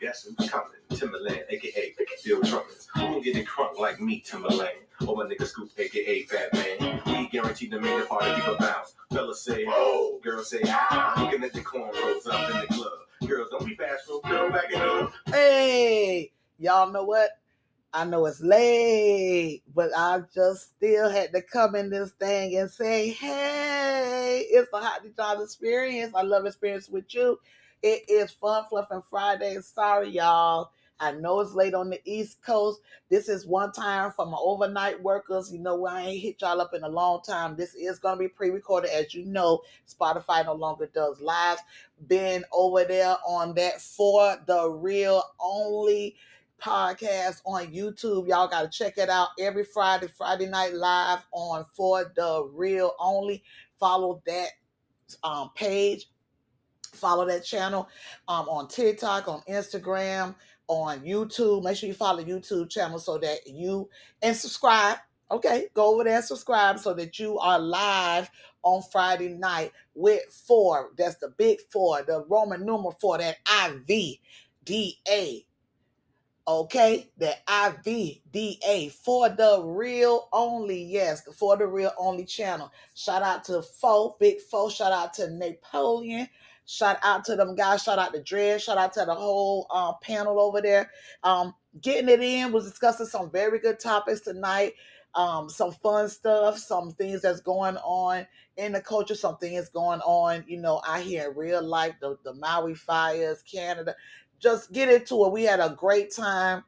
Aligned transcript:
guess 0.00 0.24
who's 0.24 0.50
coming? 0.50 0.73
Timbaland, 0.94 1.44
aka 1.50 1.94
Bill 2.24 2.42
Trumpets. 2.42 2.88
Who 2.94 3.00
gon' 3.00 3.22
get 3.22 3.36
it 3.36 3.46
crunk 3.46 3.78
like 3.78 4.00
me, 4.00 4.22
Timbaland? 4.26 4.68
Or 5.06 5.16
my 5.16 5.24
nigga 5.24 5.46
Scoop, 5.46 5.70
aka 5.76 6.22
Fat 6.22 6.54
Man. 6.54 7.02
We 7.06 7.28
guaranteed 7.28 7.72
to 7.72 7.80
make 7.80 8.00
the 8.00 8.06
party 8.06 8.32
people 8.34 8.56
bounce. 8.58 8.94
Fellas 9.12 9.42
say, 9.42 9.64
oh, 9.68 10.20
girls 10.22 10.50
say, 10.50 10.60
ah. 10.66 11.14
Looking 11.18 11.44
at 11.44 11.52
the 11.52 11.60
cornrows 11.60 12.26
up 12.30 12.50
in 12.54 12.60
the 12.60 12.66
club. 12.68 13.28
Girls, 13.28 13.48
don't 13.50 13.66
be 13.66 13.74
bashful, 13.74 14.20
girl, 14.20 14.50
back 14.50 14.70
it 14.70 14.76
up. 14.76 15.12
Hey, 15.26 16.32
y'all 16.58 16.90
know 16.90 17.04
what? 17.04 17.30
I 17.92 18.04
know 18.04 18.26
it's 18.26 18.40
late, 18.40 19.62
but 19.72 19.90
I 19.96 20.22
just 20.34 20.76
still 20.76 21.08
had 21.08 21.32
to 21.32 21.40
come 21.42 21.76
in 21.76 21.90
this 21.90 22.10
thing 22.12 22.56
and 22.56 22.68
say, 22.68 23.10
hey, 23.10 24.44
it's 24.50 24.68
the 24.72 24.78
Hot 24.78 25.02
Job 25.16 25.40
experience. 25.40 26.12
I 26.14 26.22
love 26.22 26.44
experience 26.44 26.88
with 26.88 27.14
you. 27.14 27.38
It 27.82 28.08
is 28.08 28.32
Fun 28.32 28.64
Fluffing 28.68 29.02
Friday. 29.08 29.58
Sorry, 29.60 30.08
y'all. 30.08 30.70
I 31.04 31.12
know 31.12 31.40
it's 31.40 31.52
late 31.52 31.74
on 31.74 31.90
the 31.90 32.00
East 32.06 32.42
Coast. 32.42 32.80
This 33.10 33.28
is 33.28 33.46
one 33.46 33.72
time 33.72 34.10
for 34.10 34.24
my 34.24 34.38
overnight 34.40 35.02
workers. 35.02 35.52
You 35.52 35.58
know, 35.58 35.84
I 35.84 36.00
ain't 36.00 36.22
hit 36.22 36.40
y'all 36.40 36.62
up 36.62 36.72
in 36.72 36.82
a 36.82 36.88
long 36.88 37.20
time. 37.20 37.56
This 37.56 37.74
is 37.74 37.98
going 37.98 38.16
to 38.16 38.18
be 38.18 38.28
pre 38.28 38.48
recorded. 38.48 38.90
As 38.90 39.12
you 39.12 39.26
know, 39.26 39.60
Spotify 39.86 40.46
no 40.46 40.54
longer 40.54 40.88
does 40.94 41.20
lives. 41.20 41.60
Been 42.06 42.42
over 42.52 42.84
there 42.84 43.16
on 43.26 43.54
that 43.56 43.82
for 43.82 44.38
the 44.46 44.70
real 44.70 45.22
only 45.38 46.16
podcast 46.58 47.42
on 47.44 47.66
YouTube. 47.66 48.26
Y'all 48.26 48.48
got 48.48 48.62
to 48.62 48.68
check 48.70 48.96
it 48.96 49.10
out 49.10 49.28
every 49.38 49.64
Friday, 49.64 50.06
Friday 50.06 50.46
night 50.46 50.72
live 50.72 51.20
on 51.32 51.66
for 51.74 52.10
the 52.16 52.48
real 52.54 52.94
only. 52.98 53.42
Follow 53.78 54.22
that 54.24 54.48
um, 55.22 55.50
page 55.54 56.08
follow 56.94 57.26
that 57.26 57.44
channel 57.44 57.88
um, 58.28 58.48
on 58.48 58.68
TikTok, 58.68 59.28
on 59.28 59.42
Instagram, 59.48 60.34
on 60.68 61.00
YouTube. 61.00 61.62
Make 61.62 61.76
sure 61.76 61.88
you 61.88 61.94
follow 61.94 62.22
the 62.22 62.30
YouTube 62.30 62.70
channel 62.70 62.98
so 62.98 63.18
that 63.18 63.46
you 63.46 63.88
and 64.22 64.36
subscribe. 64.36 64.98
Okay, 65.30 65.68
go 65.74 65.94
over 65.94 66.04
there 66.04 66.16
and 66.16 66.24
subscribe 66.24 66.78
so 66.78 66.94
that 66.94 67.18
you 67.18 67.38
are 67.38 67.58
live 67.58 68.30
on 68.62 68.82
Friday 68.82 69.30
night 69.30 69.72
with 69.94 70.22
four. 70.30 70.90
That's 70.96 71.16
the 71.16 71.28
big 71.28 71.60
four, 71.72 72.02
the 72.02 72.24
Roman 72.28 72.64
numeral 72.64 72.96
four, 73.00 73.18
that 73.18 73.36
I 73.46 73.76
V 73.86 74.20
D 74.64 74.98
A. 75.08 75.44
Okay, 76.46 77.10
the 77.16 77.34
IVDA 77.48 78.92
for 78.92 79.30
the 79.30 79.62
real 79.64 80.28
only. 80.30 80.84
Yes, 80.84 81.22
for 81.38 81.56
the 81.56 81.66
real 81.66 81.92
only 81.96 82.26
channel. 82.26 82.70
Shout 82.94 83.22
out 83.22 83.44
to 83.44 83.62
Foe, 83.62 84.16
Big 84.20 84.42
Foe. 84.42 84.68
Shout 84.68 84.92
out 84.92 85.14
to 85.14 85.30
Napoleon. 85.30 86.28
Shout 86.66 86.98
out 87.02 87.24
to 87.26 87.36
them 87.36 87.54
guys. 87.54 87.82
Shout 87.82 87.98
out 87.98 88.12
to 88.14 88.22
Dred. 88.22 88.60
Shout 88.60 88.78
out 88.78 88.92
to 88.94 89.04
the 89.04 89.14
whole 89.14 89.66
uh, 89.70 89.92
panel 89.94 90.40
over 90.40 90.60
there. 90.60 90.90
Um, 91.22 91.54
getting 91.80 92.08
it 92.08 92.22
in 92.22 92.52
was 92.52 92.64
discussing 92.64 93.06
some 93.06 93.30
very 93.30 93.58
good 93.58 93.78
topics 93.78 94.20
tonight. 94.20 94.74
Um, 95.14 95.48
some 95.48 95.70
fun 95.70 96.08
stuff, 96.08 96.58
some 96.58 96.90
things 96.92 97.22
that's 97.22 97.40
going 97.40 97.76
on 97.76 98.26
in 98.56 98.72
the 98.72 98.80
culture, 98.80 99.14
some 99.14 99.36
things 99.36 99.68
going 99.68 100.00
on, 100.00 100.44
you 100.48 100.58
know, 100.60 100.82
out 100.86 101.02
here 101.02 101.30
in 101.30 101.36
real 101.36 101.62
life, 101.62 101.94
the, 102.00 102.18
the 102.24 102.34
Maui 102.34 102.74
fires, 102.74 103.42
Canada. 103.42 103.94
Just 104.40 104.72
get 104.72 104.88
into 104.88 105.24
it. 105.24 105.32
We 105.32 105.44
had 105.44 105.60
a 105.60 105.76
great 105.78 106.12
time. 106.12 106.64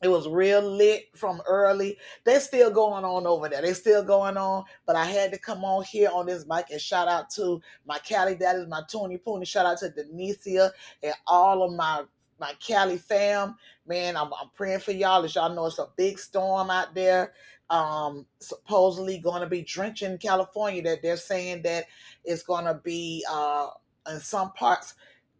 It 0.00 0.08
was 0.08 0.28
real 0.28 0.62
lit 0.62 1.06
from 1.16 1.42
early. 1.48 1.96
They're 2.24 2.40
still 2.40 2.70
going 2.70 3.04
on 3.04 3.26
over 3.26 3.48
there. 3.48 3.62
They're 3.62 3.74
still 3.74 4.04
going 4.04 4.36
on. 4.36 4.64
But 4.86 4.94
I 4.94 5.04
had 5.04 5.32
to 5.32 5.38
come 5.38 5.64
on 5.64 5.84
here 5.84 6.10
on 6.12 6.26
this 6.26 6.46
mic 6.46 6.66
and 6.70 6.80
shout 6.80 7.08
out 7.08 7.30
to 7.30 7.60
my 7.84 7.98
Cali 7.98 8.36
daddies, 8.36 8.68
my 8.68 8.82
Tony 8.90 9.18
Pooney. 9.18 9.46
Shout 9.46 9.66
out 9.66 9.78
to 9.78 9.90
Denicia 9.90 10.70
and 11.02 11.14
all 11.26 11.62
of 11.64 11.72
my 11.72 12.04
my 12.38 12.52
Cali 12.60 12.98
fam. 12.98 13.56
Man, 13.86 14.16
I'm, 14.16 14.32
I'm 14.32 14.50
praying 14.54 14.80
for 14.80 14.92
y'all. 14.92 15.24
As 15.24 15.34
y'all 15.34 15.52
know, 15.52 15.66
it's 15.66 15.80
a 15.80 15.88
big 15.96 16.20
storm 16.20 16.70
out 16.70 16.94
there. 16.94 17.32
Um, 17.68 18.24
supposedly 18.38 19.18
going 19.18 19.42
to 19.42 19.48
be 19.48 19.62
drenching 19.62 20.18
California. 20.18 20.80
That 20.82 21.02
they're 21.02 21.16
saying 21.16 21.62
that 21.62 21.86
it's 22.24 22.44
going 22.44 22.66
to 22.66 22.74
be 22.74 23.24
uh 23.28 23.70
in 24.08 24.20
some 24.20 24.52
parts 24.52 24.94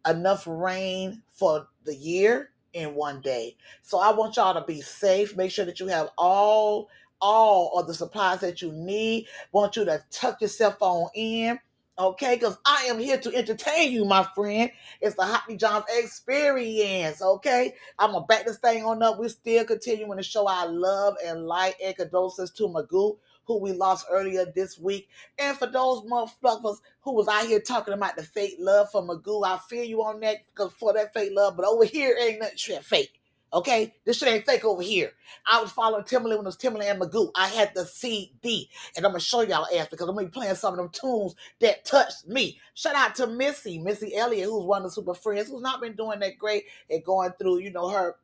enough 0.07 0.45
rain 0.47 1.21
for 1.31 1.67
the 1.85 1.95
year 1.95 2.51
in 2.73 2.95
one 2.95 3.21
day. 3.21 3.55
So 3.81 3.99
I 3.99 4.11
want 4.13 4.37
y'all 4.37 4.53
to 4.53 4.65
be 4.65 4.81
safe. 4.81 5.35
Make 5.35 5.51
sure 5.51 5.65
that 5.65 5.79
you 5.79 5.87
have 5.87 6.09
all 6.17 6.89
all 7.21 7.77
of 7.77 7.87
the 7.87 7.93
supplies 7.93 8.39
that 8.41 8.61
you 8.61 8.71
need. 8.71 9.27
Want 9.51 9.75
you 9.75 9.85
to 9.85 10.03
tuck 10.11 10.41
your 10.41 10.49
cell 10.49 10.71
phone 10.71 11.09
in. 11.13 11.59
Okay, 11.97 12.35
because 12.35 12.57
I 12.65 12.85
am 12.85 12.97
here 12.97 13.17
to 13.19 13.35
entertain 13.35 13.91
you, 13.91 14.05
my 14.05 14.25
friend. 14.33 14.71
It's 15.01 15.15
the 15.17 15.23
Hot 15.23 15.43
D 15.49 15.57
Johns 15.57 15.83
experience. 15.89 17.21
Okay, 17.21 17.73
I'm 17.97 18.13
gonna 18.13 18.25
back 18.25 18.45
this 18.45 18.57
thing 18.57 18.85
on 18.85 19.03
up. 19.03 19.19
We're 19.19 19.27
still 19.27 19.65
continuing 19.65 20.17
to 20.17 20.23
show 20.23 20.47
our 20.47 20.69
love 20.69 21.15
and 21.25 21.45
light 21.45 21.75
and 21.83 21.93
condolences 21.97 22.51
to 22.51 22.69
Magoo, 22.69 23.17
who 23.49 23.57
we 23.57 23.73
lost 23.73 24.05
earlier 24.11 24.45
this 24.45 24.77
week. 24.77 25.09
And 25.39 25.57
for 25.57 25.65
those 25.65 26.03
motherfuckers 26.03 26.77
who 27.01 27.13
was 27.13 27.27
out 27.27 27.47
here 27.47 27.59
talking 27.59 27.95
about 27.95 28.15
the 28.15 28.21
fake 28.21 28.57
love 28.59 28.91
for 28.91 29.01
Magoo, 29.01 29.43
I 29.43 29.57
feel 29.57 29.83
you 29.83 30.03
on 30.03 30.19
that 30.19 30.45
because 30.47 30.71
for 30.73 30.93
that 30.93 31.13
fake 31.13 31.31
love, 31.33 31.57
but 31.57 31.65
over 31.65 31.83
here 31.83 32.15
ain't 32.21 32.39
nothing 32.39 32.57
shit 32.57 32.85
fake. 32.85 33.19
Okay, 33.51 33.95
this 34.05 34.19
shit 34.19 34.29
ain't 34.29 34.45
fake 34.45 34.63
over 34.63 34.83
here. 34.83 35.11
I 35.51 35.59
was 35.59 35.71
following 35.71 36.03
Timbaland 36.03 36.37
when 36.37 36.41
it 36.41 36.45
was 36.45 36.57
Timbaland 36.57 36.91
and 36.91 37.01
Magoo. 37.01 37.31
I 37.35 37.47
had 37.47 37.71
the 37.73 37.83
CD, 37.83 38.69
and 38.95 39.03
I'm 39.03 39.11
gonna 39.11 39.19
show 39.19 39.41
y'all 39.41 39.65
ass 39.75 39.87
because 39.89 40.07
I'm 40.07 40.13
gonna 40.13 40.27
be 40.27 40.31
playing 40.31 40.53
some 40.53 40.73
of 40.73 40.77
them 40.77 40.89
tunes 40.89 41.33
that 41.59 41.83
touched 41.83 42.27
me. 42.27 42.59
Shout 42.75 42.93
out 42.93 43.15
to 43.15 43.25
Missy, 43.25 43.79
Missy 43.79 44.15
Elliott, 44.15 44.47
who's 44.49 44.65
one 44.65 44.83
of 44.83 44.89
the 44.89 44.91
super 44.91 45.15
friends, 45.15 45.49
who's 45.49 45.63
not 45.63 45.81
been 45.81 45.95
doing 45.95 46.19
that 46.19 46.37
great 46.37 46.65
and 46.91 47.03
going 47.03 47.31
through, 47.39 47.61
you 47.61 47.71
know, 47.71 47.89
her 47.89 48.17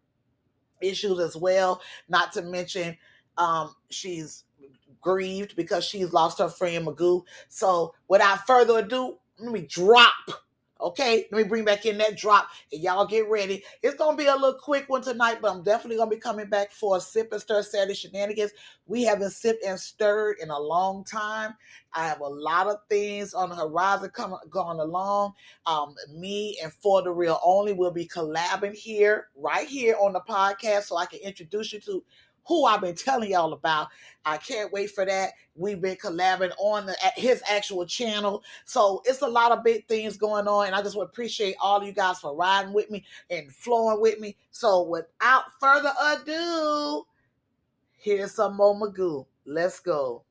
issues 0.79 1.19
as 1.19 1.35
well. 1.35 1.81
Not 2.07 2.31
to 2.33 2.43
mention, 2.43 2.95
um, 3.37 3.75
she's 3.89 4.44
grieved 5.05 5.55
because 5.55 5.85
she's 5.85 6.11
lost 6.11 6.39
her 6.39 6.49
friend 6.49 6.87
Magoo. 6.87 7.23
So, 7.47 7.93
without 8.07 8.45
further 8.47 8.79
ado, 8.79 9.17
let 9.39 9.51
me 9.53 9.61
drop 9.61 10.13
Okay, 10.81 11.25
let 11.31 11.41
me 11.41 11.47
bring 11.47 11.63
back 11.63 11.85
in 11.85 11.97
that 11.99 12.17
drop 12.17 12.49
and 12.71 12.83
y'all 12.83 13.07
get 13.07 13.29
ready. 13.29 13.63
It's 13.81 13.95
gonna 13.95 14.17
be 14.17 14.25
a 14.25 14.35
little 14.35 14.59
quick 14.59 14.89
one 14.89 15.01
tonight, 15.01 15.37
but 15.41 15.51
I'm 15.51 15.63
definitely 15.63 15.95
gonna 15.95 16.11
be 16.11 16.17
coming 16.17 16.47
back 16.47 16.69
for 16.71 16.97
a 16.97 16.99
sip 16.99 17.31
and 17.31 17.41
stir 17.41 17.63
Saturday 17.63 17.93
shenanigans. 17.93 18.51
We 18.85 19.03
haven't 19.03 19.31
sipped 19.31 19.63
and 19.63 19.79
stirred 19.79 20.35
in 20.41 20.49
a 20.49 20.59
long 20.59 21.05
time. 21.05 21.55
I 21.93 22.05
have 22.05 22.19
a 22.19 22.27
lot 22.27 22.67
of 22.67 22.79
things 22.89 23.33
on 23.33 23.49
the 23.49 23.55
horizon 23.55 24.09
coming 24.09 24.37
going 24.49 24.81
along. 24.81 25.33
Um, 25.65 25.95
me 26.13 26.57
and 26.61 26.73
For 26.73 27.01
the 27.01 27.11
Real 27.11 27.39
Only 27.41 27.71
will 27.71 27.91
be 27.91 28.05
collabing 28.05 28.73
here, 28.73 29.29
right 29.33 29.67
here 29.67 29.95
on 29.97 30.11
the 30.11 30.21
podcast, 30.27 30.83
so 30.83 30.97
I 30.97 31.05
can 31.05 31.19
introduce 31.21 31.71
you 31.71 31.79
to 31.81 32.03
who 32.45 32.65
I've 32.65 32.81
been 32.81 32.95
telling 32.95 33.31
y'all 33.31 33.53
about. 33.53 33.87
I 34.25 34.37
can't 34.37 34.71
wait 34.71 34.91
for 34.91 35.05
that. 35.05 35.33
We've 35.55 35.81
been 35.81 35.97
collabing 35.97 36.51
on 36.57 36.85
the, 36.85 36.95
his 37.15 37.43
actual 37.49 37.85
channel. 37.85 38.43
So 38.65 39.01
it's 39.05 39.21
a 39.21 39.27
lot 39.27 39.51
of 39.51 39.63
big 39.63 39.87
things 39.87 40.17
going 40.17 40.47
on. 40.47 40.67
And 40.67 40.75
I 40.75 40.81
just 40.81 40.97
appreciate 40.97 41.55
all 41.61 41.83
you 41.83 41.91
guys 41.91 42.19
for 42.19 42.35
riding 42.35 42.73
with 42.73 42.89
me 42.89 43.05
and 43.29 43.51
flowing 43.51 44.01
with 44.01 44.19
me. 44.19 44.35
So 44.51 44.83
without 44.83 45.43
further 45.59 45.93
ado, 46.01 47.05
here's 47.97 48.33
some 48.33 48.57
more 48.57 48.75
Magoo. 48.75 49.25
Let's 49.45 49.79
go. 49.79 50.23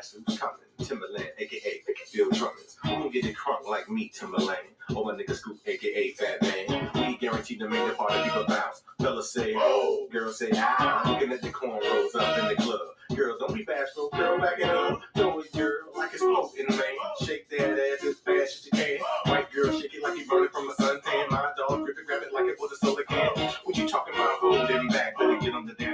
Who's 0.00 0.38
coming? 0.38 0.56
Timbaland, 0.78 1.28
aka 1.38 1.82
Bill 2.14 2.30
Trumpets. 2.30 2.78
Who 2.82 2.88
gon' 2.88 3.10
get 3.10 3.26
it 3.26 3.36
crunk 3.36 3.68
like 3.68 3.90
me, 3.90 4.10
Timbaland? 4.18 4.56
Or 4.96 5.04
my 5.04 5.12
nigga 5.12 5.34
Scoop, 5.34 5.58
aka 5.66 6.12
Fat 6.12 6.40
Man. 6.42 6.90
We 6.94 7.18
guaranteed 7.18 7.58
to 7.58 7.68
make 7.68 7.86
the 7.86 7.92
party 7.94 8.22
people 8.24 8.44
bounce. 8.48 8.82
Fellas 9.00 9.30
say, 9.30 9.52
oh, 9.56 10.08
girls 10.10 10.38
say, 10.38 10.50
ah. 10.54 11.02
Looking 11.06 11.32
at 11.32 11.42
the 11.42 11.50
cornrows 11.50 12.14
up 12.14 12.38
in 12.38 12.48
the 12.48 12.56
club. 12.56 12.80
Girls, 13.14 13.38
don't 13.40 13.52
be 13.54 13.62
bashful, 13.64 14.08
girl, 14.14 14.38
back 14.38 14.58
it 14.58 14.70
up. 14.70 15.02
Throw 15.16 15.40
it, 15.40 15.52
girl, 15.52 15.78
like 15.96 16.12
it's 16.12 16.22
smoking, 16.22 16.66
man. 16.70 16.78
Shake 17.26 17.50
that 17.50 17.72
ass 17.72 18.04
as 18.06 18.16
fast 18.20 18.58
as 18.58 18.66
you 18.66 18.70
can. 18.72 18.98
White 19.26 19.50
girl, 19.52 19.78
shake 19.78 19.92
it 19.94 20.02
like 20.02 20.16
you 20.16 20.26
burning 20.26 20.48
from 20.50 20.70
a 20.70 20.74
suntan. 20.74 21.28
My 21.30 21.50
dog, 21.58 21.84
grip 21.84 21.98
it, 21.98 22.06
grab 22.06 22.22
it 22.22 22.32
like 22.32 22.46
it 22.46 22.56
was 22.60 22.70
a 22.72 22.76
soda 22.76 23.02
can. 23.04 23.28
What 23.64 23.76
you 23.76 23.88
talking 23.88 24.14
about 24.14 24.38
holding 24.38 24.88
back? 24.88 25.14
Let 25.18 25.28
me 25.28 25.44
get 25.44 25.54
on 25.54 25.66
the 25.66 25.74
dance 25.74 25.89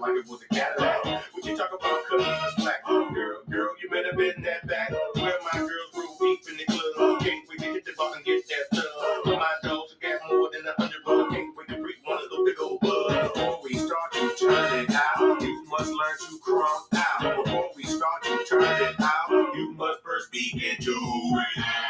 looking 0.00 0.16
like 0.16 0.24
it 0.24 0.30
was 0.30 0.42
a 0.42 0.54
Cadillac. 0.54 1.04
Would 1.34 1.44
you 1.44 1.56
talk 1.56 1.70
about 1.72 2.04
cutting 2.08 2.26
this 2.26 2.54
black 2.56 2.84
girl? 2.86 3.42
Girl, 3.50 3.70
you 3.82 3.90
better 3.90 4.16
bend 4.16 4.44
that 4.44 4.66
back. 4.66 4.90
Where 4.90 5.38
my 5.52 5.58
girls 5.58 5.90
grew 5.92 6.08
deep 6.20 6.40
in 6.50 6.56
the 6.56 6.64
club. 6.64 7.20
Can't 7.20 7.48
wait 7.48 7.58
to 7.60 7.64
hit 7.66 7.84
the 7.84 7.92
bar 7.96 8.14
and 8.14 8.24
get 8.24 8.42
that 8.48 8.76
thug. 8.76 9.26
My 9.26 9.52
dogs 9.62 9.96
got 10.00 10.20
more 10.30 10.50
than 10.52 10.66
a 10.66 10.74
hundred 10.80 11.04
bucks. 11.04 11.34
Can't 11.34 11.56
wait 11.56 11.68
to 11.68 11.82
break 11.82 11.96
one 12.04 12.18
of 12.22 12.30
those 12.30 12.44
big 12.46 12.60
old 12.60 12.80
bugs. 12.80 13.32
Before 13.34 13.60
we 13.62 13.74
start 13.74 14.12
to 14.12 14.34
turn 14.38 14.80
it 14.80 14.90
out, 14.90 15.42
you 15.42 15.64
must 15.68 15.90
learn 15.90 16.16
to 16.28 16.38
crumb 16.42 16.82
out. 16.94 17.44
Before 17.44 17.70
we 17.76 17.84
start 17.84 18.22
to 18.24 18.44
turn 18.48 18.62
it 18.62 19.00
out, 19.00 19.30
you 19.30 19.72
must 19.72 20.02
first 20.02 20.30
begin 20.32 20.76
to 20.80 20.92
relax. 21.32 21.87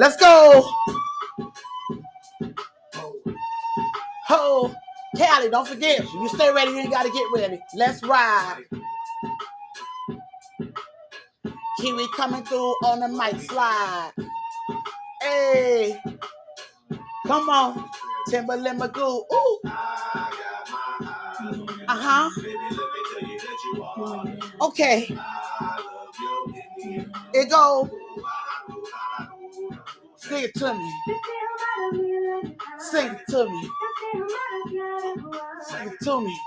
Let's 0.00 0.16
go. 0.16 0.66
Ho, 4.28 4.74
Callie, 5.14 5.50
don't 5.50 5.68
forget. 5.68 6.02
You 6.14 6.28
stay 6.30 6.50
ready, 6.50 6.70
you 6.70 6.88
gotta 6.88 7.10
get 7.10 7.26
ready. 7.34 7.60
Let's 7.74 8.02
ride. 8.02 8.62
Kiwi 11.78 12.06
coming 12.16 12.42
through 12.44 12.72
on 12.86 13.00
the 13.00 13.08
mic 13.08 13.42
slide. 13.42 14.12
Hey, 15.20 16.00
come 17.26 17.50
on, 17.50 17.84
Timbaland 18.30 18.78
Magoo. 18.78 19.24
Ooh, 19.30 19.60
uh 21.88 21.88
huh. 21.88 22.30
Baby, 27.34 27.34
let 27.34 27.50
me 27.84 27.99
Sing 30.30 30.44
it 30.44 30.54
to 30.54 30.74
me. 30.74 30.92
Sing 32.78 33.06
it 33.10 33.20
to 33.30 33.50
me. 33.50 33.70
Sing 35.66 35.88
it 35.88 36.00
to 36.04 36.20
me. 36.20 36.40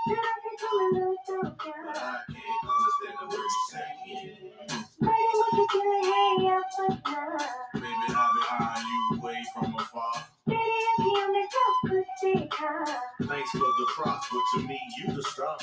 Baby, 7.74 7.86
I 8.08 8.30
behind 8.34 8.86
you 8.88 9.20
from 9.54 9.74
afar. 9.76 10.33
Thanks 13.26 13.50
for 13.50 13.58
the 13.58 13.86
props, 13.94 14.26
but 14.30 14.40
to 14.60 14.66
me, 14.68 14.78
you 14.98 15.12
the 15.14 15.22
star. 15.22 15.56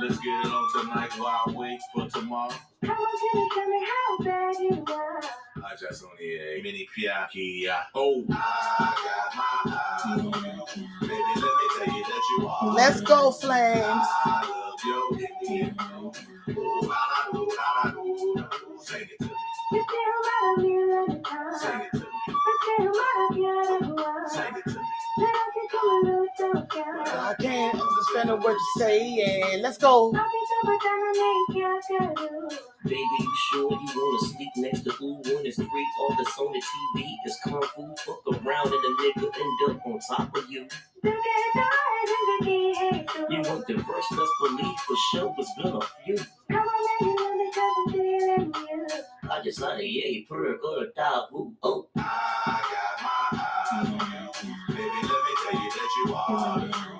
Let's 0.00 0.18
get 0.18 0.44
it 0.44 0.52
on 0.52 0.68
tonight 0.82 1.10
while 1.18 1.40
I 1.46 1.50
wait 1.52 1.80
for 1.94 2.08
tomorrow. 2.08 2.52
I 2.82 2.86
just 5.80 6.04
on 6.04 6.10
the 6.18 6.60
mini 6.62 6.86
piaki. 6.96 7.68
Oh, 7.94 8.24
I 8.30 8.32
got 9.04 9.36
my 9.36 9.72
eyes 9.72 10.20
on 10.20 10.24
you. 10.24 10.30
Baby, 11.00 11.22
let 11.34 11.36
me 11.36 11.66
tell 11.78 11.96
you 11.96 12.04
that 12.04 12.22
you 12.38 12.48
are. 12.48 12.74
Let's 12.74 13.00
go, 13.00 13.30
Flames. 13.30 13.84
I 13.84 14.50
love 14.50 14.80
your 14.84 15.18
Indian. 15.42 15.74
Oh, 15.80 16.12
I 16.90 16.92
I 17.32 17.34
I. 17.84 17.86
Sing 18.80 19.02
it 19.02 19.18
to 19.20 19.24
me. 19.26 19.32
Sing 19.70 19.80
it 19.80 19.88
to 19.88 20.62
me. 20.62 21.20
Sing 24.30 24.54
it 24.56 24.64
to 24.64 24.78
me. 24.78 24.88
I 27.10 27.34
can't 27.40 27.74
understand 27.74 28.28
the 28.30 28.36
word 28.36 28.56
you're 28.56 28.58
saying. 28.78 29.62
Let's 29.62 29.78
go. 29.78 30.12
Baby, 32.84 33.02
you 33.20 33.34
sure 33.50 33.70
you 33.72 33.88
wanna 33.96 34.28
sleep 34.28 34.48
next 34.56 34.82
to 34.84 34.90
who 34.92 35.16
when 35.16 35.46
it's 35.46 35.56
three? 35.56 35.86
All 36.00 36.14
that's 36.16 36.38
on 36.38 36.52
the 36.52 36.62
TV 36.62 37.16
is 37.26 37.38
kung 37.44 37.62
fu. 37.62 37.94
Fuck 38.06 38.44
around 38.46 38.72
and 38.72 38.82
the 38.82 38.90
nigga 39.02 39.26
end 39.38 39.70
up 39.70 39.86
on 39.86 39.98
top 40.00 40.36
of 40.36 40.50
you. 40.50 40.66
You 43.30 43.40
want 43.42 43.66
the 43.66 43.74
first, 43.86 44.12
let's 44.12 44.32
believe 44.40 44.78
for 44.86 44.96
sure. 45.12 45.34
It's 45.38 45.54
been 45.62 45.76
a 45.76 45.80
few. 46.04 46.16
I 49.30 49.40
just 49.44 49.60
had 49.60 49.78
a 49.78 49.86
yay 49.86 50.26
per 50.28 50.58
good 50.58 50.94
dog. 50.96 51.28
Ooh, 51.32 51.54
oh. 51.62 51.88
I 51.96 52.60
got 52.72 53.02
my 53.32 53.38
eyes 53.40 53.86
on 53.86 53.92
you. 53.92 54.74
Baby, 54.74 54.82
let 55.02 55.22
me 55.24 55.34
tell 55.44 55.60
you 55.62 55.70
that 55.70 55.90
you 56.06 56.14
are 56.14 56.97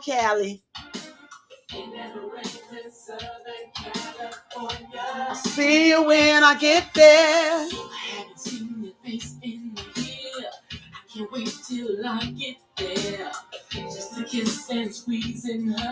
Callie. 0.00 0.62
I'll 5.00 5.34
see 5.34 5.88
you 5.88 6.02
when 6.04 6.44
I 6.44 6.58
get 6.58 6.92
there. 6.94 7.68
In 9.42 9.74
can't 11.12 11.32
wait 11.32 11.52
till 11.66 12.06
I 12.06 12.26
get 12.38 12.56
there. 12.76 13.32
Just 13.70 14.16
to 14.16 14.24
kiss 14.24 14.70
and 14.70 14.94
squeeze 14.94 15.44
and 15.46 15.74
hug 15.78 15.87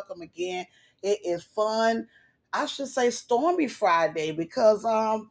welcome, 0.00 0.22
again. 0.22 0.64
It 1.02 1.18
is 1.24 1.42
fun. 1.42 2.06
I 2.52 2.66
should 2.66 2.88
say 2.88 3.10
stormy 3.10 3.68
Friday 3.68 4.32
because 4.32 4.84
um 4.84 5.30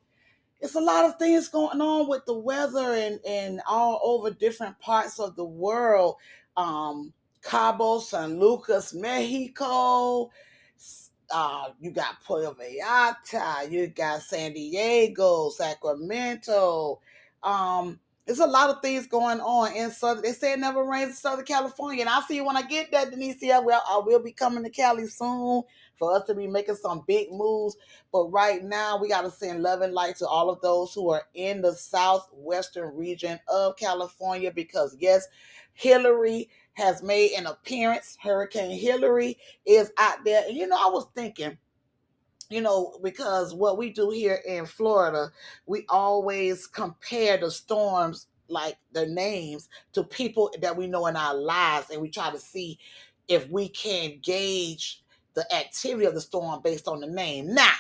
it's 0.62 0.76
a 0.76 0.80
lot 0.80 1.06
of 1.06 1.18
things 1.18 1.48
going 1.48 1.80
on 1.82 2.10
with 2.10 2.26
the 2.26 2.38
weather 2.38 2.94
and, 2.94 3.20
and 3.26 3.62
all 3.68 4.00
over 4.04 4.30
different 4.30 4.78
parts 4.80 5.20
of 5.20 5.36
the 5.36 5.46
world. 5.46 6.16
Um 6.56 7.14
Cabo, 7.42 8.00
San 8.00 8.40
Lucas, 8.40 8.94
Mexico, 8.94 10.30
uh, 11.32 11.70
you 11.80 11.92
got 11.92 12.22
Puerto 12.24 12.54
Vallarta, 12.54 13.72
you 13.72 13.88
got 13.88 14.22
San 14.22 14.54
Diego, 14.54 15.50
Sacramento. 15.50 17.00
Um, 17.42 18.00
there's 18.30 18.38
a 18.38 18.46
lot 18.46 18.70
of 18.70 18.80
things 18.84 19.08
going 19.08 19.40
on 19.40 19.76
in 19.76 19.90
Southern. 19.90 20.22
They 20.22 20.34
say 20.34 20.54
it 20.54 20.60
never 20.60 20.84
rains 20.84 21.10
in 21.10 21.16
Southern 21.16 21.46
California, 21.46 22.02
and 22.02 22.10
I'll 22.12 22.22
see 22.22 22.36
you 22.36 22.46
when 22.46 22.56
I 22.56 22.62
get 22.62 22.92
there, 22.92 23.10
Denise. 23.10 23.44
I 23.52 23.58
will, 23.58 23.82
I 23.90 24.00
will 24.06 24.20
be 24.20 24.32
coming 24.32 24.64
to 24.64 24.70
Cali 24.70 25.08
soon 25.08 25.64
for 25.98 26.16
us 26.16 26.26
to 26.28 26.36
be 26.36 26.46
making 26.46 26.76
some 26.76 27.04
big 27.08 27.32
moves. 27.32 27.76
But 28.12 28.26
right 28.26 28.64
now, 28.64 29.00
we 29.02 29.10
got 29.10 29.22
to 29.24 29.32
send 29.32 29.64
love 29.64 29.82
and 29.82 29.96
light 29.96 30.18
to 30.18 30.28
all 30.28 30.52
of 30.52 30.62
those 30.62 30.94
who 30.94 31.10
are 31.10 31.24
in 31.34 31.64
the 31.64 31.74
southwestern 31.74 32.96
region 32.96 33.40
of 33.48 33.78
California 33.78 34.52
because, 34.52 34.96
yes, 35.00 35.28
Hilary 35.74 36.50
has 36.74 37.02
made 37.02 37.32
an 37.32 37.48
appearance. 37.48 38.16
Hurricane 38.22 38.78
Hilary 38.78 39.40
is 39.66 39.92
out 39.98 40.24
there. 40.24 40.44
And 40.48 40.56
you 40.56 40.68
know, 40.68 40.78
I 40.78 40.92
was 40.92 41.08
thinking, 41.16 41.58
you 42.50 42.62
know, 42.62 42.98
because 43.04 43.54
what 43.54 43.78
we 43.78 43.92
do 43.92 44.10
here 44.10 44.42
in 44.48 44.66
Florida, 44.66 45.32
we 45.68 45.86
always 45.90 46.66
compare 46.66 47.38
the 47.38 47.52
storms, 47.52 48.28
like 48.48 48.78
their 48.92 49.08
names, 49.08 49.70
to 49.94 50.04
people 50.04 50.52
that 50.62 50.76
we 50.76 50.88
know 50.88 51.06
in 51.06 51.16
our 51.16 51.36
lives, 51.36 51.92
and 51.92 52.02
we 52.02 52.10
try 52.10 52.32
to 52.32 52.40
see 52.40 52.80
if 53.28 53.48
we 53.50 53.70
can 53.70 54.20
gauge 54.24 55.04
the 55.36 55.56
activity 55.56 56.06
of 56.06 56.16
the 56.16 56.22
storm 56.22 56.60
based 56.64 56.88
on 56.88 57.00
the 57.00 57.08
name. 57.08 57.54
Now, 57.54 57.74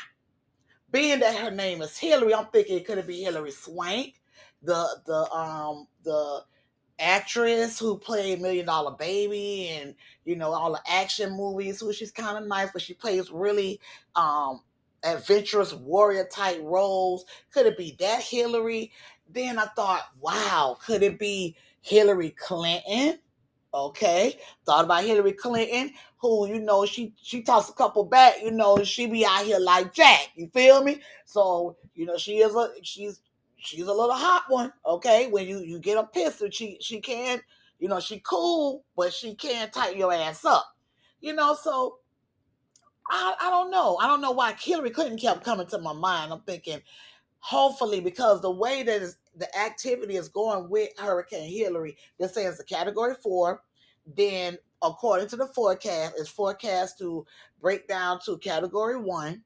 being 0.92 1.20
that 1.20 1.36
her 1.36 1.52
name 1.52 1.82
is 1.82 1.98
Hilary, 1.98 2.36
I'm 2.36 2.48
thinking 2.48 2.78
it 2.78 2.86
could 2.86 3.00
it 3.00 3.08
be 3.08 3.24
Hilary 3.24 3.52
Swank, 3.52 4.22
the 4.62 4.88
the 5.08 5.32
um 5.32 5.88
the 6.04 6.42
actress 7.00 7.80
who 7.80 7.98
played 7.98 8.42
Million 8.42 8.66
Dollar 8.66 8.96
Baby 8.96 9.70
and 9.70 9.96
you 10.26 10.36
know 10.36 10.52
all 10.54 10.74
the 10.74 10.82
action 10.88 11.36
movies. 11.36 11.80
Who 11.80 11.94
she's 11.94 12.12
kind 12.12 12.38
of 12.38 12.48
nice, 12.48 12.70
but 12.72 12.82
she 12.82 12.94
plays 12.94 13.32
really 13.32 13.80
um 14.16 14.62
adventurous 15.04 15.74
warrior 15.74 16.26
type 16.26 16.60
roles. 16.62 17.26
Could 17.52 17.66
it 17.66 17.78
be 17.78 17.96
that 18.00 18.22
Hillary? 18.22 18.92
Then 19.32 19.60
I 19.60 19.66
thought, 19.76 20.10
wow, 20.20 20.78
could 20.84 21.04
it 21.04 21.20
be 21.20 21.56
Hillary 21.82 22.32
Clinton? 22.32 23.20
Okay, 23.72 24.40
thought 24.66 24.86
about 24.86 25.04
Hillary 25.04 25.34
Clinton, 25.34 25.92
who 26.18 26.48
you 26.48 26.60
know 26.60 26.86
she 26.88 27.14
she 27.22 27.44
tossed 27.44 27.70
a 27.70 27.74
couple 27.74 28.04
back. 28.04 28.36
You 28.44 28.50
know 28.50 28.84
she 28.84 29.06
be 29.06 29.24
out 29.26 29.46
here 29.46 29.60
like 29.60 29.94
Jack. 29.94 30.30
You 30.36 30.50
feel 30.50 30.84
me? 30.84 31.02
So 31.26 31.78
you 31.94 32.08
know 32.08 32.18
she 32.18 32.38
is 32.40 32.56
a 32.56 32.70
she's 32.82 33.22
she's 33.60 33.88
a 33.88 33.94
little 33.94 34.14
hot 34.16 34.44
one. 34.48 34.74
Okay, 34.86 35.28
when 35.28 35.48
you 35.48 35.60
you 35.60 35.80
get 35.80 35.98
a 35.98 36.04
pistol, 36.04 36.50
she 36.52 36.78
she 36.82 37.00
can 37.00 37.42
you 37.80 37.88
know 37.88 38.00
she 38.00 38.20
cool, 38.20 38.84
but 38.96 39.14
she 39.14 39.36
can 39.36 39.70
tighten 39.72 40.00
your 40.00 40.14
ass 40.14 40.46
up. 40.46 40.76
You 41.22 41.34
know, 41.34 41.56
so 41.56 41.98
I 43.10 43.36
I 43.42 43.50
don't 43.50 43.72
know. 43.72 43.98
I 43.98 44.08
don't 44.08 44.22
know 44.22 44.32
why 44.32 44.54
Hillary 44.54 44.92
Clinton 44.92 45.18
kept 45.18 45.44
coming 45.44 45.68
to 45.68 45.80
my 45.80 45.94
mind. 45.94 46.32
I'm 46.32 46.42
thinking, 46.42 46.82
hopefully, 47.40 48.00
because 48.00 48.42
the 48.42 48.52
way 48.52 48.84
that 48.84 49.02
is, 49.02 49.18
the 49.36 49.58
activity 49.58 50.16
is 50.16 50.30
going 50.30 50.70
with 50.70 50.90
Hurricane 50.98 51.50
Hilary, 51.52 51.98
they're 52.18 52.30
saying 52.30 52.48
it's 52.48 52.60
a 52.60 52.66
Category 52.66 53.16
Four. 53.22 53.64
Then, 54.16 54.58
according 54.82 55.28
to 55.30 55.36
the 55.36 55.48
forecast, 55.48 56.16
it's 56.18 56.30
forecast 56.30 56.98
to 57.00 57.26
break 57.62 57.88
down 57.88 58.20
to 58.26 58.38
Category 58.38 58.98
One. 58.98 59.44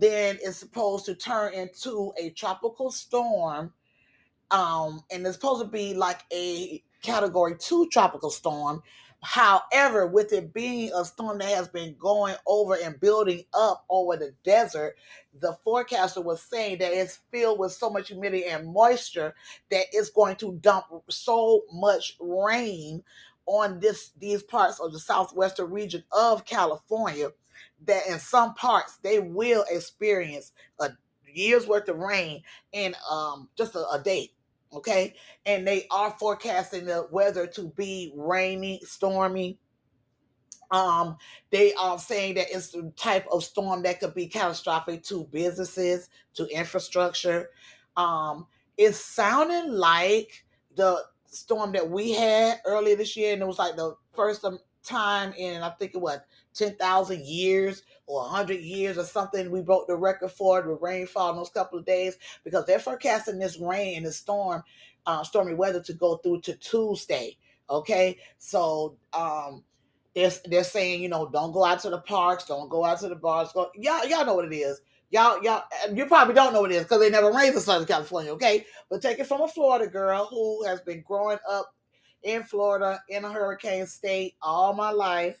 Then 0.00 0.38
it's 0.42 0.58
supposed 0.58 1.06
to 1.06 1.14
turn 1.14 1.54
into 1.54 2.12
a 2.18 2.30
tropical 2.30 2.90
storm 2.90 3.72
um, 4.52 5.04
and 5.12 5.26
it's 5.26 5.36
supposed 5.36 5.62
to 5.64 5.68
be 5.68 5.94
like 5.94 6.22
a 6.32 6.82
category 7.02 7.56
two 7.58 7.88
tropical 7.92 8.30
storm. 8.30 8.82
However, 9.22 10.06
with 10.06 10.32
it 10.32 10.54
being 10.54 10.92
a 10.94 11.04
storm 11.04 11.40
that 11.40 11.50
has 11.50 11.68
been 11.68 11.96
going 11.98 12.36
over 12.46 12.76
and 12.82 13.00
building 13.00 13.44
up 13.54 13.84
over 13.90 14.16
the 14.16 14.34
desert, 14.44 14.96
the 15.40 15.58
forecaster 15.64 16.22
was 16.22 16.42
saying 16.42 16.78
that 16.78 16.94
it's 16.94 17.20
filled 17.32 17.58
with 17.60 17.72
so 17.72 17.90
much 17.90 18.10
humidity 18.10 18.46
and 18.46 18.72
moisture 18.72 19.34
that 19.72 19.86
it's 19.92 20.10
going 20.12 20.36
to 20.38 20.54
dump 20.62 20.86
so 21.10 21.62
much 21.72 22.16
rain 22.20 23.04
on 23.48 23.80
this 23.80 24.12
these 24.20 24.44
parts 24.44 24.80
of 24.80 24.92
the 24.92 25.00
southwestern 25.00 25.70
region 25.70 26.04
of 26.12 26.46
California 26.46 27.30
that 27.86 28.06
in 28.08 28.18
some 28.18 28.54
parts 28.54 28.98
they 29.02 29.18
will 29.18 29.64
experience 29.70 30.52
a 30.80 30.90
year's 31.32 31.66
worth 31.66 31.88
of 31.88 31.98
rain 31.98 32.42
in 32.72 32.94
um 33.10 33.48
just 33.56 33.74
a, 33.74 33.88
a 33.90 34.00
day 34.02 34.30
okay? 34.74 35.14
And 35.46 35.66
they 35.66 35.86
are 35.90 36.10
forecasting 36.18 36.86
the 36.86 37.06
weather 37.10 37.46
to 37.48 37.68
be 37.76 38.12
rainy 38.16 38.80
stormy. 38.84 39.58
Um 40.70 41.16
they 41.50 41.74
are 41.74 41.98
saying 41.98 42.34
that 42.34 42.48
it's 42.50 42.70
the 42.70 42.92
type 42.96 43.26
of 43.30 43.44
storm 43.44 43.82
that 43.82 44.00
could 44.00 44.14
be 44.14 44.26
catastrophic 44.26 45.02
to 45.04 45.24
businesses 45.30 46.08
to 46.34 46.46
infrastructure. 46.46 47.50
Um 47.96 48.46
it's 48.76 48.98
sounding 48.98 49.72
like 49.72 50.44
the 50.74 51.04
storm 51.26 51.72
that 51.72 51.88
we 51.88 52.12
had 52.12 52.60
earlier 52.64 52.96
this 52.96 53.16
year 53.16 53.32
and 53.32 53.42
it 53.42 53.46
was 53.46 53.58
like 53.58 53.76
the 53.76 53.96
first 54.14 54.44
time 54.84 55.32
in 55.36 55.62
i 55.62 55.70
think 55.70 55.92
it 55.94 56.00
was 56.00 56.18
10,000 56.54 57.24
years 57.24 57.82
or 58.06 58.22
100 58.22 58.60
years 58.60 58.98
or 58.98 59.04
something. 59.04 59.50
We 59.50 59.62
broke 59.62 59.86
the 59.86 59.96
record 59.96 60.30
for 60.30 60.62
the 60.62 60.74
rainfall 60.74 61.30
in 61.30 61.36
those 61.36 61.50
couple 61.50 61.78
of 61.78 61.84
days 61.84 62.16
because 62.44 62.66
they're 62.66 62.78
forecasting 62.78 63.38
this 63.38 63.58
rain 63.58 63.96
and 63.98 64.06
this 64.06 64.16
storm, 64.16 64.62
uh, 65.06 65.22
stormy 65.24 65.54
weather 65.54 65.82
to 65.82 65.92
go 65.92 66.16
through 66.18 66.40
to 66.42 66.54
Tuesday. 66.56 67.36
Okay, 67.70 68.18
so 68.38 68.96
um, 69.14 69.64
they're 70.14 70.30
they're 70.46 70.64
saying 70.64 71.02
you 71.02 71.08
know 71.08 71.28
don't 71.28 71.52
go 71.52 71.64
out 71.64 71.80
to 71.80 71.90
the 71.90 72.00
parks, 72.00 72.44
don't 72.44 72.68
go 72.68 72.84
out 72.84 73.00
to 73.00 73.08
the 73.08 73.16
bars. 73.16 73.52
Go 73.52 73.70
y'all 73.74 74.04
y'all 74.06 74.26
know 74.26 74.34
what 74.34 74.44
it 74.44 74.54
is. 74.54 74.80
Y'all 75.10 75.42
y'all 75.42 75.64
you 75.94 76.06
probably 76.06 76.34
don't 76.34 76.52
know 76.52 76.60
what 76.60 76.72
it 76.72 76.76
is 76.76 76.82
because 76.82 77.00
they 77.00 77.10
never 77.10 77.32
raised 77.32 77.54
in 77.54 77.60
Southern 77.60 77.86
California. 77.86 78.32
Okay, 78.32 78.66
but 78.90 79.00
take 79.00 79.18
it 79.18 79.26
from 79.26 79.40
a 79.40 79.48
Florida 79.48 79.86
girl 79.86 80.26
who 80.26 80.62
has 80.64 80.80
been 80.82 81.02
growing 81.06 81.38
up 81.48 81.74
in 82.22 82.42
Florida 82.42 83.00
in 83.08 83.24
a 83.24 83.32
hurricane 83.32 83.86
state 83.86 84.34
all 84.42 84.74
my 84.74 84.90
life 84.90 85.40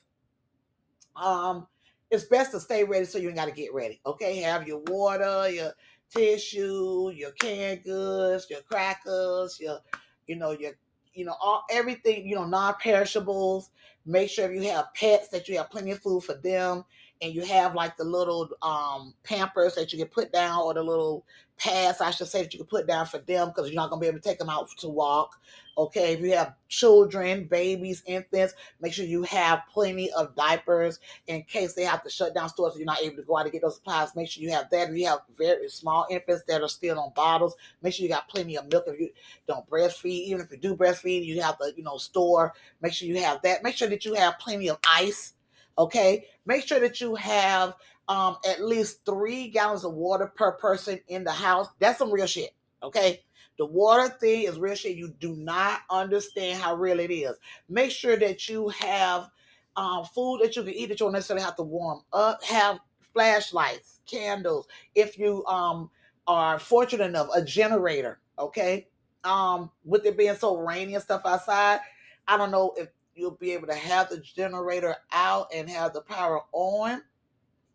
um, 1.16 1.66
it's 2.10 2.24
best 2.24 2.52
to 2.52 2.60
stay 2.60 2.84
ready 2.84 3.04
so 3.04 3.18
you 3.18 3.28
ain't 3.28 3.36
got 3.36 3.46
to 3.46 3.52
get 3.52 3.74
ready. 3.74 4.00
Okay, 4.06 4.38
have 4.38 4.68
your 4.68 4.82
water, 4.86 5.48
your 5.50 5.72
tissue, 6.10 7.10
your 7.14 7.32
canned 7.32 7.82
goods, 7.84 8.46
your 8.50 8.60
crackers, 8.62 9.58
your, 9.60 9.78
you 10.26 10.36
know, 10.36 10.52
your, 10.52 10.72
you 11.12 11.24
know, 11.24 11.34
all 11.40 11.64
everything, 11.70 12.26
you 12.26 12.34
know, 12.34 12.44
non-perishables. 12.44 13.70
Make 14.06 14.30
sure 14.30 14.50
if 14.50 14.62
you 14.62 14.70
have 14.70 14.92
pets 14.94 15.28
that 15.28 15.48
you 15.48 15.56
have 15.56 15.70
plenty 15.70 15.92
of 15.92 16.00
food 16.00 16.24
for 16.24 16.34
them, 16.34 16.84
and 17.22 17.34
you 17.34 17.42
have 17.44 17.74
like 17.74 17.96
the 17.96 18.04
little 18.04 18.48
um 18.62 19.14
pampers 19.24 19.74
that 19.74 19.92
you 19.92 19.98
can 19.98 20.08
put 20.08 20.32
down, 20.32 20.62
or 20.62 20.74
the 20.74 20.82
little 20.82 21.24
pads, 21.56 22.00
I 22.00 22.10
should 22.10 22.26
say, 22.26 22.42
that 22.42 22.52
you 22.52 22.58
can 22.58 22.66
put 22.66 22.86
down 22.86 23.06
for 23.06 23.18
them 23.18 23.48
because 23.48 23.70
you're 23.70 23.80
not 23.80 23.90
gonna 23.90 24.00
be 24.00 24.06
able 24.08 24.18
to 24.18 24.28
take 24.28 24.38
them 24.38 24.50
out 24.50 24.68
to 24.78 24.88
walk. 24.88 25.40
Okay, 25.76 26.12
if 26.12 26.20
you 26.20 26.32
have 26.36 26.54
children, 26.68 27.44
babies, 27.46 28.02
infants, 28.06 28.54
make 28.80 28.92
sure 28.92 29.04
you 29.04 29.24
have 29.24 29.62
plenty 29.72 30.10
of 30.12 30.34
diapers 30.36 31.00
in 31.26 31.42
case 31.42 31.74
they 31.74 31.82
have 31.82 32.02
to 32.04 32.10
shut 32.10 32.32
down 32.32 32.48
stores 32.48 32.74
so 32.74 32.78
you're 32.78 32.86
not 32.86 33.02
able 33.02 33.16
to 33.16 33.22
go 33.22 33.36
out 33.36 33.42
and 33.42 33.52
get 33.52 33.62
those 33.62 33.74
supplies. 33.76 34.14
Make 34.14 34.28
sure 34.30 34.42
you 34.42 34.50
have 34.52 34.70
that. 34.70 34.90
If 34.90 34.96
you 34.96 35.06
have 35.06 35.20
very 35.36 35.68
small 35.68 36.06
infants 36.10 36.44
that 36.46 36.62
are 36.62 36.68
still 36.68 37.00
on 37.00 37.12
bottles, 37.14 37.56
make 37.82 37.92
sure 37.92 38.04
you 38.04 38.08
got 38.08 38.28
plenty 38.28 38.56
of 38.56 38.70
milk. 38.70 38.84
If 38.86 39.00
you 39.00 39.10
don't 39.48 39.68
breastfeed, 39.68 40.26
even 40.26 40.42
if 40.42 40.52
you 40.52 40.58
do 40.58 40.76
breastfeed, 40.76 41.24
you 41.24 41.40
have 41.42 41.58
to, 41.58 41.72
you 41.76 41.82
know, 41.82 41.98
store. 41.98 42.54
Make 42.80 42.92
sure 42.92 43.08
you 43.08 43.20
have 43.20 43.42
that. 43.42 43.64
Make 43.64 43.76
sure 43.76 43.88
that 43.88 44.04
you 44.04 44.14
have 44.14 44.38
plenty 44.38 44.68
of 44.68 44.78
ice. 44.88 45.33
Okay, 45.76 46.26
make 46.46 46.66
sure 46.66 46.80
that 46.80 47.00
you 47.00 47.14
have 47.16 47.74
um 48.08 48.36
at 48.48 48.62
least 48.62 49.04
three 49.04 49.48
gallons 49.48 49.84
of 49.84 49.94
water 49.94 50.26
per 50.34 50.52
person 50.52 51.00
in 51.08 51.24
the 51.24 51.32
house. 51.32 51.68
That's 51.78 51.98
some 51.98 52.12
real 52.12 52.26
shit. 52.26 52.50
Okay. 52.82 53.22
The 53.56 53.66
water 53.66 54.08
thing 54.08 54.42
is 54.42 54.58
real 54.58 54.74
shit. 54.74 54.96
You 54.96 55.14
do 55.20 55.36
not 55.36 55.80
understand 55.88 56.60
how 56.60 56.74
real 56.74 56.98
it 56.98 57.10
is. 57.12 57.36
Make 57.68 57.92
sure 57.92 58.16
that 58.16 58.48
you 58.48 58.68
have 58.70 59.30
um, 59.76 60.04
food 60.04 60.40
that 60.42 60.56
you 60.56 60.62
can 60.62 60.74
eat 60.74 60.86
that 60.86 61.00
you 61.00 61.06
don't 61.06 61.12
necessarily 61.12 61.44
have 61.44 61.56
to 61.56 61.62
warm 61.62 62.02
up. 62.12 62.42
Have 62.44 62.80
flashlights, 63.12 64.00
candles. 64.06 64.66
If 64.94 65.18
you 65.18 65.44
um, 65.46 65.90
are 66.26 66.58
fortunate 66.58 67.04
enough, 67.04 67.28
a 67.34 67.42
generator. 67.42 68.18
Okay. 68.38 68.88
Um, 69.22 69.70
with 69.84 70.04
it 70.04 70.18
being 70.18 70.34
so 70.34 70.58
rainy 70.58 70.94
and 70.94 71.02
stuff 71.02 71.22
outside, 71.24 71.78
I 72.26 72.36
don't 72.36 72.50
know 72.50 72.74
if 72.76 72.88
you'll 73.14 73.32
be 73.32 73.52
able 73.52 73.66
to 73.68 73.74
have 73.74 74.08
the 74.08 74.18
generator 74.18 74.96
out 75.12 75.48
and 75.54 75.68
have 75.68 75.92
the 75.92 76.02
power 76.02 76.40
on 76.52 77.02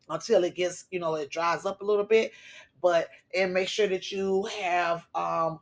until 0.10 0.44
it 0.44 0.56
gets, 0.56 0.86
you 0.92 1.00
know, 1.00 1.16
it 1.16 1.30
dries 1.30 1.66
up 1.66 1.82
a 1.82 1.86
little 1.86 2.04
bit. 2.04 2.32
But 2.82 3.10
and 3.36 3.54
make 3.54 3.68
sure 3.68 3.88
that 3.88 4.12
you 4.12 4.46
have 4.62 5.06
um 5.14 5.60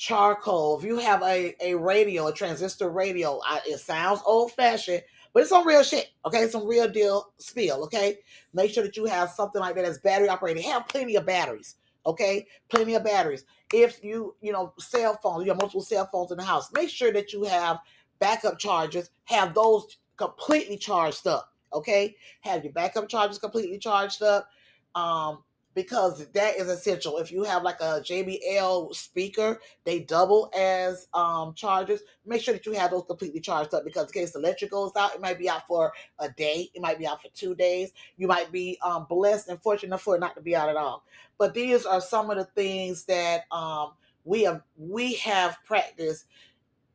charcoal. 0.00 0.78
If 0.78 0.84
you 0.84 0.98
have 0.98 1.22
a, 1.22 1.54
a 1.60 1.74
radio, 1.74 2.28
a 2.28 2.32
transistor 2.32 2.88
radio, 2.88 3.38
I, 3.44 3.60
it 3.66 3.80
sounds 3.80 4.22
old 4.24 4.52
fashioned, 4.52 5.02
but 5.34 5.40
it's 5.40 5.50
some 5.50 5.66
real 5.66 5.82
shit. 5.82 6.08
Okay, 6.24 6.48
some 6.48 6.66
real 6.66 6.88
deal 6.88 7.32
spill. 7.36 7.84
Okay, 7.84 8.18
make 8.54 8.70
sure 8.70 8.82
that 8.82 8.96
you 8.96 9.04
have 9.04 9.30
something 9.30 9.60
like 9.60 9.74
that 9.74 9.84
that's 9.84 9.98
battery 9.98 10.28
operated. 10.28 10.64
Have 10.64 10.88
plenty 10.88 11.16
of 11.16 11.26
batteries. 11.26 11.76
Okay, 12.06 12.46
plenty 12.70 12.94
of 12.94 13.04
batteries. 13.04 13.44
If 13.74 14.02
you 14.02 14.34
you 14.40 14.52
know 14.52 14.72
cell 14.78 15.18
phones, 15.22 15.44
you 15.44 15.50
have 15.50 15.60
multiple 15.60 15.82
cell 15.82 16.08
phones 16.10 16.30
in 16.30 16.38
the 16.38 16.44
house. 16.44 16.72
Make 16.72 16.88
sure 16.88 17.12
that 17.12 17.34
you 17.34 17.44
have 17.44 17.78
backup 18.20 18.58
chargers. 18.58 19.10
Have 19.24 19.54
those 19.54 19.98
completely 20.16 20.76
charged 20.76 21.26
up. 21.26 21.52
Okay, 21.72 22.16
have 22.40 22.64
your 22.64 22.72
backup 22.72 23.08
chargers 23.08 23.38
completely 23.38 23.78
charged 23.78 24.22
up. 24.22 24.48
Um, 24.94 25.44
because 25.74 26.26
that 26.32 26.56
is 26.56 26.68
essential. 26.68 27.18
If 27.18 27.30
you 27.30 27.44
have 27.44 27.62
like 27.62 27.80
a 27.80 28.00
JBL 28.00 28.94
speaker, 28.94 29.60
they 29.84 30.00
double 30.00 30.50
as 30.56 31.06
um, 31.14 31.54
chargers. 31.54 32.00
Make 32.26 32.42
sure 32.42 32.54
that 32.54 32.66
you 32.66 32.72
have 32.72 32.90
those 32.90 33.04
completely 33.06 33.40
charged 33.40 33.72
up 33.72 33.84
because 33.84 34.06
in 34.06 34.12
case 34.12 34.32
the 34.32 34.40
electric 34.40 34.72
goes 34.72 34.92
out, 34.96 35.14
it 35.14 35.20
might 35.20 35.38
be 35.38 35.48
out 35.48 35.66
for 35.68 35.92
a 36.18 36.28
day, 36.30 36.70
it 36.74 36.82
might 36.82 36.98
be 36.98 37.06
out 37.06 37.22
for 37.22 37.28
two 37.28 37.54
days. 37.54 37.92
You 38.16 38.26
might 38.26 38.50
be 38.50 38.78
um, 38.84 39.06
blessed 39.08 39.48
and 39.48 39.62
fortunate 39.62 39.98
for 39.98 40.16
it 40.16 40.20
not 40.20 40.34
to 40.34 40.42
be 40.42 40.56
out 40.56 40.68
at 40.68 40.76
all. 40.76 41.04
But 41.38 41.54
these 41.54 41.86
are 41.86 42.00
some 42.00 42.30
of 42.30 42.36
the 42.36 42.44
things 42.44 43.04
that 43.04 43.44
um, 43.52 43.92
we 44.24 44.42
have 44.42 44.62
we 44.76 45.14
have 45.14 45.56
practiced 45.64 46.26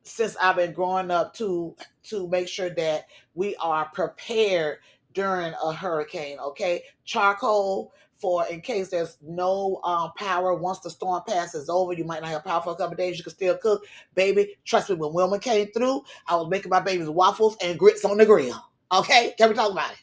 since 0.06 0.36
I've 0.36 0.56
been 0.56 0.72
growing 0.72 1.10
up 1.10 1.34
to 1.34 1.74
to 2.04 2.28
make 2.28 2.48
sure 2.48 2.70
that 2.70 3.06
we 3.34 3.56
are 3.56 3.86
prepared 3.92 4.78
during 5.14 5.52
a 5.62 5.72
hurricane. 5.72 6.38
Okay, 6.38 6.82
charcoal 7.04 7.92
for 8.16 8.46
in 8.46 8.60
case 8.60 8.88
there's 8.88 9.18
no 9.20 9.80
um, 9.84 10.10
power 10.16 10.54
once 10.54 10.78
the 10.80 10.90
storm 10.90 11.22
passes 11.28 11.68
over. 11.68 11.92
You 11.92 12.04
might 12.04 12.22
not 12.22 12.30
have 12.30 12.44
power 12.44 12.62
for 12.62 12.72
a 12.72 12.76
couple 12.76 12.96
days. 12.96 13.18
You 13.18 13.24
can 13.24 13.32
still 13.32 13.58
cook, 13.58 13.84
baby. 14.14 14.56
Trust 14.64 14.90
me, 14.90 14.96
when 14.96 15.12
Wilma 15.12 15.38
came 15.38 15.68
through, 15.72 16.02
I 16.26 16.36
was 16.36 16.48
making 16.48 16.70
my 16.70 16.80
baby's 16.80 17.10
waffles 17.10 17.56
and 17.62 17.78
grits 17.78 18.04
on 18.04 18.18
the 18.18 18.26
grill. 18.26 18.62
Okay, 18.92 19.34
can 19.36 19.48
we 19.48 19.54
talk 19.54 19.72
about 19.72 19.92
it? 19.92 19.98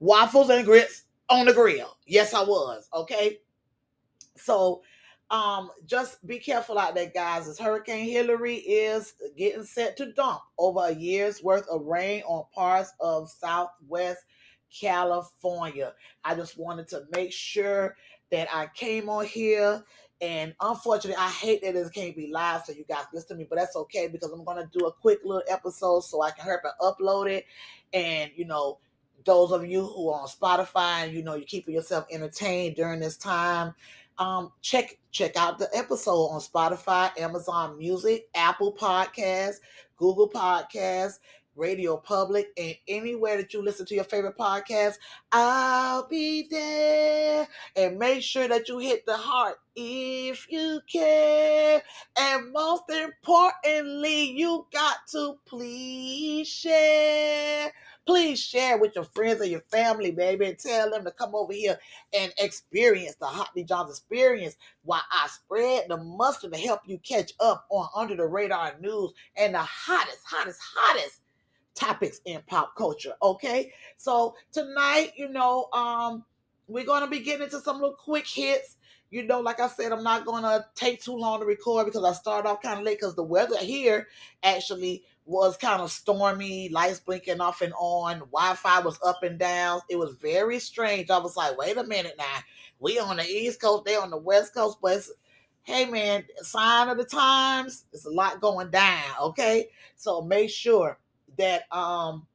Waffles 0.00 0.50
and 0.50 0.64
grits 0.64 1.04
on 1.28 1.46
the 1.46 1.52
grill. 1.52 1.96
Yes, 2.06 2.34
I 2.34 2.42
was. 2.42 2.88
Okay, 2.92 3.38
so 4.36 4.82
um, 5.30 5.70
just 5.86 6.26
be 6.26 6.38
careful 6.38 6.78
out 6.78 6.94
there, 6.94 7.10
guys. 7.12 7.46
As 7.46 7.58
Hurricane 7.58 8.10
Hilary 8.10 8.56
is 8.56 9.14
getting 9.36 9.64
set 9.64 9.96
to 9.98 10.12
dump 10.12 10.40
over 10.58 10.80
a 10.86 10.94
year's 10.94 11.42
worth 11.42 11.68
of 11.68 11.86
rain 11.86 12.22
on 12.26 12.44
parts 12.52 12.92
of 13.00 13.30
Southwest 13.30 14.24
California. 14.70 15.92
I 16.24 16.34
just 16.34 16.58
wanted 16.58 16.88
to 16.88 17.04
make 17.14 17.32
sure 17.32 17.96
that 18.30 18.48
I 18.52 18.68
came 18.74 19.08
on 19.08 19.24
here. 19.24 19.84
And 20.20 20.54
unfortunately, 20.60 21.16
I 21.18 21.30
hate 21.30 21.62
that 21.62 21.76
it 21.76 21.92
can't 21.94 22.14
be 22.14 22.30
live 22.30 22.64
so 22.64 22.72
you 22.72 22.84
guys 22.88 23.04
listen 23.14 23.28
to 23.28 23.34
me, 23.36 23.46
but 23.48 23.58
that's 23.58 23.76
okay 23.76 24.08
because 24.08 24.30
I'm 24.32 24.44
going 24.44 24.58
to 24.58 24.78
do 24.78 24.86
a 24.86 24.92
quick 24.92 25.20
little 25.24 25.42
episode 25.48 26.00
so 26.00 26.22
I 26.22 26.30
can 26.30 26.44
help 26.44 26.60
and 26.64 26.72
upload 26.80 27.30
it. 27.30 27.46
And, 27.92 28.30
you 28.34 28.44
know, 28.44 28.78
those 29.24 29.52
of 29.52 29.66
you 29.66 29.86
who 29.86 30.10
are 30.10 30.22
on 30.22 30.28
Spotify 30.28 31.12
you 31.12 31.22
know 31.22 31.34
you're 31.34 31.44
keeping 31.44 31.74
yourself 31.74 32.06
entertained 32.10 32.76
during 32.76 33.00
this 33.00 33.16
time, 33.16 33.74
um, 34.20 34.52
check 34.60 34.98
check 35.10 35.36
out 35.36 35.58
the 35.58 35.68
episode 35.74 36.26
on 36.26 36.40
Spotify, 36.40 37.18
Amazon 37.18 37.76
Music, 37.78 38.28
Apple 38.34 38.72
Podcasts, 38.72 39.56
Google 39.96 40.28
Podcasts, 40.28 41.18
Radio 41.56 41.96
Public, 41.96 42.48
and 42.56 42.76
anywhere 42.86 43.38
that 43.38 43.52
you 43.52 43.62
listen 43.62 43.86
to 43.86 43.94
your 43.94 44.04
favorite 44.04 44.36
podcast. 44.38 44.94
I'll 45.32 46.06
be 46.06 46.46
there. 46.48 47.48
And 47.76 47.98
make 47.98 48.22
sure 48.22 48.46
that 48.46 48.68
you 48.68 48.78
hit 48.78 49.04
the 49.06 49.16
heart 49.16 49.56
if 49.74 50.46
you 50.50 50.80
care. 50.90 51.82
And 52.18 52.52
most 52.52 52.84
importantly, 52.90 54.32
you 54.32 54.66
got 54.72 54.98
to 55.12 55.38
please 55.46 56.46
share. 56.46 57.72
Please 58.10 58.40
share 58.40 58.76
with 58.76 58.96
your 58.96 59.04
friends 59.04 59.40
and 59.40 59.52
your 59.52 59.60
family, 59.70 60.10
baby, 60.10 60.46
and 60.46 60.58
tell 60.58 60.90
them 60.90 61.04
to 61.04 61.12
come 61.12 61.32
over 61.32 61.52
here 61.52 61.78
and 62.12 62.32
experience 62.38 63.14
the 63.14 63.26
Hot 63.26 63.50
D 63.54 63.62
Johns 63.62 63.88
experience 63.88 64.56
while 64.82 65.04
I 65.12 65.28
spread 65.28 65.84
the 65.88 65.96
mustard 65.96 66.52
to 66.52 66.58
help 66.58 66.80
you 66.86 66.98
catch 66.98 67.32
up 67.38 67.66
on 67.70 67.86
Under 67.94 68.16
the 68.16 68.26
Radar 68.26 68.74
News 68.80 69.12
and 69.36 69.54
the 69.54 69.60
hottest, 69.60 70.22
hottest, 70.24 70.58
hottest 70.60 71.20
topics 71.76 72.20
in 72.24 72.42
pop 72.48 72.74
culture. 72.74 73.12
Okay. 73.22 73.72
So 73.96 74.34
tonight, 74.50 75.12
you 75.14 75.28
know, 75.28 75.68
um, 75.72 76.24
we're 76.66 76.84
gonna 76.84 77.06
be 77.06 77.20
getting 77.20 77.44
into 77.44 77.60
some 77.60 77.76
little 77.76 77.94
quick 77.94 78.26
hits. 78.26 78.76
You 79.10 79.24
know, 79.24 79.40
like 79.40 79.58
I 79.58 79.66
said, 79.66 79.90
I'm 79.90 80.04
not 80.04 80.24
gonna 80.24 80.66
take 80.76 81.02
too 81.02 81.16
long 81.16 81.40
to 81.40 81.46
record 81.46 81.86
because 81.86 82.04
I 82.04 82.12
started 82.12 82.48
off 82.48 82.62
kind 82.62 82.78
of 82.78 82.84
late 82.84 82.98
because 83.00 83.16
the 83.16 83.24
weather 83.24 83.58
here 83.58 84.06
actually 84.42 85.02
was 85.26 85.56
kind 85.56 85.82
of 85.82 85.90
stormy, 85.90 86.68
lights 86.68 87.00
blinking 87.00 87.40
off 87.40 87.60
and 87.60 87.72
on, 87.78 88.20
Wi-Fi 88.20 88.80
was 88.80 88.98
up 89.04 89.22
and 89.22 89.38
down. 89.38 89.80
It 89.88 89.98
was 89.98 90.14
very 90.14 90.58
strange. 90.60 91.10
I 91.10 91.18
was 91.18 91.36
like, 91.36 91.56
wait 91.58 91.76
a 91.76 91.84
minute 91.84 92.14
now. 92.18 92.38
We 92.78 92.98
on 92.98 93.16
the 93.16 93.24
East 93.24 93.60
Coast, 93.60 93.84
they 93.84 93.96
on 93.96 94.10
the 94.10 94.16
West 94.16 94.54
Coast, 94.54 94.78
but 94.80 94.96
it's, 94.96 95.12
hey 95.62 95.86
man, 95.86 96.24
sign 96.36 96.88
of 96.88 96.96
the 96.96 97.04
times. 97.04 97.84
There's 97.92 98.06
a 98.06 98.10
lot 98.10 98.40
going 98.40 98.70
down. 98.70 99.04
Okay, 99.22 99.68
so 99.96 100.22
make 100.22 100.50
sure 100.50 100.98
that 101.36 101.62
um 101.72 102.26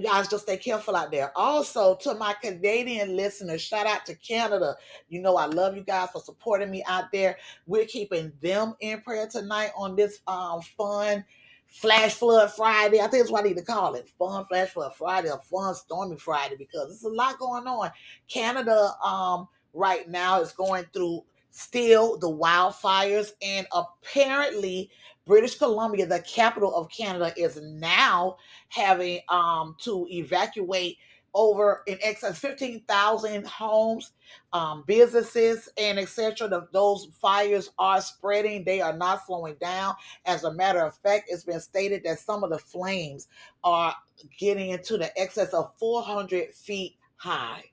guys 0.00 0.28
just 0.28 0.44
stay 0.44 0.56
careful 0.56 0.96
out 0.96 1.10
there. 1.10 1.32
Also, 1.36 1.96
to 1.96 2.14
my 2.14 2.34
Canadian 2.40 3.14
listeners, 3.14 3.60
shout 3.60 3.86
out 3.86 4.06
to 4.06 4.14
Canada. 4.14 4.76
You 5.08 5.20
know, 5.20 5.36
I 5.36 5.46
love 5.46 5.76
you 5.76 5.82
guys 5.82 6.08
for 6.12 6.20
supporting 6.20 6.70
me 6.70 6.82
out 6.86 7.12
there. 7.12 7.36
We're 7.66 7.84
keeping 7.84 8.32
them 8.40 8.74
in 8.80 9.02
prayer 9.02 9.28
tonight 9.28 9.70
on 9.76 9.96
this 9.96 10.20
um 10.26 10.62
fun 10.62 11.24
Flash 11.66 12.14
Flood 12.14 12.52
Friday. 12.52 13.00
I 13.00 13.06
think 13.08 13.22
that's 13.22 13.30
what 13.30 13.44
I 13.44 13.48
need 13.48 13.56
to 13.58 13.64
call 13.64 13.94
it. 13.94 14.08
Fun 14.18 14.46
Flash 14.46 14.70
Flood 14.70 14.94
Friday 14.94 15.30
or 15.30 15.40
Fun 15.40 15.74
Stormy 15.74 16.16
Friday 16.16 16.56
because 16.56 16.88
there's 16.88 17.04
a 17.04 17.14
lot 17.14 17.38
going 17.38 17.66
on. 17.66 17.90
Canada 18.28 18.92
um 19.04 19.48
right 19.74 20.08
now 20.08 20.40
is 20.40 20.52
going 20.52 20.84
through 20.92 21.22
still 21.50 22.18
the 22.18 22.30
wildfires 22.30 23.32
and 23.42 23.66
apparently 23.72 24.90
British 25.26 25.56
Columbia, 25.56 26.06
the 26.06 26.20
capital 26.20 26.74
of 26.74 26.90
Canada, 26.90 27.32
is 27.36 27.60
now 27.62 28.36
having 28.68 29.20
um, 29.28 29.76
to 29.80 30.06
evacuate 30.10 30.98
over 31.34 31.82
in 31.86 31.98
excess 32.02 32.38
15,000 32.38 33.46
homes, 33.46 34.12
um, 34.52 34.84
businesses, 34.86 35.68
and 35.78 35.98
etc. 35.98 36.68
Those 36.72 37.08
fires 37.20 37.70
are 37.78 38.00
spreading. 38.00 38.64
They 38.64 38.80
are 38.80 38.96
not 38.96 39.24
slowing 39.26 39.56
down. 39.60 39.94
As 40.26 40.44
a 40.44 40.52
matter 40.52 40.80
of 40.80 40.96
fact, 40.98 41.28
it's 41.28 41.44
been 41.44 41.60
stated 41.60 42.02
that 42.04 42.18
some 42.18 42.44
of 42.44 42.50
the 42.50 42.58
flames 42.58 43.28
are 43.64 43.94
getting 44.38 44.70
into 44.70 44.98
the 44.98 45.18
excess 45.18 45.54
of 45.54 45.72
400 45.78 46.54
feet 46.54 46.96
high. 47.16 47.64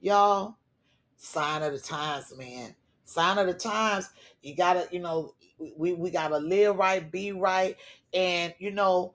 Y'all, 0.00 0.56
sign 1.16 1.62
of 1.62 1.72
the 1.72 1.80
times, 1.80 2.32
man. 2.36 2.74
Sign 3.04 3.38
of 3.38 3.46
the 3.46 3.54
times. 3.54 4.10
You 4.42 4.54
gotta, 4.54 4.86
you 4.90 5.00
know, 5.00 5.34
we 5.76 5.92
we 5.92 6.10
gotta 6.10 6.38
live 6.38 6.76
right, 6.76 7.10
be 7.10 7.32
right, 7.32 7.76
and 8.14 8.54
you 8.58 8.70
know, 8.70 9.14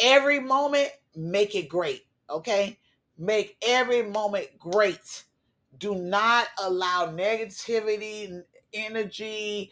every 0.00 0.40
moment 0.40 0.90
make 1.16 1.54
it 1.54 1.68
great. 1.68 2.06
Okay, 2.30 2.78
make 3.18 3.56
every 3.66 4.02
moment 4.02 4.48
great. 4.58 5.24
Do 5.78 5.94
not 5.94 6.46
allow 6.62 7.06
negativity, 7.06 8.42
energy, 8.72 9.70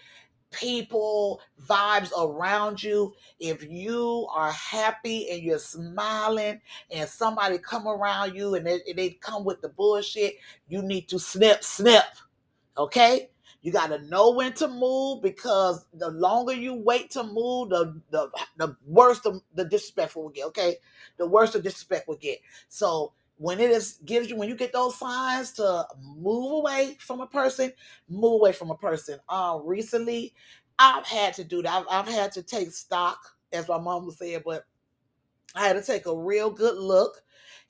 people, 0.53 1.41
vibes 1.67 2.11
around 2.19 2.83
you. 2.83 3.15
If 3.41 3.65
you 3.69 4.29
are 4.33 4.53
happy 4.53 5.31
and 5.31 5.43
you're 5.43 5.59
smiling 5.59 6.61
and 6.91 7.09
somebody 7.09 7.59
come 7.59 7.89
around 7.89 8.35
you 8.35 8.55
and 8.55 8.67
they, 8.67 8.81
they 8.95 9.11
come 9.11 9.45
with 9.45 9.61
the 9.61 9.71
bullshit, 9.71 10.37
you 10.69 10.83
need 10.83 11.09
to 11.09 11.19
snip, 11.19 11.65
snip. 11.65 12.05
Okay? 12.77 13.31
You 13.63 13.73
got 13.73 13.89
to 13.89 13.99
know 14.07 14.31
when 14.33 14.53
to 14.55 14.69
move 14.69 15.23
because 15.23 15.87
the 15.95 16.11
longer 16.11 16.53
you 16.53 16.75
wait 16.75 17.11
to 17.13 17.23
move, 17.23 17.71
the 17.71 18.01
the, 18.11 18.31
the 18.57 18.77
worse 18.87 19.21
the, 19.21 19.41
the 19.55 19.65
disrespectful 19.65 20.25
will 20.25 20.31
get. 20.31 20.47
Okay, 20.47 20.77
the 21.17 21.27
worse 21.27 21.53
the 21.53 21.63
disrespect 21.63 22.09
will 22.09 22.17
get. 22.17 22.39
So 22.69 23.13
when 23.39 23.61
it 23.61 23.71
is 23.71 23.99
gives 24.05 24.29
you 24.29 24.37
when 24.37 24.49
you 24.49 24.57
get 24.57 24.73
those 24.73 24.99
signs 24.99 25.53
to 25.53 25.87
move 26.01 26.53
away 26.53 26.97
from 27.01 27.21
a 27.21 27.27
person, 27.27 27.73
move 28.09 28.35
away 28.35 28.53
from 28.53 28.71
a 28.71 28.77
person. 28.77 29.19
Uh, 29.29 29.59
recently, 29.63 30.35
I've 30.79 31.07
had 31.07 31.35
to 31.35 31.45
do 31.45 31.63
that. 31.63 31.73
I've, 31.73 31.87
I've 32.09 32.13
had 32.13 32.33
to 32.33 32.43
take 32.43 32.73
stock, 32.73 33.19
as 33.53 33.69
my 33.69 33.79
mom 33.79 34.07
would 34.07 34.17
say, 34.17 34.37
but 34.45 34.65
I 35.55 35.67
had 35.67 35.75
to 35.75 35.83
take 35.83 36.07
a 36.07 36.17
real 36.17 36.51
good 36.51 36.77
look 36.79 37.23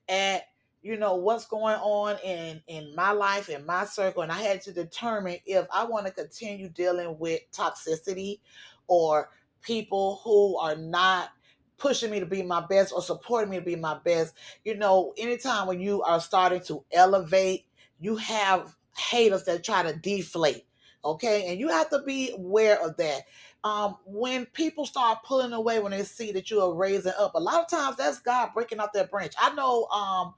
at 0.09 0.45
you 0.83 0.97
know 0.97 1.15
what's 1.15 1.47
going 1.47 1.77
on 1.77 2.19
in 2.25 2.61
in 2.67 2.95
my 2.95 3.13
life 3.13 3.49
in 3.49 3.65
my 3.65 3.85
circle 3.85 4.23
and 4.23 4.33
i 4.33 4.41
had 4.41 4.61
to 4.61 4.73
determine 4.73 5.37
if 5.47 5.67
i 5.73 5.85
want 5.85 6.07
to 6.07 6.13
continue 6.13 6.69
dealing 6.69 7.17
with 7.19 7.41
toxicity 7.53 8.41
or 8.89 9.31
people 9.63 10.21
who 10.25 10.59
are 10.59 10.77
not 10.77 11.31
pushing 11.79 12.11
me 12.11 12.21
to 12.21 12.27
be 12.27 12.43
my 12.43 12.65
best 12.67 12.93
or 12.93 13.03
supporting 13.03 13.51
me 13.51 13.57
to 13.57 13.65
be 13.65 13.75
my 13.75 13.99
best. 14.05 14.35
You 14.65 14.77
know 14.77 15.15
anytime 15.19 15.67
when 15.67 15.81
you 15.81 16.03
are 16.03 16.21
starting 16.21 16.61
to 16.63 16.85
elevate 16.93 17.67
you 18.01 18.17
have 18.17 18.77
haters 18.97 19.45
that 19.45 19.65
try 19.65 19.83
to 19.83 19.97
deflate 19.97 20.65
okay? 21.05 21.47
And 21.49 21.59
you 21.59 21.69
have 21.69 21.91
to 21.91 22.01
be 22.03 22.31
aware 22.31 22.81
of 22.81 22.97
that. 22.99 23.23
Um, 23.65 23.97
when 24.05 24.47
people 24.47 24.87
start 24.87 25.25
pulling 25.25 25.53
away 25.53 25.81
when 25.81 25.91
they 25.91 26.05
see 26.05 26.31
that 26.33 26.51
you 26.51 26.61
are 26.61 26.75
raising 26.75 27.13
up 27.19 27.35
a 27.35 27.41
lot 27.41 27.61
of 27.63 27.69
times 27.69 27.97
that's 27.97 28.21
god 28.21 28.51
breaking 28.55 28.81
off 28.81 28.93
that 28.95 29.11
branch. 29.11 29.35
I 29.41 29.55
know 29.55 29.87
um 29.87 30.35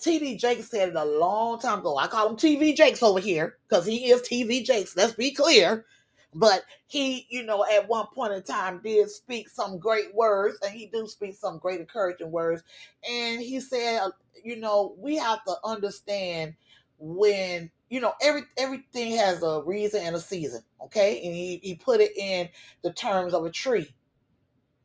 TD 0.00 0.38
Jakes 0.38 0.70
said 0.70 0.90
it 0.90 0.96
a 0.96 1.04
long 1.04 1.60
time 1.60 1.80
ago. 1.80 1.96
I 1.98 2.06
call 2.08 2.30
him 2.30 2.36
TV 2.36 2.74
Jakes 2.76 3.02
over 3.02 3.20
here 3.20 3.58
because 3.68 3.86
he 3.86 4.10
is 4.10 4.22
TV 4.22 4.64
Jakes. 4.64 4.96
Let's 4.96 5.14
be 5.14 5.32
clear. 5.32 5.86
but 6.34 6.62
he, 6.86 7.26
you 7.30 7.42
know, 7.44 7.64
at 7.72 7.88
one 7.88 8.06
point 8.14 8.32
in 8.32 8.42
time 8.42 8.80
did 8.82 9.10
speak 9.10 9.48
some 9.48 9.78
great 9.78 10.14
words, 10.14 10.58
and 10.62 10.72
he 10.72 10.86
do 10.86 11.06
speak 11.06 11.36
some 11.36 11.58
great 11.58 11.80
encouraging 11.80 12.30
words. 12.30 12.62
And 13.08 13.40
he 13.40 13.60
said, 13.60 14.02
you 14.44 14.56
know, 14.56 14.94
we 14.98 15.16
have 15.16 15.44
to 15.44 15.54
understand 15.64 16.54
when 16.98 17.70
you 17.88 18.00
know 18.00 18.12
every 18.22 18.42
everything 18.58 19.12
has 19.16 19.42
a 19.42 19.62
reason 19.64 20.02
and 20.04 20.16
a 20.16 20.20
season. 20.20 20.62
Okay, 20.84 21.16
and 21.24 21.34
he 21.34 21.60
he 21.62 21.74
put 21.74 22.00
it 22.00 22.16
in 22.16 22.48
the 22.82 22.92
terms 22.92 23.34
of 23.34 23.44
a 23.44 23.50
tree. 23.50 23.92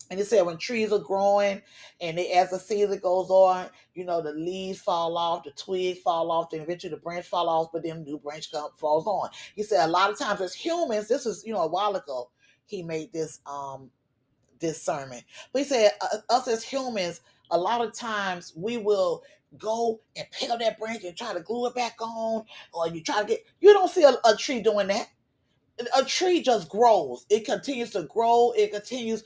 And 0.10 0.20
he 0.20 0.26
said 0.26 0.46
when 0.46 0.58
trees 0.58 0.92
are 0.92 1.00
growing 1.00 1.62
and 2.00 2.18
they, 2.18 2.32
as 2.34 2.52
the 2.52 2.60
season 2.60 3.00
goes 3.00 3.30
on, 3.30 3.68
you 3.96 4.06
know, 4.06 4.22
the 4.22 4.34
leaves 4.34 4.80
fall 4.80 5.18
off, 5.18 5.44
the 5.44 5.52
twigs 5.52 6.00
fall 6.00 6.32
off, 6.32 6.52
then 6.52 6.62
eventually 6.62 6.92
the 6.92 6.98
branch 6.98 7.26
fall 7.26 7.50
off, 7.50 7.72
but 7.74 7.84
then 7.84 8.04
new 8.04 8.20
branch 8.20 8.52
come, 8.52 8.70
falls 8.76 9.08
on. 9.08 9.30
He 9.56 9.64
said 9.64 9.86
a 9.86 9.92
lot 9.92 10.12
of 10.12 10.20
times 10.20 10.42
as 10.42 10.54
humans, 10.54 11.08
this 11.08 11.26
is, 11.26 11.44
you 11.46 11.54
know, 11.54 11.62
a 11.62 11.68
while 11.68 11.96
ago, 11.96 12.30
he 12.66 12.84
made 12.84 13.12
this 13.14 13.40
um 13.46 13.90
this 14.60 14.82
sermon. 14.82 15.22
But 15.52 15.64
he 15.64 15.68
said 15.68 15.92
uh, 16.02 16.18
us 16.30 16.48
as 16.48 16.64
humans, 16.64 17.22
a 17.52 17.58
lot 17.58 17.86
of 17.86 17.94
times 17.94 18.54
we 18.56 18.78
will 18.78 19.24
go 19.58 20.02
and 20.16 20.28
pick 20.32 20.50
up 20.50 20.60
that 20.60 20.80
branch 20.80 21.04
and 21.04 21.16
try 21.16 21.34
to 21.34 21.40
glue 21.40 21.68
it 21.68 21.76
back 21.76 21.96
on, 22.02 22.44
or 22.74 22.88
you 22.90 23.02
try 23.02 23.22
to 23.22 23.28
get 23.28 23.44
you 23.60 23.74
don't 23.74 23.90
see 23.90 24.04
a, 24.04 24.16
a 24.26 24.36
tree 24.36 24.62
doing 24.62 24.88
that. 24.88 25.08
A 25.98 26.06
tree 26.06 26.42
just 26.42 26.70
grows. 26.70 27.26
It 27.30 27.44
continues 27.46 27.92
to 27.92 28.04
grow. 28.04 28.54
It 28.56 28.72
continues 28.72 29.26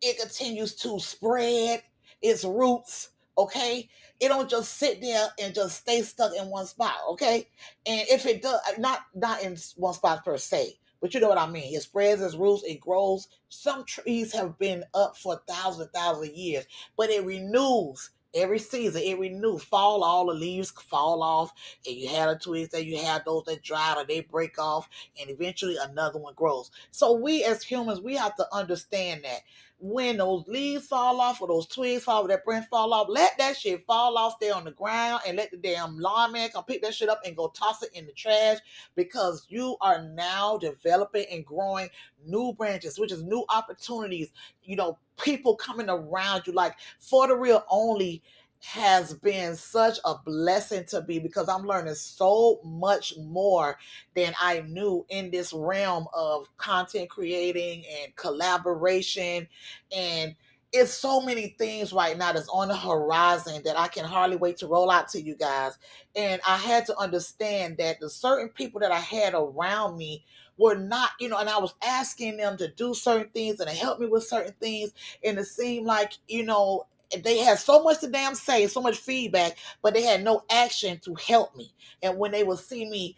it 0.00 0.18
continues 0.20 0.74
to 0.76 0.98
spread 1.00 1.82
its 2.22 2.44
roots 2.44 3.10
okay? 3.36 3.88
It 4.20 4.28
don't 4.28 4.48
just 4.48 4.74
sit 4.74 5.00
there 5.00 5.26
and 5.40 5.54
just 5.54 5.80
stay 5.80 6.02
stuck 6.02 6.32
in 6.36 6.48
one 6.48 6.66
spot 6.66 6.94
okay? 7.10 7.48
And 7.86 8.02
if 8.08 8.26
it 8.26 8.42
does 8.42 8.60
uh, 8.68 8.78
not 8.78 9.00
not 9.14 9.42
in 9.42 9.56
one 9.76 9.94
spot 9.94 10.24
per 10.24 10.38
se 10.38 10.78
but 11.00 11.12
you 11.12 11.20
know 11.20 11.28
what 11.28 11.38
i 11.38 11.46
mean. 11.46 11.74
It 11.74 11.82
spreads 11.82 12.22
its 12.22 12.34
roots 12.34 12.62
it 12.64 12.80
grows. 12.80 13.28
Some 13.48 13.84
trees 13.84 14.32
have 14.32 14.58
been 14.58 14.84
up 14.94 15.16
for 15.16 15.40
thousands 15.46 15.90
thousand 15.92 16.34
years 16.34 16.64
but 16.96 17.10
it 17.10 17.24
renews 17.24 18.10
every 18.34 18.58
season. 18.58 19.02
It 19.02 19.18
renews. 19.18 19.62
Fall 19.62 20.02
all 20.02 20.26
the 20.26 20.34
leaves 20.34 20.70
fall 20.70 21.22
off 21.22 21.52
and 21.86 21.94
you 21.94 22.08
have 22.08 22.30
the 22.30 22.38
twigs 22.38 22.70
that 22.70 22.86
you 22.86 22.98
have 22.98 23.24
those 23.24 23.44
that 23.44 23.62
dry 23.62 23.94
or 23.96 24.04
they 24.04 24.20
break 24.20 24.58
off 24.58 24.88
and 25.20 25.28
eventually 25.30 25.76
another 25.80 26.18
one 26.18 26.34
grows. 26.34 26.70
So 26.90 27.12
we 27.12 27.44
as 27.44 27.62
humans 27.62 28.00
we 28.00 28.16
have 28.16 28.34
to 28.36 28.46
understand 28.52 29.24
that 29.24 29.40
when 29.78 30.16
those 30.16 30.46
leaves 30.46 30.86
fall 30.86 31.20
off 31.20 31.40
or 31.40 31.48
those 31.48 31.66
twigs 31.66 32.04
fall, 32.04 32.24
or 32.24 32.28
that 32.28 32.44
branch 32.44 32.66
fall 32.70 32.94
off, 32.94 33.08
let 33.10 33.36
that 33.38 33.56
shit 33.56 33.84
fall 33.86 34.16
off, 34.16 34.38
there 34.40 34.54
on 34.54 34.64
the 34.64 34.70
ground, 34.70 35.22
and 35.26 35.36
let 35.36 35.50
the 35.50 35.56
damn 35.56 35.98
lawnman 35.98 36.48
come 36.50 36.64
pick 36.64 36.80
that 36.82 36.94
shit 36.94 37.08
up 37.08 37.20
and 37.24 37.36
go 37.36 37.48
toss 37.48 37.82
it 37.82 37.90
in 37.94 38.06
the 38.06 38.12
trash 38.12 38.58
because 38.94 39.46
you 39.48 39.76
are 39.80 40.02
now 40.02 40.56
developing 40.56 41.26
and 41.30 41.44
growing 41.44 41.88
new 42.24 42.52
branches, 42.54 42.98
which 42.98 43.12
is 43.12 43.22
new 43.22 43.44
opportunities. 43.48 44.32
You 44.62 44.76
know, 44.76 44.98
people 45.22 45.56
coming 45.56 45.88
around 45.88 46.46
you, 46.46 46.52
like 46.52 46.74
for 46.98 47.26
the 47.26 47.36
real 47.36 47.64
only 47.70 48.22
has 48.64 49.12
been 49.12 49.54
such 49.56 49.98
a 50.04 50.14
blessing 50.24 50.84
to 50.86 51.04
me 51.06 51.18
because 51.18 51.48
I'm 51.48 51.66
learning 51.66 51.94
so 51.94 52.60
much 52.64 53.14
more 53.18 53.78
than 54.14 54.32
I 54.40 54.60
knew 54.62 55.04
in 55.10 55.30
this 55.30 55.52
realm 55.52 56.06
of 56.14 56.48
content 56.56 57.10
creating 57.10 57.84
and 58.00 58.16
collaboration. 58.16 59.46
And 59.94 60.34
it's 60.72 60.94
so 60.94 61.20
many 61.20 61.54
things 61.58 61.92
right 61.92 62.16
now 62.16 62.32
that's 62.32 62.48
on 62.48 62.68
the 62.68 62.76
horizon 62.76 63.62
that 63.64 63.78
I 63.78 63.86
can 63.86 64.04
hardly 64.06 64.36
wait 64.36 64.56
to 64.58 64.66
roll 64.66 64.90
out 64.90 65.08
to 65.10 65.20
you 65.20 65.36
guys. 65.36 65.78
And 66.16 66.40
I 66.46 66.56
had 66.56 66.86
to 66.86 66.98
understand 66.98 67.76
that 67.76 68.00
the 68.00 68.08
certain 68.08 68.48
people 68.48 68.80
that 68.80 68.90
I 68.90 68.98
had 68.98 69.34
around 69.34 69.98
me 69.98 70.24
were 70.56 70.74
not, 70.74 71.10
you 71.20 71.28
know, 71.28 71.38
and 71.38 71.50
I 71.50 71.58
was 71.58 71.74
asking 71.84 72.38
them 72.38 72.56
to 72.56 72.68
do 72.68 72.94
certain 72.94 73.28
things 73.28 73.60
and 73.60 73.68
to 73.68 73.76
help 73.76 74.00
me 74.00 74.06
with 74.06 74.24
certain 74.24 74.54
things. 74.58 74.92
And 75.22 75.38
it 75.38 75.46
seemed 75.46 75.86
like, 75.86 76.14
you 76.28 76.44
know, 76.44 76.86
they 77.22 77.38
had 77.38 77.58
so 77.58 77.82
much 77.82 78.00
to 78.00 78.08
damn 78.08 78.34
say, 78.34 78.66
so 78.66 78.80
much 78.80 78.96
feedback, 78.96 79.56
but 79.82 79.94
they 79.94 80.02
had 80.02 80.24
no 80.24 80.42
action 80.50 80.98
to 81.04 81.14
help 81.14 81.54
me. 81.56 81.72
And 82.02 82.18
when 82.18 82.32
they 82.32 82.44
would 82.44 82.58
see 82.58 82.88
me, 82.88 83.16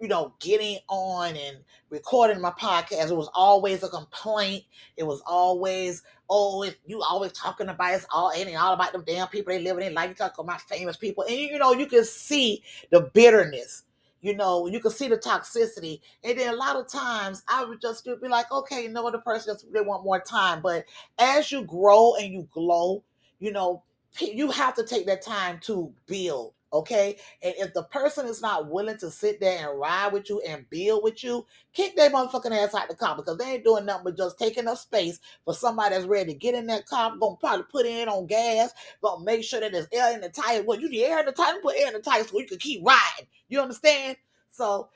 you 0.00 0.08
know, 0.08 0.34
getting 0.40 0.78
on 0.88 1.36
and 1.36 1.58
recording 1.88 2.40
my 2.40 2.50
podcast, 2.50 3.10
it 3.10 3.16
was 3.16 3.30
always 3.34 3.82
a 3.82 3.88
complaint. 3.88 4.64
It 4.96 5.04
was 5.04 5.22
always, 5.26 6.02
oh, 6.28 6.68
you 6.86 7.00
always 7.02 7.32
talking 7.32 7.68
about 7.68 7.94
it's 7.94 8.06
all 8.12 8.32
ain't 8.34 8.56
all 8.56 8.74
about 8.74 8.92
them 8.92 9.04
damn 9.06 9.28
people 9.28 9.52
they 9.52 9.60
live 9.60 9.78
in 9.78 9.94
life. 9.94 10.10
You 10.10 10.14
talk 10.14 10.34
about 10.34 10.46
my 10.46 10.58
famous 10.58 10.96
people, 10.96 11.24
and 11.24 11.36
you 11.36 11.58
know, 11.58 11.72
you 11.72 11.86
can 11.86 12.04
see 12.04 12.62
the 12.90 13.10
bitterness. 13.14 13.84
You 14.20 14.34
know, 14.34 14.66
you 14.66 14.80
can 14.80 14.90
see 14.90 15.08
the 15.08 15.18
toxicity, 15.18 16.00
and 16.22 16.38
then 16.38 16.52
a 16.52 16.56
lot 16.56 16.76
of 16.76 16.88
times 16.88 17.42
I 17.46 17.64
would 17.64 17.80
just 17.80 18.04
be 18.04 18.28
like, 18.28 18.50
okay, 18.50 18.84
you 18.84 18.88
know, 18.88 19.10
the 19.10 19.18
person 19.18 19.54
just 19.54 19.70
they 19.72 19.82
want 19.82 20.04
more 20.04 20.20
time. 20.20 20.62
But 20.62 20.86
as 21.18 21.52
you 21.52 21.62
grow 21.64 22.14
and 22.14 22.32
you 22.32 22.48
glow, 22.50 23.04
you 23.38 23.52
know, 23.52 23.82
you 24.20 24.50
have 24.50 24.74
to 24.76 24.84
take 24.84 25.06
that 25.06 25.22
time 25.22 25.58
to 25.62 25.92
build. 26.06 26.54
Okay. 26.72 27.16
And 27.42 27.54
if 27.56 27.72
the 27.72 27.84
person 27.84 28.26
is 28.26 28.42
not 28.42 28.68
willing 28.68 28.98
to 28.98 29.10
sit 29.10 29.40
there 29.40 29.70
and 29.70 29.78
ride 29.78 30.12
with 30.12 30.28
you 30.28 30.40
and 30.40 30.68
build 30.70 31.04
with 31.04 31.22
you, 31.22 31.46
kick 31.72 31.94
their 31.96 32.10
motherfucking 32.10 32.50
ass 32.50 32.74
out 32.74 32.88
the 32.88 32.96
car 32.96 33.16
because 33.16 33.38
they 33.38 33.44
ain't 33.54 33.64
doing 33.64 33.86
nothing 33.86 34.04
but 34.04 34.16
just 34.16 34.38
taking 34.40 34.66
up 34.66 34.78
space 34.78 35.20
for 35.44 35.54
somebody 35.54 35.94
that's 35.94 36.06
ready 36.06 36.32
to 36.32 36.38
get 36.38 36.56
in 36.56 36.66
that 36.66 36.86
car, 36.86 37.14
gonna 37.20 37.36
probably 37.36 37.64
put 37.70 37.86
in 37.86 38.08
on 38.08 38.26
gas, 38.26 38.72
gonna 39.02 39.24
make 39.24 39.44
sure 39.44 39.60
that 39.60 39.70
there's 39.70 39.86
air 39.92 40.14
in 40.14 40.20
the 40.20 40.28
tire. 40.30 40.64
Well, 40.64 40.80
you 40.80 40.88
need 40.90 41.04
air 41.04 41.20
in 41.20 41.26
the 41.26 41.32
tire, 41.32 41.60
put 41.62 41.76
air 41.78 41.88
in 41.88 41.94
the 41.94 42.00
tire 42.00 42.24
so 42.24 42.40
you 42.40 42.46
can 42.46 42.58
keep 42.58 42.84
riding. 42.84 43.28
You 43.48 43.60
understand? 43.60 44.16
So 44.50 44.88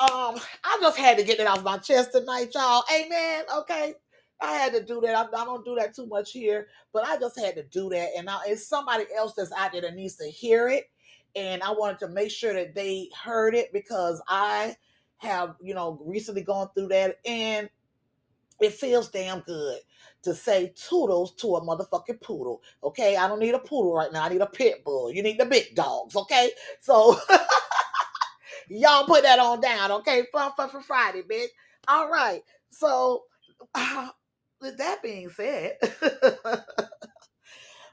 um, 0.00 0.36
I 0.64 0.78
just 0.80 0.98
had 0.98 1.18
to 1.18 1.24
get 1.24 1.40
it 1.40 1.46
off 1.46 1.64
my 1.64 1.78
chest 1.78 2.12
tonight, 2.12 2.50
y'all. 2.54 2.84
Amen. 2.94 3.44
Okay. 3.58 3.94
I 4.40 4.52
had 4.52 4.72
to 4.72 4.84
do 4.84 5.00
that. 5.00 5.16
I, 5.16 5.22
I, 5.22 5.44
don't 5.44 5.64
do 5.64 5.74
that 5.76 5.94
too 5.94 6.06
much 6.06 6.32
here, 6.32 6.68
but 6.92 7.04
I 7.04 7.18
just 7.18 7.38
had 7.38 7.56
to 7.56 7.64
do 7.64 7.88
that. 7.90 8.10
And 8.16 8.26
now 8.26 8.40
it's 8.46 8.66
somebody 8.66 9.04
else 9.16 9.34
that's 9.34 9.52
out 9.52 9.72
there 9.72 9.80
that 9.82 9.94
needs 9.94 10.16
to 10.16 10.26
hear 10.26 10.68
it. 10.68 10.90
And 11.34 11.62
I 11.62 11.70
wanted 11.70 11.98
to 12.00 12.08
make 12.08 12.30
sure 12.30 12.54
that 12.54 12.74
they 12.74 13.10
heard 13.20 13.54
it 13.54 13.72
because 13.72 14.22
I 14.28 14.76
have, 15.18 15.56
you 15.60 15.74
know, 15.74 16.00
recently 16.04 16.42
gone 16.42 16.68
through 16.74 16.88
that. 16.88 17.16
And 17.24 17.68
it 18.60 18.72
feels 18.72 19.08
damn 19.08 19.40
good 19.40 19.80
to 20.22 20.34
say 20.34 20.72
toodles 20.74 21.34
to 21.36 21.56
a 21.56 21.60
motherfucking 21.60 22.20
poodle. 22.20 22.62
Okay. 22.82 23.16
I 23.16 23.28
don't 23.28 23.38
need 23.38 23.54
a 23.54 23.58
poodle 23.58 23.94
right 23.94 24.12
now. 24.12 24.24
I 24.24 24.28
need 24.28 24.40
a 24.40 24.46
pit 24.46 24.84
bull. 24.84 25.12
You 25.12 25.22
need 25.22 25.38
the 25.38 25.46
big 25.46 25.74
dogs. 25.74 26.16
Okay. 26.16 26.50
So 26.80 27.18
y'all 28.68 29.06
put 29.06 29.22
that 29.22 29.38
on 29.38 29.60
down. 29.60 29.92
Okay. 29.92 30.24
Fun, 30.32 30.52
fun 30.56 30.70
for 30.70 30.80
Friday, 30.80 31.22
bitch. 31.22 31.48
All 31.86 32.08
right. 32.08 32.42
So, 32.70 33.24
with 34.60 34.78
that 34.78 35.02
being 35.02 35.28
said, 35.30 35.76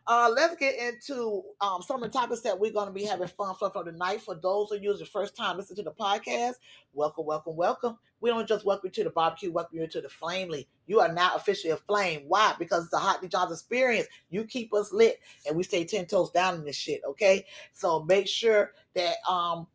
uh, 0.07 0.31
let's 0.35 0.55
get 0.55 0.75
into 0.79 1.43
um, 1.61 1.81
some 1.81 2.01
of 2.01 2.11
the 2.11 2.17
topics 2.17 2.41
that 2.41 2.59
we're 2.59 2.71
going 2.71 2.87
to 2.87 2.93
be 2.93 3.03
having 3.03 3.27
fun 3.27 3.55
for 3.55 3.71
tonight. 3.83 4.21
For 4.21 4.35
those 4.35 4.71
of 4.71 4.81
you 4.81 4.91
who's 4.91 4.99
the 4.99 5.05
first 5.05 5.35
time 5.35 5.57
listening 5.57 5.77
to 5.77 5.83
the 5.83 5.91
podcast, 5.91 6.53
welcome, 6.93 7.25
welcome, 7.25 7.55
welcome. 7.55 7.97
We 8.21 8.29
don't 8.29 8.47
just 8.47 8.65
welcome 8.65 8.87
you 8.87 8.91
to 8.91 9.03
the 9.03 9.09
barbecue, 9.11 9.51
welcome 9.51 9.77
you 9.77 9.87
to 9.87 10.01
the 10.01 10.09
Flamely. 10.09 10.67
You 10.87 10.99
are 11.01 11.11
now 11.11 11.33
officially 11.35 11.71
a 11.71 11.77
flame. 11.77 12.23
Why? 12.27 12.55
Because 12.57 12.85
it's 12.85 12.93
a 12.93 12.97
Hot 12.97 13.21
D 13.21 13.27
Johns 13.27 13.51
experience. 13.51 14.07
You 14.29 14.45
keep 14.45 14.73
us 14.73 14.91
lit, 14.91 15.19
and 15.47 15.55
we 15.55 15.63
stay 15.63 15.85
ten 15.85 16.05
toes 16.05 16.31
down 16.31 16.55
in 16.55 16.65
this 16.65 16.75
shit. 16.75 17.01
Okay, 17.07 17.45
so 17.73 18.03
make 18.03 18.27
sure 18.27 18.71
that 18.95 19.15
um 19.29 19.67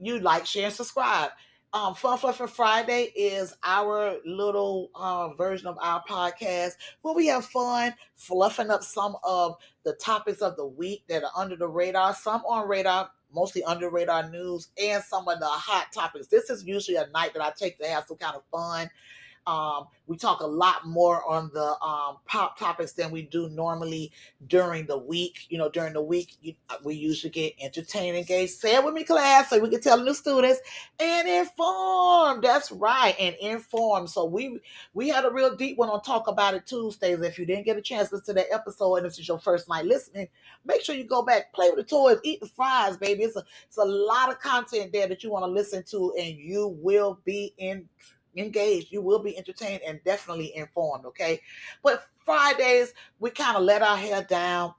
you 0.00 0.18
like, 0.18 0.46
share, 0.46 0.66
and 0.66 0.74
subscribe 0.74 1.30
um, 1.74 1.94
Fun 1.94 2.18
Fluffing 2.18 2.48
Friday 2.48 3.12
is 3.16 3.54
our 3.64 4.16
little 4.26 4.90
uh, 4.94 5.32
version 5.34 5.66
of 5.66 5.78
our 5.80 6.02
podcast 6.04 6.72
where 7.00 7.14
we 7.14 7.26
have 7.28 7.46
fun 7.46 7.94
fluffing 8.14 8.70
up 8.70 8.82
some 8.82 9.16
of 9.24 9.56
the 9.84 9.94
topics 9.94 10.42
of 10.42 10.56
the 10.56 10.66
week 10.66 11.02
that 11.08 11.24
are 11.24 11.30
under 11.34 11.56
the 11.56 11.66
radar, 11.66 12.14
some 12.14 12.42
on 12.46 12.68
radar, 12.68 13.10
mostly 13.34 13.64
under 13.64 13.88
radar 13.88 14.28
news, 14.28 14.68
and 14.80 15.02
some 15.02 15.26
of 15.28 15.40
the 15.40 15.46
hot 15.46 15.90
topics. 15.92 16.26
This 16.26 16.50
is 16.50 16.62
usually 16.64 16.98
a 16.98 17.06
night 17.08 17.32
that 17.32 17.42
I 17.42 17.52
take 17.56 17.78
to 17.78 17.86
have 17.86 18.04
some 18.06 18.18
kind 18.18 18.36
of 18.36 18.42
fun 18.52 18.90
um, 19.46 19.86
we 20.06 20.16
talk 20.16 20.40
a 20.40 20.46
lot 20.46 20.86
more 20.86 21.24
on 21.28 21.50
the 21.52 21.76
um, 21.84 22.18
pop 22.26 22.58
topics 22.58 22.92
than 22.92 23.10
we 23.10 23.22
do 23.22 23.48
normally 23.48 24.12
during 24.46 24.86
the 24.86 24.98
week. 24.98 25.46
You 25.48 25.58
know, 25.58 25.68
during 25.68 25.92
the 25.92 26.02
week, 26.02 26.36
you, 26.40 26.54
uh, 26.70 26.76
we 26.84 26.94
usually 26.94 27.30
get 27.30 27.54
entertained, 27.60 28.16
engaged. 28.16 28.52
Say 28.52 28.74
it 28.74 28.84
with 28.84 28.94
me, 28.94 29.04
class, 29.04 29.50
so 29.50 29.58
we 29.58 29.68
can 29.68 29.80
tell 29.80 29.98
the 29.98 30.04
new 30.04 30.14
students 30.14 30.60
and 31.00 31.28
inform. 31.28 32.40
That's 32.40 32.70
right, 32.72 33.14
and 33.18 33.34
inform. 33.40 34.06
So 34.06 34.24
we 34.24 34.60
we 34.94 35.08
had 35.08 35.24
a 35.24 35.30
real 35.30 35.56
deep 35.56 35.76
one 35.78 35.88
on 35.88 36.02
Talk 36.02 36.28
About 36.28 36.54
It 36.54 36.66
Tuesdays. 36.66 37.20
If 37.20 37.38
you 37.38 37.46
didn't 37.46 37.64
get 37.64 37.76
a 37.76 37.82
chance 37.82 38.10
to 38.10 38.16
listen 38.16 38.36
to 38.36 38.42
that 38.42 38.52
episode, 38.52 38.96
and 38.96 39.06
this 39.06 39.18
is 39.18 39.26
your 39.26 39.38
first 39.38 39.68
night 39.68 39.86
listening, 39.86 40.28
make 40.64 40.82
sure 40.82 40.94
you 40.94 41.04
go 41.04 41.22
back, 41.22 41.52
play 41.52 41.70
with 41.70 41.78
the 41.78 41.84
toys, 41.84 42.18
eat 42.22 42.40
the 42.40 42.46
fries, 42.46 42.96
baby. 42.96 43.24
It's 43.24 43.36
a 43.36 43.44
it's 43.66 43.78
a 43.78 43.84
lot 43.84 44.30
of 44.30 44.38
content 44.38 44.92
there 44.92 45.08
that 45.08 45.24
you 45.24 45.30
want 45.30 45.44
to 45.44 45.50
listen 45.50 45.82
to, 45.90 46.14
and 46.18 46.36
you 46.36 46.68
will 46.80 47.18
be 47.24 47.54
in 47.58 47.88
engaged. 48.36 48.92
You 48.92 49.02
will 49.02 49.22
be 49.22 49.36
entertained 49.36 49.82
and 49.86 50.00
definitely 50.04 50.54
informed. 50.56 51.04
Okay. 51.06 51.40
But 51.82 52.04
Fridays, 52.24 52.94
we 53.18 53.30
kind 53.30 53.56
of 53.56 53.64
let 53.64 53.82
our 53.82 53.96
hair 53.96 54.22
down 54.22 54.74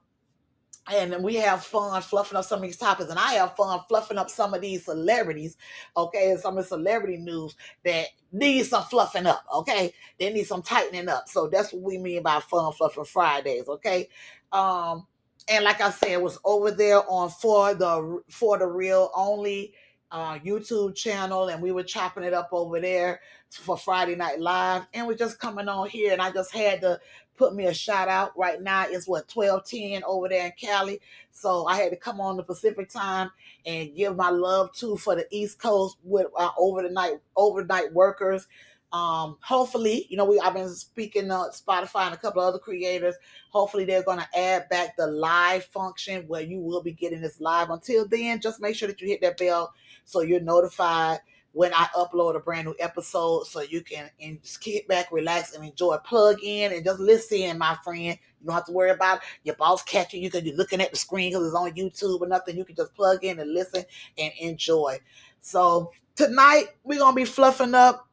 and 0.92 1.12
then 1.12 1.22
we 1.22 1.36
have 1.36 1.64
fun 1.64 2.00
fluffing 2.02 2.36
up 2.36 2.44
some 2.44 2.58
of 2.58 2.62
these 2.62 2.76
topics, 2.76 3.08
and 3.08 3.18
I 3.18 3.34
have 3.34 3.56
fun 3.56 3.80
fluffing 3.88 4.18
up 4.18 4.28
some 4.28 4.52
of 4.52 4.60
these 4.60 4.84
celebrities, 4.84 5.56
okay, 5.96 6.30
and 6.30 6.40
some 6.40 6.58
of 6.58 6.64
the 6.64 6.68
celebrity 6.68 7.16
news 7.16 7.56
that 7.84 8.08
needs 8.32 8.68
some 8.68 8.84
fluffing 8.84 9.26
up, 9.26 9.44
okay? 9.52 9.94
They 10.18 10.32
need 10.32 10.44
some 10.44 10.62
tightening 10.62 11.08
up. 11.08 11.28
So 11.28 11.48
that's 11.48 11.72
what 11.72 11.82
we 11.82 11.98
mean 11.98 12.22
by 12.22 12.40
fun 12.40 12.72
fluffing 12.72 13.04
Fridays, 13.04 13.68
okay? 13.68 14.08
Um, 14.52 15.06
and 15.48 15.64
like 15.64 15.80
I 15.80 15.90
said, 15.90 16.10
it 16.10 16.22
was 16.22 16.38
over 16.44 16.70
there 16.70 17.02
on 17.08 17.30
for 17.30 17.74
the 17.74 18.22
for 18.28 18.58
the 18.58 18.66
real 18.66 19.10
only 19.14 19.74
uh, 20.14 20.38
YouTube 20.38 20.94
channel, 20.94 21.48
and 21.48 21.60
we 21.60 21.72
were 21.72 21.82
chopping 21.82 22.22
it 22.22 22.32
up 22.32 22.50
over 22.52 22.80
there 22.80 23.20
for 23.50 23.76
Friday 23.76 24.14
Night 24.14 24.40
Live, 24.40 24.86
and 24.94 25.08
we're 25.08 25.16
just 25.16 25.40
coming 25.40 25.68
on 25.68 25.88
here, 25.88 26.12
and 26.12 26.22
I 26.22 26.30
just 26.30 26.54
had 26.54 26.80
to 26.82 27.00
put 27.36 27.52
me 27.52 27.66
a 27.66 27.74
shout 27.74 28.08
out. 28.08 28.30
Right 28.38 28.62
now 28.62 28.86
it's 28.88 29.08
what 29.08 29.28
twelve 29.28 29.64
ten 29.64 30.04
over 30.04 30.28
there 30.28 30.46
in 30.46 30.52
Cali, 30.56 31.00
so 31.32 31.66
I 31.66 31.78
had 31.78 31.90
to 31.90 31.96
come 31.96 32.20
on 32.20 32.36
the 32.36 32.44
Pacific 32.44 32.88
time 32.88 33.32
and 33.66 33.94
give 33.96 34.14
my 34.14 34.30
love 34.30 34.72
to 34.74 34.96
for 34.96 35.16
the 35.16 35.26
East 35.32 35.58
Coast 35.60 35.96
with 36.04 36.28
uh, 36.38 36.50
over 36.56 36.82
the 36.82 36.90
night 36.90 37.14
overnight 37.36 37.92
workers. 37.92 38.46
Um, 38.92 39.38
hopefully, 39.40 40.06
you 40.08 40.16
know, 40.16 40.24
we 40.24 40.38
I've 40.38 40.54
been 40.54 40.68
speaking 40.68 41.26
to 41.26 41.50
Spotify 41.50 42.06
and 42.06 42.14
a 42.14 42.18
couple 42.18 42.40
of 42.40 42.46
other 42.46 42.60
creators. 42.60 43.16
Hopefully, 43.50 43.84
they're 43.84 44.04
going 44.04 44.20
to 44.20 44.38
add 44.38 44.68
back 44.68 44.96
the 44.96 45.08
live 45.08 45.64
function 45.64 46.22
where 46.28 46.42
you 46.42 46.60
will 46.60 46.84
be 46.84 46.92
getting 46.92 47.20
this 47.20 47.40
live. 47.40 47.70
Until 47.70 48.06
then, 48.06 48.40
just 48.40 48.60
make 48.60 48.76
sure 48.76 48.86
that 48.86 49.00
you 49.00 49.08
hit 49.08 49.20
that 49.22 49.38
bell 49.38 49.74
so 50.04 50.20
you're 50.20 50.40
notified 50.40 51.20
when 51.52 51.72
I 51.72 51.86
upload 51.96 52.34
a 52.34 52.40
brand 52.40 52.66
new 52.66 52.74
episode 52.80 53.44
so 53.44 53.62
you 53.62 53.80
can 53.80 54.10
and 54.20 54.42
just 54.42 54.60
kick 54.60 54.88
back, 54.88 55.12
relax, 55.12 55.54
and 55.54 55.64
enjoy. 55.64 55.96
Plug 55.98 56.42
in 56.42 56.72
and 56.72 56.84
just 56.84 56.98
listen, 56.98 57.56
my 57.58 57.76
friend. 57.84 58.18
You 58.40 58.46
don't 58.46 58.54
have 58.54 58.66
to 58.66 58.72
worry 58.72 58.90
about 58.90 59.20
your 59.44 59.54
boss 59.54 59.82
catching 59.84 60.22
you 60.22 60.30
because 60.30 60.44
you're 60.44 60.56
looking 60.56 60.80
at 60.80 60.90
the 60.90 60.96
screen 60.96 61.30
because 61.30 61.46
it's 61.46 61.54
on 61.54 61.70
YouTube 61.72 62.20
or 62.20 62.26
nothing. 62.26 62.56
You 62.56 62.64
can 62.64 62.74
just 62.74 62.94
plug 62.94 63.24
in 63.24 63.38
and 63.38 63.54
listen 63.54 63.84
and 64.18 64.32
enjoy. 64.38 64.98
So 65.40 65.92
tonight 66.16 66.66
we're 66.82 66.98
gonna 66.98 67.14
be 67.14 67.24
fluffing 67.24 67.74
up 67.74 68.08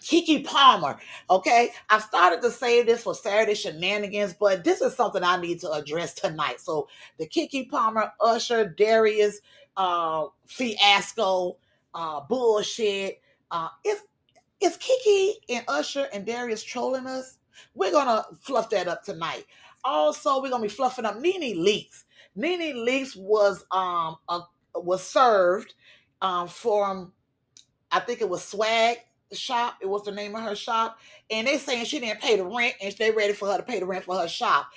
Keke 0.00 0.44
Palmer. 0.44 0.98
Okay, 1.28 1.70
I 1.90 1.98
started 1.98 2.40
to 2.42 2.50
save 2.50 2.86
this 2.86 3.02
for 3.02 3.14
Saturday 3.14 3.54
shenanigans, 3.54 4.34
but 4.34 4.62
this 4.62 4.80
is 4.80 4.94
something 4.94 5.24
I 5.24 5.40
need 5.40 5.60
to 5.60 5.72
address 5.72 6.14
tonight. 6.14 6.60
So 6.60 6.88
the 7.18 7.26
Keke 7.26 7.68
Palmer, 7.68 8.12
Usher, 8.20 8.68
Darius, 8.68 9.40
uh, 9.78 10.28
fiasco, 10.46 11.58
uh, 11.94 12.22
bullshit. 12.28 13.22
Uh, 13.52 13.70
is 13.86 14.02
is 14.62 14.78
Keke 14.78 15.34
and 15.50 15.64
Usher 15.68 16.08
and 16.12 16.26
Darius 16.26 16.64
trolling 16.64 17.06
us? 17.06 17.38
We're 17.74 17.92
gonna 17.92 18.26
fluff 18.42 18.70
that 18.70 18.88
up 18.88 19.04
tonight. 19.04 19.46
Also, 19.84 20.42
we're 20.42 20.50
gonna 20.50 20.64
be 20.64 20.70
fluffing 20.70 21.06
up 21.06 21.20
Nene 21.20 21.56
Leakes. 21.58 22.04
Nene 22.36 22.76
Leakes 22.76 23.16
was 23.16 23.64
um 23.72 24.16
a, 24.30 24.40
was 24.76 25.04
served 25.06 25.74
um 26.22 26.48
from 26.48 27.12
I 27.90 28.00
think 28.00 28.20
it 28.20 28.28
was 28.28 28.44
Swag 28.44 28.98
Shop. 29.32 29.76
It 29.80 29.86
was 29.88 30.04
the 30.04 30.12
name 30.12 30.34
of 30.36 30.42
her 30.42 30.56
shop, 30.56 30.98
and 31.30 31.46
they 31.46 31.58
saying 31.58 31.84
she 31.86 32.00
didn't 32.00 32.20
pay 32.20 32.36
the 32.36 32.44
rent, 32.44 32.74
and 32.82 32.94
they 32.98 33.10
ready 33.10 33.32
for 33.34 33.48
her 33.50 33.56
to 33.58 33.62
pay 33.62 33.80
the 33.80 33.86
rent 33.86 34.04
for 34.04 34.16
her 34.16 34.28
shop. 34.28 34.68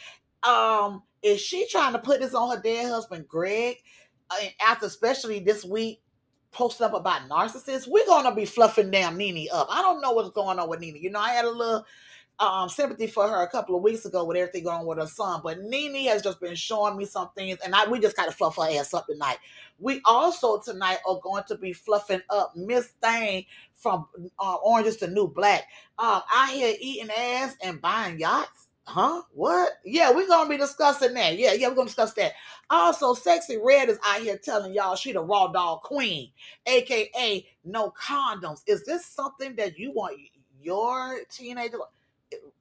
Um, 0.44 1.04
is 1.22 1.40
she 1.42 1.68
trying 1.70 1.94
to 1.94 2.00
put 2.00 2.20
this 2.22 2.34
on 2.34 2.56
her 2.56 2.62
dead 2.62 2.90
husband 2.90 3.28
Greg? 3.28 3.78
Uh, 4.32 4.46
after 4.62 4.86
especially 4.86 5.39
this 5.39 5.65
week 5.65 6.02
posting 6.52 6.86
up 6.86 6.94
about 6.94 7.30
narcissists, 7.30 7.88
we're 7.88 8.06
gonna 8.06 8.34
be 8.34 8.46
fluffing 8.46 8.91
down 8.91 9.17
Nene 9.17 9.48
up. 9.54 9.67
I 9.70 9.82
don't 9.82 10.02
know 10.02 10.12
what's 10.12 10.32
going 10.32 10.60
on 10.60 10.70
with 10.70 10.80
Nene. 10.80 10.98
You 10.98 11.12
know, 11.12 11.20
I 11.20 11.32
had 11.32 11.46
a 11.46 11.52
little 11.52 11.86
um, 12.39 12.70
sympathy 12.70 13.08
for 13.08 13.28
her 13.28 13.44
a 13.44 13.48
couple 13.50 13.76
of 13.76 13.84
weeks 13.84 14.06
ago 14.06 14.26
with 14.26 14.38
everything 14.38 14.63
going 14.63 14.80
on 14.80 14.86
with 14.86 14.98
her 14.98 15.08
son, 15.08 15.41
but 15.44 15.60
Nene 15.62 16.08
has 16.08 16.24
just 16.24 16.39
been 16.39 16.56
showing 16.56 16.98
me 16.98 17.06
some 17.06 17.30
things, 17.36 17.60
and 17.63 17.76
I 17.76 17.88
we 17.89 18.00
just 18.00 18.15
gotta 18.15 18.32
fluff 18.32 18.58
her 18.58 18.67
ass 18.72 18.94
up 18.94 19.06
tonight. 19.08 19.38
We 19.80 20.02
also 20.06 20.60
tonight 20.60 20.98
are 21.08 21.20
going 21.22 21.44
to 21.48 21.58
be 21.58 21.74
fluffing 21.74 22.22
up 22.30 22.54
Miss 22.56 22.88
Thing 23.02 23.46
from 23.76 24.08
uh, 24.39 24.56
Orange 24.56 24.88
is 24.88 24.98
the 24.98 25.08
New 25.08 25.28
Black. 25.28 25.63
Um, 25.98 26.22
I 26.34 26.52
hear 26.54 26.76
eating 26.80 27.10
ass 27.15 27.56
and 27.63 27.82
buying 27.82 28.20
yachts. 28.20 28.61
Huh? 28.84 29.22
What? 29.34 29.74
Yeah, 29.86 30.12
we're 30.12 30.28
gonna 30.28 30.50
be 30.50 30.58
discussing 30.58 31.13
that. 31.13 31.38
Yeah, 31.38 31.54
yeah, 31.54 31.67
we're 31.67 31.76
gonna 31.76 31.88
discuss 31.88 32.13
that. 32.13 32.34
Also, 32.70 33.13
Sexy 33.13 33.58
Red 33.58 33.89
is 33.89 34.00
out 34.06 34.22
here 34.22 34.38
telling 34.38 34.74
y'all 34.74 34.96
she 34.96 35.12
the 35.12 35.22
raw 35.22 35.48
dog 35.48 35.82
queen, 35.82 36.32
aka 36.65 37.46
no 37.63 37.91
condoms. 37.91 38.63
Is 38.67 38.84
this 38.84 39.06
something 39.06 39.56
that 39.56 39.78
you 39.78 39.91
want 39.91 40.17
your 40.62 41.20
teenager? 41.30 41.78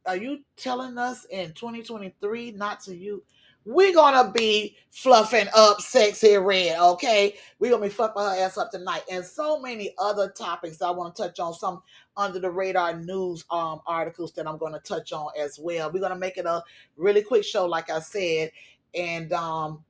Are 0.06 0.16
you 0.16 0.40
telling 0.56 0.98
us 0.98 1.26
in 1.30 1.52
2023 1.52 2.52
not 2.52 2.80
to 2.80 2.94
you? 2.94 3.22
We're 3.66 3.94
gonna 3.94 4.30
be 4.30 4.76
fluffing 4.90 5.46
up 5.54 5.80
Sexy 5.80 6.36
Red, 6.36 6.78
okay? 6.78 7.36
We're 7.58 7.70
gonna 7.70 7.84
be 7.84 7.88
fluffing 7.90 8.22
her 8.22 8.44
ass 8.44 8.56
up 8.56 8.70
tonight, 8.70 9.02
and 9.10 9.24
so 9.24 9.60
many 9.60 9.94
other 9.98 10.30
topics 10.30 10.80
I 10.80 10.90
want 10.90 11.14
to 11.14 11.22
touch 11.24 11.40
on. 11.40 11.54
Some 11.54 11.82
under 12.20 12.38
the 12.38 12.50
radar 12.50 12.98
news 12.98 13.44
um 13.50 13.80
articles 13.86 14.32
that 14.32 14.46
I'm 14.46 14.58
gonna 14.58 14.80
touch 14.80 15.12
on 15.12 15.30
as 15.38 15.58
well. 15.58 15.90
We're 15.90 16.00
gonna 16.00 16.16
make 16.16 16.36
it 16.36 16.46
a 16.46 16.62
really 16.96 17.22
quick 17.22 17.44
show, 17.44 17.66
like 17.66 17.90
I 17.90 18.00
said, 18.00 18.52
and 18.94 19.32
um 19.32 19.84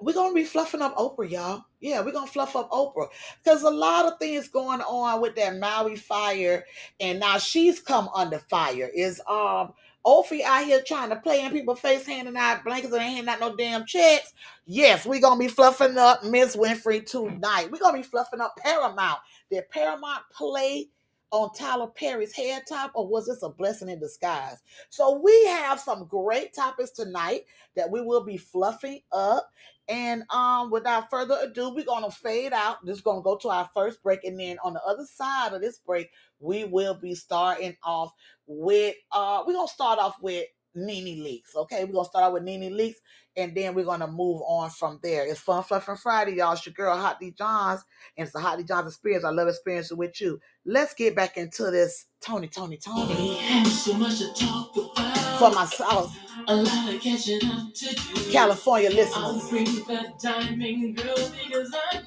we're 0.00 0.12
gonna 0.12 0.34
be 0.34 0.44
fluffing 0.44 0.82
up 0.82 0.96
Oprah, 0.96 1.30
y'all. 1.30 1.64
Yeah, 1.80 2.00
we're 2.00 2.12
gonna 2.12 2.26
fluff 2.26 2.56
up 2.56 2.70
Oprah 2.70 3.08
because 3.42 3.62
a 3.62 3.70
lot 3.70 4.06
of 4.06 4.18
things 4.18 4.48
going 4.48 4.80
on 4.82 5.20
with 5.20 5.34
that 5.36 5.56
Maui 5.58 5.96
fire, 5.96 6.64
and 7.00 7.20
now 7.20 7.38
she's 7.38 7.80
come 7.80 8.08
under 8.14 8.38
fire. 8.38 8.90
Is 8.94 9.20
um 9.28 9.72
out 10.06 10.64
here 10.64 10.82
trying 10.86 11.08
to 11.08 11.16
play 11.16 11.42
in 11.42 11.50
people's 11.50 11.80
face, 11.80 12.04
handing 12.06 12.36
out 12.36 12.62
blankets 12.64 12.92
and 12.92 13.02
handing 13.02 13.28
out 13.28 13.40
no 13.40 13.56
damn 13.56 13.86
checks? 13.86 14.34
Yes, 14.66 15.06
we're 15.06 15.20
gonna 15.20 15.38
be 15.38 15.48
fluffing 15.48 15.96
up 15.96 16.24
Miss 16.24 16.56
Winfrey 16.56 17.06
tonight. 17.06 17.70
We're 17.70 17.78
gonna 17.78 17.96
be 17.98 18.02
fluffing 18.02 18.40
up 18.40 18.56
Paramount. 18.58 19.20
Did 19.50 19.68
Paramount 19.70 20.22
play 20.32 20.88
on 21.34 21.52
Tyler 21.52 21.88
Perry's 21.88 22.32
head 22.32 22.62
top, 22.68 22.92
or 22.94 23.08
was 23.08 23.26
this 23.26 23.42
a 23.42 23.48
blessing 23.48 23.88
in 23.88 23.98
disguise? 23.98 24.62
So 24.88 25.20
we 25.20 25.46
have 25.46 25.80
some 25.80 26.06
great 26.06 26.54
topics 26.54 26.92
tonight 26.92 27.42
that 27.74 27.90
we 27.90 28.00
will 28.00 28.24
be 28.24 28.36
fluffing 28.36 29.00
up. 29.10 29.50
And 29.88 30.22
um, 30.30 30.70
without 30.70 31.10
further 31.10 31.36
ado, 31.42 31.74
we're 31.74 31.84
gonna 31.84 32.10
fade 32.10 32.52
out. 32.52 32.86
Just 32.86 33.02
gonna 33.02 33.20
go 33.20 33.36
to 33.38 33.48
our 33.48 33.68
first 33.74 34.00
break, 34.02 34.22
and 34.24 34.38
then 34.38 34.58
on 34.62 34.74
the 34.74 34.82
other 34.84 35.04
side 35.04 35.52
of 35.52 35.60
this 35.60 35.78
break, 35.78 36.08
we 36.38 36.64
will 36.64 36.94
be 36.94 37.16
starting 37.16 37.76
off 37.82 38.12
with 38.46 38.94
uh, 39.10 39.42
we're 39.44 39.54
gonna 39.54 39.66
start 39.66 39.98
off 39.98 40.14
with 40.22 40.46
Nene 40.74 41.22
Leakes. 41.24 41.54
Okay, 41.56 41.84
we're 41.84 41.92
gonna 41.92 42.04
start 42.04 42.24
out 42.24 42.32
with 42.34 42.42
Nene 42.42 42.72
Leakes, 42.72 42.96
and 43.36 43.54
then 43.54 43.74
we're 43.74 43.84
gonna 43.84 44.06
move 44.06 44.42
on 44.46 44.70
from 44.70 45.00
there. 45.02 45.26
It's 45.26 45.40
Fun 45.40 45.62
Fluffing 45.62 45.96
Friday, 45.96 46.36
y'all. 46.36 46.52
It's 46.52 46.66
your 46.66 46.72
girl 46.72 46.96
Hot 46.96 47.18
D 47.20 47.32
Johns, 47.36 47.82
and 48.16 48.24
it's 48.24 48.32
the 48.32 48.40
Hot 48.40 48.58
D 48.58 48.64
Johns 48.64 48.88
experience. 48.88 49.24
I 49.24 49.30
love 49.30 49.48
experiencing 49.48 49.98
with 49.98 50.20
you. 50.20 50.40
Let's 50.64 50.94
get 50.94 51.16
back 51.16 51.36
into 51.36 51.70
this 51.70 52.06
Tony, 52.20 52.48
Tony, 52.48 52.78
Tony 52.78 53.64
so 53.66 53.92
much 53.94 54.18
to 54.18 54.32
talk 54.34 54.76
about. 54.76 55.38
for 55.38 55.50
my 55.50 55.66
South 55.66 56.16
a 56.48 56.56
lot 56.56 56.94
of 56.94 57.00
catching 57.00 57.40
up 57.50 57.72
to 57.74 57.94
do. 57.94 58.32
California 58.32 58.90
listeners. 58.90 59.48
bring 59.48 59.64
that 59.64 60.18
diamond 60.20 60.96
girl 60.96 61.16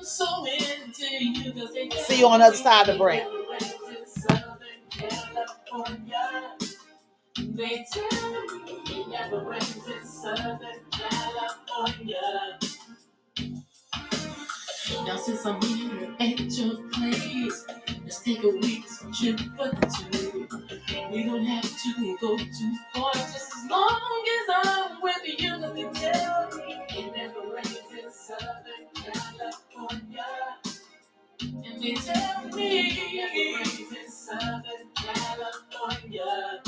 so 0.02 0.26
you. 0.46 1.92
See 2.04 2.20
you 2.20 2.28
on 2.28 2.40
the 2.40 2.46
other 2.46 2.56
side 2.56 2.90
of 2.90 2.98
the 2.98 3.04
break. 3.04 3.24
They 7.58 7.86
tell 7.92 8.32
me 8.44 8.80
you 8.88 9.10
never 9.10 9.44
went 9.44 9.64
to 9.64 10.08
Southern 10.08 10.60
California. 10.92 12.60
Now 15.06 15.18
since 15.18 15.46
I'm 15.46 15.62
here 15.62 16.16
at 16.20 16.40
your 16.40 16.76
place, 16.92 17.66
let's 18.04 18.22
take 18.24 18.44
a 18.44 18.50
week's 18.50 19.06
trip 19.20 19.40
for 19.58 19.72
two. 19.98 20.48
We 21.12 21.24
don't 21.24 21.46
have 21.46 21.64
to 21.64 22.18
go 22.22 22.38
too 22.38 22.74
far, 22.94 23.14
just 23.14 23.52
as 23.58 23.72
long 23.72 24.26
as 24.38 24.56
I'm 24.68 25.02
with 25.02 25.40
you. 25.40 25.52
'Cause 25.60 25.74
they 25.76 25.90
tell 26.02 26.50
me 26.58 26.82
you 26.96 27.12
never 27.12 27.50
went 27.54 27.68
to 27.68 28.12
Southern 28.12 28.88
California. 28.96 30.58
And 31.66 31.84
they 31.84 31.96
tell 31.96 32.44
me 32.50 32.92
you 32.92 33.18
never 33.22 33.54
went 33.54 33.90
to 33.92 34.12
Southern 34.12 34.90
California. 34.96 36.64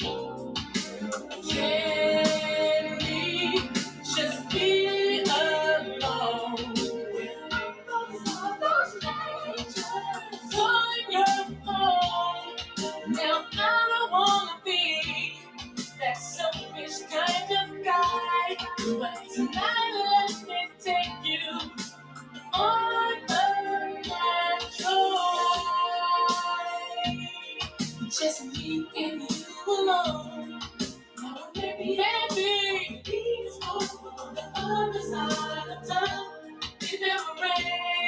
Can 0.00 0.14
we 3.00 3.60
just 4.16 4.50
be 4.50 5.20
alone? 5.24 6.74
Your 11.10 11.26
home. 11.64 12.56
Now 13.08 13.46
I 13.52 13.88
don't 13.90 14.12
wanna 14.12 14.60
be 14.64 15.34
that 16.00 16.16
selfish 16.18 17.00
kind 17.10 17.52
of 17.60 17.84
guy, 17.84 18.56
but 19.00 19.18
tonight 19.34 19.92
let 20.28 20.48
me 20.48 20.68
take 20.80 21.24
you 21.24 21.70
on 22.54 23.14
a 23.30 24.02
natural. 24.02 25.18
Just 28.10 28.44
me 28.46 28.88
and 28.96 29.20
California 29.20 29.35
alone. 29.86 30.60
Now 31.22 31.36
I 31.54 31.60
may 31.60 31.76
be 31.78 31.96
happy. 31.96 33.02
Peaceful 33.04 34.00
on 34.20 34.34
the 34.34 34.42
other 34.56 35.00
side 35.00 35.78
of 35.78 35.88
time. 35.88 36.26
It 36.82 37.00
never 37.00 37.42
rains. 37.42 38.05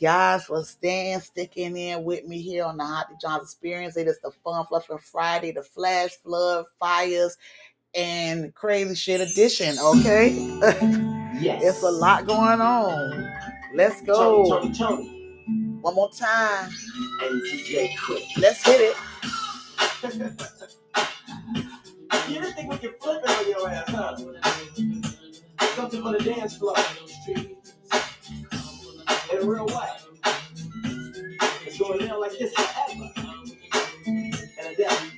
Guys 0.00 0.44
for 0.44 0.62
staying, 0.64 1.18
sticking 1.20 1.76
in 1.76 2.04
with 2.04 2.24
me 2.24 2.40
here 2.40 2.64
on 2.64 2.76
the 2.76 2.84
Hot 2.84 3.06
D 3.08 3.16
Johns 3.20 3.42
Experience. 3.42 3.96
It 3.96 4.06
is 4.06 4.18
the 4.22 4.30
Fun 4.44 4.64
Fluffing 4.66 4.98
Friday, 4.98 5.50
the 5.50 5.62
Flash 5.64 6.10
Flood, 6.22 6.66
Fires, 6.78 7.36
and 7.96 8.54
Crazy 8.54 8.94
Shit 8.94 9.20
edition. 9.20 9.76
Okay, 9.78 10.30
Yes. 11.40 11.62
it's 11.64 11.82
a 11.82 11.90
lot 11.90 12.26
going 12.28 12.60
on. 12.60 13.28
Let's 13.74 13.96
Tony, 14.02 14.06
go 14.06 14.60
Tony, 14.60 14.72
Tony, 14.74 15.78
one 15.80 15.94
more 15.96 16.10
time. 16.12 16.70
and 17.22 17.42
DJ 17.42 17.90
Quik. 17.96 18.24
Let's 18.38 18.64
hit 18.64 18.80
it. 18.80 18.96
You 22.28 22.34
didn't 22.42 22.52
think 22.54 22.70
we 22.70 22.76
could 22.76 22.94
flip 23.00 23.22
it 23.24 23.30
on 23.30 23.48
your 23.48 23.68
ass, 23.70 23.88
huh? 23.88 24.16
Something 25.76 26.02
for 26.02 26.12
the 26.12 26.18
dance 26.22 26.56
floor. 26.58 26.74
In 29.32 29.46
real 29.46 29.66
way. 29.66 29.88
It's 31.66 31.78
going 31.78 32.06
down 32.06 32.20
like 32.20 32.38
this 32.38 32.52
forever. 32.54 33.10
And 34.06 34.66
a 34.66 34.76
death. 34.76 35.14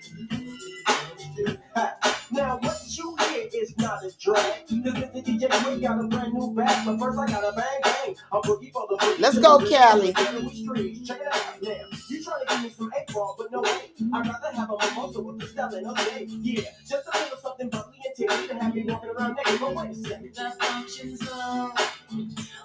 Now 2.33 2.59
what 2.59 2.81
you 2.89 3.17
hear 3.21 3.49
is 3.53 3.77
not 3.79 4.05
a 4.05 4.13
drag. 4.19 4.67
Cause 4.69 4.95
Mr. 4.95 5.25
DJ 5.25 5.49
Quik 5.49 5.83
got 5.83 6.05
a 6.05 6.07
brand 6.07 6.33
new 6.33 6.55
bag. 6.55 6.87
But 6.87 6.99
first 6.99 7.19
I 7.19 7.27
got 7.27 7.43
a 7.43 7.53
bang 7.57 7.81
bang. 7.83 8.17
I'm 8.33 8.43
boogie 8.43 8.71
for 8.71 8.87
the 8.89 8.97
boogie. 8.97 9.21
Let's 9.21 9.39
go, 9.39 9.59
Cali. 9.59 10.13
Check 10.13 11.21
it 11.21 11.27
out 11.27 11.63
now. 11.63 11.71
You 12.09 12.25
trying 12.25 12.47
to 12.47 12.55
give 12.55 12.63
me 12.63 12.71
some 12.71 12.91
eight 12.99 13.13
ball, 13.13 13.35
but 13.37 13.51
no 13.51 13.63
way. 13.63 13.91
I'd 14.13 14.27
rather 14.27 14.57
have 14.57 14.71
a 14.71 14.77
mimosa 14.79 15.21
with 15.21 15.41
the 15.41 15.47
styling 15.47 15.87
of 15.87 15.97
the 15.97 16.05
day. 16.05 16.27
Yeah, 16.29 16.63
just 16.89 17.09
a 17.13 17.19
little 17.19 17.39
something 17.39 17.69
bubbly 17.69 17.99
and 18.05 18.15
tasty 18.15 18.49
to 18.49 18.55
have 18.55 18.75
me 18.75 18.85
walking 18.85 19.11
around 19.11 19.35
naked. 19.37 19.61
But 19.61 19.75
wait 19.75 19.91
a 19.91 19.95
second. 19.95 20.35
The 20.35 20.53
function's 20.61 21.29
on 21.29 21.73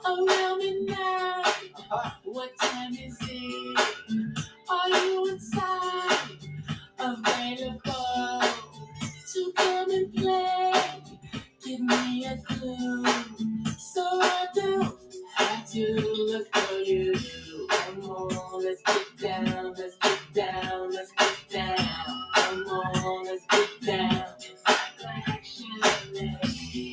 around 0.05 0.57
midnight. 0.59 1.45
Uh-huh. 1.75 2.11
What 2.25 2.51
time 2.59 2.93
is 2.93 3.17
it? 3.21 3.79
Are 4.69 4.89
you 4.89 5.27
inside? 5.27 6.19
Available 6.99 8.64
to 9.35 9.51
come 9.57 9.91
and 9.91 10.13
play? 10.13 10.73
Give 11.65 11.81
me 11.81 12.25
a 12.25 12.37
clue 12.37 13.05
so 13.77 14.01
I 14.01 14.47
don't 14.55 14.95
have 15.35 15.69
to 15.71 15.93
look 16.29 16.55
for 16.55 16.79
you. 16.79 17.13
Come 17.69 18.03
on, 18.03 18.63
let's 18.63 18.81
get 18.83 19.45
down, 19.45 19.73
let's 19.77 19.97
get 19.97 20.19
down, 20.33 20.89
let's 20.89 21.11
get 21.11 21.35
down. 21.49 22.05
Come 22.35 22.63
on, 22.63 23.25
let's 23.25 23.45
get 23.51 23.85
down. 23.85 24.23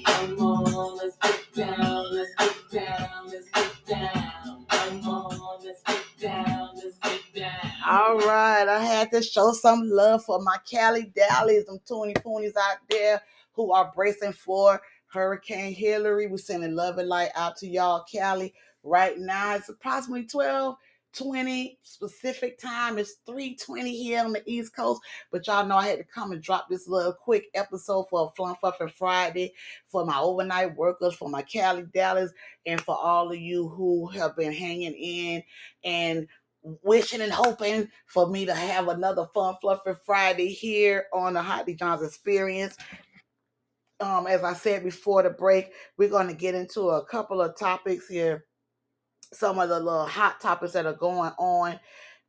Come 0.04 0.38
on, 0.40 0.96
let's 0.96 1.16
get 1.22 1.54
down, 1.54 2.12
let's 2.12 2.34
get 2.34 2.70
down, 2.72 3.26
let's 3.28 3.48
get 3.54 3.86
down. 3.86 4.66
Come 4.68 5.08
on, 5.08 5.64
let's 5.64 5.82
get 5.86 6.04
down, 6.20 6.70
let's 6.74 6.98
get 6.98 7.20
down. 7.36 7.71
All 7.84 8.18
right, 8.18 8.68
I 8.68 8.84
had 8.84 9.10
to 9.10 9.22
show 9.22 9.52
some 9.52 9.88
love 9.88 10.24
for 10.24 10.40
my 10.40 10.56
Cali 10.70 11.12
Dallies, 11.16 11.66
them 11.66 11.80
Toonie 11.84 12.14
Poonies 12.14 12.56
out 12.56 12.78
there 12.88 13.20
who 13.54 13.72
are 13.72 13.90
bracing 13.92 14.34
for 14.34 14.80
Hurricane 15.06 15.74
Hilary. 15.74 16.28
We're 16.28 16.36
sending 16.36 16.76
love 16.76 16.98
and 16.98 17.08
light 17.08 17.30
out 17.34 17.56
to 17.56 17.66
y'all, 17.66 18.04
Cali. 18.04 18.54
Right 18.84 19.18
now, 19.18 19.56
it's 19.56 19.68
approximately 19.68 20.26
12 20.26 20.76
20 21.12 21.78
specific 21.82 22.58
time. 22.58 22.98
It's 22.98 23.16
320 23.26 23.94
here 23.94 24.24
on 24.24 24.32
the 24.32 24.42
East 24.46 24.74
Coast. 24.74 25.02
But 25.30 25.46
y'all 25.46 25.66
know 25.66 25.76
I 25.76 25.88
had 25.88 25.98
to 25.98 26.04
come 26.04 26.32
and 26.32 26.42
drop 26.42 26.68
this 26.68 26.88
little 26.88 27.12
quick 27.12 27.46
episode 27.54 28.08
for 28.08 28.32
Flum 28.32 28.56
Fuffin 28.60 28.88
Friday 28.88 29.52
for 29.88 30.06
my 30.06 30.18
overnight 30.18 30.76
workers, 30.76 31.14
for 31.14 31.28
my 31.28 31.42
Cali 31.42 31.84
Dallas, 31.92 32.32
and 32.66 32.80
for 32.80 32.96
all 32.96 33.30
of 33.30 33.38
you 33.38 33.68
who 33.68 34.06
have 34.08 34.36
been 34.36 34.52
hanging 34.52 34.94
in 34.94 35.42
and 35.84 36.28
wishing 36.62 37.20
and 37.20 37.32
hoping 37.32 37.88
for 38.06 38.28
me 38.28 38.46
to 38.46 38.54
have 38.54 38.88
another 38.88 39.26
fun 39.34 39.56
fluffy 39.60 39.92
Friday 40.04 40.48
here 40.48 41.06
on 41.12 41.34
the 41.34 41.42
Hot 41.42 41.66
D 41.66 41.74
Johns 41.74 42.02
Experience. 42.02 42.76
Um, 44.00 44.26
as 44.26 44.42
I 44.42 44.52
said 44.54 44.82
before 44.82 45.22
the 45.22 45.30
break, 45.30 45.72
we're 45.96 46.08
going 46.08 46.28
to 46.28 46.34
get 46.34 46.54
into 46.54 46.90
a 46.90 47.04
couple 47.04 47.40
of 47.40 47.56
topics 47.56 48.08
here. 48.08 48.46
Some 49.32 49.58
of 49.58 49.68
the 49.68 49.78
little 49.78 50.06
hot 50.06 50.40
topics 50.40 50.72
that 50.72 50.86
are 50.86 50.92
going 50.92 51.32
on 51.38 51.80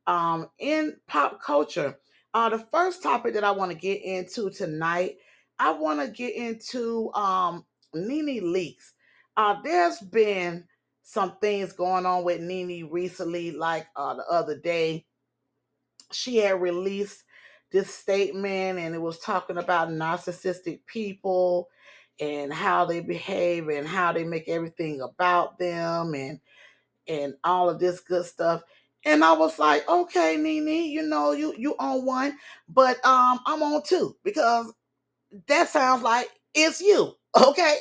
um, 0.06 0.48
in 0.58 0.96
pop 1.06 1.42
culture. 1.42 1.98
Uh, 2.32 2.48
the 2.48 2.58
first 2.58 3.02
topic 3.02 3.34
that 3.34 3.44
I 3.44 3.50
want 3.50 3.70
to 3.70 3.76
get 3.76 4.02
into 4.02 4.50
tonight, 4.50 5.16
I 5.58 5.70
want 5.72 6.00
to 6.00 6.08
get 6.08 6.34
into 6.34 7.12
um, 7.14 7.64
Nene 7.94 8.42
Leakes. 8.42 8.92
Uh, 9.36 9.56
there's 9.62 9.98
been 9.98 10.64
some 11.04 11.38
things 11.42 11.74
going 11.74 12.06
on 12.06 12.24
with 12.24 12.42
Nene 12.42 12.90
recently, 12.90 13.52
like 13.52 13.88
uh, 13.96 14.14
the 14.16 14.26
other 14.30 14.58
day. 14.58 15.06
She 16.12 16.38
had 16.38 16.60
released 16.62 17.24
this 17.72 17.94
statement 17.94 18.78
and 18.80 18.94
it 18.94 19.00
was 19.02 19.18
talking 19.20 19.58
about 19.58 19.90
narcissistic 19.90 20.80
people 20.86 21.68
and 22.20 22.52
how 22.52 22.86
they 22.86 23.00
behave 23.00 23.68
and 23.68 23.86
how 23.88 24.12
they 24.12 24.24
make 24.24 24.48
everything 24.48 25.02
about 25.02 25.58
them 25.58 26.14
and 26.14 26.40
and 27.08 27.34
all 27.44 27.70
of 27.70 27.80
this 27.80 28.00
good 28.00 28.26
stuff. 28.26 28.62
And 29.04 29.24
I 29.24 29.32
was 29.34 29.58
like, 29.58 29.88
okay, 29.88 30.36
Nene, 30.38 30.90
you 30.90 31.02
know, 31.02 31.32
you 31.32 31.54
you 31.58 31.76
on 31.78 32.06
one, 32.06 32.38
but 32.68 33.04
um 33.06 33.40
I'm 33.46 33.62
on 33.62 33.82
two 33.84 34.16
because 34.24 34.72
that 35.48 35.68
sounds 35.68 36.02
like 36.02 36.28
it's 36.54 36.80
you. 36.80 37.14
Okay. 37.48 37.78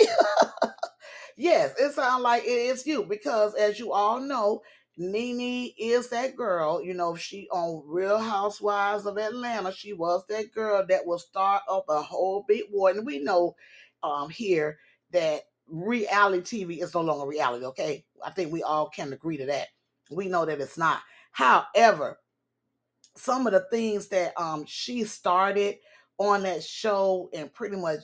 Yes, 1.37 1.73
it 1.79 1.93
sounds 1.93 2.23
like 2.23 2.43
it 2.43 2.47
is 2.47 2.85
you 2.85 3.03
because 3.03 3.53
as 3.55 3.79
you 3.79 3.91
all 3.93 4.19
know, 4.19 4.61
Nene 4.97 5.71
is 5.77 6.09
that 6.09 6.35
girl, 6.35 6.81
you 6.83 6.93
know, 6.93 7.15
she 7.15 7.47
on 7.51 7.83
Real 7.85 8.19
Housewives 8.19 9.05
of 9.05 9.17
Atlanta. 9.17 9.71
She 9.71 9.93
was 9.93 10.23
that 10.29 10.51
girl 10.53 10.85
that 10.87 11.05
will 11.05 11.17
start 11.19 11.63
up 11.69 11.85
a 11.89 12.01
whole 12.01 12.45
big 12.47 12.63
war. 12.71 12.91
And 12.91 13.05
we 13.05 13.19
know 13.19 13.55
um 14.03 14.29
here 14.29 14.77
that 15.11 15.43
reality 15.67 16.41
TV 16.41 16.83
is 16.83 16.93
no 16.93 17.01
longer 17.01 17.25
reality, 17.27 17.65
okay? 17.65 18.05
I 18.23 18.29
think 18.31 18.51
we 18.51 18.61
all 18.63 18.89
can 18.89 19.13
agree 19.13 19.37
to 19.37 19.45
that. 19.47 19.69
We 20.11 20.27
know 20.27 20.45
that 20.45 20.61
it's 20.61 20.77
not. 20.77 20.99
However, 21.31 22.19
some 23.15 23.45
of 23.47 23.53
the 23.53 23.65
things 23.71 24.07
that 24.09 24.33
um 24.39 24.65
she 24.65 25.03
started 25.03 25.77
on 26.17 26.43
that 26.43 26.63
show 26.63 27.29
and 27.33 27.53
pretty 27.53 27.75
much 27.77 27.99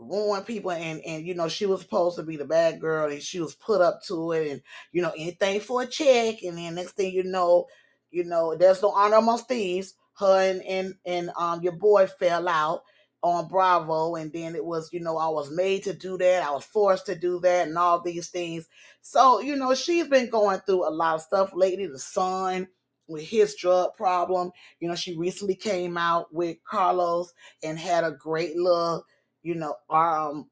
ruined 0.00 0.46
people 0.46 0.70
and 0.70 1.00
and 1.04 1.26
you 1.26 1.34
know 1.34 1.46
she 1.48 1.66
was 1.66 1.82
supposed 1.82 2.16
to 2.16 2.22
be 2.22 2.36
the 2.36 2.44
bad 2.44 2.80
girl 2.80 3.10
and 3.10 3.22
she 3.22 3.38
was 3.38 3.54
put 3.54 3.82
up 3.82 4.02
to 4.02 4.32
it 4.32 4.50
and 4.50 4.62
you 4.92 5.02
know 5.02 5.12
anything 5.16 5.60
for 5.60 5.82
a 5.82 5.86
check 5.86 6.42
and 6.42 6.56
then 6.56 6.74
next 6.74 6.92
thing 6.92 7.12
you 7.12 7.22
know 7.22 7.66
you 8.10 8.24
know, 8.24 8.56
there's 8.56 8.82
no 8.82 8.90
honor 8.90 9.16
amongst 9.16 9.48
thieves. 9.48 9.94
Her 10.18 10.50
and 10.50 10.62
and, 10.62 10.94
and 11.06 11.30
um 11.36 11.62
your 11.62 11.72
boy 11.72 12.06
fell 12.06 12.48
out 12.48 12.82
on 13.22 13.48
Bravo, 13.48 14.14
and 14.14 14.32
then 14.32 14.54
it 14.54 14.64
was, 14.64 14.90
you 14.92 15.00
know, 15.00 15.18
I 15.18 15.28
was 15.28 15.50
made 15.50 15.84
to 15.84 15.92
do 15.92 16.16
that, 16.18 16.42
I 16.42 16.50
was 16.52 16.64
forced 16.64 17.06
to 17.06 17.14
do 17.14 17.38
that, 17.40 17.68
and 17.68 17.76
all 17.76 18.00
these 18.00 18.28
things. 18.28 18.66
So, 19.02 19.40
you 19.40 19.56
know, 19.56 19.74
she's 19.74 20.08
been 20.08 20.30
going 20.30 20.60
through 20.60 20.88
a 20.88 20.90
lot 20.90 21.16
of 21.16 21.22
stuff 21.22 21.50
lately. 21.54 21.86
The 21.86 21.98
son 21.98 22.68
with 23.08 23.22
his 23.22 23.54
drug 23.56 23.94
problem. 23.94 24.52
You 24.78 24.88
know, 24.88 24.94
she 24.94 25.16
recently 25.16 25.54
came 25.54 25.98
out 25.98 26.32
with 26.32 26.58
Carlos 26.64 27.32
and 27.62 27.78
had 27.78 28.04
a 28.04 28.12
great 28.12 28.56
little, 28.56 29.04
you 29.42 29.54
know, 29.54 29.74
um 29.88 30.48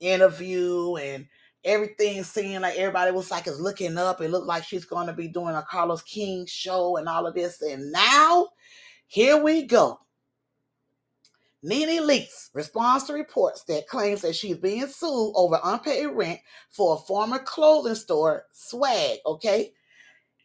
interview 0.00 0.96
and 0.96 1.26
everything 1.64 2.22
seemed 2.24 2.62
like 2.62 2.76
everybody 2.76 3.12
was 3.12 3.30
like 3.30 3.46
is 3.46 3.60
looking 3.60 3.96
up. 3.96 4.20
It 4.20 4.30
looked 4.30 4.46
like 4.46 4.64
she's 4.64 4.84
going 4.84 5.06
to 5.06 5.12
be 5.12 5.28
doing 5.28 5.54
a 5.54 5.62
Carlos 5.62 6.02
King 6.02 6.46
show 6.46 6.96
and 6.96 7.08
all 7.08 7.26
of 7.26 7.34
this. 7.34 7.62
And 7.62 7.92
now 7.92 8.48
here 9.06 9.42
we 9.42 9.66
go. 9.66 9.98
Nene 11.62 12.02
Leakes 12.02 12.50
responds 12.54 13.04
to 13.04 13.12
reports 13.12 13.62
that 13.64 13.86
claims 13.86 14.22
that 14.22 14.34
she's 14.34 14.56
being 14.56 14.86
sued 14.88 15.32
over 15.36 15.60
unpaid 15.62 16.06
rent 16.06 16.40
for 16.70 16.96
a 16.96 16.98
former 16.98 17.38
clothing 17.38 17.94
store, 17.94 18.46
Swag. 18.52 19.18
Okay, 19.24 19.72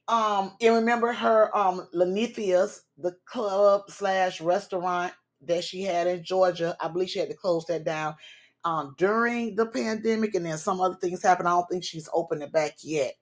um, 0.07 0.53
and 0.61 0.75
remember 0.75 1.11
her 1.13 1.55
um 1.57 1.87
Linnethia's, 1.95 2.83
the 2.99 3.15
club 3.25 3.89
slash 3.89 4.39
restaurant 4.41 5.11
that 5.41 5.63
she 5.63 5.83
had 5.83 6.07
in 6.07 6.23
Georgia. 6.23 6.75
I 6.79 6.88
believe 6.88 7.09
she 7.09 7.19
had 7.19 7.29
to 7.29 7.35
close 7.35 7.65
that 7.65 7.83
down 7.83 8.15
um 8.63 8.95
during 8.97 9.55
the 9.55 9.65
pandemic, 9.65 10.35
and 10.35 10.45
then 10.45 10.57
some 10.57 10.81
other 10.81 10.95
things 10.95 11.23
happened. 11.23 11.47
I 11.47 11.51
don't 11.51 11.69
think 11.69 11.83
she's 11.83 12.09
opened 12.13 12.43
it 12.43 12.51
back 12.51 12.73
yet. 12.81 13.13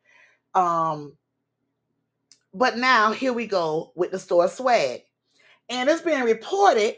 Um, 0.54 1.18
but 2.54 2.78
now 2.78 3.12
here 3.12 3.34
we 3.34 3.48
go 3.48 3.92
with 3.96 4.12
the 4.12 4.20
store 4.20 4.48
Swag, 4.48 5.02
and 5.70 5.90
it's 5.90 6.02
being 6.02 6.24
reported 6.24 6.96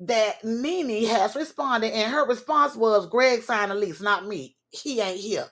that 0.00 0.44
Nene 0.44 1.06
has 1.06 1.34
responded, 1.36 1.92
and 1.92 2.12
her 2.12 2.26
response 2.26 2.76
was, 2.76 3.08
"Greg 3.08 3.42
signed 3.42 3.72
a 3.72 3.74
lease, 3.74 4.00
not 4.00 4.26
me. 4.26 4.56
He 4.70 5.00
ain't 5.00 5.20
here." 5.20 5.46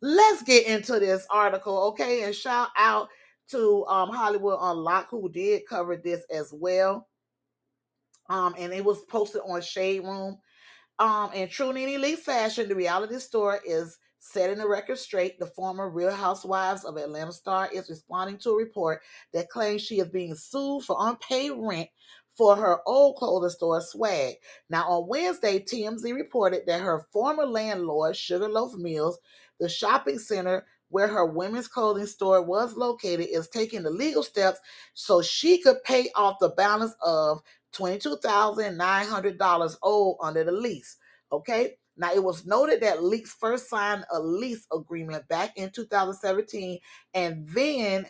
Let's 0.00 0.42
get 0.42 0.66
into 0.66 0.98
this 0.98 1.26
article, 1.30 1.78
okay? 1.90 2.24
And 2.24 2.34
shout 2.34 2.70
out 2.76 3.08
to 3.50 3.84
um, 3.86 4.08
Hollywood 4.10 4.58
Unlocked 4.60 5.10
who 5.10 5.28
did 5.28 5.62
cover 5.68 5.96
this 5.96 6.24
as 6.28 6.52
well. 6.52 7.06
Um, 8.32 8.54
and 8.58 8.72
it 8.72 8.82
was 8.82 9.02
posted 9.02 9.42
on 9.46 9.60
Shade 9.60 10.04
Room. 10.04 10.38
Um, 10.98 11.30
in 11.34 11.48
true 11.50 11.72
Nene 11.72 12.00
Lee 12.00 12.16
fashion, 12.16 12.66
the 12.66 12.74
reality 12.74 13.18
store 13.18 13.60
is 13.66 13.98
setting 14.20 14.56
the 14.56 14.66
record 14.66 14.98
straight. 14.98 15.38
The 15.38 15.46
former 15.46 15.90
Real 15.90 16.10
Housewives 16.10 16.84
of 16.84 16.96
Atlanta 16.96 17.32
star 17.32 17.68
is 17.70 17.90
responding 17.90 18.38
to 18.38 18.50
a 18.50 18.56
report 18.56 19.02
that 19.34 19.50
claims 19.50 19.82
she 19.82 20.00
is 20.00 20.08
being 20.08 20.34
sued 20.34 20.84
for 20.84 20.96
unpaid 20.98 21.52
rent 21.56 21.90
for 22.34 22.56
her 22.56 22.78
old 22.86 23.16
clothing 23.16 23.50
store 23.50 23.82
swag. 23.82 24.36
Now, 24.70 24.88
on 24.88 25.08
Wednesday, 25.08 25.58
TMZ 25.58 26.14
reported 26.14 26.62
that 26.66 26.80
her 26.80 27.04
former 27.12 27.44
landlord, 27.44 28.16
Sugarloaf 28.16 28.72
Mills, 28.74 29.18
the 29.60 29.68
shopping 29.68 30.18
center 30.18 30.64
where 30.88 31.08
her 31.08 31.26
women's 31.26 31.68
clothing 31.68 32.06
store 32.06 32.42
was 32.42 32.76
located, 32.76 33.26
is 33.30 33.48
taking 33.48 33.82
the 33.82 33.90
legal 33.90 34.22
steps 34.22 34.60
so 34.94 35.20
she 35.20 35.58
could 35.60 35.82
pay 35.84 36.08
off 36.14 36.38
the 36.38 36.50
balance 36.50 36.94
of 37.02 37.40
$22,900 37.72 39.76
owed 39.82 40.16
under 40.20 40.44
the 40.44 40.52
lease. 40.52 40.96
Okay. 41.30 41.74
Now, 41.96 42.12
it 42.14 42.24
was 42.24 42.46
noted 42.46 42.80
that 42.80 43.02
Leakes 43.02 43.28
first 43.28 43.68
signed 43.68 44.06
a 44.10 44.18
lease 44.18 44.66
agreement 44.72 45.28
back 45.28 45.52
in 45.56 45.68
2017, 45.70 46.78
and 47.12 47.46
then 47.48 48.06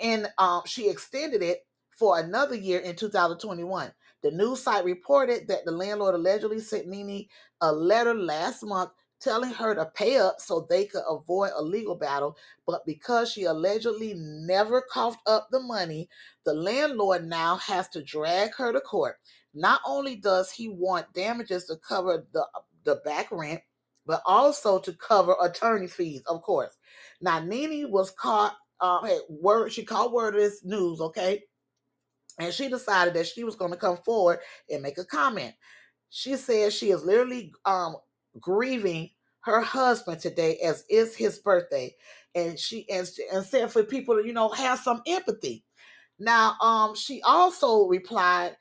and 0.00 0.28
um, 0.38 0.62
she 0.66 0.88
extended 0.88 1.42
it 1.42 1.66
for 1.90 2.18
another 2.18 2.54
year 2.54 2.80
in 2.80 2.96
2021. 2.96 3.92
The 4.22 4.30
news 4.30 4.62
site 4.62 4.84
reported 4.84 5.48
that 5.48 5.64
the 5.64 5.70
landlord 5.70 6.14
allegedly 6.14 6.60
sent 6.60 6.88
Nene 6.88 7.26
a 7.60 7.72
letter 7.72 8.14
last 8.14 8.64
month 8.64 8.90
telling 9.24 9.50
her 9.50 9.74
to 9.74 9.86
pay 9.86 10.18
up 10.18 10.40
so 10.40 10.66
they 10.68 10.84
could 10.84 11.02
avoid 11.08 11.50
a 11.56 11.62
legal 11.62 11.96
battle. 11.96 12.36
But 12.66 12.84
because 12.86 13.32
she 13.32 13.44
allegedly 13.44 14.14
never 14.14 14.82
coughed 14.82 15.26
up 15.26 15.48
the 15.50 15.60
money, 15.60 16.08
the 16.44 16.54
landlord 16.54 17.26
now 17.26 17.56
has 17.56 17.88
to 17.90 18.02
drag 18.04 18.54
her 18.56 18.72
to 18.72 18.80
court. 18.80 19.16
Not 19.54 19.80
only 19.86 20.16
does 20.16 20.50
he 20.50 20.68
want 20.68 21.12
damages 21.14 21.64
to 21.66 21.76
cover 21.76 22.26
the, 22.32 22.46
the 22.84 22.96
back 23.04 23.32
rent, 23.32 23.62
but 24.06 24.20
also 24.26 24.78
to 24.80 24.92
cover 24.92 25.34
attorney 25.40 25.86
fees, 25.86 26.22
of 26.26 26.42
course. 26.42 26.76
Now, 27.22 27.40
Nene 27.40 27.90
was 27.90 28.10
caught, 28.10 28.54
hey, 28.82 29.18
word, 29.30 29.72
she 29.72 29.84
caught 29.84 30.12
word 30.12 30.34
of 30.34 30.42
this 30.42 30.64
news, 30.64 31.00
okay? 31.00 31.42
And 32.38 32.52
she 32.52 32.68
decided 32.68 33.14
that 33.14 33.28
she 33.28 33.44
was 33.44 33.56
going 33.56 33.70
to 33.70 33.78
come 33.78 33.96
forward 33.96 34.40
and 34.68 34.82
make 34.82 34.98
a 34.98 35.04
comment. 35.04 35.54
She 36.10 36.36
said 36.36 36.72
she 36.72 36.90
is 36.90 37.04
literally 37.04 37.52
um, 37.64 37.96
grieving 38.40 39.10
her 39.44 39.60
husband 39.60 40.20
today 40.20 40.58
as 40.64 40.84
is 40.88 41.14
his 41.14 41.38
birthday 41.38 41.94
and 42.34 42.58
she 42.58 42.88
and, 42.90 43.08
and 43.32 43.44
said 43.44 43.70
for 43.70 43.82
people 43.82 44.16
to 44.16 44.26
you 44.26 44.32
know 44.32 44.48
have 44.50 44.78
some 44.78 45.02
empathy. 45.06 45.64
Now 46.18 46.56
um 46.60 46.94
she 46.94 47.20
also 47.22 47.86
replied 47.86 48.56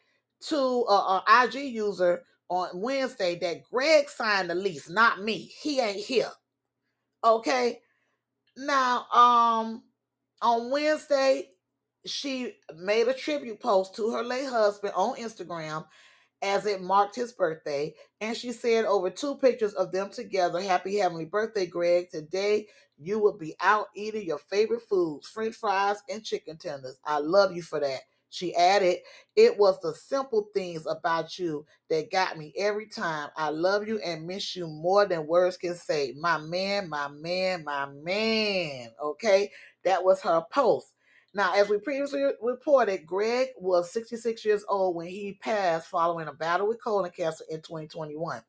to 0.47 0.55
a, 0.57 1.23
ig 1.45 1.53
user 1.55 2.23
on 2.49 2.69
wednesday 2.73 3.39
that 3.39 3.63
greg 3.71 4.09
signed 4.09 4.49
the 4.49 4.55
lease 4.55 4.89
not 4.89 5.21
me. 5.21 5.51
He 5.61 5.79
ain't 5.79 5.97
here. 6.05 6.31
Okay? 7.23 7.79
Now 8.57 9.05
um 9.13 9.83
on 10.41 10.69
wednesday 10.69 11.49
she 12.05 12.55
made 12.75 13.07
a 13.07 13.13
tribute 13.13 13.61
post 13.61 13.95
to 13.95 14.11
her 14.11 14.23
late 14.23 14.49
husband 14.49 14.93
on 14.95 15.15
instagram 15.15 15.85
as 16.43 16.67
it 16.67 16.81
marked 16.83 17.15
his 17.15 17.33
birthday. 17.33 17.95
And 18.21 18.37
she 18.37 18.53
said 18.53 18.85
over 18.85 19.09
two 19.09 19.37
pictures 19.37 19.73
of 19.75 19.91
them 19.93 20.11
together, 20.11 20.61
Happy 20.61 20.97
Heavenly 20.97 21.25
Birthday, 21.25 21.67
Greg. 21.67 22.11
Today 22.11 22.67
you 22.99 23.19
will 23.19 23.37
be 23.37 23.55
out 23.61 23.87
eating 23.95 24.27
your 24.27 24.39
favorite 24.39 24.83
foods, 24.83 25.27
french 25.27 25.55
fries 25.55 25.97
and 26.09 26.23
chicken 26.23 26.57
tenders. 26.57 26.99
I 27.05 27.19
love 27.19 27.55
you 27.55 27.63
for 27.63 27.79
that. 27.81 28.01
She 28.29 28.55
added, 28.55 28.97
It 29.35 29.57
was 29.59 29.79
the 29.81 29.95
simple 29.95 30.49
things 30.55 30.85
about 30.87 31.39
you 31.39 31.65
that 31.89 32.11
got 32.11 32.37
me 32.37 32.53
every 32.57 32.87
time. 32.87 33.29
I 33.37 33.49
love 33.49 33.87
you 33.87 33.99
and 33.99 34.27
miss 34.27 34.55
you 34.55 34.67
more 34.67 35.05
than 35.05 35.27
words 35.27 35.57
can 35.57 35.75
say. 35.75 36.15
My 36.19 36.39
man, 36.39 36.89
my 36.89 37.09
man, 37.09 37.63
my 37.63 37.87
man. 37.87 38.89
Okay, 39.01 39.51
that 39.85 40.03
was 40.03 40.21
her 40.21 40.43
post. 40.51 40.92
Now, 41.35 41.53
as 41.55 41.67
we 41.67 41.79
previously 41.79 42.23
reported, 42.41 43.07
Greg 43.07 43.49
was 43.57 43.91
66 43.91 44.45
years 44.45 44.63
old 44.69 44.95
when 44.95 45.07
he 45.07 45.39
passed 45.41 45.87
following 45.87 46.27
a 46.27 46.33
battle 46.33 46.67
with 46.67 46.83
colon 46.83 47.09
cancer 47.09 47.43
in 47.49 47.57
2021. 47.57 48.41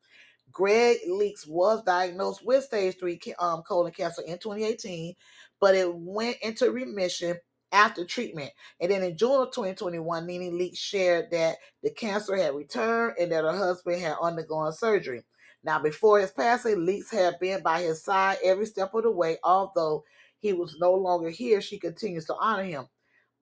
Greg 0.53 0.99
Leakes 1.09 1.49
was 1.49 1.82
diagnosed 1.82 2.45
with 2.45 2.64
stage 2.64 2.99
3 2.99 3.18
um, 3.39 3.62
colon 3.62 3.91
cancer 3.91 4.22
in 4.22 4.39
2018, 4.39 5.14
but 5.61 5.74
it 5.74 5.95
went 5.95 6.37
into 6.43 6.70
remission 6.70 7.37
after 7.72 8.05
treatment. 8.05 8.53
And 8.80 8.91
then 8.91 9.03
in 9.03 9.16
June 9.16 9.43
of 9.43 9.53
2021, 9.53 10.26
Nene 10.26 10.53
Leakes 10.53 10.76
shared 10.76 11.30
that 11.30 11.57
the 11.82 11.91
cancer 11.91 12.37
had 12.37 12.55
returned 12.55 13.16
and 13.18 13.32
that 13.32 13.45
her 13.45 13.57
husband 13.57 14.01
had 14.01 14.16
undergone 14.20 14.72
surgery. 14.74 15.22
Now, 15.64 15.78
before 15.78 16.20
his 16.20 16.30
passing, 16.30 16.76
Leakes 16.76 17.11
had 17.11 17.39
been 17.41 17.62
by 17.62 17.80
his 17.80 18.05
side 18.05 18.37
every 18.45 18.66
step 18.66 18.93
of 18.93 19.05
the 19.05 19.11
way, 19.11 19.39
although 19.43 20.05
he 20.45 20.53
was 20.53 20.77
no 20.79 20.93
longer 20.93 21.31
here, 21.31 21.63
she 21.63 21.79
continues 21.79 22.27
to 22.27 22.35
honor 22.35 22.65
him. 22.65 22.87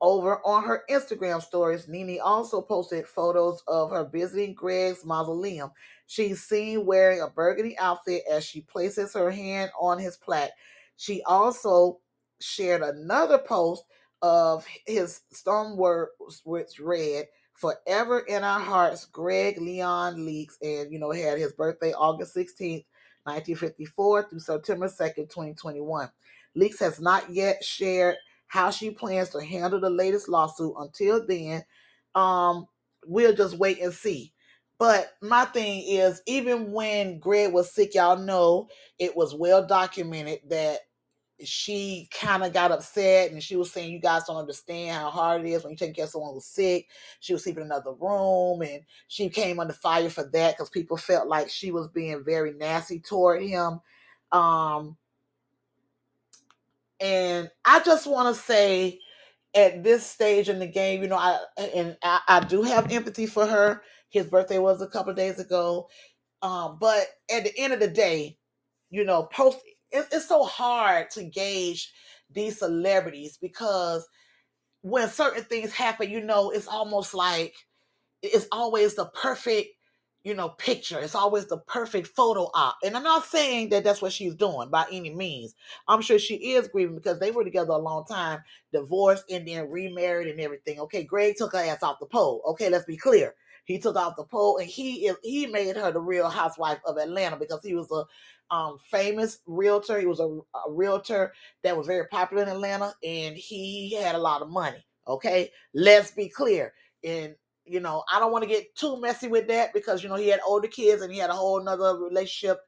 Over 0.00 0.40
on 0.46 0.62
her 0.62 0.84
Instagram 0.88 1.42
stories, 1.42 1.88
Nene 1.88 2.20
also 2.22 2.62
posted 2.62 3.08
photos 3.08 3.60
of 3.66 3.90
her 3.90 4.04
visiting 4.04 4.54
Greg's 4.54 5.04
mausoleum. 5.04 5.72
She's 6.06 6.44
seen 6.44 6.86
wearing 6.86 7.20
a 7.20 7.28
burgundy 7.28 7.76
outfit 7.76 8.22
as 8.30 8.44
she 8.44 8.60
places 8.60 9.14
her 9.14 9.32
hand 9.32 9.72
on 9.80 9.98
his 9.98 10.16
plaque. 10.16 10.52
She 10.96 11.24
also 11.24 11.98
shared 12.40 12.82
another 12.82 13.38
post 13.38 13.82
of 14.22 14.64
his 14.86 15.22
stone 15.32 15.76
words, 15.76 16.40
which 16.44 16.78
read, 16.78 17.26
Forever 17.54 18.20
in 18.20 18.44
our 18.44 18.60
hearts, 18.60 19.06
Greg 19.06 19.60
Leon 19.60 20.18
Leakes, 20.18 20.54
and 20.62 20.92
you 20.92 21.00
know, 21.00 21.10
had 21.10 21.38
his 21.38 21.52
birthday 21.52 21.92
August 21.94 22.36
16th, 22.36 22.84
1954 23.24 24.28
through 24.28 24.38
September 24.38 24.86
2nd, 24.86 25.28
2021. 25.28 26.08
Leakes 26.56 26.80
has 26.80 27.00
not 27.00 27.30
yet 27.30 27.62
shared 27.64 28.16
how 28.48 28.70
she 28.70 28.90
plans 28.90 29.30
to 29.30 29.42
handle 29.42 29.80
the 29.80 29.90
latest 29.90 30.28
lawsuit. 30.28 30.74
Until 30.78 31.26
then, 31.26 31.62
um, 32.14 32.66
we'll 33.06 33.34
just 33.34 33.56
wait 33.56 33.80
and 33.80 33.92
see. 33.92 34.32
But 34.78 35.12
my 35.22 35.44
thing 35.46 35.84
is, 35.86 36.20
even 36.26 36.72
when 36.72 37.18
Greg 37.18 37.52
was 37.52 37.72
sick, 37.72 37.94
y'all 37.94 38.18
know 38.18 38.68
it 38.98 39.16
was 39.16 39.34
well 39.34 39.66
documented 39.66 40.40
that 40.50 40.80
she 41.44 42.08
kind 42.12 42.44
of 42.44 42.52
got 42.52 42.70
upset 42.72 43.30
and 43.32 43.42
she 43.42 43.56
was 43.56 43.72
saying, 43.72 43.92
You 43.92 44.00
guys 44.00 44.24
don't 44.24 44.36
understand 44.36 44.96
how 44.96 45.10
hard 45.10 45.44
it 45.44 45.50
is 45.50 45.62
when 45.62 45.72
you 45.72 45.76
take 45.76 45.94
care 45.94 46.04
of 46.04 46.10
someone 46.10 46.34
who's 46.34 46.46
sick. 46.46 46.88
She 47.20 47.32
was 47.32 47.42
sleeping 47.42 47.62
in 47.62 47.68
another 47.68 47.92
room 47.92 48.62
and 48.62 48.82
she 49.08 49.28
came 49.28 49.60
under 49.60 49.72
fire 49.72 50.10
for 50.10 50.24
that 50.32 50.56
because 50.56 50.70
people 50.70 50.96
felt 50.96 51.28
like 51.28 51.48
she 51.48 51.70
was 51.70 51.88
being 51.88 52.22
very 52.24 52.52
nasty 52.52 53.00
toward 53.00 53.42
him. 53.42 53.80
Um, 54.30 54.96
and 57.02 57.50
I 57.64 57.80
just 57.80 58.06
want 58.06 58.34
to 58.34 58.42
say, 58.42 59.00
at 59.54 59.82
this 59.82 60.06
stage 60.06 60.48
in 60.48 60.58
the 60.58 60.66
game, 60.66 61.02
you 61.02 61.08
know, 61.08 61.18
I 61.18 61.38
and 61.58 61.96
I, 62.02 62.20
I 62.28 62.40
do 62.40 62.62
have 62.62 62.90
empathy 62.92 63.26
for 63.26 63.46
her. 63.46 63.82
His 64.10 64.26
birthday 64.26 64.58
was 64.58 64.80
a 64.80 64.86
couple 64.86 65.12
days 65.14 65.38
ago, 65.38 65.88
um, 66.42 66.78
but 66.80 67.06
at 67.30 67.44
the 67.44 67.58
end 67.58 67.72
of 67.72 67.80
the 67.80 67.88
day, 67.88 68.38
you 68.90 69.04
know, 69.04 69.24
post 69.24 69.58
it, 69.90 70.06
it's 70.12 70.28
so 70.28 70.44
hard 70.44 71.10
to 71.10 71.24
gauge 71.24 71.92
these 72.30 72.58
celebrities 72.58 73.38
because 73.40 74.08
when 74.82 75.08
certain 75.08 75.44
things 75.44 75.72
happen, 75.72 76.10
you 76.10 76.20
know, 76.22 76.50
it's 76.50 76.68
almost 76.68 77.14
like 77.14 77.54
it's 78.22 78.46
always 78.52 78.94
the 78.94 79.06
perfect 79.06 79.68
you 80.24 80.34
know 80.34 80.50
picture. 80.50 80.98
It's 81.00 81.14
always 81.14 81.46
the 81.46 81.58
perfect 81.58 82.08
photo 82.08 82.50
op. 82.54 82.76
And 82.84 82.96
i'm 82.96 83.02
not 83.02 83.24
saying 83.24 83.70
that 83.70 83.84
that's 83.84 84.02
what 84.02 84.12
she's 84.12 84.34
doing 84.34 84.70
by 84.70 84.86
any 84.92 85.10
means. 85.10 85.54
I'm 85.88 86.02
sure 86.02 86.18
she 86.18 86.34
is 86.54 86.68
grieving 86.68 86.96
because 86.96 87.18
they 87.18 87.30
were 87.30 87.44
together 87.44 87.72
a 87.72 87.78
long 87.78 88.04
time 88.06 88.40
divorced 88.72 89.24
and 89.30 89.46
then 89.46 89.70
remarried 89.70 90.28
and 90.28 90.40
everything. 90.40 90.80
Okay 90.80 91.04
greg 91.04 91.34
took 91.36 91.52
her 91.52 91.58
ass 91.58 91.82
off 91.82 91.98
the 92.00 92.06
pole. 92.06 92.42
Okay 92.48 92.68
let's 92.68 92.84
be 92.84 92.96
clear. 92.96 93.34
He 93.64 93.78
took 93.78 93.96
off 93.96 94.16
the 94.16 94.24
pole 94.24 94.58
and 94.58 94.68
he 94.68 95.06
is 95.06 95.16
he 95.22 95.46
made 95.46 95.76
her 95.76 95.92
the 95.92 96.00
real 96.00 96.28
housewife 96.28 96.78
of 96.86 96.96
atlanta 96.98 97.36
because 97.36 97.60
he 97.64 97.74
was 97.74 97.90
a 97.90 98.04
um, 98.54 98.78
famous 98.90 99.38
realtor. 99.46 99.98
He 99.98 100.06
was 100.06 100.20
a, 100.20 100.24
a 100.26 100.70
realtor 100.70 101.32
that 101.62 101.76
was 101.76 101.86
very 101.86 102.06
popular 102.08 102.42
in 102.42 102.48
atlanta 102.48 102.94
and 103.02 103.36
he 103.36 103.94
had 103.94 104.14
a 104.14 104.18
lot 104.18 104.42
of 104.42 104.50
money. 104.50 104.84
Okay 105.08 105.50
let's 105.74 106.10
be 106.12 106.28
clear. 106.28 106.72
And 107.04 107.34
you 107.64 107.80
know, 107.80 108.04
I 108.12 108.18
don't 108.18 108.32
want 108.32 108.42
to 108.42 108.48
get 108.48 108.74
too 108.74 109.00
messy 109.00 109.28
with 109.28 109.48
that 109.48 109.72
because 109.72 110.02
you 110.02 110.08
know 110.08 110.16
he 110.16 110.28
had 110.28 110.40
older 110.46 110.68
kids 110.68 111.02
and 111.02 111.12
he 111.12 111.18
had 111.18 111.30
a 111.30 111.34
whole 111.34 111.62
nother 111.62 111.96
relationship, 111.96 112.60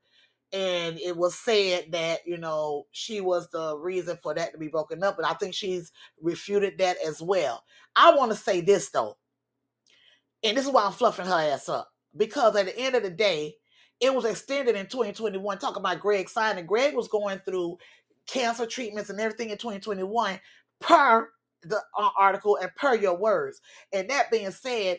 and 0.53 0.99
it 0.99 1.17
was 1.17 1.35
said 1.35 1.93
that 1.93 2.21
you 2.27 2.39
know 2.39 2.87
she 2.93 3.21
was 3.21 3.49
the 3.51 3.77
reason 3.77 4.19
for 4.23 4.35
that 4.35 4.53
to 4.53 4.59
be 4.59 4.69
broken 4.69 5.03
up, 5.03 5.17
but 5.17 5.27
I 5.27 5.35
think 5.35 5.55
she's 5.55 5.93
refuted 6.21 6.79
that 6.79 6.97
as 7.07 7.21
well. 7.21 7.65
I 7.97 8.15
want 8.15 8.33
to 8.33 8.37
say 8.37 8.61
this 8.61 8.91
though, 8.91 9.17
and 10.43 10.57
this 10.57 10.67
is 10.67 10.73
why 10.73 10.85
I'm 10.85 10.93
fluffing 10.93 11.27
her 11.27 11.33
ass 11.33 11.69
up 11.69 11.91
because 12.17 12.57
at 12.57 12.67
the 12.67 12.79
end 12.79 12.95
of 12.95 13.03
the 13.03 13.11
day, 13.11 13.55
it 14.01 14.15
was 14.15 14.25
extended 14.25 14.77
in 14.77 14.87
2021. 14.87 15.59
Talking 15.59 15.81
about 15.81 16.01
Greg 16.01 16.29
signing, 16.29 16.67
Greg 16.67 16.95
was 16.95 17.09
going 17.09 17.41
through 17.41 17.79
cancer 18.27 18.67
treatments 18.67 19.11
and 19.11 19.21
everything 19.21 19.51
in 19.51 19.59
2021 19.59 20.41
per 20.81 21.29
the 21.67 21.81
uh, 21.99 22.11
article 22.19 22.59
and 22.61 22.75
per 22.77 22.95
your 22.97 23.17
words. 23.17 23.61
And 23.93 24.11
that 24.11 24.31
being 24.31 24.51
said, 24.53 24.99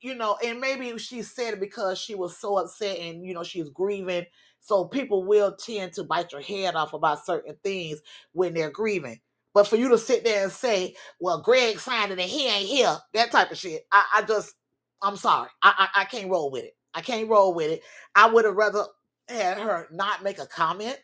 you 0.00 0.14
know, 0.14 0.38
and 0.44 0.60
maybe 0.60 0.96
she 0.98 1.22
said 1.22 1.54
it 1.54 1.60
because 1.60 1.98
she 1.98 2.14
was 2.14 2.36
so 2.36 2.58
upset 2.58 2.98
and 2.98 3.24
you 3.24 3.34
know 3.34 3.42
she's 3.44 3.68
grieving. 3.70 4.26
So 4.60 4.84
people 4.86 5.24
will 5.24 5.54
tend 5.56 5.92
to 5.94 6.04
bite 6.04 6.32
your 6.32 6.40
head 6.40 6.74
off 6.74 6.92
about 6.92 7.24
certain 7.24 7.56
things 7.62 8.00
when 8.32 8.54
they're 8.54 8.70
grieving. 8.70 9.20
But 9.54 9.68
for 9.68 9.76
you 9.76 9.88
to 9.90 9.98
sit 9.98 10.24
there 10.24 10.44
and 10.44 10.52
say, 10.52 10.96
"Well, 11.20 11.40
Greg 11.40 11.78
signed 11.80 12.12
it 12.12 12.20
and 12.20 12.30
he 12.30 12.48
ain't 12.48 12.68
here," 12.68 12.96
that 13.14 13.32
type 13.32 13.50
of 13.50 13.58
shit, 13.58 13.86
I, 13.92 14.04
I 14.16 14.22
just, 14.22 14.54
I'm 15.02 15.16
sorry, 15.16 15.48
I, 15.62 15.88
I 15.94 16.02
I 16.02 16.04
can't 16.04 16.30
roll 16.30 16.50
with 16.50 16.64
it. 16.64 16.76
I 16.94 17.00
can't 17.00 17.28
roll 17.28 17.54
with 17.54 17.70
it. 17.70 17.82
I 18.14 18.28
would 18.28 18.44
have 18.44 18.56
rather 18.56 18.84
had 19.28 19.58
her 19.58 19.88
not 19.90 20.22
make 20.22 20.38
a 20.38 20.46
comment 20.46 20.98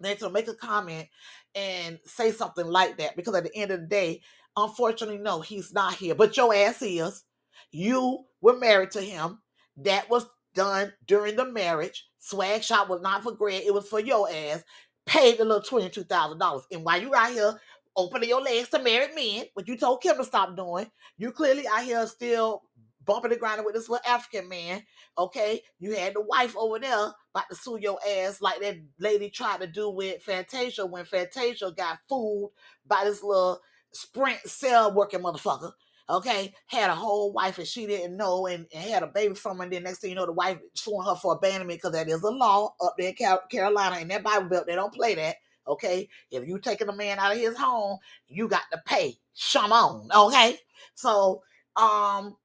than 0.00 0.16
to 0.18 0.30
make 0.30 0.48
a 0.48 0.54
comment 0.54 1.08
and 1.54 1.98
say 2.04 2.32
something 2.32 2.66
like 2.66 2.98
that 2.98 3.16
because 3.16 3.34
at 3.34 3.44
the 3.44 3.54
end 3.56 3.70
of 3.70 3.80
the 3.80 3.86
day, 3.86 4.22
unfortunately, 4.56 5.18
no, 5.18 5.40
he's 5.40 5.72
not 5.72 5.94
here. 5.94 6.14
But 6.14 6.36
your 6.36 6.54
ass 6.54 6.82
is. 6.82 7.24
You 7.70 8.24
were 8.40 8.58
married 8.58 8.90
to 8.92 9.00
him. 9.00 9.40
That 9.78 10.10
was 10.10 10.26
done 10.54 10.92
during 11.06 11.36
the 11.36 11.50
marriage. 11.50 12.06
Swag 12.18 12.62
shop 12.62 12.88
was 12.88 13.00
not 13.00 13.22
for 13.22 13.32
Greg, 13.32 13.62
it 13.66 13.74
was 13.74 13.88
for 13.88 14.00
your 14.00 14.28
ass. 14.30 14.62
Paid 15.06 15.38
the 15.38 15.44
little 15.44 15.80
$22,000. 15.80 16.62
And 16.70 16.84
while 16.84 17.00
you 17.00 17.14
out 17.14 17.32
here 17.32 17.58
opening 17.96 18.28
your 18.28 18.40
legs 18.42 18.68
to 18.70 18.82
married 18.82 19.14
men, 19.14 19.46
what 19.54 19.66
you 19.66 19.76
told 19.76 20.02
Kim 20.02 20.16
to 20.16 20.24
stop 20.24 20.56
doing, 20.56 20.86
you 21.18 21.32
clearly 21.32 21.66
out 21.66 21.82
here 21.84 22.06
still 22.06 22.62
bumping 23.04 23.30
the 23.30 23.36
ground 23.36 23.62
with 23.64 23.74
this 23.74 23.88
little 23.88 24.04
African 24.06 24.48
man. 24.48 24.82
Okay, 25.18 25.62
you 25.78 25.94
had 25.94 26.14
the 26.14 26.20
wife 26.20 26.56
over 26.56 26.78
there 26.78 27.12
about 27.34 27.48
to 27.50 27.56
sue 27.56 27.78
your 27.80 27.98
ass 28.08 28.40
like 28.40 28.60
that 28.60 28.76
lady 28.98 29.30
tried 29.30 29.60
to 29.60 29.66
do 29.66 29.90
with 29.90 30.22
Fantasia 30.22 30.86
when 30.86 31.04
Fantasia 31.04 31.72
got 31.76 31.98
fooled 32.08 32.52
by 32.86 33.04
this 33.04 33.22
little 33.22 33.60
Sprint 33.92 34.40
cell 34.46 34.94
working 34.94 35.20
motherfucker. 35.20 35.72
Okay, 36.10 36.52
had 36.66 36.90
a 36.90 36.94
whole 36.94 37.32
wife 37.32 37.58
and 37.58 37.66
she 37.66 37.86
didn't 37.86 38.16
know, 38.16 38.46
and, 38.46 38.66
and 38.74 38.90
had 38.90 39.02
a 39.02 39.06
baby 39.06 39.34
from 39.34 39.58
her. 39.58 39.62
And 39.64 39.72
then 39.72 39.84
next 39.84 40.00
thing 40.00 40.10
you 40.10 40.16
know, 40.16 40.26
the 40.26 40.32
wife 40.32 40.58
suing 40.74 41.06
her 41.06 41.14
for 41.14 41.34
abandonment 41.34 41.78
because 41.78 41.92
that 41.92 42.08
is 42.08 42.22
a 42.22 42.30
law 42.30 42.74
up 42.82 42.94
there 42.98 43.10
in 43.10 43.14
Car- 43.14 43.42
Carolina 43.50 44.00
in 44.00 44.08
that 44.08 44.24
Bible 44.24 44.48
Belt. 44.48 44.66
They 44.66 44.74
don't 44.74 44.92
play 44.92 45.14
that. 45.14 45.36
Okay, 45.66 46.08
if 46.30 46.46
you 46.46 46.58
taking 46.58 46.88
a 46.88 46.92
man 46.92 47.18
out 47.18 47.32
of 47.32 47.38
his 47.38 47.56
home, 47.56 47.98
you 48.26 48.48
got 48.48 48.64
to 48.72 48.82
pay. 48.84 49.16
Shum 49.34 49.72
on. 49.72 50.08
Okay, 50.14 50.58
so 50.94 51.42
um, 51.76 52.36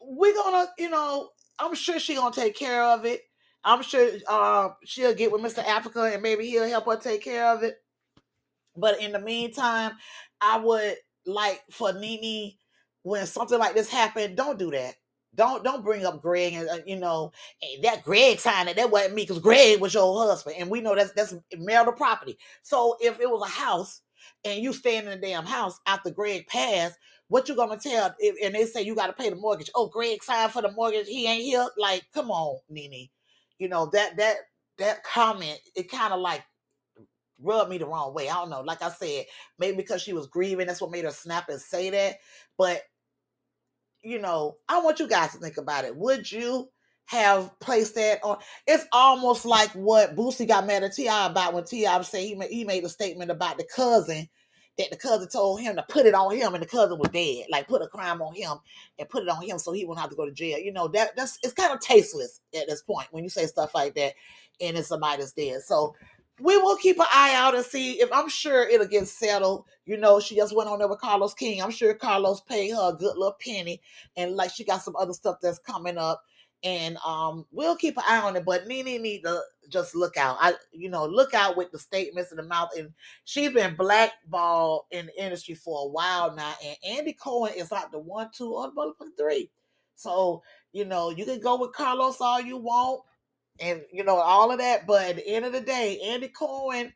we're 0.00 0.34
gonna, 0.34 0.68
you 0.78 0.90
know, 0.90 1.30
I'm 1.58 1.74
sure 1.74 1.98
she 1.98 2.14
gonna 2.14 2.34
take 2.34 2.56
care 2.56 2.82
of 2.82 3.04
it. 3.04 3.22
I'm 3.64 3.82
sure 3.82 4.10
uh, 4.28 4.70
she'll 4.84 5.14
get 5.14 5.30
with 5.30 5.42
Mr. 5.42 5.64
Africa 5.64 6.10
and 6.12 6.22
maybe 6.22 6.46
he'll 6.46 6.68
help 6.68 6.86
her 6.86 6.96
take 6.96 7.22
care 7.22 7.46
of 7.46 7.62
it. 7.62 7.76
But 8.76 9.00
in 9.00 9.12
the 9.12 9.20
meantime, 9.20 9.92
I 10.40 10.58
would 10.58 10.96
like 11.26 11.60
for 11.70 11.92
Nene 11.92 12.54
when 13.02 13.26
something 13.26 13.58
like 13.58 13.74
this 13.74 13.90
happened, 13.90 14.36
don't 14.36 14.58
do 14.58 14.70
that. 14.70 14.94
Don't 15.34 15.62
don't 15.62 15.84
bring 15.84 16.04
up 16.04 16.22
Greg 16.22 16.54
and 16.54 16.68
uh, 16.68 16.78
you 16.86 16.96
know 16.96 17.30
that 17.82 18.02
Greg 18.02 18.40
signed 18.40 18.68
it. 18.68 18.76
That 18.76 18.90
wasn't 18.90 19.14
me 19.14 19.22
because 19.22 19.38
Greg 19.38 19.80
was 19.80 19.94
your 19.94 20.26
husband, 20.26 20.56
and 20.58 20.68
we 20.68 20.80
know 20.80 20.96
that's 20.96 21.12
that's 21.12 21.34
marital 21.56 21.92
property. 21.92 22.36
So 22.62 22.96
if 23.00 23.20
it 23.20 23.30
was 23.30 23.48
a 23.48 23.50
house 23.50 24.00
and 24.44 24.60
you 24.60 24.72
stay 24.72 24.96
in 24.96 25.04
the 25.04 25.16
damn 25.16 25.46
house 25.46 25.78
after 25.86 26.10
Greg 26.10 26.46
passed, 26.48 26.98
what 27.30 27.48
you 27.48 27.54
gonna 27.54 27.78
tell? 27.78 28.12
If, 28.18 28.36
and 28.44 28.54
they 28.54 28.66
say 28.66 28.82
you 28.82 28.96
got 28.96 29.06
to 29.06 29.12
pay 29.12 29.30
the 29.30 29.36
mortgage. 29.36 29.70
Oh, 29.76 29.86
Greg 29.86 30.22
signed 30.22 30.50
for 30.50 30.62
the 30.62 30.72
mortgage. 30.72 31.06
He 31.06 31.28
ain't 31.28 31.44
here. 31.44 31.66
Like, 31.78 32.04
come 32.12 32.28
on, 32.28 32.58
Nene. 32.68 33.08
You 33.58 33.68
know 33.68 33.88
that 33.92 34.16
that 34.16 34.36
that 34.78 35.04
comment. 35.04 35.58
It 35.76 35.88
kind 35.90 36.12
of 36.12 36.20
like 36.20 36.42
rubbed 37.40 37.70
me 37.70 37.78
the 37.78 37.86
wrong 37.86 38.12
way. 38.14 38.28
I 38.28 38.34
don't 38.34 38.50
know. 38.50 38.62
Like 38.62 38.82
I 38.82 38.90
said, 38.90 39.26
maybe 39.60 39.76
because 39.76 40.02
she 40.02 40.12
was 40.12 40.26
grieving, 40.26 40.66
that's 40.66 40.80
what 40.80 40.90
made 40.90 41.04
her 41.04 41.12
snap 41.12 41.48
and 41.48 41.60
say 41.60 41.90
that. 41.90 42.16
But 42.58 42.82
you 44.02 44.18
know, 44.18 44.56
I 44.68 44.80
want 44.82 44.98
you 44.98 45.06
guys 45.06 45.30
to 45.32 45.38
think 45.38 45.56
about 45.56 45.84
it. 45.84 45.96
Would 45.96 46.30
you 46.32 46.68
have 47.04 47.52
placed 47.60 47.94
that 47.94 48.18
on? 48.24 48.38
It's 48.66 48.86
almost 48.92 49.44
like 49.44 49.70
what 49.70 50.16
Boosie 50.16 50.48
got 50.48 50.66
mad 50.66 50.82
at 50.82 50.94
T.I. 50.94 51.26
about 51.26 51.54
when 51.54 51.62
T.I. 51.64 52.02
said 52.02 52.22
he 52.22 52.34
made, 52.34 52.50
he 52.50 52.64
made 52.64 52.82
a 52.82 52.88
statement 52.88 53.30
about 53.30 53.56
the 53.56 53.68
cousin 53.72 54.28
that 54.78 54.90
the 54.90 54.96
cousin 54.96 55.28
told 55.28 55.60
him 55.60 55.76
to 55.76 55.84
put 55.88 56.06
it 56.06 56.14
on 56.14 56.34
him, 56.36 56.54
and 56.54 56.62
the 56.62 56.68
cousin 56.68 56.98
was 56.98 57.10
dead. 57.10 57.46
Like 57.50 57.68
put 57.68 57.82
a 57.82 57.88
crime 57.88 58.22
on 58.22 58.34
him 58.34 58.58
and 58.98 59.08
put 59.08 59.22
it 59.22 59.28
on 59.28 59.42
him 59.42 59.58
so 59.58 59.72
he 59.72 59.84
won't 59.84 60.00
have 60.00 60.10
to 60.10 60.16
go 60.16 60.26
to 60.26 60.32
jail. 60.32 60.58
You 60.58 60.72
know 60.72 60.88
that 60.88 61.16
that's 61.16 61.38
it's 61.42 61.54
kind 61.54 61.72
of 61.72 61.80
tasteless 61.80 62.40
at 62.54 62.66
this 62.68 62.82
point 62.82 63.08
when 63.10 63.24
you 63.24 63.30
say 63.30 63.46
stuff 63.46 63.74
like 63.74 63.94
that, 63.94 64.14
and 64.60 64.76
it's 64.76 64.88
somebody 64.88 65.22
dead. 65.36 65.62
So 65.62 65.94
we 66.40 66.56
will 66.56 66.76
keep 66.76 66.98
an 66.98 67.06
eye 67.12 67.34
out 67.34 67.54
and 67.54 67.64
see 67.64 68.00
if 68.00 68.10
I'm 68.12 68.28
sure 68.28 68.66
it'll 68.66 68.86
get 68.86 69.06
settled. 69.06 69.64
You 69.84 69.98
know, 69.98 70.20
she 70.20 70.36
just 70.36 70.56
went 70.56 70.70
on 70.70 70.78
there 70.78 70.88
with 70.88 71.00
Carlos 71.00 71.34
King. 71.34 71.62
I'm 71.62 71.70
sure 71.70 71.92
Carlos 71.94 72.40
paid 72.40 72.70
her 72.70 72.90
a 72.90 72.96
good 72.96 73.16
little 73.16 73.36
penny, 73.40 73.80
and 74.16 74.36
like 74.36 74.50
she 74.50 74.64
got 74.64 74.82
some 74.82 74.96
other 74.96 75.12
stuff 75.12 75.36
that's 75.42 75.58
coming 75.58 75.98
up. 75.98 76.22
And 76.62 76.98
um, 77.06 77.46
we'll 77.52 77.76
keep 77.76 77.96
an 77.96 78.04
eye 78.06 78.20
on 78.20 78.36
it. 78.36 78.44
But 78.44 78.66
Nene 78.66 79.02
need 79.02 79.22
to 79.22 79.40
just 79.70 79.94
look 79.94 80.16
out. 80.16 80.36
I, 80.40 80.54
you 80.72 80.90
know, 80.90 81.06
look 81.06 81.34
out 81.34 81.56
with 81.56 81.72
the 81.72 81.78
statements 81.78 82.32
in 82.32 82.36
the 82.36 82.42
mouth. 82.42 82.70
And 82.76 82.90
she's 83.24 83.52
been 83.52 83.76
blackballed 83.76 84.84
in 84.90 85.06
the 85.06 85.22
industry 85.24 85.54
for 85.54 85.86
a 85.86 85.88
while 85.88 86.34
now. 86.34 86.54
And 86.64 86.76
Andy 86.98 87.14
Cohen 87.14 87.52
is 87.56 87.72
like 87.72 87.90
the 87.92 87.98
one, 87.98 88.30
two, 88.34 88.52
or 88.54 88.70
the 88.74 89.10
three. 89.18 89.50
So 89.96 90.42
you 90.72 90.84
know, 90.84 91.10
you 91.10 91.24
can 91.24 91.40
go 91.40 91.58
with 91.58 91.72
Carlos 91.72 92.20
all 92.20 92.40
you 92.40 92.56
want 92.56 93.02
and 93.60 93.82
you 93.92 94.04
know 94.04 94.16
all 94.16 94.50
of 94.50 94.58
that. 94.58 94.86
But 94.86 95.10
at 95.10 95.16
the 95.16 95.28
end 95.28 95.44
of 95.44 95.52
the 95.52 95.60
day, 95.60 96.00
Andy 96.04 96.28
Cohen 96.28 96.92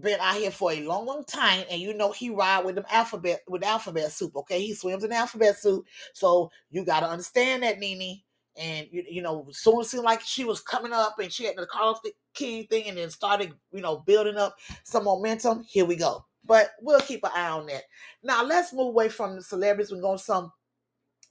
been 0.00 0.18
out 0.20 0.36
here 0.36 0.50
for 0.50 0.72
a 0.72 0.82
long, 0.82 1.06
long 1.06 1.24
time, 1.24 1.64
and 1.70 1.80
you 1.80 1.94
know 1.94 2.12
he 2.12 2.30
ride 2.30 2.64
with 2.64 2.76
them 2.76 2.84
alphabet 2.90 3.40
with 3.48 3.64
alphabet 3.64 4.12
soup. 4.12 4.36
Okay, 4.36 4.60
he 4.60 4.74
swims 4.74 5.04
in 5.04 5.12
alphabet 5.12 5.58
soup, 5.58 5.86
so 6.14 6.50
you 6.70 6.84
got 6.84 7.00
to 7.00 7.08
understand 7.08 7.62
that, 7.62 7.78
Nene. 7.78 8.22
And 8.56 8.86
you, 8.90 9.04
you 9.08 9.22
know, 9.22 9.46
soon 9.50 9.80
it 9.80 9.84
seemed 9.84 10.04
like 10.04 10.20
she 10.20 10.44
was 10.44 10.60
coming 10.60 10.92
up, 10.92 11.18
and 11.18 11.32
she 11.32 11.44
had 11.44 11.56
the 11.56 11.66
Carlos 11.66 11.98
King 12.34 12.66
thing, 12.66 12.88
and 12.88 12.98
then 12.98 13.10
started, 13.10 13.52
you 13.72 13.80
know, 13.80 13.98
building 13.98 14.36
up 14.36 14.56
some 14.84 15.04
momentum. 15.04 15.64
Here 15.68 15.84
we 15.84 15.96
go. 15.96 16.24
But 16.44 16.70
we'll 16.80 17.00
keep 17.00 17.24
an 17.24 17.30
eye 17.34 17.50
on 17.50 17.66
that. 17.66 17.82
Now 18.22 18.44
let's 18.44 18.72
move 18.72 18.88
away 18.88 19.08
from 19.08 19.36
the 19.36 19.42
celebrities. 19.42 19.92
We're 19.92 20.00
going 20.00 20.18
some. 20.18 20.52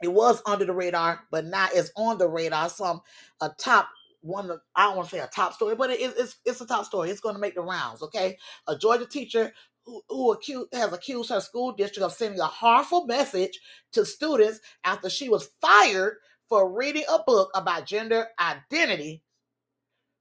It 0.01 0.11
was 0.11 0.41
under 0.47 0.65
the 0.65 0.73
radar, 0.73 1.21
but 1.31 1.45
now 1.45 1.67
it's 1.73 1.91
on 1.95 2.17
the 2.17 2.27
radar. 2.27 2.69
Some 2.69 3.01
a 3.39 3.49
top 3.57 3.89
one 4.21 4.49
of 4.49 4.59
I 4.75 4.83
don't 4.83 4.97
want 4.97 5.09
to 5.09 5.15
say 5.15 5.21
a 5.21 5.27
top 5.27 5.53
story, 5.53 5.75
but 5.75 5.89
it's, 5.91 6.37
it's 6.45 6.61
a 6.61 6.65
top 6.65 6.85
story. 6.85 7.09
It's 7.09 7.19
going 7.19 7.35
to 7.35 7.41
make 7.41 7.55
the 7.55 7.61
rounds. 7.61 8.01
Okay, 8.01 8.37
a 8.67 8.77
Georgia 8.77 9.05
teacher 9.05 9.51
who, 9.85 10.01
who 10.09 10.31
accused, 10.31 10.73
has 10.73 10.93
accused 10.93 11.29
her 11.29 11.41
school 11.41 11.73
district 11.73 12.05
of 12.05 12.13
sending 12.13 12.39
a 12.39 12.45
harmful 12.45 13.05
message 13.05 13.59
to 13.93 14.05
students 14.05 14.59
after 14.83 15.09
she 15.09 15.29
was 15.29 15.49
fired 15.59 16.17
for 16.51 16.69
reading 16.69 17.05
a 17.09 17.23
book 17.25 17.49
about 17.55 17.85
gender 17.85 18.27
identity 18.37 19.23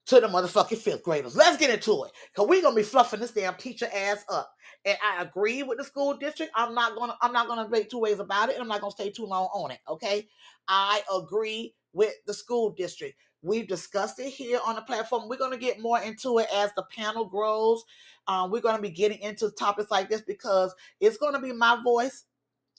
to 0.06 0.20
the 0.20 0.28
motherfucking 0.28 0.78
fifth 0.78 1.02
graders. 1.02 1.34
Let's 1.34 1.56
get 1.56 1.70
into 1.70 2.04
it. 2.04 2.12
Cause 2.36 2.46
we're 2.46 2.62
gonna 2.62 2.76
be 2.76 2.84
fluffing 2.84 3.18
this 3.18 3.32
damn 3.32 3.56
teacher 3.56 3.88
ass 3.92 4.24
up. 4.28 4.48
And 4.84 4.96
I 5.04 5.22
agree 5.22 5.64
with 5.64 5.78
the 5.78 5.84
school 5.84 6.16
district. 6.16 6.52
I'm 6.54 6.72
not 6.72 6.94
gonna 6.94 7.16
I'm 7.20 7.32
not 7.32 7.48
gonna 7.48 7.68
make 7.68 7.90
two 7.90 7.98
ways 7.98 8.20
about 8.20 8.48
it, 8.48 8.54
and 8.54 8.62
I'm 8.62 8.68
not 8.68 8.80
gonna 8.80 8.92
stay 8.92 9.10
too 9.10 9.26
long 9.26 9.46
on 9.46 9.72
it. 9.72 9.80
Okay. 9.88 10.28
I 10.68 11.02
agree 11.12 11.74
with 11.94 12.14
the 12.28 12.32
school 12.32 12.70
district. 12.70 13.16
We've 13.42 13.66
discussed 13.66 14.20
it 14.20 14.30
here 14.30 14.60
on 14.64 14.76
the 14.76 14.82
platform. 14.82 15.28
We're 15.28 15.36
gonna 15.36 15.58
get 15.58 15.80
more 15.80 16.00
into 16.00 16.38
it 16.38 16.46
as 16.54 16.70
the 16.76 16.84
panel 16.94 17.24
grows. 17.24 17.82
Um, 18.28 18.52
we're 18.52 18.60
gonna 18.60 18.80
be 18.80 18.90
getting 18.90 19.18
into 19.18 19.50
topics 19.50 19.90
like 19.90 20.08
this 20.08 20.20
because 20.20 20.72
it's 21.00 21.16
gonna 21.16 21.40
be 21.40 21.50
my 21.50 21.82
voice 21.82 22.26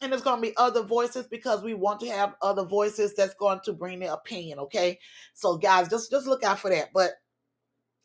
and 0.01 0.11
there's 0.11 0.21
going 0.21 0.37
to 0.37 0.41
be 0.41 0.55
other 0.57 0.83
voices 0.83 1.27
because 1.27 1.61
we 1.61 1.73
want 1.73 1.99
to 1.99 2.07
have 2.07 2.35
other 2.41 2.63
voices 2.63 3.13
that's 3.15 3.35
going 3.35 3.59
to 3.63 3.73
bring 3.73 3.99
their 3.99 4.13
opinion 4.13 4.59
okay? 4.59 4.99
So 5.33 5.57
guys 5.57 5.89
just 5.89 6.11
just 6.11 6.27
look 6.27 6.43
out 6.43 6.59
for 6.59 6.69
that 6.69 6.89
but 6.93 7.11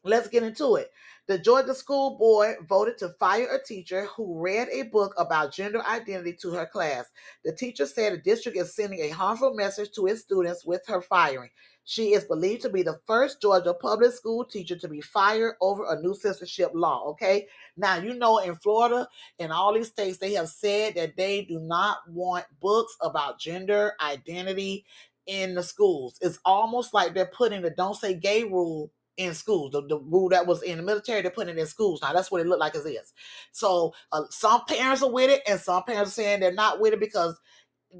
let's 0.06 0.28
get 0.28 0.42
into 0.42 0.76
it 0.76 0.90
the 1.26 1.38
georgia 1.38 1.74
school 1.74 2.16
board 2.18 2.56
voted 2.68 2.96
to 2.98 3.08
fire 3.20 3.48
a 3.54 3.66
teacher 3.66 4.06
who 4.16 4.40
read 4.40 4.68
a 4.72 4.82
book 4.84 5.14
about 5.18 5.52
gender 5.52 5.82
identity 5.84 6.32
to 6.32 6.50
her 6.50 6.66
class 6.66 7.06
the 7.44 7.52
teacher 7.52 7.86
said 7.86 8.12
the 8.12 8.18
district 8.18 8.56
is 8.56 8.74
sending 8.74 9.00
a 9.00 9.08
harmful 9.08 9.54
message 9.54 9.90
to 9.92 10.06
its 10.06 10.22
students 10.22 10.64
with 10.64 10.82
her 10.86 11.02
firing 11.02 11.50
she 11.88 12.14
is 12.14 12.24
believed 12.24 12.62
to 12.62 12.68
be 12.68 12.82
the 12.82 12.98
first 13.06 13.40
Georgia 13.40 13.72
public 13.72 14.10
school 14.10 14.44
teacher 14.44 14.76
to 14.76 14.88
be 14.88 15.00
fired 15.00 15.54
over 15.60 15.84
a 15.88 16.00
new 16.00 16.16
censorship 16.16 16.72
law. 16.74 17.04
Okay. 17.10 17.46
Now, 17.76 17.96
you 17.98 18.12
know, 18.14 18.38
in 18.38 18.56
Florida 18.56 19.08
and 19.38 19.52
all 19.52 19.72
these 19.72 19.86
states, 19.86 20.18
they 20.18 20.32
have 20.32 20.48
said 20.48 20.96
that 20.96 21.16
they 21.16 21.42
do 21.42 21.60
not 21.60 21.98
want 22.08 22.44
books 22.60 22.96
about 23.00 23.38
gender 23.38 23.92
identity 24.04 24.84
in 25.28 25.54
the 25.54 25.62
schools. 25.62 26.18
It's 26.20 26.40
almost 26.44 26.92
like 26.92 27.14
they're 27.14 27.26
putting 27.26 27.62
the 27.62 27.70
don't 27.70 27.94
say 27.94 28.14
gay 28.14 28.42
rule 28.42 28.90
in 29.16 29.34
schools. 29.34 29.72
The, 29.72 29.86
the 29.86 29.98
rule 29.98 30.28
that 30.30 30.46
was 30.46 30.62
in 30.62 30.78
the 30.78 30.82
military, 30.82 31.22
they're 31.22 31.30
putting 31.30 31.56
it 31.56 31.60
in 31.60 31.66
schools. 31.66 32.00
Now, 32.02 32.12
that's 32.12 32.30
what 32.30 32.40
it 32.40 32.46
looked 32.46 32.60
like 32.60 32.74
it 32.74 32.80
is. 32.86 33.12
So, 33.52 33.94
uh, 34.12 34.22
some 34.30 34.64
parents 34.66 35.02
are 35.02 35.10
with 35.10 35.30
it, 35.30 35.42
and 35.48 35.60
some 35.60 35.82
parents 35.84 36.10
are 36.12 36.14
saying 36.14 36.40
they're 36.40 36.52
not 36.52 36.80
with 36.80 36.92
it 36.94 37.00
because 37.00 37.38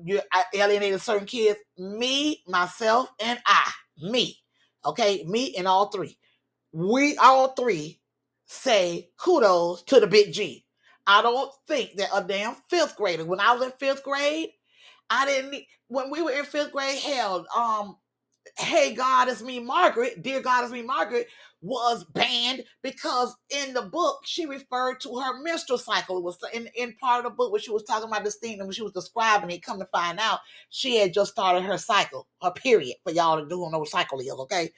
you 0.05 0.21
alienated 0.55 1.01
certain 1.01 1.27
kids. 1.27 1.59
Me, 1.79 2.43
myself, 2.47 3.11
and 3.21 3.39
I, 3.47 3.71
me, 3.99 4.39
okay, 4.85 5.25
me 5.27 5.55
and 5.57 5.67
all 5.69 5.89
three. 5.89 6.19
We 6.73 7.17
all 7.17 7.55
three 7.55 8.01
say 8.47 9.11
kudos 9.17 9.83
to 9.85 10.01
the 10.01 10.07
big 10.07 10.33
G. 10.33 10.65
I 11.07 11.23
don't 11.23 11.51
think 11.69 11.97
that 11.97 12.09
a 12.13 12.23
damn 12.23 12.57
fifth 12.69 12.97
grader, 12.97 13.25
when 13.25 13.41
I 13.41 13.55
was 13.55 13.63
in 13.65 13.73
fifth 13.79 14.03
grade, 14.03 14.51
I 15.09 15.25
didn't 15.25 15.63
when 15.89 16.11
we 16.11 16.21
were 16.21 16.33
in 16.33 16.45
fifth 16.45 16.73
grade, 16.73 16.99
hell, 16.99 17.47
um, 17.57 17.97
Hey 18.59 18.95
God 18.95 19.29
is 19.29 19.43
me, 19.43 19.61
Margaret, 19.61 20.23
Dear 20.23 20.41
God 20.41 20.65
is 20.65 20.71
me, 20.71 20.83
Margaret, 20.83 21.27
was 21.63 22.05
banned 22.05 22.65
because 22.83 23.35
in 23.51 23.75
the 23.75 23.83
book 23.83 24.21
she 24.25 24.47
referred 24.47 25.01
to 25.01 25.17
her 25.19 25.43
menstrual 25.43 25.79
cycle. 25.79 26.19
It 26.19 26.25
was 26.25 26.39
in, 26.55 26.69
in 26.77 26.95
part 27.01 27.25
of 27.25 27.33
the 27.33 27.37
book 27.37 27.51
where 27.51 27.61
she 27.61 27.73
was 27.73 27.83
talking 27.85 28.09
about 28.09 28.25
this 28.25 28.37
thing 28.37 28.59
and 28.59 28.69
when 28.69 28.73
she 28.75 28.83
was 28.83 28.93
describing 28.93 29.51
it, 29.51 29.63
come 29.63 29.81
to 29.81 29.87
find 29.87 30.21
out 30.21 30.41
she 30.71 30.97
had 30.99 31.15
just 31.15 31.33
started 31.33 31.65
her 31.65 31.79
cycle, 31.79 32.29
her 32.43 32.53
period, 32.53 32.97
for 33.03 33.13
y'all 33.13 33.41
to 33.41 33.49
do 33.49 33.69
know 33.71 33.79
what 33.81 33.89
cycle 33.89 34.21
is, 34.21 34.31
okay? 34.31 34.71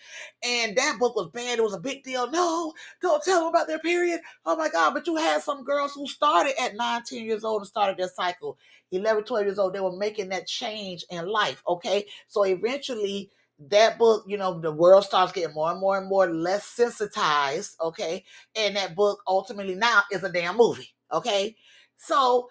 And 0.45 0.77
that 0.77 0.97
book 0.99 1.17
was 1.17 1.29
banned. 1.33 1.59
It 1.59 1.65
was 1.65 1.75
a 1.75 1.81
big 1.81 2.03
deal. 2.05 2.31
No, 2.31 2.73
don't 3.03 3.23
tell 3.23 3.41
them 3.41 3.49
about 3.49 3.67
their 3.67 3.81
period. 3.81 4.21
Oh 4.47 4.57
my 4.57 4.71
God, 4.71 4.95
but 4.95 5.07
you 5.07 5.17
had 5.17 5.43
some 5.43 5.65
girls 5.65 5.93
who 5.95 6.07
started 6.07 6.55
at 6.63 6.77
19 6.77 7.25
years 7.27 7.45
old 7.45 7.63
and 7.63 7.69
started 7.69 7.99
their 7.99 8.09
cycle. 8.09 8.57
11, 8.93 9.25
12 9.25 9.47
years 9.47 9.59
old, 9.59 9.75
they 9.75 9.81
were 9.81 9.97
making 9.97 10.31
that 10.31 10.47
change 10.47 11.05
in 11.11 11.27
life, 11.27 11.63
okay? 11.69 12.07
So 12.29 12.45
eventually 12.45 13.31
that 13.59 13.99
book, 13.99 14.25
you 14.27 14.37
know, 14.37 14.61
the 14.61 14.73
world 14.73 15.05
starts 15.05 15.33
getting 15.33 15.55
more 15.55 15.71
and 15.71 15.81
more 15.81 15.99
and 15.99 16.09
more 16.09 16.29
less 16.29 16.65
sensitized, 16.65 17.77
okay? 17.83 18.25
And 18.57 18.77
that 18.77 18.95
book 18.95 19.21
ultimately 19.27 19.75
now 19.75 20.03
is 20.13 20.23
a 20.23 20.33
damn 20.33 20.57
movie, 20.57 20.95
okay? 21.13 21.57
So, 21.97 22.49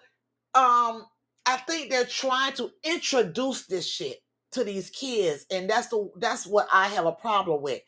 um, 0.54 1.06
I 1.46 1.56
think 1.66 1.90
they're 1.90 2.04
trying 2.04 2.52
to 2.54 2.70
introduce 2.84 3.66
this 3.66 3.86
shit 3.88 4.18
to 4.52 4.64
these 4.64 4.90
kids, 4.90 5.46
and 5.50 5.68
that's 5.68 5.88
the 5.88 6.10
that's 6.16 6.46
what 6.46 6.68
I 6.72 6.88
have 6.88 7.06
a 7.06 7.12
problem 7.12 7.62
with. 7.62 7.80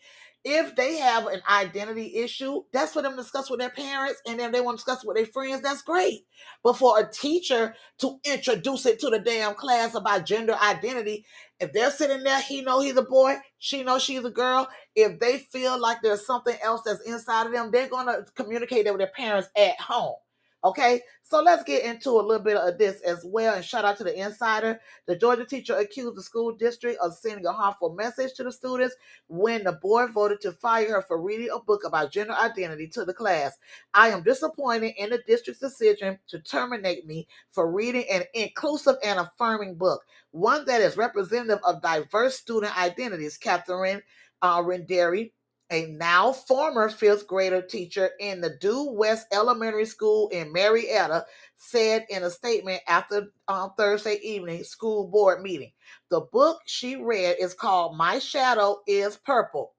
If 0.42 0.74
they 0.74 0.96
have 0.96 1.26
an 1.26 1.42
identity 1.50 2.16
issue, 2.16 2.62
that's 2.72 2.94
for 2.94 3.02
them 3.02 3.12
to 3.12 3.18
discuss 3.18 3.50
with 3.50 3.60
their 3.60 3.70
parents, 3.70 4.22
and 4.26 4.40
then 4.40 4.52
they 4.52 4.62
want 4.62 4.78
to 4.78 4.84
discuss 4.84 5.04
with 5.04 5.18
their 5.18 5.26
friends. 5.26 5.60
That's 5.60 5.82
great. 5.82 6.20
But 6.64 6.78
for 6.78 6.98
a 6.98 7.10
teacher 7.10 7.74
to 7.98 8.18
introduce 8.24 8.86
it 8.86 8.98
to 9.00 9.10
the 9.10 9.18
damn 9.18 9.54
class 9.54 9.94
about 9.94 10.24
gender 10.24 10.54
identity, 10.62 11.26
if 11.60 11.72
they're 11.72 11.90
sitting 11.90 12.22
there, 12.24 12.40
he 12.40 12.62
know 12.62 12.80
he's 12.80 12.96
a 12.96 13.02
boy, 13.02 13.36
she 13.58 13.82
knows 13.82 14.02
she's 14.02 14.24
a 14.24 14.30
girl. 14.30 14.68
If 14.96 15.20
they 15.20 15.38
feel 15.38 15.78
like 15.78 15.98
there's 16.02 16.26
something 16.26 16.56
else 16.62 16.82
that's 16.84 17.02
inside 17.02 17.46
of 17.46 17.52
them, 17.52 17.70
they're 17.70 17.88
gonna 17.88 18.24
communicate 18.34 18.84
that 18.86 18.92
with 18.94 19.00
their 19.00 19.12
parents 19.14 19.48
at 19.56 19.78
home. 19.80 20.16
Okay, 20.62 21.00
so 21.22 21.40
let's 21.40 21.64
get 21.64 21.84
into 21.84 22.10
a 22.10 22.20
little 22.20 22.44
bit 22.44 22.58
of 22.58 22.76
this 22.76 23.00
as 23.00 23.24
well. 23.24 23.54
And 23.54 23.64
shout 23.64 23.86
out 23.86 23.96
to 23.96 24.04
the 24.04 24.14
insider. 24.14 24.78
The 25.06 25.16
Georgia 25.16 25.46
teacher 25.46 25.74
accused 25.76 26.16
the 26.16 26.22
school 26.22 26.52
district 26.52 27.00
of 27.00 27.14
sending 27.14 27.46
a 27.46 27.52
harmful 27.52 27.94
message 27.94 28.34
to 28.34 28.44
the 28.44 28.52
students 28.52 28.94
when 29.28 29.64
the 29.64 29.72
board 29.72 30.12
voted 30.12 30.42
to 30.42 30.52
fire 30.52 30.96
her 30.96 31.02
for 31.08 31.22
reading 31.22 31.48
a 31.50 31.60
book 31.60 31.84
about 31.86 32.12
gender 32.12 32.34
identity 32.34 32.88
to 32.88 33.06
the 33.06 33.14
class. 33.14 33.56
I 33.94 34.08
am 34.08 34.22
disappointed 34.22 34.92
in 34.98 35.08
the 35.08 35.22
district's 35.26 35.62
decision 35.62 36.18
to 36.28 36.40
terminate 36.40 37.06
me 37.06 37.26
for 37.52 37.72
reading 37.72 38.04
an 38.12 38.24
inclusive 38.34 38.96
and 39.02 39.18
affirming 39.18 39.76
book, 39.76 40.02
one 40.32 40.66
that 40.66 40.82
is 40.82 40.98
representative 40.98 41.60
of 41.64 41.80
diverse 41.80 42.36
student 42.36 42.78
identities. 42.78 43.38
Catherine 43.38 44.02
uh, 44.42 44.60
Rinderle 44.60 45.32
a 45.70 45.86
now 45.86 46.32
former 46.32 46.88
fifth 46.88 47.26
grader 47.26 47.62
teacher 47.62 48.10
in 48.18 48.40
the 48.40 48.56
Due 48.60 48.90
West 48.90 49.26
Elementary 49.32 49.86
School 49.86 50.28
in 50.30 50.52
Marietta, 50.52 51.24
said 51.56 52.06
in 52.10 52.24
a 52.24 52.30
statement 52.30 52.82
after 52.88 53.28
um, 53.48 53.72
Thursday 53.76 54.18
evening 54.22 54.64
school 54.64 55.08
board 55.08 55.42
meeting. 55.42 55.72
The 56.10 56.22
book 56.32 56.60
she 56.66 56.96
read 56.96 57.36
is 57.38 57.54
called 57.54 57.96
My 57.96 58.18
Shadow 58.18 58.80
is 58.86 59.16
Purple. 59.16 59.72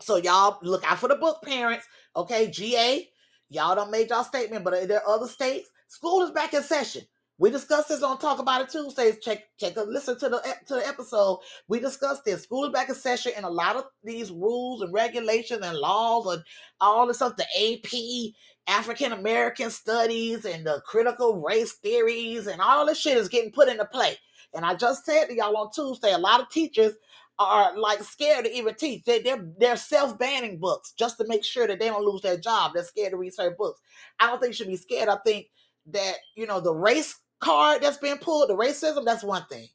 So 0.00 0.16
y'all 0.16 0.58
look 0.62 0.84
out 0.90 0.98
for 0.98 1.08
the 1.08 1.16
book, 1.16 1.42
parents. 1.42 1.86
Okay, 2.16 2.50
GA, 2.50 3.08
y'all 3.48 3.74
don't 3.74 3.90
make 3.90 4.10
y'all 4.10 4.24
statement, 4.24 4.64
but 4.64 4.88
there 4.88 5.00
are 5.06 5.14
other 5.14 5.28
states. 5.28 5.70
School 5.88 6.22
is 6.22 6.30
back 6.30 6.54
in 6.54 6.62
session. 6.62 7.02
We 7.40 7.50
discussed 7.50 7.88
this 7.88 8.02
on 8.02 8.18
Talk 8.18 8.38
About 8.38 8.60
It 8.60 8.68
Tuesdays. 8.68 9.18
Check, 9.22 9.44
check, 9.58 9.74
listen 9.74 10.18
to 10.18 10.28
the 10.28 10.42
to 10.66 10.74
the 10.74 10.86
episode. 10.86 11.38
We 11.68 11.80
discussed 11.80 12.26
this. 12.26 12.42
School 12.42 12.66
is 12.66 12.70
back 12.70 12.90
in 12.90 12.94
session, 12.94 13.32
and 13.34 13.46
a 13.46 13.50
lot 13.50 13.76
of 13.76 13.84
these 14.04 14.30
rules 14.30 14.82
and 14.82 14.92
regulations 14.92 15.62
and 15.64 15.78
laws 15.78 16.26
and 16.34 16.44
all 16.82 17.06
this 17.06 17.16
stuff, 17.16 17.36
the 17.36 17.46
AP, 17.56 18.34
African 18.66 19.12
American 19.12 19.70
studies, 19.70 20.44
and 20.44 20.66
the 20.66 20.82
critical 20.84 21.40
race 21.40 21.72
theories, 21.72 22.46
and 22.46 22.60
all 22.60 22.84
this 22.84 23.00
shit 23.00 23.16
is 23.16 23.30
getting 23.30 23.52
put 23.52 23.70
into 23.70 23.86
play. 23.86 24.18
And 24.52 24.62
I 24.62 24.74
just 24.74 25.06
said 25.06 25.28
to 25.28 25.34
y'all 25.34 25.56
on 25.56 25.70
Tuesday, 25.72 26.12
a 26.12 26.18
lot 26.18 26.42
of 26.42 26.50
teachers 26.50 26.92
are 27.38 27.74
like 27.74 28.02
scared 28.02 28.44
to 28.44 28.54
even 28.54 28.74
teach. 28.74 29.04
They, 29.04 29.22
they're 29.22 29.48
they're 29.58 29.76
self-banning 29.78 30.58
books 30.58 30.92
just 30.92 31.16
to 31.16 31.26
make 31.26 31.46
sure 31.46 31.66
that 31.66 31.78
they 31.78 31.86
don't 31.86 32.04
lose 32.04 32.20
their 32.20 32.36
job. 32.36 32.72
They're 32.74 32.84
scared 32.84 33.12
to 33.12 33.16
research 33.16 33.56
books. 33.56 33.80
I 34.18 34.26
don't 34.26 34.40
think 34.40 34.50
you 34.50 34.56
should 34.56 34.68
be 34.68 34.76
scared. 34.76 35.08
I 35.08 35.16
think 35.24 35.46
that 35.86 36.16
you 36.36 36.46
know 36.46 36.60
the 36.60 36.74
race 36.74 37.18
card 37.40 37.82
that's 37.82 37.98
being 37.98 38.18
pulled, 38.18 38.48
the 38.48 38.54
racism, 38.56 39.04
that's 39.04 39.24
one 39.24 39.44
thing. 39.46 39.68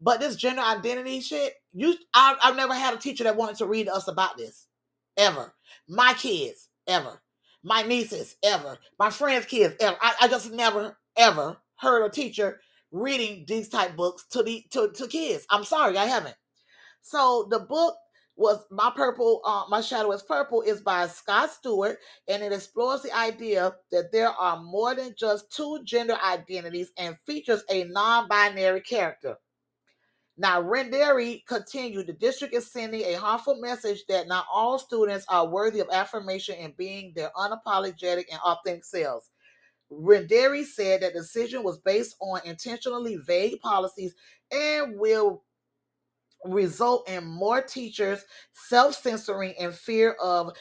But 0.00 0.20
this 0.20 0.36
gender 0.36 0.62
identity 0.62 1.20
shit, 1.20 1.54
you 1.72 1.94
I, 2.14 2.36
I've 2.42 2.56
never 2.56 2.74
had 2.74 2.94
a 2.94 2.98
teacher 2.98 3.24
that 3.24 3.36
wanted 3.36 3.56
to 3.56 3.66
read 3.66 3.88
us 3.88 4.08
about 4.08 4.36
this. 4.36 4.66
Ever. 5.16 5.54
My 5.88 6.14
kids, 6.14 6.68
ever. 6.86 7.22
My 7.62 7.82
nieces, 7.82 8.36
ever. 8.44 8.78
My 8.98 9.10
friends' 9.10 9.46
kids, 9.46 9.74
ever. 9.80 9.96
I, 10.00 10.14
I 10.22 10.28
just 10.28 10.52
never, 10.52 10.98
ever 11.16 11.56
heard 11.76 12.04
a 12.04 12.10
teacher 12.10 12.60
reading 12.90 13.44
these 13.48 13.68
type 13.68 13.96
books 13.96 14.26
to 14.30 14.42
the 14.42 14.64
to, 14.72 14.90
to 14.94 15.08
kids. 15.08 15.46
I'm 15.50 15.64
sorry, 15.64 15.96
I 15.96 16.04
haven't. 16.06 16.36
So 17.02 17.46
the 17.50 17.60
book 17.60 17.96
was 18.36 18.64
my 18.70 18.90
purple 18.94 19.40
uh, 19.44 19.64
my 19.68 19.80
shadow 19.80 20.10
is 20.12 20.22
purple 20.22 20.62
is 20.62 20.80
by 20.80 21.06
scott 21.06 21.50
stuart 21.50 21.98
and 22.28 22.42
it 22.42 22.52
explores 22.52 23.02
the 23.02 23.16
idea 23.16 23.74
that 23.92 24.10
there 24.12 24.30
are 24.30 24.62
more 24.62 24.94
than 24.94 25.14
just 25.16 25.52
two 25.52 25.80
gender 25.84 26.16
identities 26.24 26.90
and 26.98 27.16
features 27.26 27.62
a 27.70 27.84
non-binary 27.84 28.80
character. 28.80 29.36
Now 30.36 30.60
Rinderle 30.60 31.44
continued 31.46 32.08
the 32.08 32.12
district 32.12 32.54
is 32.54 32.72
sending 32.72 33.02
a 33.02 33.14
harmful 33.14 33.60
message 33.60 34.04
that 34.08 34.26
not 34.26 34.46
all 34.52 34.80
students 34.80 35.24
are 35.28 35.46
worthy 35.46 35.78
of 35.78 35.88
affirmation 35.92 36.56
and 36.58 36.76
being 36.76 37.12
their 37.14 37.30
unapologetic 37.36 38.24
and 38.32 38.40
authentic 38.44 38.84
selves. 38.84 39.30
Rinderle 39.92 40.64
said 40.64 41.02
that 41.02 41.12
decision 41.12 41.62
was 41.62 41.78
based 41.78 42.16
on 42.20 42.40
intentionally 42.44 43.16
vague 43.16 43.60
policies 43.60 44.14
and 44.50 44.98
will 44.98 45.44
result 46.44 47.08
in 47.08 47.24
more 47.26 47.62
teachers 47.62 48.24
self-censoring 48.52 49.54
in 49.58 49.72
fear 49.72 50.12
of 50.22 50.52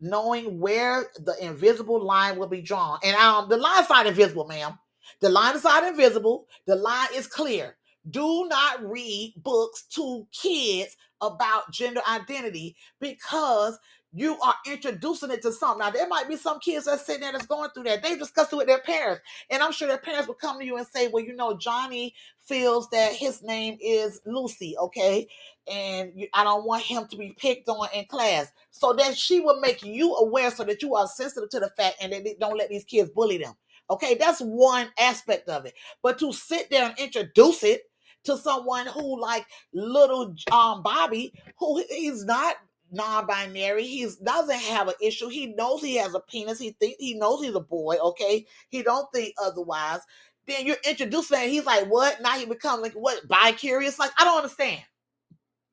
knowing 0.00 0.58
where 0.58 1.06
the 1.20 1.36
invisible 1.40 2.02
line 2.02 2.36
will 2.38 2.48
be 2.48 2.60
drawn. 2.60 2.98
And 3.04 3.16
um, 3.16 3.48
the 3.48 3.56
line's 3.56 3.88
not 3.88 4.06
invisible, 4.06 4.46
ma'am. 4.46 4.78
The 5.20 5.28
line 5.28 5.56
is 5.56 5.64
not 5.64 5.84
invisible. 5.84 6.46
The 6.66 6.76
line 6.76 7.08
is 7.14 7.26
clear. 7.26 7.76
do 8.10 8.46
not 8.48 8.82
read 8.82 9.34
books 9.36 9.84
to 9.94 10.26
kids 10.32 10.96
about 11.20 11.70
gender 11.70 12.00
identity 12.08 12.74
because 12.98 13.78
you 14.12 14.38
are 14.40 14.54
introducing 14.66 15.30
it 15.30 15.42
to 15.42 15.52
something. 15.52 15.78
Now, 15.80 15.90
there 15.90 16.08
might 16.08 16.28
be 16.28 16.36
some 16.36 16.58
kids 16.60 16.86
that's 16.86 17.06
sitting 17.06 17.22
there 17.22 17.32
that's 17.32 17.46
going 17.46 17.70
through 17.70 17.84
that. 17.84 18.02
They 18.02 18.16
discussed 18.16 18.52
it 18.52 18.56
with 18.56 18.66
their 18.66 18.80
parents. 18.80 19.22
And 19.50 19.62
I'm 19.62 19.72
sure 19.72 19.88
their 19.88 19.98
parents 19.98 20.26
will 20.28 20.34
come 20.34 20.58
to 20.58 20.64
you 20.64 20.76
and 20.76 20.86
say, 20.86 21.08
Well, 21.08 21.24
you 21.24 21.34
know, 21.34 21.56
Johnny 21.56 22.14
feels 22.46 22.88
that 22.90 23.12
his 23.14 23.42
name 23.42 23.78
is 23.80 24.20
Lucy, 24.26 24.76
okay? 24.78 25.28
And 25.70 26.12
you, 26.16 26.28
I 26.34 26.44
don't 26.44 26.66
want 26.66 26.82
him 26.82 27.06
to 27.08 27.16
be 27.16 27.34
picked 27.38 27.68
on 27.68 27.88
in 27.94 28.06
class. 28.06 28.52
So 28.70 28.92
that 28.94 29.16
she 29.16 29.40
will 29.40 29.60
make 29.60 29.84
you 29.84 30.14
aware 30.14 30.50
so 30.50 30.64
that 30.64 30.82
you 30.82 30.94
are 30.96 31.06
sensitive 31.06 31.50
to 31.50 31.60
the 31.60 31.70
fact 31.76 31.96
and 32.02 32.12
that 32.12 32.24
they 32.24 32.36
don't 32.40 32.58
let 32.58 32.70
these 32.70 32.84
kids 32.84 33.10
bully 33.10 33.38
them. 33.38 33.54
Okay, 33.90 34.14
that's 34.14 34.40
one 34.40 34.88
aspect 34.98 35.48
of 35.48 35.66
it. 35.66 35.74
But 36.02 36.18
to 36.20 36.32
sit 36.32 36.70
there 36.70 36.86
and 36.86 36.98
introduce 36.98 37.62
it 37.64 37.82
to 38.24 38.36
someone 38.36 38.86
who 38.86 39.20
like 39.20 39.46
little 39.72 40.34
um 40.52 40.82
Bobby, 40.82 41.32
who 41.58 41.82
he's 41.88 42.24
not 42.24 42.56
non-binary, 42.90 43.86
he 43.86 44.08
doesn't 44.22 44.60
have 44.60 44.88
an 44.88 44.94
issue. 45.00 45.28
He 45.28 45.48
knows 45.48 45.82
he 45.82 45.96
has 45.96 46.14
a 46.14 46.20
penis. 46.20 46.58
He 46.58 46.72
think 46.72 46.96
he 46.98 47.14
knows 47.14 47.42
he's 47.42 47.54
a 47.54 47.60
boy. 47.60 47.96
Okay, 47.96 48.46
he 48.68 48.82
don't 48.82 49.10
think 49.12 49.34
otherwise. 49.42 50.00
Then 50.46 50.66
you're 50.66 50.76
introducing 50.88 51.38
him. 51.38 51.50
He's 51.50 51.66
like, 51.66 51.86
what? 51.86 52.20
Now 52.20 52.38
he 52.38 52.46
becomes 52.46 52.82
like 52.82 52.94
what? 52.94 53.26
Bi-curious? 53.28 53.98
Like 53.98 54.12
I 54.18 54.24
don't 54.24 54.38
understand. 54.38 54.82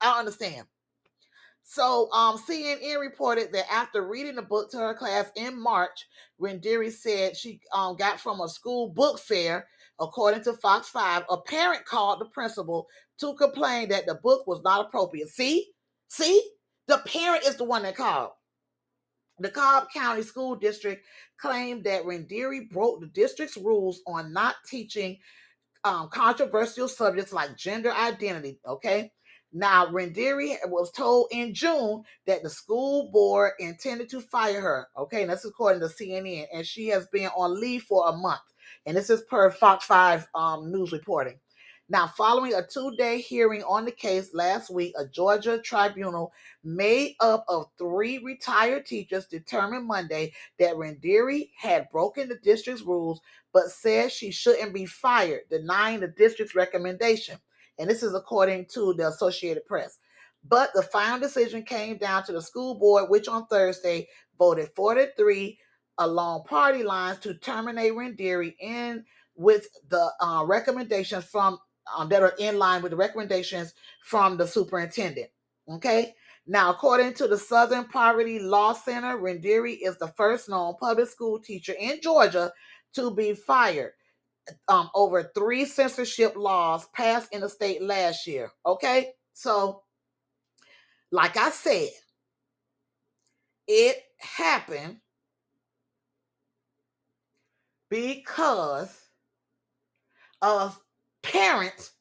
I 0.02 0.06
don't 0.06 0.20
understand. 0.20 0.66
So, 1.70 2.10
um, 2.14 2.38
CNN 2.38 2.98
reported 2.98 3.52
that 3.52 3.70
after 3.70 4.08
reading 4.08 4.36
the 4.36 4.42
book 4.42 4.72
to 4.72 4.78
her 4.78 4.94
class 4.94 5.30
in 5.36 5.62
March, 5.62 6.08
Rinderle 6.40 6.90
said 6.90 7.36
she 7.36 7.60
um, 7.74 7.98
got 7.98 8.22
from 8.22 8.40
a 8.40 8.48
school 8.48 8.88
book 8.88 9.20
fair. 9.20 9.68
According 10.00 10.44
to 10.44 10.54
Fox 10.54 10.88
5, 10.88 11.24
a 11.30 11.42
parent 11.42 11.84
called 11.84 12.22
the 12.22 12.26
principal 12.26 12.88
to 13.20 13.34
complain 13.34 13.90
that 13.90 14.06
the 14.06 14.16
book 14.16 14.48
was 14.48 14.62
not 14.64 14.86
appropriate. 14.86 15.28
See? 15.28 15.72
See? 16.08 16.52
The 16.88 17.00
parent 17.00 17.44
is 17.46 17.56
the 17.56 17.66
one 17.66 17.84
that 17.84 17.96
called. 17.96 18.32
The 19.40 19.50
Cobb 19.50 19.90
County 19.94 20.24
School 20.24 20.56
District 20.56 21.06
claimed 21.40 21.84
that 21.84 22.04
Rinderle 22.04 22.70
broke 22.72 23.02
the 23.02 23.08
district's 23.08 23.58
rules 23.58 24.02
on 24.08 24.34
not 24.34 24.56
teaching 24.68 25.18
um, 25.84 26.10
controversial 26.10 26.88
subjects 26.88 27.34
like 27.34 27.56
gender 27.58 27.92
identity. 27.92 28.60
Okay. 28.66 29.12
Now, 29.54 29.88
Rinderle 29.88 30.58
was 30.66 30.92
told 30.92 31.28
in 31.32 31.54
June 31.54 32.04
that 32.26 32.44
the 32.44 32.50
school 32.50 33.12
board 33.12 33.54
intended 33.60 34.10
to 34.10 34.22
fire 34.22 34.60
her. 34.60 34.88
Okay, 34.98 35.22
and 35.22 35.32
that's 35.32 35.46
according 35.46 35.82
to 35.82 35.88
CNN, 35.88 36.48
and 36.54 36.66
she 36.66 36.88
has 36.88 37.08
been 37.08 37.30
on 37.36 37.60
leave 37.60 37.84
for 37.84 38.10
a 38.10 38.14
month. 38.14 38.42
And 38.86 38.98
this 38.98 39.10
is 39.10 39.22
per 39.30 39.50
Fox 39.52 39.86
5 39.86 40.28
um, 40.36 40.72
news 40.72 40.92
reporting. 40.92 41.40
Now, 41.90 42.08
following 42.08 42.54
a 42.54 42.68
two 42.68 42.92
day 42.98 43.22
hearing 43.22 43.64
on 43.64 43.86
the 43.86 43.92
case 43.92 44.34
last 44.34 44.70
week, 44.70 44.94
a 45.00 45.08
Georgia 45.08 45.58
tribunal 45.58 46.34
made 46.62 47.16
up 47.22 47.46
of 47.48 47.68
three 47.78 48.18
retired 48.18 48.86
teachers 48.86 49.26
determined 49.26 49.88
Monday 49.88 50.34
that 50.60 50.76
Rinderle 50.76 51.50
had 51.58 51.90
broken 51.90 52.28
the 52.28 52.36
district's 52.44 52.82
rules, 52.82 53.22
but 53.54 53.72
said 53.72 54.12
she 54.12 54.32
shouldn't 54.32 54.74
be 54.74 54.86
fired, 54.86 55.44
denying 55.50 56.02
the 56.02 56.10
district's 56.10 56.56
recommendation. 56.56 57.38
And 57.80 57.90
this 57.90 58.04
is 58.04 58.14
according 58.14 58.66
to 58.74 58.94
the 58.96 59.08
Associated 59.08 59.66
Press. 59.66 59.98
But 60.44 60.72
the 60.74 60.84
final 60.84 61.20
decision 61.22 61.64
came 61.64 61.98
down 61.98 62.24
to 62.26 62.34
the 62.34 62.42
school 62.42 62.76
board, 62.76 63.10
which 63.10 63.30
on 63.30 63.48
Thursday 63.48 64.10
voted 64.38 64.70
4 64.76 64.96
to 64.96 65.10
3 65.16 65.58
along 66.00 66.44
party 66.44 66.84
lines 66.84 67.20
to 67.20 67.36
terminate 67.36 67.94
Rinderle 67.94 68.54
in 68.60 69.06
with 69.36 69.68
the 69.90 70.12
uh, 70.20 70.44
recommendations 70.46 71.24
from 71.26 71.60
um, 71.96 72.10
that 72.10 72.24
are 72.24 72.36
in 72.40 72.58
line 72.58 72.82
with 72.82 72.92
the 72.92 72.98
recommendations 72.98 73.74
from 74.04 74.38
the 74.38 74.48
superintendent. 74.48 75.30
Okay. 75.70 76.16
Now, 76.46 76.72
according 76.72 77.14
to 77.16 77.28
the 77.28 77.38
Southern 77.38 77.86
Poverty 77.86 78.40
Law 78.40 78.74
Center, 78.74 79.18
Rinderle 79.18 79.78
is 79.82 79.98
the 79.98 80.08
first 80.16 80.48
known 80.48 80.76
public 80.80 81.10
school 81.10 81.40
teacher 81.40 81.74
in 81.78 82.00
Georgia 82.02 82.54
to 82.94 83.12
be 83.12 83.34
fired 83.34 83.92
um, 84.68 84.90
over 84.96 85.32
three 85.36 85.66
censorship 85.66 86.36
laws 86.36 86.88
passed 86.94 87.34
in 87.34 87.42
the 87.42 87.50
state 87.50 87.82
last 87.82 88.26
year. 88.28 88.52
Okay. 88.66 89.12
So, 89.34 89.84
like 91.12 91.38
I 91.38 91.50
said, 91.50 91.90
it 93.68 93.98
happened 94.20 94.98
because 97.90 98.98
a 100.42 100.72
parent 101.28 101.92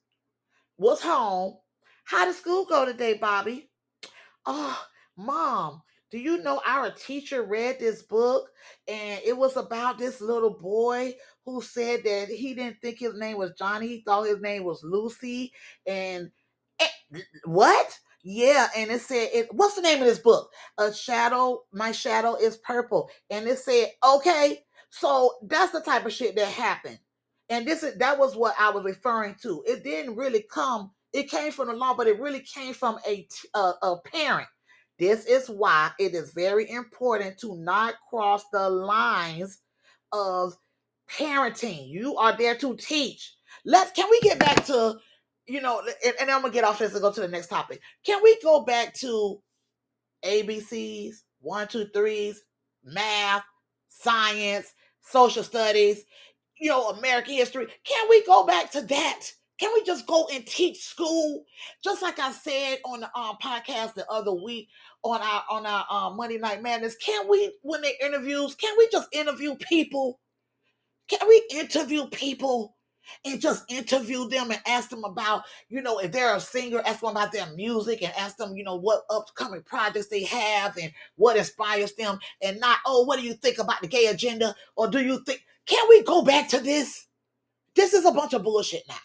was 0.79 1.01
home. 1.03 1.57
How 2.05 2.25
did 2.25 2.35
school 2.37 2.65
go 2.67 2.85
today, 2.85 3.15
Bobby? 3.15 3.71
Oh, 4.47 4.81
mom, 5.17 5.83
do 6.11 6.19
you 6.19 6.43
know 6.43 6.61
our 6.65 6.91
teacher 6.93 7.43
read 7.43 7.79
this 7.81 8.03
book 8.03 8.49
and 8.89 9.21
it 9.25 9.37
was 9.37 9.57
about 9.57 9.99
this 9.99 10.21
little 10.21 10.59
boy 10.59 11.15
who 11.45 11.63
said 11.63 12.01
that 12.05 12.29
he 12.29 12.55
didn't 12.55 12.79
think 12.81 12.99
his 12.99 13.15
name 13.15 13.39
was 13.39 13.53
Johnny, 13.59 13.89
he 13.89 14.03
thought 14.07 14.27
his 14.27 14.41
name 14.41 14.65
was 14.65 14.83
Lucy. 14.85 15.53
And 15.87 16.31
eh, 16.81 16.87
what? 17.45 17.99
Yeah, 18.23 18.69
and 18.77 18.91
it 18.91 19.01
said 19.03 19.31
it 19.33 19.49
what's 19.53 19.77
the 19.77 19.83
name 19.83 20.01
of 20.01 20.07
this 20.07 20.19
book? 20.19 20.51
A 20.79 20.93
shadow, 20.93 21.63
my 21.73 21.93
shadow 21.93 22.37
is 22.37 22.57
purple. 22.59 23.09
And 23.31 23.47
it 23.47 23.59
said, 23.59 23.89
okay, 24.07 24.65
so 24.91 25.33
that's 25.49 25.73
the 25.73 25.81
type 25.81 26.07
of 26.07 26.13
shit 26.13 26.37
that 26.37 26.49
happened. 26.49 26.99
And 27.49 27.67
this 27.67 27.83
is 27.83 27.97
that 27.99 28.19
was 28.19 28.35
what 28.37 28.55
I 28.59 28.71
was 28.71 28.85
referring 28.85 29.37
to. 29.43 29.63
It 29.67 29.85
didn't 29.85 30.17
really 30.17 30.45
come, 30.51 30.91
it 31.13 31.31
came 31.31 31.53
from 31.53 31.69
the 31.69 31.75
law, 31.75 31.95
but 31.95 32.07
it 32.09 32.21
really 32.21 32.41
came 32.41 32.75
from 32.75 32.99
a 33.07 33.27
a 33.55 33.97
parent. 34.05 34.49
This 34.99 35.27
is 35.27 35.49
why 35.49 35.91
it 35.99 36.15
is 36.15 36.33
very 36.33 36.71
important 36.71 37.39
to 37.41 37.57
not 37.57 37.95
cross 38.09 38.45
the 38.53 38.69
lines 38.71 39.59
of 40.13 40.55
parenting. 41.11 41.89
You 41.89 42.17
are 42.17 42.37
there 42.37 42.57
to 42.57 42.77
teach. 42.77 43.35
Let's 43.65 43.93
can 43.93 44.09
we 44.11 44.21
get 44.21 44.39
back 44.39 44.65
to, 44.67 44.97
you 45.47 45.61
know, 45.61 45.83
and, 46.05 46.15
and 46.21 46.31
I'm 46.31 46.41
gonna 46.43 46.53
get 46.53 46.65
off 46.65 46.79
this 46.79 46.93
and 46.95 47.03
go 47.03 47.13
to 47.13 47.21
the 47.21 47.29
next 47.29 47.49
topic. 47.49 47.81
Can 48.05 48.23
we 48.23 48.39
go 48.43 48.65
back 48.65 48.95
to 48.95 49.41
ABCs, 50.25 51.17
one, 51.41 51.69
two, 51.69 51.87
threes, 51.95 52.43
math, 52.85 53.45
science, 53.89 54.73
social 55.03 55.43
studies, 55.45 56.05
you 56.59 56.71
know, 56.71 56.91
American 56.91 57.35
history? 57.35 57.67
Can 57.85 58.09
we 58.09 58.25
go 58.25 58.45
back 58.47 58.71
to 58.73 58.83
that? 58.83 59.21
Can 59.59 59.71
we 59.73 59.83
just 59.85 60.07
go 60.07 60.29
and 60.33 60.47
teach 60.47 60.83
school? 60.83 61.45
Just 61.83 62.03
like 62.03 62.19
I 62.19 62.31
said 62.33 62.79
on 62.85 63.01
the 63.01 63.19
um, 63.19 63.37
podcast 63.43 63.95
the 63.95 64.07
other 64.11 64.33
week 64.33 64.69
on 65.03 65.21
our 65.23 65.45
on 65.51 65.65
our 65.65 65.87
um, 65.91 66.17
Monday 66.17 66.39
Night 66.39 66.63
Madness, 66.63 66.97
can 66.97 67.29
we 67.29 67.53
when 67.63 67.81
they 67.81 67.95
interviews, 68.03 68.55
can 68.55 68.75
we 68.77 68.89
just 68.93 69.09
interview 69.15 69.55
people? 69.57 70.21
Can 71.09 71.27
we 71.29 71.43
interview 71.51 72.07
people 72.09 72.77
and 73.25 73.41
just 73.41 73.65
interview 73.71 74.29
them 74.29 74.51
and 74.51 74.61
ask 74.67 74.91
them 74.91 75.05
about, 75.05 75.43
you 75.69 75.81
know, 75.81 75.99
if 75.99 76.13
they're 76.13 76.35
a 76.35 76.41
singer, 76.41 76.83
ask 76.85 77.01
them 77.01 77.11
about 77.11 77.33
their 77.33 77.47
music 77.55 78.03
and 78.03 78.13
ask 78.19 78.37
them, 78.37 78.57
you 78.57 78.65
know, 78.65 78.77
what 78.77 79.03
upcoming 79.11 79.63
projects 79.63 80.09
they 80.09 80.25
have 80.25 80.77
and 80.77 80.93
what 81.15 81.37
inspires 81.37 81.95
them 81.95 82.19
and 82.43 82.59
not, 82.61 82.79
oh, 82.85 83.05
what 83.05 83.21
do 83.21 83.25
you 83.25 83.35
think 83.35 83.59
about 83.59 83.81
the 83.81 83.87
gay 83.89 84.07
agenda? 84.07 84.55
Or 84.77 84.89
do 84.89 85.01
you 85.01 85.23
think, 85.25 85.45
can 85.67 85.87
we 85.89 86.03
go 86.03 86.23
back 86.23 86.49
to 86.51 86.61
this? 86.61 87.07
This 87.75 87.95
is 87.95 88.05
a 88.05 88.13
bunch 88.13 88.33
of 88.35 88.43
bullshit 88.43 88.83
now. 88.89 88.97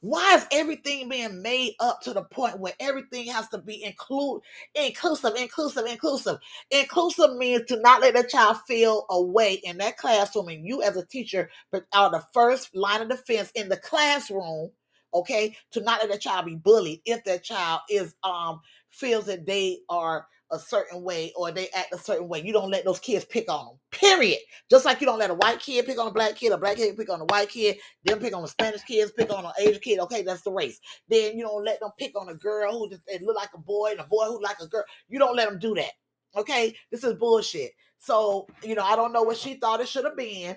Why 0.00 0.34
is 0.36 0.46
everything 0.52 1.08
being 1.08 1.42
made 1.42 1.72
up 1.80 2.02
to 2.02 2.12
the 2.12 2.22
point 2.24 2.60
where 2.60 2.74
everything 2.80 3.26
has 3.28 3.48
to 3.48 3.58
be 3.58 3.82
include 3.82 4.42
inclusive, 4.74 5.34
inclusive, 5.36 5.86
inclusive? 5.86 6.38
Inclusive 6.70 7.36
means 7.36 7.64
to 7.68 7.80
not 7.80 8.02
let 8.02 8.18
a 8.18 8.26
child 8.26 8.58
feel 8.68 9.06
away 9.10 9.54
in 9.64 9.78
that 9.78 9.96
classroom, 9.96 10.48
and 10.48 10.66
you 10.66 10.82
as 10.82 10.96
a 10.96 11.06
teacher 11.06 11.50
are 11.92 12.10
the 12.10 12.24
first 12.32 12.74
line 12.76 13.02
of 13.02 13.08
defense 13.08 13.50
in 13.54 13.68
the 13.68 13.78
classroom. 13.78 14.70
Okay, 15.14 15.56
to 15.70 15.80
not 15.80 16.00
let 16.02 16.14
a 16.14 16.18
child 16.18 16.46
be 16.46 16.56
bullied 16.56 17.00
if 17.06 17.24
that 17.24 17.42
child 17.42 17.80
is 17.88 18.14
um 18.22 18.60
feels 18.90 19.26
that 19.26 19.46
they 19.46 19.78
are 19.88 20.26
a 20.52 20.58
certain 20.58 21.02
way 21.02 21.32
or 21.36 21.50
they 21.50 21.68
act 21.70 21.92
a 21.92 21.98
certain 21.98 22.28
way. 22.28 22.40
You 22.40 22.52
don't 22.52 22.70
let 22.70 22.84
those 22.84 23.00
kids 23.00 23.24
pick 23.24 23.50
on 23.50 23.66
them. 23.66 23.78
Period. 23.90 24.38
Just 24.70 24.84
like 24.84 25.00
you 25.00 25.06
don't 25.06 25.18
let 25.18 25.30
a 25.30 25.34
white 25.34 25.60
kid 25.60 25.86
pick 25.86 25.98
on 25.98 26.06
a 26.06 26.12
black 26.12 26.36
kid, 26.36 26.52
a 26.52 26.58
black 26.58 26.76
kid 26.76 26.96
pick 26.96 27.10
on 27.10 27.20
a 27.20 27.24
white 27.24 27.48
kid, 27.48 27.76
then 28.04 28.20
pick 28.20 28.34
on 28.34 28.42
the 28.42 28.48
Spanish 28.48 28.82
kids, 28.82 29.12
pick 29.12 29.32
on 29.32 29.44
an 29.44 29.52
Asian 29.58 29.80
kid. 29.80 29.98
Okay, 30.00 30.22
that's 30.22 30.42
the 30.42 30.52
race. 30.52 30.80
Then 31.08 31.36
you 31.36 31.44
don't 31.44 31.64
let 31.64 31.80
them 31.80 31.90
pick 31.98 32.12
on 32.18 32.28
a 32.28 32.34
girl 32.34 32.78
who 32.78 32.90
just 32.90 33.02
look 33.22 33.36
like 33.36 33.50
a 33.54 33.58
boy 33.58 33.90
and 33.92 34.00
a 34.00 34.04
boy 34.04 34.26
who 34.26 34.42
like 34.42 34.60
a 34.60 34.66
girl. 34.66 34.84
You 35.08 35.18
don't 35.18 35.36
let 35.36 35.48
them 35.48 35.58
do 35.58 35.74
that. 35.74 35.92
Okay, 36.36 36.76
this 36.90 37.02
is 37.02 37.14
bullshit. 37.14 37.72
So 37.98 38.46
you 38.62 38.74
know, 38.74 38.84
I 38.84 38.94
don't 38.94 39.12
know 39.12 39.22
what 39.22 39.38
she 39.38 39.54
thought 39.54 39.80
it 39.80 39.88
should 39.88 40.04
have 40.04 40.16
been, 40.16 40.56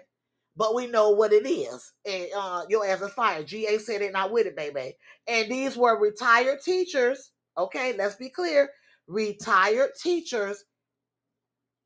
but 0.56 0.76
we 0.76 0.88
know 0.88 1.12
what 1.12 1.34
it 1.34 1.48
is. 1.48 1.94
And 2.06 2.28
uh, 2.36 2.64
your 2.70 2.86
ass 2.86 3.02
is 3.02 3.12
fired. 3.14 3.48
GA 3.48 3.78
said 3.80 4.02
it, 4.02 4.14
not 4.14 4.32
with 4.32 4.46
it, 4.46 4.56
baby. 4.56 4.96
And 5.28 5.50
these 5.50 5.76
were 5.76 6.00
retired 6.00 6.60
teachers. 6.62 7.32
Okay, 7.58 7.96
let's 7.98 8.16
be 8.16 8.30
clear 8.30 8.70
retired 9.10 9.90
teachers 10.02 10.64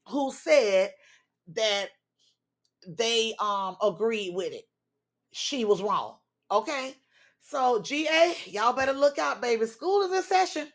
who 0.08 0.32
said 0.32 0.92
that 1.56 1.88
they 2.88 3.34
um 3.40 3.78
agreed 3.82 4.36
with 4.36 4.54
it. 4.54 4.66
She 5.32 5.66
was 5.66 5.82
wrong. 5.82 6.18
Okay. 6.52 6.96
So 7.42 7.82
GA, 7.82 8.36
y'all 8.46 8.74
better 8.74 8.94
look 8.94 9.18
out, 9.18 9.42
baby. 9.42 9.66
School 9.66 10.02
is 10.04 10.14
in 10.14 10.24
session. 10.24 10.68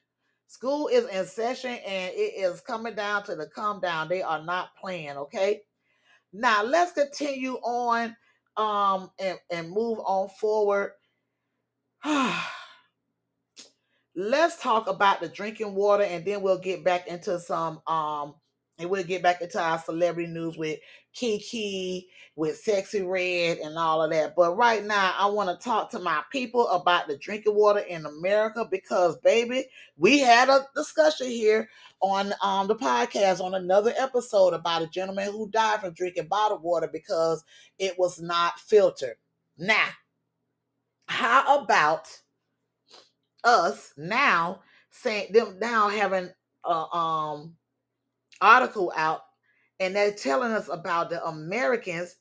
School 0.48 0.88
is 0.88 1.06
in 1.06 1.26
session 1.26 1.70
and 1.86 2.12
it 2.14 2.34
is 2.36 2.60
coming 2.60 2.94
down 2.94 3.22
to 3.24 3.36
the 3.36 3.46
come 3.54 3.80
down. 3.80 4.08
They 4.08 4.22
are 4.22 4.42
not 4.42 4.70
playing, 4.80 5.16
okay? 5.16 5.60
Now 6.32 6.62
let's 6.64 6.92
continue 6.92 7.54
on 7.56 8.16
um 8.56 9.10
and, 9.18 9.38
and 9.50 9.70
move 9.70 9.98
on 10.00 10.28
forward. 10.40 10.92
let's 14.18 14.60
talk 14.60 14.88
about 14.88 15.20
the 15.20 15.28
drinking 15.28 15.76
water 15.76 16.02
and 16.02 16.24
then 16.24 16.42
we'll 16.42 16.58
get 16.58 16.82
back 16.82 17.06
into 17.06 17.38
some 17.38 17.80
um 17.86 18.34
and 18.76 18.90
we'll 18.90 19.04
get 19.04 19.22
back 19.22 19.40
into 19.40 19.60
our 19.60 19.78
celebrity 19.78 20.28
news 20.28 20.56
with 20.56 20.80
Keke, 21.14 22.06
with 22.36 22.56
Sexy 22.58 23.02
Red, 23.02 23.58
and 23.58 23.76
all 23.76 24.02
of 24.02 24.10
that. 24.12 24.34
But 24.36 24.56
right 24.56 24.84
now, 24.84 25.14
I 25.18 25.26
want 25.26 25.48
to 25.50 25.64
talk 25.64 25.90
to 25.90 25.98
my 25.98 26.22
people 26.30 26.68
about 26.68 27.08
the 27.08 27.16
drinking 27.16 27.56
water 27.56 27.80
in 27.80 28.06
America 28.06 28.64
because, 28.70 29.16
baby, 29.18 29.66
we 29.96 30.20
had 30.20 30.48
a 30.48 30.64
discussion 30.76 31.26
here 31.26 31.68
on 32.00 32.32
um, 32.40 32.68
the 32.68 32.76
podcast 32.76 33.40
on 33.40 33.54
another 33.54 33.92
episode 33.98 34.54
about 34.54 34.82
a 34.82 34.86
gentleman 34.86 35.32
who 35.32 35.50
died 35.50 35.80
from 35.80 35.92
drinking 35.92 36.28
bottled 36.28 36.62
water 36.62 36.88
because 36.92 37.44
it 37.80 37.98
was 37.98 38.20
not 38.20 38.60
filtered. 38.60 39.16
Now, 39.58 39.88
how 41.06 41.62
about 41.62 42.06
us 43.44 43.92
now 43.96 44.60
saying 44.90 45.32
them 45.32 45.58
now 45.60 45.88
having 45.88 46.30
a 46.64 46.96
um 46.96 47.54
article 48.40 48.92
out 48.96 49.22
and 49.80 49.94
they're 49.94 50.12
telling 50.12 50.52
us 50.52 50.68
about 50.68 51.10
the 51.10 51.24
Americans, 51.24 52.16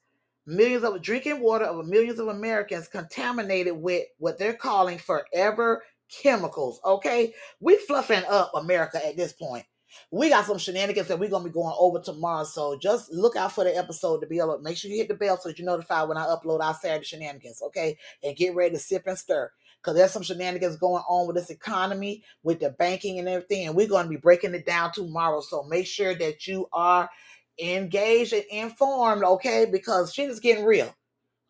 millions 0.46 0.84
of 0.84 1.02
drinking 1.02 1.40
water 1.42 1.66
of 1.66 1.86
millions 1.88 2.20
of 2.20 2.28
Americans 2.28 2.88
contaminated 2.88 3.76
with 3.76 4.06
what 4.20 4.38
they're 4.38 4.54
calling 4.54 4.98
forever 4.98 5.84
chemicals. 6.10 6.80
Okay, 6.86 7.34
we 7.60 7.78
fluffing 7.78 8.24
up 8.30 8.52
America 8.56 9.06
at 9.06 9.18
this 9.18 9.34
point. 9.34 9.66
We 10.12 10.30
got 10.30 10.46
some 10.46 10.58
shenanigans 10.58 11.08
that 11.08 11.20
we're 11.20 11.30
gonna 11.30 11.44
be 11.46 11.52
going 11.52 11.76
over 11.78 12.00
tomorrow. 12.00 12.44
So 12.44 12.78
just 12.78 13.12
look 13.12 13.36
out 13.36 13.52
for 13.52 13.64
the 13.64 13.76
episode 13.76 14.22
to 14.22 14.28
be 14.28 14.40
able 14.40 14.60
make 14.60 14.78
sure 14.78 14.92
you 14.92 14.98
hit 14.98 15.08
the 15.08 15.16
bell 15.16 15.38
so 15.38 15.50
that 15.50 15.60
you're 15.60 15.66
notified 15.66 16.08
when 16.08 16.18
I 16.18 16.26
upload 16.26 16.62
our 16.62 16.74
Saturday 16.74 17.06
shenanigans. 17.06 17.62
Okay, 17.62 17.98
and 18.24 18.36
get 18.36 18.56
ready 18.56 18.76
to 18.76 18.80
sip 18.80 19.04
and 19.08 19.18
stir 19.18 19.52
because 19.82 19.96
there's 19.96 20.12
some 20.12 20.24
shenanigans 20.24 20.76
going 20.76 21.04
on 21.08 21.28
with 21.28 21.36
this 21.36 21.50
economy, 21.50 22.24
with 22.44 22.60
the 22.60 22.72
banking 22.72 23.20
and 23.20 23.28
everything, 23.30 23.68
and 23.68 23.76
we're 23.76 23.88
going 23.88 24.04
to 24.04 24.10
be 24.10 24.18
breaking 24.18 24.54
it 24.54 24.66
down 24.66 24.92
tomorrow. 24.92 25.40
So 25.42 25.64
make 25.64 25.88
sure 25.88 26.14
that 26.16 26.46
you 26.48 26.68
are 26.74 27.10
engaged 27.58 28.34
and 28.34 28.44
informed, 28.52 29.24
okay? 29.24 29.66
Because 29.72 30.14
shit 30.14 30.30
is 30.30 30.40
getting 30.40 30.66
real, 30.66 30.94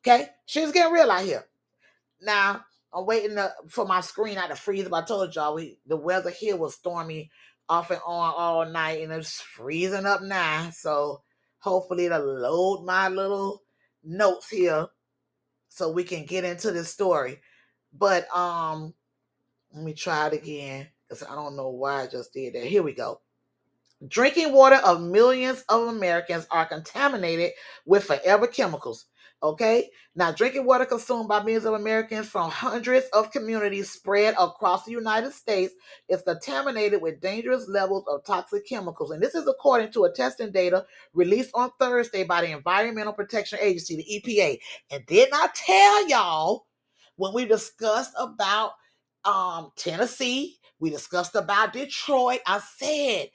okay? 0.06 0.28
Shit 0.46 0.64
is 0.64 0.72
getting 0.72 0.94
real 0.94 1.10
out 1.10 1.24
here. 1.24 1.46
Now, 2.22 2.64
I'm 2.94 3.06
waiting 3.06 3.36
to, 3.36 3.52
for 3.70 3.86
my 3.86 4.02
screen 4.02 4.36
not 4.36 4.50
to 4.50 4.56
freeze 4.56 4.88
But 4.88 5.04
I 5.04 5.06
told 5.08 5.36
y'all 5.36 5.56
we, 5.56 5.78
the 5.86 5.98
weather 5.98 6.30
here 6.30 6.56
was 6.56 6.76
stormy 6.76 7.30
off 7.70 7.92
and 7.92 8.02
on 8.06 8.34
all 8.36 8.66
night, 8.66 9.02
and 9.02 9.12
it's 9.12 9.42
freezing 9.42 10.06
up 10.06 10.22
now. 10.22 10.70
So 10.72 11.22
hopefully 11.60 12.06
it'll 12.06 12.26
load 12.26 12.86
my 12.86 13.08
little 13.10 13.64
notes 14.04 14.50
here 14.50 14.88
so 15.70 15.92
we 15.92 16.04
can 16.04 16.26
get 16.26 16.44
into 16.44 16.72
this 16.72 16.90
story. 16.90 17.40
But 17.94 18.28
um, 18.36 18.94
let 19.74 19.84
me 19.84 19.94
try 19.94 20.28
it 20.28 20.34
again 20.34 20.88
because 21.08 21.24
I 21.24 21.36
don't 21.36 21.56
know 21.56 21.70
why 21.70 22.04
I 22.04 22.08
just 22.08 22.34
did 22.34 22.54
that. 22.54 22.64
Here 22.64 22.84
we 22.84 22.94
go. 22.94 23.22
Drinking 24.08 24.54
water 24.54 24.80
of 24.86 25.02
millions 25.02 25.64
of 25.70 25.88
Americans 25.88 26.46
are 26.52 26.66
contaminated 26.66 27.52
with 27.86 28.04
forever 28.04 28.46
chemicals. 28.46 29.06
Okay, 29.44 29.90
now 30.16 30.32
drinking 30.32 30.66
water 30.66 30.86
consumed 30.86 31.28
by 31.28 31.44
millions 31.44 31.66
of 31.66 31.76
Americans 31.76 32.28
from 32.28 32.50
hundreds 32.50 33.06
of 33.14 33.32
communities 33.32 33.92
spread 33.92 34.34
across 34.40 34.86
the 34.86 34.92
United 34.92 35.32
States 35.32 35.76
is 36.10 36.24
contaminated 36.24 37.02
with 37.04 37.22
dangerous 37.22 37.68
levels 37.70 38.04
of 38.08 38.26
toxic 38.26 38.68
chemicals. 38.68 39.12
And 39.12 39.22
this 39.22 39.36
is 39.36 39.48
according 39.48 39.92
to 39.92 40.06
a 40.06 40.12
testing 40.12 40.52
data 40.52 40.86
released 41.14 41.52
on 41.54 41.70
Thursday 41.80 42.24
by 42.24 42.42
the 42.42 42.52
Environmental 42.52 43.14
Protection 43.14 43.60
Agency, 43.62 43.96
the 43.96 44.22
EPA. 44.22 44.58
And 44.92 45.06
did 45.06 45.30
not 45.32 45.50
I 45.50 45.50
tell 45.54 46.10
y'all 46.10 46.66
when 47.16 47.34
we 47.34 47.46
discussed 47.46 48.14
about 48.18 48.72
um, 49.24 49.72
Tennessee, 49.76 50.58
we 50.80 50.90
discussed 50.90 51.36
about 51.36 51.74
Detroit. 51.74 52.40
I 52.48 52.60
said 52.60 53.30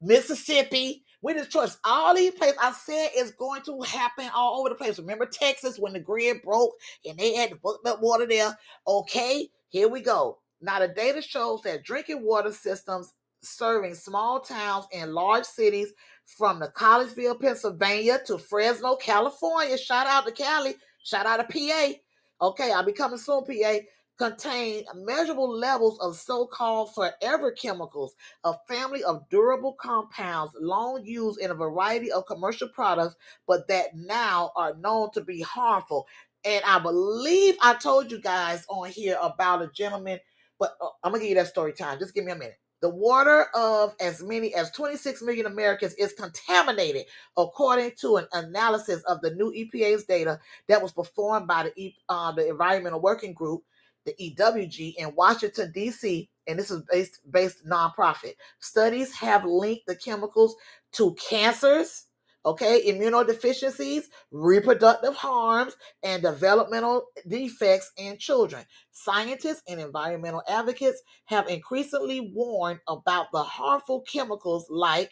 Mississippi, 0.00 1.04
we 1.20 1.34
Detroit, 1.34 1.76
all 1.84 2.14
these 2.14 2.32
places. 2.32 2.58
I 2.62 2.72
said 2.72 3.10
it's 3.14 3.32
going 3.32 3.62
to 3.62 3.80
happen 3.82 4.30
all 4.34 4.60
over 4.60 4.68
the 4.68 4.74
place. 4.76 4.98
Remember 4.98 5.26
Texas 5.26 5.78
when 5.78 5.92
the 5.92 6.00
grid 6.00 6.42
broke 6.42 6.72
and 7.04 7.18
they 7.18 7.34
had 7.34 7.50
to 7.50 7.56
put 7.56 7.84
up 7.86 8.00
water 8.00 8.26
there? 8.26 8.56
Okay, 8.86 9.48
here 9.68 9.88
we 9.88 10.00
go. 10.00 10.38
Now 10.60 10.78
the 10.78 10.88
data 10.88 11.20
shows 11.20 11.62
that 11.62 11.84
drinking 11.84 12.24
water 12.24 12.52
systems 12.52 13.14
serving 13.42 13.94
small 13.94 14.40
towns 14.40 14.86
and 14.92 15.12
large 15.12 15.44
cities 15.44 15.92
from 16.24 16.60
the 16.60 16.68
Collegeville, 16.68 17.40
Pennsylvania 17.40 18.20
to 18.26 18.38
Fresno, 18.38 18.96
California. 18.96 19.78
Shout 19.78 20.06
out 20.06 20.26
to 20.26 20.32
Cali. 20.32 20.74
Shout 21.04 21.26
out 21.26 21.38
to 21.38 21.44
PA. 21.44 21.92
Okay, 22.40 22.72
I'll 22.72 22.84
be 22.84 22.92
coming 22.92 23.18
soon, 23.18 23.44
PA. 23.44 23.78
Contain 24.18 24.84
measurable 24.96 25.48
levels 25.48 25.98
of 26.00 26.16
so 26.16 26.44
called 26.44 26.92
forever 26.92 27.52
chemicals, 27.52 28.14
a 28.44 28.52
family 28.66 29.04
of 29.04 29.28
durable 29.30 29.74
compounds 29.80 30.52
long 30.60 31.04
used 31.04 31.40
in 31.40 31.52
a 31.52 31.54
variety 31.54 32.10
of 32.10 32.26
commercial 32.26 32.68
products, 32.68 33.14
but 33.46 33.68
that 33.68 33.94
now 33.94 34.50
are 34.56 34.74
known 34.74 35.10
to 35.12 35.20
be 35.20 35.40
harmful. 35.40 36.06
And 36.44 36.64
I 36.64 36.80
believe 36.80 37.54
I 37.62 37.74
told 37.74 38.10
you 38.10 38.20
guys 38.20 38.66
on 38.68 38.90
here 38.90 39.18
about 39.22 39.62
a 39.62 39.68
gentleman, 39.68 40.18
but 40.58 40.76
uh, 40.80 40.88
I'm 41.04 41.12
gonna 41.12 41.22
give 41.22 41.30
you 41.30 41.34
that 41.36 41.46
story 41.46 41.72
time. 41.72 42.00
Just 42.00 42.14
give 42.14 42.24
me 42.24 42.32
a 42.32 42.36
minute. 42.36 42.58
The 42.80 42.90
water 42.90 43.46
of 43.54 43.94
as 44.00 44.22
many 44.22 44.54
as 44.54 44.70
26 44.70 45.22
million 45.22 45.46
Americans 45.46 45.94
is 45.94 46.12
contaminated, 46.12 47.06
according 47.36 47.92
to 48.00 48.16
an 48.16 48.26
analysis 48.32 49.02
of 49.04 49.20
the 49.20 49.34
new 49.34 49.52
EPA's 49.52 50.04
data 50.04 50.38
that 50.68 50.80
was 50.80 50.92
performed 50.92 51.48
by 51.48 51.70
the, 51.76 51.94
uh, 52.08 52.32
the 52.32 52.48
Environmental 52.48 53.00
Working 53.00 53.32
Group, 53.34 53.64
the 54.08 54.34
EWG, 54.36 54.94
in 54.98 55.14
Washington, 55.16 55.72
D.C., 55.74 56.28
and 56.48 56.58
this 56.58 56.70
is 56.70 56.82
based, 56.90 57.20
based 57.32 57.66
nonprofit. 57.66 58.34
Studies 58.60 59.12
have 59.14 59.44
linked 59.44 59.86
the 59.86 59.96
chemicals 59.96 60.56
to 60.92 61.14
cancers, 61.16 62.06
okay, 62.46 62.82
immunodeficiencies, 62.86 64.04
reproductive 64.32 65.14
harms, 65.14 65.74
and 66.02 66.22
developmental 66.22 67.04
defects 67.28 67.92
in 67.98 68.16
children. 68.18 68.64
Scientists 68.92 69.62
and 69.68 69.78
environmental 69.80 70.42
advocates 70.48 71.02
have 71.26 71.48
increasingly 71.48 72.32
warned 72.34 72.80
about 72.88 73.26
the 73.32 73.42
harmful 73.42 74.00
chemicals 74.02 74.66
like 74.70 75.10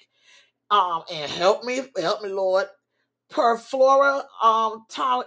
um 0.70 1.02
and 1.12 1.30
help 1.30 1.62
me 1.64 1.82
help 1.98 2.22
me 2.22 2.28
lord 2.30 2.66
perfluora 3.32 4.24
um 4.42 4.84
to- 4.90 5.24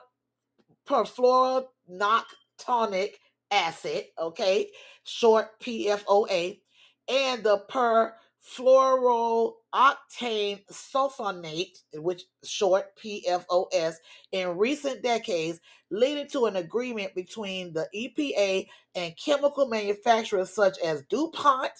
perfluorooctanoic 0.87 3.11
acid 3.51 4.05
okay 4.19 4.69
short 5.03 5.59
pfoa 5.59 6.59
and 7.07 7.43
the 7.43 7.63
perfluorooctane 7.69 10.63
sulfonate 10.71 11.79
which 11.95 12.25
short 12.43 12.95
pfos 12.97 13.95
in 14.31 14.57
recent 14.57 15.01
decades 15.01 15.59
leading 15.91 16.27
to 16.27 16.45
an 16.45 16.57
agreement 16.57 17.13
between 17.15 17.73
the 17.73 17.87
EPA 17.95 18.67
and 18.95 19.17
chemical 19.17 19.67
manufacturers 19.67 20.53
such 20.53 20.77
as 20.79 21.03
DuPont 21.09 21.71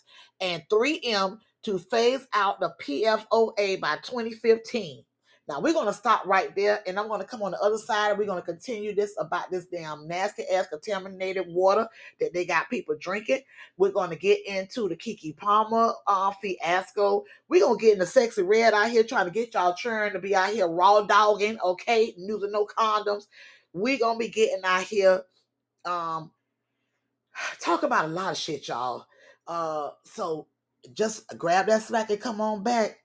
and 0.42 0.64
3M 0.72 1.38
to 1.64 1.78
phase 1.78 2.26
out 2.34 2.60
the 2.60 2.74
PFOA 2.82 3.80
by 3.80 3.98
2015. 3.98 5.04
Now 5.50 5.60
we're 5.60 5.74
gonna 5.74 5.94
stop 5.94 6.28
right 6.28 6.56
there, 6.56 6.82
and 6.88 7.00
I'm 7.00 7.08
gonna 7.08 7.26
come 7.26 7.42
on 7.42 7.52
the 7.52 7.60
other 7.60 7.80
side. 7.80 8.12
and 8.12 8.20
We're 8.20 8.28
gonna 8.28 8.44
continue 8.44 8.94
this 8.94 9.16
about 9.20 9.50
this 9.50 9.66
damn 9.66 10.08
nasty 10.08 10.44
ass 10.54 10.68
contaminated 10.68 11.48
water 11.50 11.90
that 12.20 12.34
they 12.34 12.46
got 12.46 12.70
people 12.70 12.96
drinking. 13.00 13.42
We're 13.76 13.92
gonna 13.92 14.16
get 14.16 14.46
into 14.48 14.88
the 14.88 14.96
Keke 14.96 15.36
Palmer 15.38 15.94
uh, 16.06 16.32
fiasco. 16.40 17.26
We're 17.50 17.66
gonna 17.66 17.80
get 17.80 17.94
into 17.94 18.06
sexy 18.06 18.44
red 18.44 18.76
out 18.76 18.92
here 18.92 19.04
trying 19.04 19.26
to 19.26 19.32
get 19.32 19.56
y'all 19.56 19.74
churn 19.74 20.14
to 20.14 20.20
be 20.20 20.36
out 20.36 20.54
here 20.54 20.68
raw 20.70 21.02
dogging, 21.02 21.58
okay, 21.66 22.14
using 22.16 22.52
no 22.52 22.68
condoms. 22.68 23.26
We're 23.74 23.98
gonna 23.98 24.20
be 24.20 24.30
getting 24.30 24.64
out 24.64 24.84
here 24.84 25.24
um 25.86 26.32
talk 27.62 27.82
about 27.84 28.06
a 28.06 28.10
lot 28.10 28.34
of 28.34 28.38
shit, 28.38 28.68
y'all. 28.68 29.08
Uh 29.48 29.90
so 30.06 30.48
just 30.94 31.28
grab 31.40 31.68
that 31.68 31.82
slack 31.82 32.12
and 32.12 32.22
come 32.22 32.40
on 32.40 32.64
back. 32.64 33.00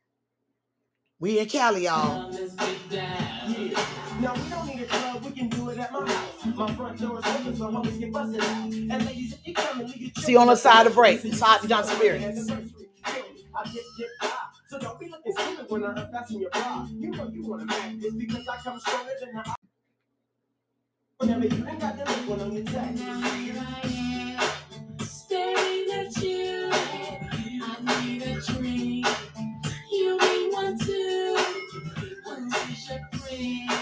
We 1.24 1.38
in 1.38 1.46
Cali, 1.48 1.84
y'all. 1.84 2.20
Now 2.20 2.28
let's 2.28 2.54
get 2.54 2.90
down. 2.90 3.72
Now 4.20 4.34
we 4.34 4.50
don't 4.50 4.66
need 4.66 4.82
a 4.82 4.84
club, 4.84 5.24
we 5.24 5.30
can 5.30 5.48
do 5.48 5.70
it 5.70 5.78
at 5.78 5.90
my 5.90 6.06
house. 6.06 6.44
My 6.54 6.74
front 6.74 7.00
door 7.00 7.18
is 7.18 7.24
open, 7.24 7.56
so 7.56 7.70
homies 7.70 7.98
get 7.98 8.12
busted 8.12 8.42
out. 8.42 8.64
And 8.64 9.06
ladies, 9.06 9.32
if 9.32 9.46
you 9.46 9.54
come 9.54 9.80
and 9.80 10.18
See 10.18 10.36
on 10.36 10.48
the 10.48 10.54
side 10.54 10.86
of 10.86 10.92
the 10.92 10.94
break. 10.94 11.20
Side 11.20 11.62
to 11.62 11.66
John 11.66 11.82
anniversary. 11.88 12.74
I 13.06 13.64
get 13.64 13.84
get 13.96 14.08
high. 14.20 14.48
So 14.68 14.78
don't 14.78 15.00
be 15.00 15.08
looking 15.08 15.32
stupid 15.32 15.70
when 15.70 15.84
I 15.84 16.02
unfasten 16.02 16.40
your 16.42 16.50
bra. 16.50 16.86
You 16.90 17.10
know 17.10 17.30
you 17.32 17.46
wanna 17.46 17.64
back 17.64 17.92
this 17.98 18.12
because 18.12 18.46
I 18.46 18.56
come 18.58 18.78
stronger 18.80 19.12
than 19.18 19.34
the 19.34 19.54
Whenever 21.20 21.46
you 21.46 21.66
ain't 21.66 21.80
got 21.80 21.96
the 21.96 22.04
one 22.04 22.40
on 22.42 22.52
your 22.52 22.64
You. 33.44 33.73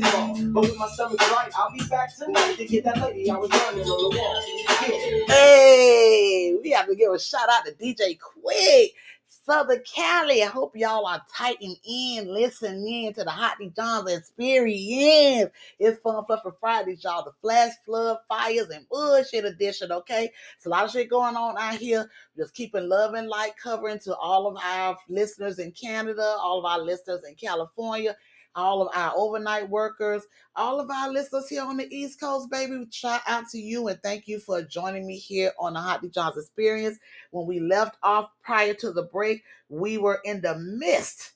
But 0.00 0.60
with 0.62 0.76
my 0.78 0.88
stomach 0.88 1.20
right, 1.32 1.50
I'll 1.56 1.72
be 1.72 1.84
back 1.88 2.16
tonight 2.16 2.56
to 2.56 2.64
get 2.64 2.84
that 2.84 3.00
lady 3.00 3.30
I 3.30 3.36
was 3.36 3.50
running 3.50 3.84
on 3.84 4.10
the 4.10 4.16
wall. 4.16 4.42
Yeah. 4.88 5.34
Hey, 5.34 6.56
we 6.62 6.70
have 6.70 6.86
to 6.86 6.96
give 6.96 7.12
a 7.12 7.18
shout 7.18 7.48
out 7.48 7.64
to 7.66 7.72
DJ 7.72 8.18
Quik, 8.18 8.88
Southern 9.26 9.82
Cali. 9.84 10.42
I 10.42 10.46
hope 10.46 10.76
y'all 10.76 11.06
are 11.06 11.22
tighten 11.32 11.76
in, 11.88 12.32
listening 12.32 13.06
in 13.06 13.14
to 13.14 13.24
the 13.24 13.30
Hot 13.30 13.56
D 13.58 13.72
Johns 13.76 14.10
experience. 14.10 15.50
It's 15.78 16.00
Fun 16.00 16.24
Fluff 16.24 16.42
for 16.42 16.56
Fridays, 16.58 17.04
y'all. 17.04 17.24
The 17.24 17.32
Flash 17.40 17.72
Flood 17.84 18.18
Fires 18.28 18.70
and 18.70 18.88
Bullshit 18.88 19.44
edition, 19.44 19.92
okay? 19.92 20.30
It's 20.56 20.66
a 20.66 20.70
lot 20.70 20.84
of 20.84 20.90
shit 20.90 21.10
going 21.10 21.36
on 21.36 21.56
out 21.58 21.76
here. 21.76 22.10
Just 22.36 22.54
keeping 22.54 22.88
love 22.88 23.14
and 23.14 23.28
light 23.28 23.52
covering 23.62 23.98
to 24.00 24.16
all 24.16 24.46
of 24.46 24.56
our 24.64 24.96
listeners 25.08 25.58
in 25.58 25.72
Canada, 25.72 26.36
all 26.40 26.58
of 26.58 26.64
our 26.64 26.80
listeners 26.80 27.20
in 27.28 27.34
California, 27.34 28.16
all 28.56 28.82
of 28.82 28.88
our 28.94 29.12
overnight 29.16 29.68
workers, 29.68 30.22
all 30.56 30.80
of 30.80 30.90
our 30.90 31.10
listeners 31.10 31.48
here 31.48 31.62
on 31.62 31.76
the 31.76 31.88
East 31.94 32.20
Coast, 32.20 32.50
baby. 32.50 32.86
Shout 32.90 33.20
out 33.26 33.48
to 33.50 33.58
you 33.58 33.88
and 33.88 34.00
thank 34.02 34.28
you 34.28 34.38
for 34.38 34.62
joining 34.62 35.06
me 35.06 35.16
here 35.16 35.52
on 35.58 35.74
the 35.74 35.80
Hot 35.80 36.02
D 36.02 36.08
Johns 36.08 36.36
experience. 36.36 36.98
When 37.30 37.46
we 37.46 37.60
left 37.60 37.96
off 38.02 38.30
prior 38.42 38.74
to 38.74 38.92
the 38.92 39.04
break, 39.04 39.42
we 39.68 39.98
were 39.98 40.20
in 40.24 40.40
the 40.40 40.56
midst 40.56 41.32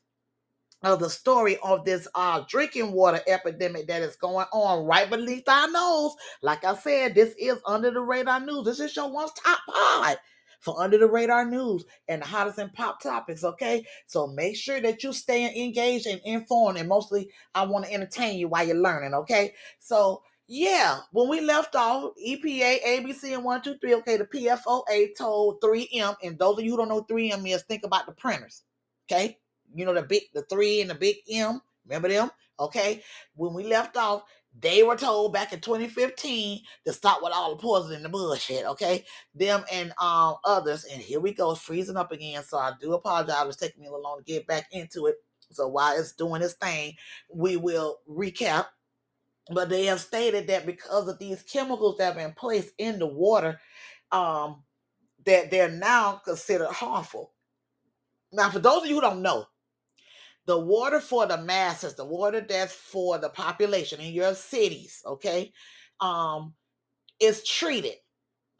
of 0.85 1.01
the 1.01 1.11
story 1.11 1.59
of 1.64 1.85
this 1.85 2.07
uh 2.14 2.45
drinking 2.49 2.93
water 2.93 3.21
epidemic 3.27 3.89
that 3.89 4.01
is 4.01 4.14
going 4.14 4.47
on 4.53 4.87
right 4.87 5.11
beneath 5.11 5.49
our 5.49 5.69
nose. 5.71 6.14
Like 6.43 6.64
I 6.64 6.77
said, 6.77 7.14
this 7.14 7.35
is 7.39 7.59
under 7.66 7.91
the 7.91 8.01
radar 8.01 8.41
news. 8.41 8.64
This 8.64 8.81
is 8.81 8.95
your 8.95 9.11
one 9.11 9.29
top 9.45 9.59
pod 9.69 10.19
for 10.61 10.81
under 10.81 10.99
the 10.99 11.07
radar 11.07 11.45
news 11.45 11.85
and 12.09 12.23
the 12.23 12.27
hottest 12.27 12.59
and 12.59 12.73
pop 12.73 13.03
topics. 13.03 13.45
Okay, 13.45 13.85
so 14.07 14.27
make 14.27 14.57
sure 14.57 14.81
that 14.81 15.03
you 15.03 15.13
stay 15.13 15.45
engaged 15.65 16.07
and 16.07 16.21
informed. 16.25 16.79
And 16.79 16.89
mostly, 16.89 17.31
I 17.55 17.65
want 17.65 17.87
to 17.87 17.93
entertain 17.93 18.39
you 18.39 18.49
while 18.49 18.67
you're 18.67 18.77
learning. 18.77 19.15
Okay, 19.15 19.55
so. 19.79 20.23
Yeah, 20.51 21.01
when 21.13 21.29
we 21.29 21.43
left 21.43 21.77
off, 21.77 22.15
EPA, 22.27 22.83
ABC, 22.83 23.35
and 23.35 23.45
123, 23.45 23.95
okay, 23.97 24.17
the 24.17 24.25
PFOA 24.25 25.15
told 25.15 25.61
3M, 25.61 26.17
and 26.23 26.39
those 26.39 26.57
of 26.57 26.65
you 26.65 26.71
who 26.71 26.79
don't 26.79 26.89
know 26.89 27.05
3M 27.05 27.47
is, 27.47 27.65
think 27.65 27.85
about 27.85 28.07
the 28.07 28.13
printers, 28.13 28.63
okay? 29.07 29.37
you 29.75 29.85
know, 29.85 29.95
the 29.95 30.03
big, 30.03 30.23
the 30.35 30.43
three 30.43 30.81
and 30.81 30.91
the 30.91 30.95
big 30.95 31.17
M. 31.31 31.61
Remember 31.87 32.09
them? 32.09 32.31
Okay. 32.61 33.03
When 33.35 33.55
we 33.55 33.65
left 33.65 33.97
off, 33.97 34.23
they 34.61 34.83
were 34.83 34.97
told 34.97 35.33
back 35.33 35.53
in 35.53 35.61
2015 35.61 36.61
to 36.87 36.93
stop 36.93 37.23
with 37.23 37.33
all 37.33 37.51
the 37.51 37.63
poison 37.63 37.95
and 37.95 38.05
the 38.05 38.09
bullshit. 38.09 38.65
Okay. 38.67 39.05
Them 39.35 39.65
and 39.73 39.93
um 40.01 40.37
others. 40.45 40.85
And 40.85 41.01
here 41.01 41.21
we 41.21 41.33
go, 41.33 41.55
freezing 41.55 41.97
up 41.97 42.13
again. 42.13 42.43
So 42.43 42.59
I 42.59 42.73
do 42.81 42.95
apologize. 42.95 43.47
It's 43.47 43.57
taking 43.57 43.83
me 43.83 43.89
a 43.89 43.91
little 43.91 44.05
long 44.05 44.19
to 44.19 44.25
get 44.25 44.47
back 44.47 44.67
into 44.73 45.07
it. 45.07 45.17
So 45.51 45.69
while 45.69 45.99
it's 45.99 46.13
doing 46.13 46.43
its 46.43 46.55
thing, 46.55 46.95
we 47.33 47.57
will 47.57 47.99
recap. 48.09 48.67
But 49.51 49.71
they 49.71 49.87
have 49.87 50.01
stated 50.01 50.47
that 50.49 50.67
because 50.67 51.09
of 51.09 51.19
these 51.19 51.43
chemicals 51.43 51.97
that 51.99 52.05
have 52.05 52.17
been 52.17 52.33
placed 52.33 52.75
in 52.79 52.99
the 52.99 53.07
water, 53.07 53.59
um, 54.13 54.63
that 55.25 55.51
they're 55.51 55.71
now 55.71 56.21
considered 56.25 56.69
harmful. 56.69 57.33
Now, 58.33 58.51
for 58.51 58.59
those 58.59 58.83
of 58.83 58.89
you 58.89 58.97
who 58.97 59.01
don't 59.01 59.23
know, 59.23 59.47
the 60.49 60.59
water 60.59 61.01
for 61.01 61.27
the 61.27 61.39
masses, 61.39 61.95
the 61.97 62.07
water 62.07 62.41
that's 62.41 62.73
for 62.75 63.19
the 63.19 63.31
population 63.31 64.01
in 64.01 64.15
your 64.15 64.35
cities, 64.35 65.03
okay, 65.07 65.53
um, 66.01 66.55
is 67.21 67.45
treated, 67.45 67.95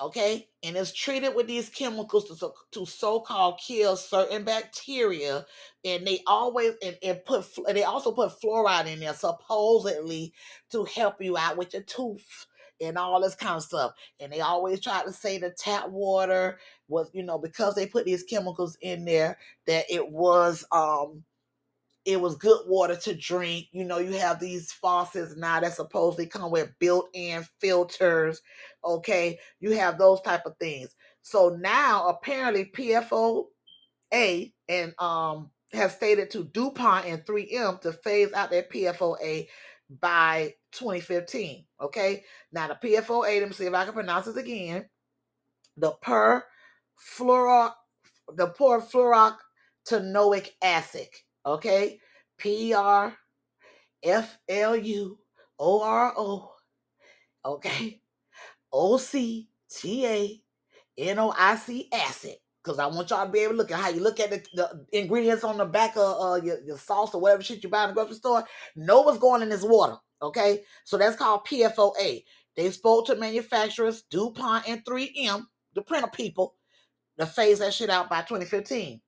okay, 0.01 0.49
and 0.63 0.77
it's 0.77 0.93
treated 0.93 1.35
with 1.35 1.47
these 1.47 1.71
chemicals 1.71 2.27
to, 2.29 2.37
so- 2.37 2.55
to 2.73 2.87
so-called 2.87 3.61
kill 3.67 3.97
certain 3.97 4.45
bacteria, 4.45 5.47
and 5.85 6.07
they 6.07 6.21
always 6.27 6.75
and, 6.83 6.99
and 7.03 7.25
put 7.27 7.47
they 7.73 7.85
also 7.85 8.13
put 8.13 8.33
fluoride 8.41 8.87
in 8.87 9.01
there 9.01 9.15
supposedly 9.15 10.35
to 10.71 10.85
help 10.85 11.23
you 11.23 11.37
out 11.39 11.57
with 11.57 11.73
your 11.75 11.83
tooth 11.85 12.47
and 12.81 12.99
all 12.99 13.21
this 13.21 13.35
kind 13.35 13.57
of 13.57 13.63
stuff. 13.63 13.93
And 14.21 14.33
they 14.33 14.41
always 14.41 14.81
try 14.81 15.03
to 15.05 15.13
say 15.13 15.39
the 15.39 15.51
tap 15.51 15.89
water 15.91 16.61
was, 16.89 17.11
you 17.13 17.23
know, 17.25 17.39
because 17.39 17.75
they 17.75 17.87
put 17.87 18.05
these 18.05 18.23
chemicals 18.25 18.77
in 18.83 19.05
there 19.05 19.39
that 19.67 19.87
it 19.91 20.11
was 20.11 20.65
um 20.73 21.25
it 22.05 22.21
was 22.21 22.37
good 22.37 22.61
water 22.67 22.97
to 22.97 23.15
drink. 23.15 23.67
You 23.73 23.85
know, 23.85 23.99
you 23.99 24.19
have 24.19 24.41
these 24.41 24.73
faucets 24.73 25.37
now 25.37 25.61
that 25.61 25.75
supposedly 25.75 26.27
come 26.27 26.51
with 26.51 26.73
built-in 26.79 27.45
filters. 27.61 28.41
Okay, 28.85 29.39
you 29.61 29.73
have 29.73 29.99
those 29.99 30.21
type 30.23 30.47
of 30.47 30.57
things. 30.59 30.95
So 31.23 31.57
now 31.61 32.09
apparently 32.09 32.67
PFOA 32.67 33.45
and 34.69 34.95
um 34.99 35.51
has 35.73 35.95
stated 35.95 36.31
to 36.31 36.45
DuPont 36.45 37.05
and 37.05 37.25
3M 37.27 37.81
to 37.83 37.93
phase 37.93 38.33
out 38.33 38.51
their 38.51 38.63
PFOA 38.63 39.47
by 40.01 40.55
2015. 40.73 41.67
Okay, 41.81 42.25
now 42.53 42.69
the 42.69 42.75
PFOA, 42.75 43.41
let 43.41 43.49
me 43.49 43.55
see 43.55 43.67
if 43.67 43.75
I 43.75 43.85
can 43.85 43.93
pronounce 43.93 44.27
this 44.27 44.37
again. 44.37 44.89
The 45.77 45.93
per 46.01 46.43
fluoro 46.99 47.73
the 48.35 48.49
perfluorooctanoic 48.49 50.49
acid. 50.63 51.09
Okay, 51.49 51.99
P 52.37 52.75
R 52.75 53.17
F 54.03 54.39
L 54.51 54.77
U 54.77 55.19
O 55.59 55.83
R 55.83 56.13
O. 56.15 56.53
Okay, 57.43 58.03
O 58.71 58.99
C 58.99 59.49
T 59.71 60.07
A 60.07 60.43
N 60.99 61.19
O 61.19 61.33
I 61.35 61.57
C 61.57 61.89
acid. 61.91 62.35
Because 62.63 62.79
I 62.79 62.87
want 62.87 63.09
y'all 63.09 63.25
to 63.25 63.33
be 63.33 63.39
able 63.39 63.53
to 63.53 63.59
look 63.59 63.71
at 63.71 63.81
how 63.81 63.89
you 63.89 64.03
look 64.03 64.21
at 64.21 64.31
the, 64.31 64.45
the 64.53 64.87
ingredients 64.93 65.43
on 65.43 65.57
the 65.57 65.65
back 65.65 65.97
of 65.97 66.21
uh, 66.21 66.45
your, 66.45 66.61
your 66.67 66.77
sauce 66.77 67.15
or 67.15 67.21
whatever 67.23 67.43
shit 67.43 67.63
you 67.63 67.71
buy 67.71 67.85
in 67.85 67.91
the 67.91 67.95
grocery 67.95 68.17
store. 68.17 68.45
Know 68.77 69.01
what's 69.01 69.19
going 69.19 69.41
in 69.41 69.49
this 69.49 69.63
water. 69.63 69.97
Okay, 70.21 70.65
so 70.85 70.99
that's 70.99 71.17
called 71.17 71.47
PFOA. 71.47 72.25
They 72.57 72.71
spoke 72.73 73.07
to 73.07 73.17
manufacturers 73.17 74.03
DuPont 74.11 74.69
and 74.69 74.85
3M, 74.85 75.45
the 75.75 75.81
printer 75.81 76.09
people, 76.09 76.57
to 77.19 77.25
phase 77.25 77.61
that 77.61 77.73
shit 77.73 77.89
out 77.89 78.11
by 78.11 78.21
2015. 78.21 79.01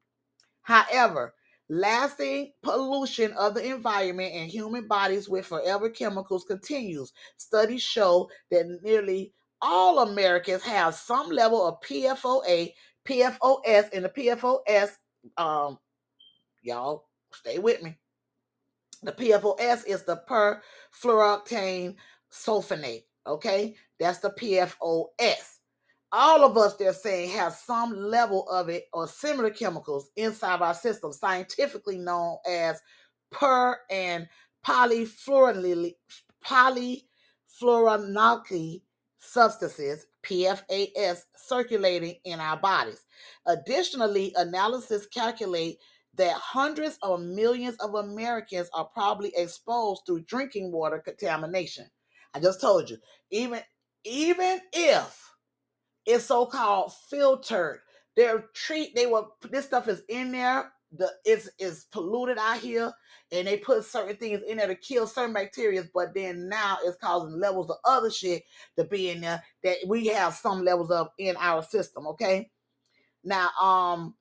However, 0.62 1.34
lasting 1.70 2.52
pollution 2.64 3.32
of 3.34 3.54
the 3.54 3.64
environment 3.64 4.34
and 4.34 4.50
human 4.50 4.88
bodies 4.88 5.28
with 5.28 5.46
forever 5.46 5.88
chemicals 5.88 6.44
continues. 6.44 7.12
Studies 7.36 7.82
show 7.82 8.28
that 8.50 8.80
nearly 8.82 9.32
all 9.62 10.00
Americans 10.00 10.62
have 10.64 10.94
some 10.94 11.30
level 11.30 11.66
of 11.66 11.80
PFOA, 11.80 12.72
PFOS, 13.06 13.88
and 13.92 14.04
the 14.04 14.08
PFOS. 14.08 14.90
Um, 15.36 15.78
y'all 16.62 17.06
stay 17.32 17.58
with 17.58 17.80
me. 17.82 17.96
The 19.04 19.12
PFOS 19.12 19.86
is 19.86 20.02
the 20.02 20.22
perfluorooctane 20.28 21.94
sulfonate. 22.32 23.04
Okay, 23.26 23.76
that's 24.00 24.18
the 24.18 24.30
PFOS 24.30 25.59
all 26.12 26.44
of 26.44 26.56
us 26.56 26.76
they're 26.76 26.92
saying 26.92 27.30
have 27.30 27.52
some 27.52 27.96
level 27.96 28.48
of 28.48 28.68
it 28.68 28.86
or 28.92 29.06
similar 29.06 29.50
chemicals 29.50 30.10
inside 30.16 30.60
our 30.60 30.74
system 30.74 31.12
scientifically 31.12 31.98
known 31.98 32.36
as 32.48 32.80
per 33.30 33.78
and 33.90 34.28
polyfluorinated 34.66 35.94
polyfluorinated 36.44 38.82
substances 39.18 40.06
pfas 40.24 41.22
circulating 41.36 42.16
in 42.24 42.40
our 42.40 42.56
bodies. 42.56 43.04
Additionally 43.46 44.32
analysis 44.36 45.06
calculate 45.06 45.78
that 46.14 46.34
hundreds 46.34 46.98
of 47.02 47.20
millions 47.20 47.76
of 47.76 47.94
americans 47.94 48.68
are 48.74 48.86
probably 48.86 49.32
exposed 49.36 50.02
through 50.06 50.22
drinking 50.22 50.72
water 50.72 50.98
contamination. 50.98 51.86
I 52.34 52.40
just 52.40 52.60
told 52.60 52.90
you 52.90 52.96
even 53.30 53.60
even 54.04 54.60
if 54.72 55.29
is 56.06 56.24
so-called 56.24 56.92
filtered. 57.08 57.80
They're 58.16 58.46
treat 58.54 58.94
they 58.94 59.06
will 59.06 59.36
this 59.50 59.66
stuff 59.66 59.88
is 59.88 60.02
in 60.08 60.32
there. 60.32 60.72
The 60.92 61.10
it's 61.24 61.48
is 61.58 61.86
polluted 61.92 62.36
out 62.38 62.58
here, 62.58 62.92
and 63.30 63.46
they 63.46 63.58
put 63.58 63.84
certain 63.84 64.16
things 64.16 64.40
in 64.46 64.56
there 64.56 64.66
to 64.66 64.74
kill 64.74 65.06
certain 65.06 65.32
bacteria, 65.32 65.84
but 65.94 66.14
then 66.14 66.48
now 66.48 66.78
it's 66.84 66.96
causing 66.96 67.38
levels 67.38 67.70
of 67.70 67.76
other 67.84 68.10
shit 68.10 68.42
to 68.76 68.84
be 68.84 69.10
in 69.10 69.20
there 69.20 69.40
that 69.62 69.76
we 69.86 70.06
have 70.08 70.34
some 70.34 70.64
levels 70.64 70.90
of 70.90 71.08
in 71.18 71.36
our 71.38 71.62
system. 71.62 72.08
Okay. 72.08 72.50
Now, 73.22 73.50
um, 73.60 74.14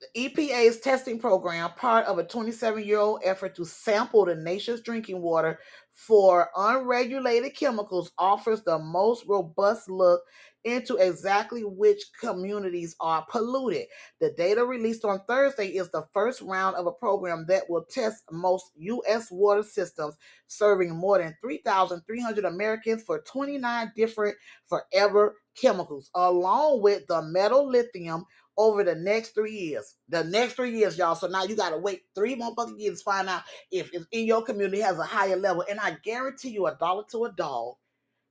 the 0.00 0.28
EPA's 0.28 0.80
testing 0.80 1.18
program, 1.18 1.70
part 1.76 2.06
of 2.06 2.18
a 2.18 2.24
27 2.24 2.84
year 2.84 2.98
old 2.98 3.20
effort 3.24 3.54
to 3.56 3.64
sample 3.64 4.24
the 4.24 4.34
nation's 4.34 4.80
drinking 4.80 5.20
water 5.20 5.58
for 5.92 6.50
unregulated 6.56 7.54
chemicals, 7.54 8.12
offers 8.18 8.62
the 8.62 8.78
most 8.78 9.24
robust 9.26 9.88
look 9.88 10.22
into 10.64 10.96
exactly 10.96 11.62
which 11.62 12.02
communities 12.18 12.96
are 12.98 13.24
polluted. 13.30 13.86
The 14.20 14.30
data 14.30 14.64
released 14.64 15.04
on 15.04 15.20
Thursday 15.28 15.68
is 15.68 15.90
the 15.90 16.06
first 16.12 16.40
round 16.40 16.76
of 16.76 16.86
a 16.86 16.92
program 16.92 17.44
that 17.48 17.68
will 17.68 17.84
test 17.84 18.24
most 18.32 18.72
U.S. 18.76 19.30
water 19.30 19.62
systems, 19.62 20.16
serving 20.46 20.96
more 20.96 21.18
than 21.18 21.36
3,300 21.42 22.44
Americans 22.46 23.02
for 23.02 23.20
29 23.20 23.92
different 23.94 24.36
forever 24.66 25.36
chemicals, 25.54 26.10
along 26.14 26.80
with 26.82 27.06
the 27.08 27.22
metal 27.22 27.68
lithium 27.68 28.24
over 28.56 28.84
the 28.84 28.94
next 28.94 29.30
three 29.30 29.52
years. 29.52 29.96
The 30.08 30.24
next 30.24 30.54
three 30.54 30.76
years, 30.76 30.98
y'all. 30.98 31.14
So 31.14 31.26
now 31.26 31.44
you 31.44 31.56
gotta 31.56 31.78
wait 31.78 32.02
three 32.14 32.36
motherfucking 32.36 32.80
years 32.80 32.98
to 32.98 33.04
find 33.04 33.28
out 33.28 33.42
if 33.70 33.90
it's 33.92 34.06
in 34.12 34.26
your 34.26 34.42
community 34.42 34.80
has 34.80 34.98
a 34.98 35.04
higher 35.04 35.36
level. 35.36 35.64
And 35.68 35.80
I 35.80 35.96
guarantee 36.04 36.50
you 36.50 36.66
a 36.66 36.76
dollar 36.78 37.04
to 37.10 37.24
a 37.24 37.32
dog 37.32 37.74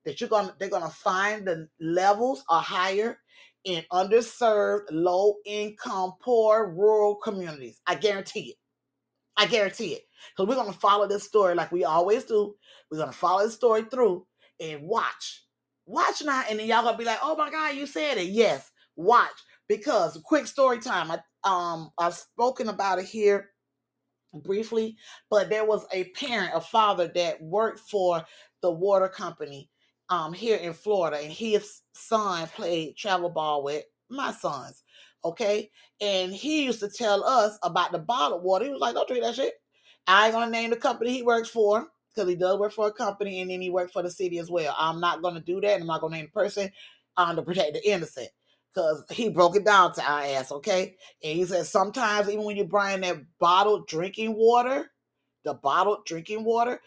that 0.05 0.19
you're 0.21 0.29
gonna 0.29 0.55
they're 0.59 0.69
gonna 0.69 0.89
find 0.89 1.47
the 1.47 1.67
levels 1.79 2.43
are 2.49 2.61
higher 2.61 3.19
in 3.65 3.83
underserved, 3.91 4.83
low 4.91 5.35
income, 5.45 6.13
poor, 6.21 6.73
rural 6.75 7.15
communities. 7.15 7.79
I 7.87 7.95
guarantee 7.95 8.51
it. 8.51 8.55
I 9.37 9.47
guarantee 9.47 9.93
it. 9.93 10.03
Because 10.35 10.49
we're 10.49 10.61
gonna 10.61 10.73
follow 10.73 11.07
this 11.07 11.23
story 11.23 11.55
like 11.55 11.71
we 11.71 11.83
always 11.83 12.25
do. 12.25 12.55
We're 12.91 12.99
gonna 12.99 13.11
follow 13.11 13.43
this 13.43 13.55
story 13.55 13.83
through 13.83 14.25
and 14.59 14.83
watch. 14.83 15.43
Watch 15.85 16.21
now, 16.23 16.43
and 16.49 16.59
then 16.59 16.67
y'all 16.67 16.83
gonna 16.83 16.97
be 16.97 17.03
like, 17.05 17.19
oh 17.21 17.35
my 17.35 17.49
god, 17.49 17.75
you 17.75 17.85
said 17.85 18.17
it. 18.17 18.27
Yes, 18.27 18.71
watch. 18.95 19.31
Because 19.67 20.19
quick 20.23 20.47
story 20.47 20.79
time. 20.79 21.11
I 21.11 21.19
um 21.43 21.91
I've 21.97 22.13
spoken 22.13 22.69
about 22.69 22.99
it 22.99 23.05
here 23.05 23.49
briefly, 24.33 24.97
but 25.29 25.49
there 25.49 25.65
was 25.65 25.85
a 25.91 26.05
parent, 26.11 26.51
a 26.55 26.61
father 26.61 27.11
that 27.15 27.41
worked 27.41 27.79
for 27.79 28.23
the 28.61 28.71
water 28.71 29.07
company 29.07 29.69
um 30.09 30.33
here 30.33 30.57
in 30.57 30.73
Florida, 30.73 31.17
and 31.21 31.31
his 31.31 31.81
son 31.93 32.47
played 32.55 32.97
travel 32.97 33.29
ball 33.29 33.63
with 33.63 33.83
my 34.09 34.31
sons. 34.31 34.83
Okay, 35.25 35.71
and 36.01 36.33
he 36.33 36.65
used 36.65 36.81
to 36.81 36.89
tell 36.89 37.23
us 37.23 37.57
about 37.63 37.91
the 37.93 37.99
bottled 37.99 38.43
water. 38.43 38.65
He 38.65 38.71
was 38.71 38.81
like, 38.81 38.95
"Don't 38.95 39.07
drink 39.07 39.23
that 39.23 39.35
shit." 39.35 39.53
I 40.07 40.25
ain't 40.25 40.33
gonna 40.33 40.51
name 40.51 40.69
the 40.69 40.75
company 40.75 41.13
he 41.13 41.23
works 41.23 41.49
for 41.49 41.87
because 42.13 42.29
he 42.29 42.35
does 42.35 42.59
work 42.59 42.73
for 42.73 42.87
a 42.87 42.93
company, 42.93 43.41
and 43.41 43.49
then 43.49 43.61
he 43.61 43.69
worked 43.69 43.93
for 43.93 44.03
the 44.03 44.11
city 44.11 44.39
as 44.39 44.51
well. 44.51 44.75
I'm 44.77 44.99
not 44.99 45.21
gonna 45.21 45.39
do 45.39 45.61
that. 45.61 45.79
I'm 45.79 45.87
not 45.87 46.01
gonna 46.01 46.17
name 46.17 46.25
the 46.25 46.31
person 46.31 46.69
um, 47.17 47.35
to 47.35 47.41
protect 47.41 47.73
the 47.73 47.89
innocent 47.89 48.29
because 48.73 49.03
he 49.11 49.29
broke 49.29 49.55
it 49.55 49.65
down 49.65 49.93
to 49.93 50.03
our 50.03 50.21
ass. 50.21 50.51
Okay, 50.51 50.95
and 51.23 51.37
he 51.37 51.45
said 51.45 51.65
sometimes 51.65 52.29
even 52.29 52.43
when 52.43 52.57
you 52.57 52.65
bring 52.65 53.01
that 53.01 53.17
bottled 53.39 53.87
drinking 53.87 54.35
water, 54.35 54.91
the 55.43 55.53
bottled 55.53 56.05
drinking 56.05 56.43
water, 56.43 56.79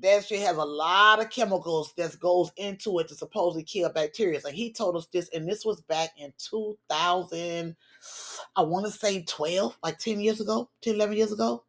that 0.00 0.24
shit 0.24 0.40
has 0.40 0.56
a 0.56 0.64
lot 0.64 1.20
of 1.20 1.30
chemicals 1.30 1.92
that 1.96 2.18
goes 2.18 2.50
into 2.56 2.98
it 2.98 3.08
to 3.08 3.14
supposedly 3.14 3.62
kill 3.62 3.90
bacteria. 3.90 4.40
And 4.44 4.54
he 4.54 4.72
told 4.72 4.96
us 4.96 5.06
this, 5.12 5.28
and 5.34 5.48
this 5.48 5.64
was 5.64 5.80
back 5.82 6.10
in 6.16 6.32
2000, 6.38 7.76
I 8.56 8.62
want 8.62 8.86
to 8.86 8.92
say 8.92 9.22
12, 9.22 9.78
like 9.82 9.98
10 9.98 10.20
years 10.20 10.40
ago, 10.40 10.70
10, 10.82 10.94
11 10.94 11.16
years 11.16 11.32
ago. 11.32 11.64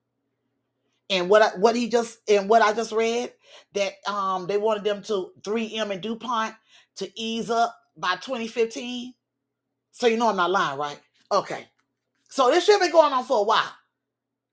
And 1.10 1.30
what 1.30 1.42
I, 1.42 1.50
what 1.58 1.76
he 1.76 1.90
just 1.90 2.20
and 2.30 2.50
what 2.50 2.62
I 2.62 2.74
just 2.74 2.94
read 2.94 3.34
that 3.74 3.92
um 4.08 4.48
they 4.48 4.58
wanted 4.58 4.86
them 4.86 5.04
to 5.04 5.32
3M 5.42 5.92
and 5.92 6.02
DuPont 6.02 6.56
to 6.96 7.12
ease 7.20 7.50
up 7.50 7.76
by 7.98 8.16
2015. 8.16 9.14
So 9.94 10.08
you 10.08 10.18
know 10.18 10.30
I'm 10.30 10.36
not 10.36 10.52
lying, 10.52 10.80
right? 10.80 11.00
Okay. 11.32 11.68
So 12.30 12.50
this 12.50 12.66
shit 12.66 12.80
been 12.82 12.92
going 12.92 13.14
on 13.14 13.24
for 13.24 13.40
a 13.40 13.44
while. 13.44 13.72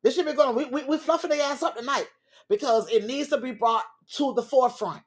This 0.02 0.14
shit 0.14 0.26
been 0.26 0.36
going 0.36 0.50
on. 0.50 0.54
We 0.54 0.66
we, 0.66 0.84
we 0.84 0.98
fluffing 0.98 1.30
their 1.30 1.42
ass 1.42 1.62
up 1.62 1.76
tonight 1.76 2.06
because 2.50 2.90
it 2.90 3.06
needs 3.06 3.30
to 3.30 3.38
be 3.38 3.52
brought 3.52 3.84
to 4.16 4.34
the 4.34 4.42
forefront. 4.42 5.02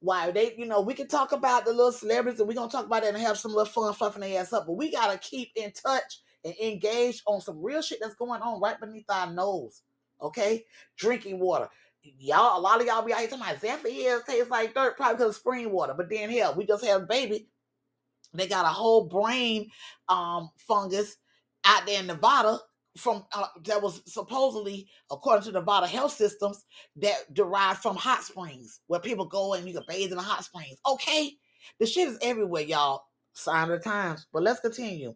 Why 0.00 0.32
they, 0.32 0.54
you 0.58 0.66
know, 0.66 0.80
we 0.80 0.92
can 0.92 1.06
talk 1.06 1.30
about 1.30 1.64
the 1.64 1.70
little 1.70 1.92
celebrities 1.92 2.40
and 2.40 2.48
we're 2.48 2.54
gonna 2.54 2.70
talk 2.70 2.86
about 2.86 3.04
it 3.04 3.14
and 3.14 3.18
have 3.18 3.38
some 3.38 3.52
little 3.52 3.64
fun 3.64 3.94
fluffing 3.94 4.22
their 4.22 4.40
ass 4.40 4.52
up, 4.52 4.66
but 4.66 4.72
we 4.72 4.90
gotta 4.90 5.18
keep 5.18 5.50
in 5.54 5.70
touch 5.72 6.20
and 6.44 6.54
engage 6.60 7.22
on 7.26 7.40
some 7.40 7.62
real 7.62 7.80
shit 7.80 8.00
that's 8.02 8.16
going 8.16 8.42
on 8.42 8.60
right 8.60 8.80
beneath 8.80 9.06
our 9.08 9.32
nose. 9.32 9.82
Okay, 10.20 10.64
drinking 10.96 11.38
water. 11.38 11.68
Y'all, 12.02 12.58
a 12.58 12.60
lot 12.60 12.80
of 12.80 12.86
y'all 12.86 13.02
be 13.02 13.12
out 13.12 13.20
here 13.20 13.28
talking 13.28 13.44
about 13.44 13.60
Zephyr 13.60 14.22
tastes 14.26 14.50
like 14.50 14.74
dirt, 14.74 14.96
probably 14.96 15.16
because 15.16 15.30
of 15.30 15.36
spring 15.36 15.70
water. 15.70 15.94
But 15.96 16.10
then 16.10 16.30
hell, 16.30 16.54
we 16.56 16.66
just 16.66 16.84
had 16.84 17.02
a 17.02 17.06
baby. 17.06 17.48
They 18.36 18.46
got 18.46 18.64
a 18.64 18.68
whole 18.68 19.04
brain 19.06 19.70
um 20.08 20.50
fungus 20.58 21.16
out 21.64 21.86
there 21.86 22.00
in 22.00 22.06
Nevada 22.06 22.58
from 22.96 23.24
uh, 23.32 23.46
that 23.64 23.82
was 23.82 24.02
supposedly 24.06 24.88
according 25.10 25.44
to 25.44 25.52
Nevada 25.52 25.86
health 25.86 26.12
systems 26.12 26.64
that 26.96 27.32
derived 27.34 27.80
from 27.80 27.96
hot 27.96 28.22
springs 28.22 28.80
where 28.86 29.00
people 29.00 29.26
go 29.26 29.54
and 29.54 29.66
you 29.66 29.74
can 29.74 29.82
bathe 29.88 30.10
in 30.10 30.16
the 30.16 30.22
hot 30.22 30.44
springs. 30.44 30.78
Okay, 30.86 31.32
the 31.78 31.86
shit 31.86 32.08
is 32.08 32.18
everywhere, 32.22 32.62
y'all. 32.62 33.02
Sign 33.34 33.70
of 33.70 33.78
the 33.78 33.78
times. 33.78 34.26
But 34.32 34.42
let's 34.42 34.60
continue. 34.60 35.14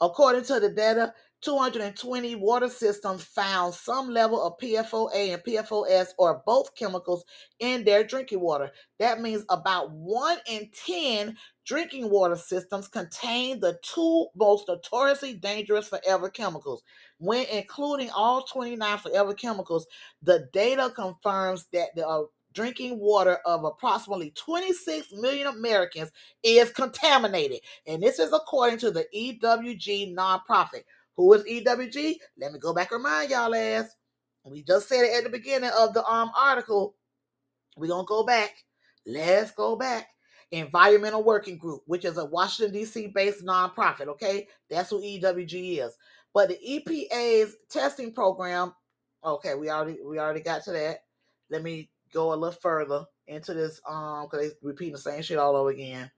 According 0.00 0.44
to 0.44 0.60
the 0.60 0.70
data, 0.70 1.12
220 1.42 2.36
water 2.36 2.68
systems 2.68 3.22
found 3.24 3.74
some 3.74 4.08
level 4.10 4.42
of 4.42 4.58
PFOA 4.58 5.34
and 5.34 5.42
PFOS 5.42 6.08
or 6.18 6.42
both 6.46 6.74
chemicals 6.74 7.24
in 7.60 7.84
their 7.84 8.04
drinking 8.04 8.40
water. 8.40 8.70
That 8.98 9.20
means 9.20 9.44
about 9.50 9.92
one 9.92 10.38
in 10.48 10.70
10 10.86 11.36
drinking 11.66 12.08
water 12.08 12.36
systems 12.36 12.88
contain 12.88 13.60
the 13.60 13.78
two 13.82 14.28
most 14.36 14.68
notoriously 14.68 15.34
dangerous 15.34 15.88
forever 15.88 16.30
chemicals. 16.30 16.82
When 17.18 17.44
including 17.46 18.10
all 18.10 18.42
29 18.44 18.98
forever 18.98 19.34
chemicals, 19.34 19.86
the 20.22 20.48
data 20.52 20.90
confirms 20.94 21.66
that 21.72 21.88
the 21.96 22.06
uh, 22.06 22.22
drinking 22.54 22.98
water 22.98 23.38
of 23.44 23.64
approximately 23.64 24.32
26 24.36 25.12
million 25.12 25.48
Americans 25.48 26.10
is 26.42 26.70
contaminated. 26.70 27.58
And 27.86 28.02
this 28.02 28.18
is 28.18 28.32
according 28.32 28.78
to 28.78 28.90
the 28.90 29.04
EWG 29.14 30.14
nonprofit. 30.14 30.84
Who 31.16 31.32
is 31.34 31.42
EWG? 31.44 32.14
Let 32.38 32.52
me 32.52 32.58
go 32.58 32.72
back 32.72 32.92
and 32.92 33.02
remind 33.02 33.30
y'all 33.30 33.54
ass. 33.54 33.94
We 34.44 34.62
just 34.62 34.88
said 34.88 35.02
it 35.02 35.16
at 35.18 35.24
the 35.24 35.30
beginning 35.30 35.70
of 35.76 35.92
the 35.92 36.04
um 36.06 36.30
article. 36.38 36.94
We're 37.76 37.88
gonna 37.88 38.06
go 38.06 38.24
back. 38.24 38.54
Let's 39.04 39.50
go 39.50 39.76
back. 39.76 40.08
Environmental 40.52 41.24
Working 41.24 41.58
Group, 41.58 41.82
which 41.86 42.04
is 42.04 42.18
a 42.18 42.24
Washington, 42.24 42.72
D.C. 42.72 43.08
based 43.08 43.44
nonprofit. 43.44 44.06
Okay, 44.08 44.48
that's 44.70 44.90
who 44.90 45.00
EWG 45.00 45.84
is. 45.84 45.96
But 46.32 46.48
the 46.48 46.58
EPA's 46.66 47.56
testing 47.68 48.12
program, 48.12 48.74
okay, 49.24 49.54
we 49.54 49.70
already 49.70 49.98
we 50.04 50.18
already 50.18 50.40
got 50.40 50.62
to 50.64 50.72
that. 50.72 50.98
Let 51.50 51.62
me 51.62 51.90
go 52.12 52.32
a 52.32 52.36
little 52.36 52.52
further 52.52 53.04
into 53.26 53.54
this 53.54 53.80
um 53.88 54.26
because 54.30 54.50
they 54.50 54.54
repeating 54.62 54.92
the 54.92 54.98
same 54.98 55.22
shit 55.22 55.38
all 55.38 55.56
over 55.56 55.70
again. 55.70 56.10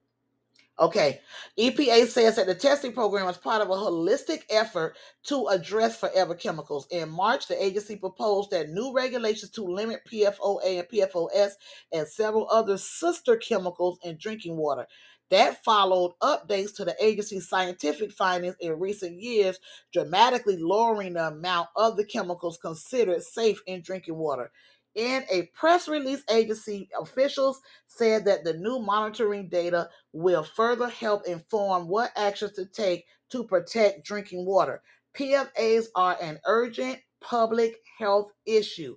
Okay, 0.81 1.21
EPA 1.59 2.07
says 2.07 2.37
that 2.37 2.47
the 2.47 2.55
testing 2.55 2.93
program 2.93 3.27
is 3.29 3.37
part 3.37 3.61
of 3.63 3.69
a 3.69 3.73
holistic 3.73 4.43
effort 4.49 4.97
to 5.25 5.49
address 5.49 5.99
forever 5.99 6.37
chemicals. 6.37 6.87
In 6.93 7.09
March, 7.11 7.49
the 7.49 7.61
agency 7.61 7.97
proposed 7.97 8.53
that 8.53 8.69
new 8.69 8.93
regulations 8.95 9.51
to 9.53 9.65
limit 9.65 10.03
PFOA 10.09 10.79
and 10.79 10.89
PFOS 10.89 11.53
and 11.93 12.07
several 12.07 12.49
other 12.49 12.79
sister 12.79 13.37
chemicals 13.37 13.99
in 14.05 14.19
drinking 14.19 14.57
water. 14.57 14.87
That 15.31 15.65
followed 15.65 16.13
updates 16.23 16.77
to 16.77 16.85
the 16.85 16.95
agency's 17.05 17.49
scientific 17.49 18.13
findings 18.13 18.55
in 18.61 18.79
recent 18.79 19.21
years, 19.21 19.59
dramatically 19.93 20.59
lowering 20.59 21.15
the 21.15 21.27
amount 21.27 21.71
of 21.75 21.97
the 21.97 22.05
chemicals 22.05 22.57
considered 22.57 23.23
safe 23.25 23.61
in 23.67 23.83
drinking 23.83 24.17
water. 24.17 24.53
In 24.99 25.23
a 25.31 25.43
press 25.55 25.87
release, 25.87 26.25
agency 26.29 26.89
officials 27.01 27.61
said 27.87 28.25
that 28.25 28.43
the 28.43 28.55
new 28.55 28.81
monitoring 28.81 29.49
data 29.49 29.91
will 30.13 30.43
further 30.43 30.89
help 30.89 31.25
inform 31.25 31.87
what 31.87 32.11
actions 32.17 32.55
to 32.55 32.67
take 32.67 33.07
to 33.31 33.45
protect 33.45 34.05
drinking 34.05 34.45
water. 34.45 34.83
PFAs 35.17 35.87
are 35.95 36.17
an 36.21 36.41
urgent 36.47 36.99
public 37.21 37.77
health 38.01 38.33
issue 38.45 38.97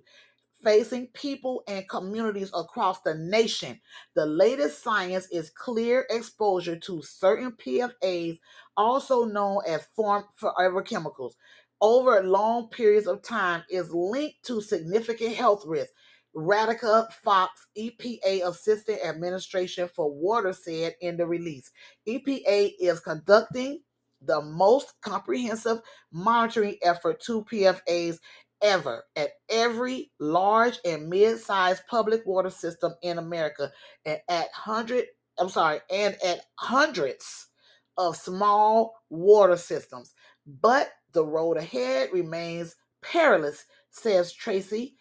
facing 0.64 1.08
people 1.08 1.62
and 1.68 1.88
communities 1.88 2.50
across 2.54 3.00
the 3.02 3.14
nation. 3.14 3.80
The 4.14 4.26
latest 4.26 4.82
science 4.82 5.28
is 5.30 5.50
clear 5.50 6.06
exposure 6.10 6.78
to 6.80 7.02
certain 7.02 7.52
PFAs, 7.52 8.38
also 8.76 9.24
known 9.24 9.62
as 9.68 9.86
form 9.94 10.24
forever 10.34 10.82
chemicals 10.82 11.36
over 11.82 12.22
long 12.22 12.68
periods 12.70 13.06
of 13.06 13.22
time 13.22 13.64
is 13.68 13.92
linked 13.92 14.42
to 14.44 14.62
significant 14.62 15.34
health 15.34 15.64
risks. 15.66 15.92
Radhika 16.34 17.12
Fox, 17.12 17.66
EPA 17.78 18.48
Assistant 18.48 19.00
Administration 19.04 19.88
for 19.94 20.10
Water, 20.10 20.54
said 20.54 20.94
in 21.02 21.18
the 21.18 21.26
release. 21.26 21.70
EPA 22.08 22.72
is 22.80 23.00
conducting 23.00 23.82
the 24.22 24.40
most 24.40 24.94
comprehensive 25.02 25.80
monitoring 26.12 26.78
effort 26.82 27.20
to 27.26 27.44
PFAs 27.44 28.18
ever 28.62 29.04
at 29.16 29.30
every 29.50 30.12
large 30.20 30.78
and 30.86 31.10
mid-sized 31.10 31.82
public 31.90 32.24
water 32.24 32.50
system 32.50 32.94
in 33.02 33.18
America 33.18 33.70
and 34.06 34.20
at 34.28 34.48
hundred 34.54 35.04
I'm 35.38 35.48
sorry, 35.48 35.80
and 35.90 36.16
at 36.24 36.42
hundreds 36.56 37.48
of 37.96 38.16
small 38.16 38.94
water 39.10 39.56
systems. 39.56 40.14
But 40.46 40.90
the 41.12 41.24
road 41.24 41.56
ahead 41.56 42.10
remains 42.12 42.76
perilous, 43.02 43.64
says 43.90 44.32
Tracy, 44.32 44.96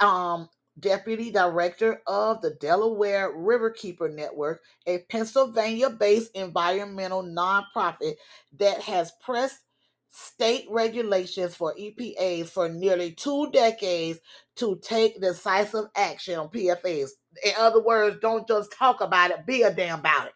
um, 0.00 0.48
Deputy 0.80 1.30
Director 1.30 2.02
of 2.06 2.40
the 2.42 2.50
Delaware 2.60 3.32
Riverkeeper 3.32 4.12
Network, 4.12 4.62
a 4.86 4.98
Pennsylvania 5.08 5.90
based 5.90 6.32
environmental 6.34 7.22
nonprofit 7.22 8.14
that 8.58 8.80
has 8.80 9.12
pressed 9.22 9.60
state 10.10 10.66
regulations 10.70 11.54
for 11.56 11.74
EPAs 11.74 12.48
for 12.48 12.68
nearly 12.68 13.12
two 13.12 13.50
decades 13.50 14.20
to 14.56 14.78
take 14.82 15.20
decisive 15.20 15.86
action 15.96 16.38
on 16.38 16.48
PFAs. 16.48 17.10
In 17.44 17.52
other 17.58 17.82
words, 17.82 18.18
don't 18.20 18.46
just 18.46 18.72
talk 18.72 19.00
about 19.00 19.32
it, 19.32 19.46
be 19.46 19.62
a 19.62 19.72
damn 19.72 20.00
about 20.00 20.28
it. 20.28 20.32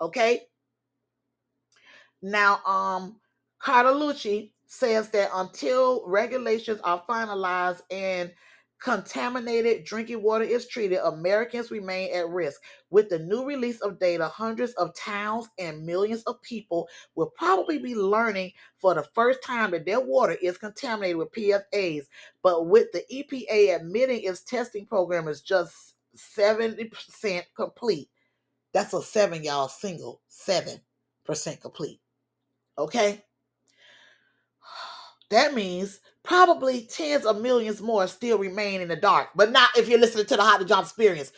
Okay? 0.00 0.42
Now, 2.20 2.62
um, 2.64 3.20
Carluccio 3.62 4.50
says 4.72 5.10
that 5.10 5.28
until 5.34 6.02
regulations 6.06 6.80
are 6.82 7.02
finalized 7.06 7.82
and 7.90 8.32
contaminated 8.82 9.84
drinking 9.84 10.22
water 10.22 10.44
is 10.44 10.66
treated, 10.66 10.98
Americans 11.04 11.70
remain 11.70 12.12
at 12.14 12.26
risk. 12.30 12.58
With 12.88 13.10
the 13.10 13.18
new 13.18 13.44
release 13.44 13.82
of 13.82 13.98
data, 13.98 14.26
hundreds 14.28 14.72
of 14.72 14.94
towns 14.94 15.46
and 15.58 15.84
millions 15.84 16.22
of 16.22 16.40
people 16.40 16.88
will 17.14 17.30
probably 17.36 17.78
be 17.78 17.94
learning 17.94 18.52
for 18.78 18.94
the 18.94 19.02
first 19.02 19.42
time 19.42 19.72
that 19.72 19.84
their 19.84 20.00
water 20.00 20.38
is 20.40 20.56
contaminated 20.56 21.18
with 21.18 21.32
PFAs. 21.32 22.04
But 22.42 22.66
with 22.66 22.90
the 22.92 23.04
EPA 23.12 23.76
admitting 23.76 24.22
its 24.22 24.42
testing 24.42 24.86
program 24.86 25.28
is 25.28 25.42
just 25.42 25.96
70% 26.16 27.42
complete. 27.54 28.08
That's 28.72 28.94
a 28.94 29.02
seven, 29.02 29.44
y'all, 29.44 29.68
single, 29.68 30.22
7% 30.30 30.80
complete. 31.60 32.00
Okay? 32.78 33.22
That 35.32 35.54
means 35.54 35.98
probably 36.24 36.82
tens 36.82 37.24
of 37.24 37.40
millions 37.40 37.80
more 37.80 38.06
still 38.06 38.38
remain 38.38 38.82
in 38.82 38.88
the 38.88 38.96
dark. 38.96 39.30
But 39.34 39.50
not 39.50 39.70
if 39.78 39.88
you're 39.88 39.98
listening 39.98 40.26
to 40.26 40.36
the 40.36 40.42
Hot 40.42 40.60
D 40.60 40.66
Johns 40.66 40.88
Experience. 40.88 41.32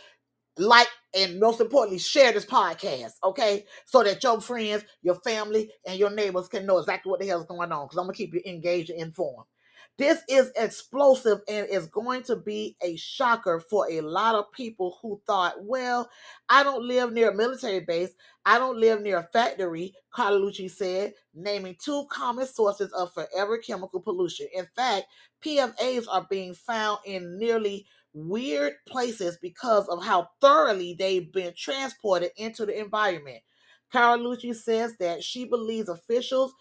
Like 0.59 0.89
and 1.15 1.41
most 1.41 1.61
importantly, 1.61 1.99
share 1.99 2.33
this 2.33 2.45
podcast, 2.47 3.13
okay? 3.25 3.67
So 3.87 4.03
that 4.03 4.23
your 4.23 4.41
friends, 4.41 4.85
your 5.03 5.17
family, 5.17 5.71
and 5.87 5.99
your 5.99 6.11
neighbors 6.11 6.49
can 6.49 6.67
know 6.67 6.79
exactly 6.79 7.11
what 7.11 7.21
the 7.21 7.27
hell 7.27 7.41
is 7.41 7.47
going 7.47 7.73
on. 7.73 7.87
Because 7.87 7.99
I'm 7.99 8.05
gonna 8.05 8.15
keep 8.15 8.35
you 8.35 8.43
engaged 8.47 8.91
and 8.91 9.01
informed. 9.01 9.47
This 9.97 10.23
is 10.29 10.51
explosive 10.57 11.39
and 11.49 11.69
is 11.69 11.87
going 11.87 12.25
to 12.25 12.35
be 12.35 12.77
a 12.83 12.97
shocker 12.97 13.61
for 13.61 13.89
a 13.89 14.01
lot 14.01 14.35
of 14.35 14.51
people 14.51 14.99
who 15.01 15.21
thought, 15.25 15.63
well, 15.63 16.11
I 16.49 16.65
don't 16.65 16.85
live 16.85 17.13
near 17.13 17.31
a 17.31 17.35
military 17.35 17.79
base. 17.79 18.11
I 18.45 18.59
don't 18.59 18.81
live 18.81 19.03
near 19.03 19.19
a 19.19 19.29
factory, 19.33 19.95
Carluccio 20.13 20.69
said, 20.69 21.15
naming 21.33 21.77
two 21.79 22.07
common 22.11 22.47
sources 22.47 22.93
of 22.93 23.15
forever 23.15 23.59
chemical 23.59 24.01
pollution. 24.01 24.49
In 24.53 24.67
fact, 24.75 25.07
PFAs 25.45 26.07
are 26.11 26.27
being 26.29 26.55
found 26.55 26.99
in 27.05 27.39
nearly 27.39 27.87
weird 28.15 28.73
places 28.89 29.39
because 29.41 29.87
of 29.89 30.05
how 30.05 30.29
thoroughly 30.41 30.97
they've 30.99 31.33
been 31.33 31.53
transported 31.57 32.31
into 32.37 32.67
the 32.67 32.77
environment. 32.81 33.43
Carluccio 33.93 34.57
says 34.57 34.97
that 34.99 35.23
she 35.23 35.45
believes 35.45 35.89
officials 35.89 36.53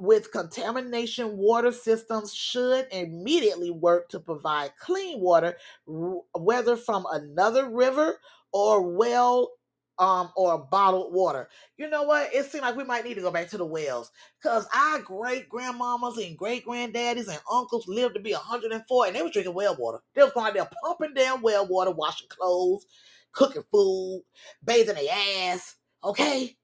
with 0.00 0.32
contamination 0.32 1.36
water 1.36 1.72
systems 1.72 2.34
should 2.34 2.86
immediately 2.90 3.70
work 3.70 4.08
to 4.10 4.20
provide 4.20 4.72
clean 4.78 5.20
water, 5.20 5.56
whether 5.86 6.76
from 6.76 7.06
another 7.10 7.68
river 7.68 8.18
or 8.52 8.82
well 8.82 9.50
um 9.98 10.30
or 10.36 10.58
bottled 10.58 11.12
water. 11.12 11.48
You 11.76 11.88
know 11.90 12.04
what? 12.04 12.34
It 12.34 12.46
seems 12.46 12.62
like 12.62 12.76
we 12.76 12.84
might 12.84 13.04
need 13.04 13.14
to 13.14 13.20
go 13.20 13.30
back 13.30 13.48
to 13.50 13.58
the 13.58 13.64
wells 13.64 14.10
because 14.42 14.66
our 14.74 15.00
great 15.00 15.48
grandmamas 15.50 16.24
and 16.24 16.36
great 16.36 16.64
granddaddies 16.64 17.28
and 17.28 17.38
uncles 17.52 17.86
lived 17.86 18.14
to 18.14 18.20
be 18.20 18.32
104 18.32 19.06
and 19.06 19.16
they 19.16 19.22
was 19.22 19.32
drinking 19.32 19.54
well 19.54 19.76
water. 19.78 20.00
They 20.14 20.22
was 20.22 20.32
going 20.32 20.46
out 20.46 20.54
there 20.54 20.68
pumping 20.82 21.14
down 21.14 21.42
well 21.42 21.66
water, 21.66 21.90
washing 21.90 22.28
clothes, 22.28 22.86
cooking 23.32 23.64
food, 23.70 24.22
bathing 24.64 24.94
their 24.94 25.52
ass. 25.52 25.76
Okay. 26.02 26.56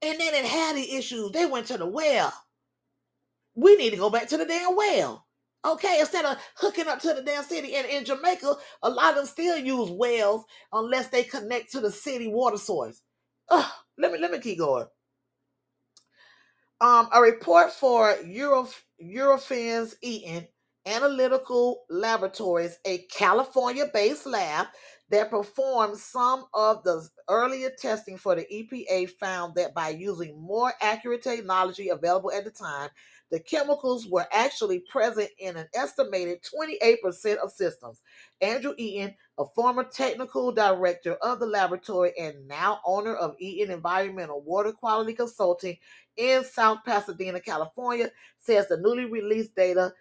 And 0.00 0.18
then 0.18 0.34
it 0.34 0.44
had 0.44 0.74
the 0.74 0.96
issues. 0.96 1.30
They 1.30 1.46
went 1.46 1.66
to 1.66 1.76
the 1.76 1.86
well 1.86 2.32
we 3.54 3.76
need 3.76 3.90
to 3.90 3.96
go 3.96 4.10
back 4.10 4.28
to 4.28 4.36
the 4.36 4.44
damn 4.44 4.76
well. 4.76 5.26
Okay, 5.64 6.00
instead 6.00 6.24
of 6.24 6.38
hooking 6.56 6.88
up 6.88 7.00
to 7.00 7.14
the 7.14 7.22
damn 7.22 7.44
city. 7.44 7.76
And 7.76 7.86
in 7.86 8.04
Jamaica, 8.04 8.54
a 8.82 8.90
lot 8.90 9.10
of 9.10 9.16
them 9.16 9.26
still 9.26 9.56
use 9.56 9.90
wells 9.90 10.44
unless 10.72 11.08
they 11.08 11.22
connect 11.22 11.70
to 11.72 11.80
the 11.80 11.92
city 11.92 12.26
water 12.26 12.56
source. 12.56 13.00
Ugh, 13.48 13.70
let 13.98 14.12
me 14.12 14.18
let 14.18 14.32
me 14.32 14.40
keep 14.40 14.58
going. 14.58 14.86
Um, 16.80 17.08
a 17.12 17.20
report 17.20 17.70
for 17.70 18.16
Euro, 18.26 18.66
Eurofins 19.00 19.94
Eaton 20.02 20.48
Analytical 20.84 21.84
Laboratories, 21.88 22.76
a 22.84 22.98
California-based 23.12 24.26
lab 24.26 24.66
that 25.10 25.30
performed 25.30 25.96
some 25.96 26.46
of 26.54 26.82
the 26.82 27.08
earlier 27.28 27.70
testing 27.78 28.18
for 28.18 28.34
the 28.34 28.44
EPA, 28.52 29.10
found 29.10 29.54
that 29.54 29.74
by 29.74 29.90
using 29.90 30.40
more 30.40 30.72
accurate 30.80 31.22
technology 31.22 31.90
available 31.90 32.32
at 32.32 32.44
the 32.44 32.50
time, 32.50 32.88
the 33.32 33.40
chemicals 33.40 34.06
were 34.06 34.26
actually 34.30 34.80
present 34.80 35.30
in 35.38 35.56
an 35.56 35.66
estimated 35.74 36.40
28% 36.42 37.36
of 37.38 37.50
systems. 37.50 38.02
Andrew 38.42 38.74
Eaton, 38.76 39.14
a 39.38 39.46
former 39.56 39.84
technical 39.84 40.52
director 40.52 41.14
of 41.14 41.40
the 41.40 41.46
laboratory 41.46 42.12
and 42.20 42.46
now 42.46 42.80
owner 42.84 43.14
of 43.14 43.34
Eaton 43.38 43.72
Environmental 43.72 44.42
Water 44.42 44.70
Quality 44.70 45.14
Consulting 45.14 45.78
in 46.18 46.44
South 46.44 46.80
Pasadena, 46.84 47.40
California, 47.40 48.10
says 48.38 48.68
the 48.68 48.76
newly 48.76 49.06
released 49.06 49.56
data 49.56 49.94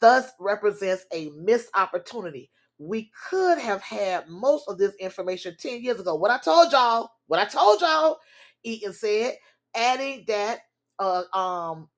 thus 0.00 0.30
represents 0.40 1.04
a 1.12 1.28
missed 1.36 1.68
opportunity. 1.74 2.50
We 2.78 3.10
could 3.28 3.58
have 3.58 3.82
had 3.82 4.26
most 4.26 4.66
of 4.68 4.78
this 4.78 4.94
information 4.94 5.54
10 5.58 5.82
years 5.82 6.00
ago. 6.00 6.14
What 6.14 6.30
I 6.30 6.38
told 6.38 6.72
y'all, 6.72 7.10
what 7.26 7.40
I 7.40 7.44
told 7.44 7.82
y'all, 7.82 8.20
Eaton 8.62 8.94
said, 8.94 9.34
adding 9.74 10.24
that 10.28 10.60
uh, 10.98 11.24
um, 11.34 11.88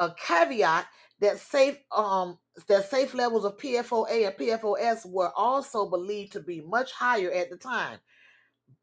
a 0.00 0.14
caveat 0.14 0.86
that 1.20 1.38
safe 1.38 1.78
um 1.96 2.38
that 2.68 2.90
safe 2.90 3.14
levels 3.14 3.44
of 3.44 3.58
PFOA 3.58 4.26
and 4.28 4.36
PFOS 4.36 5.06
were 5.06 5.32
also 5.36 5.88
believed 5.88 6.32
to 6.32 6.40
be 6.40 6.62
much 6.62 6.92
higher 6.92 7.30
at 7.32 7.50
the 7.50 7.56
time. 7.56 7.98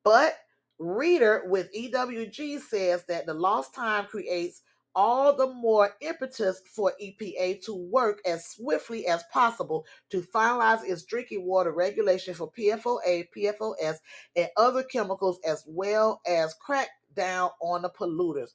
But 0.03 0.35
Reader 0.79 1.43
with 1.47 1.73
EWG 1.73 2.61
says 2.61 3.03
that 3.07 3.25
the 3.25 3.33
lost 3.33 3.73
time 3.73 4.05
creates 4.05 4.61
all 4.95 5.35
the 5.35 5.53
more 5.53 5.95
impetus 6.01 6.61
for 6.73 6.93
EPA 7.01 7.63
to 7.63 7.75
work 7.75 8.19
as 8.25 8.47
swiftly 8.47 9.07
as 9.07 9.23
possible 9.31 9.85
to 10.09 10.21
finalize 10.21 10.83
its 10.83 11.03
drinking 11.03 11.45
water 11.45 11.71
regulation 11.71 12.33
for 12.33 12.51
PFOA, 12.51 13.27
PFOS, 13.35 13.97
and 14.35 14.49
other 14.57 14.83
chemicals, 14.83 15.39
as 15.45 15.63
well 15.67 16.21
as 16.27 16.55
crack 16.55 16.89
down 17.15 17.51
on 17.61 17.83
the 17.83 17.91
polluters. 17.91 18.49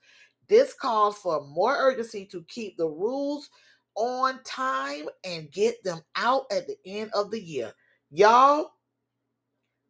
This 0.52 0.74
calls 0.74 1.16
for 1.16 1.46
more 1.46 1.74
urgency 1.78 2.26
to 2.26 2.44
keep 2.46 2.76
the 2.76 2.86
rules 2.86 3.48
on 3.94 4.38
time 4.44 5.06
and 5.24 5.50
get 5.50 5.82
them 5.82 6.00
out 6.14 6.44
at 6.52 6.66
the 6.66 6.76
end 6.84 7.10
of 7.14 7.30
the 7.30 7.40
year. 7.40 7.72
Y'all, 8.10 8.72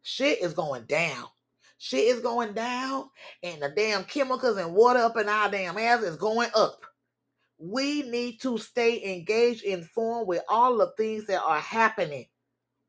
shit 0.03 0.41
is 0.41 0.53
going 0.53 0.85
down. 0.85 1.25
Shit 1.79 2.05
is 2.05 2.21
going 2.21 2.53
down, 2.53 3.09
and 3.43 3.61
the 3.61 3.73
damn 3.75 4.05
chemicals 4.05 4.55
and 4.55 4.73
water 4.73 4.99
up 4.99 5.17
in 5.17 5.27
our 5.27 5.51
damn 5.51 5.77
ass 5.77 6.01
is 6.01 6.15
going 6.15 6.47
up. 6.55 6.85
We 7.57 8.03
need 8.03 8.39
to 8.43 8.57
stay 8.57 9.17
engaged, 9.17 9.65
informed 9.65 10.29
with 10.29 10.43
all 10.47 10.77
the 10.77 10.93
things 10.95 11.27
that 11.27 11.43
are 11.43 11.59
happening. 11.59 12.27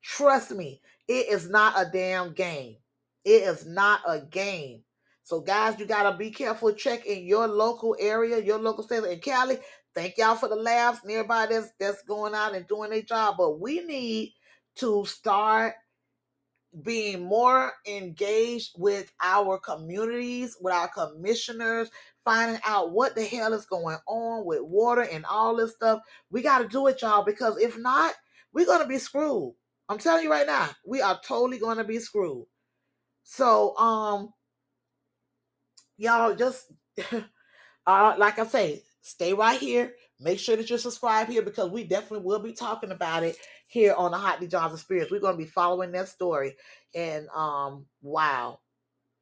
Trust 0.00 0.52
me, 0.52 0.80
it 1.08 1.28
is 1.28 1.48
not 1.48 1.74
a 1.76 1.90
damn 1.90 2.34
game. 2.34 2.76
It 3.24 3.42
is 3.42 3.66
not 3.66 4.00
a 4.06 4.20
game. 4.20 4.84
So, 5.24 5.40
guys, 5.40 5.78
you 5.78 5.86
gotta 5.86 6.16
be 6.16 6.30
careful. 6.30 6.72
Check 6.74 7.06
in 7.06 7.24
your 7.24 7.48
local 7.48 7.96
area, 7.98 8.38
your 8.38 8.58
local 8.58 8.84
state 8.84 9.04
in 9.04 9.18
Cali. 9.20 9.58
Thank 9.94 10.18
y'all 10.18 10.34
for 10.34 10.48
the 10.48 10.56
labs 10.56 11.00
nearby 11.04 11.46
that's 11.46 11.70
that's 11.80 12.02
going 12.02 12.34
out 12.34 12.54
and 12.54 12.68
doing 12.68 12.90
their 12.90 13.02
job. 13.02 13.36
But 13.38 13.58
we 13.58 13.80
need 13.80 14.34
to 14.76 15.04
start 15.06 15.74
being 16.82 17.24
more 17.24 17.72
engaged 17.86 18.72
with 18.76 19.10
our 19.22 19.58
communities, 19.58 20.56
with 20.60 20.74
our 20.74 20.88
commissioners, 20.88 21.90
finding 22.24 22.60
out 22.66 22.92
what 22.92 23.14
the 23.14 23.24
hell 23.24 23.54
is 23.54 23.64
going 23.64 23.96
on 24.06 24.44
with 24.44 24.60
water 24.62 25.06
and 25.10 25.24
all 25.24 25.56
this 25.56 25.72
stuff. 25.72 26.00
We 26.30 26.42
got 26.42 26.58
to 26.58 26.68
do 26.68 26.86
it, 26.88 27.00
y'all, 27.00 27.24
because 27.24 27.58
if 27.58 27.78
not, 27.78 28.12
we're 28.52 28.66
going 28.66 28.82
to 28.82 28.88
be 28.88 28.98
screwed. 28.98 29.54
I'm 29.88 29.98
telling 29.98 30.24
you 30.24 30.30
right 30.30 30.46
now, 30.46 30.68
we 30.86 31.00
are 31.00 31.20
totally 31.24 31.58
going 31.58 31.78
to 31.78 31.84
be 31.84 31.98
screwed. 31.98 32.46
So, 33.22 33.76
um, 33.76 34.32
y'all 35.96 36.34
just, 36.34 36.72
uh, 37.86 38.14
like 38.18 38.38
I 38.38 38.46
say, 38.46 38.82
stay 39.02 39.32
right 39.32 39.58
here. 39.58 39.94
Make 40.20 40.38
sure 40.38 40.56
that 40.56 40.70
you 40.70 40.78
subscribe 40.78 41.28
here 41.28 41.42
because 41.42 41.70
we 41.70 41.84
definitely 41.84 42.24
will 42.24 42.38
be 42.38 42.52
talking 42.52 42.92
about 42.92 43.24
it 43.24 43.36
here 43.66 43.94
on 43.94 44.12
the 44.12 44.18
Hot 44.18 44.40
D 44.40 44.46
Johnson 44.46 44.76
Experience. 44.76 45.10
We're 45.10 45.20
going 45.20 45.34
to 45.34 45.44
be 45.44 45.50
following 45.50 45.92
that 45.92 46.08
story, 46.08 46.54
and 46.94 47.28
um, 47.34 47.84
wow, 48.00 48.60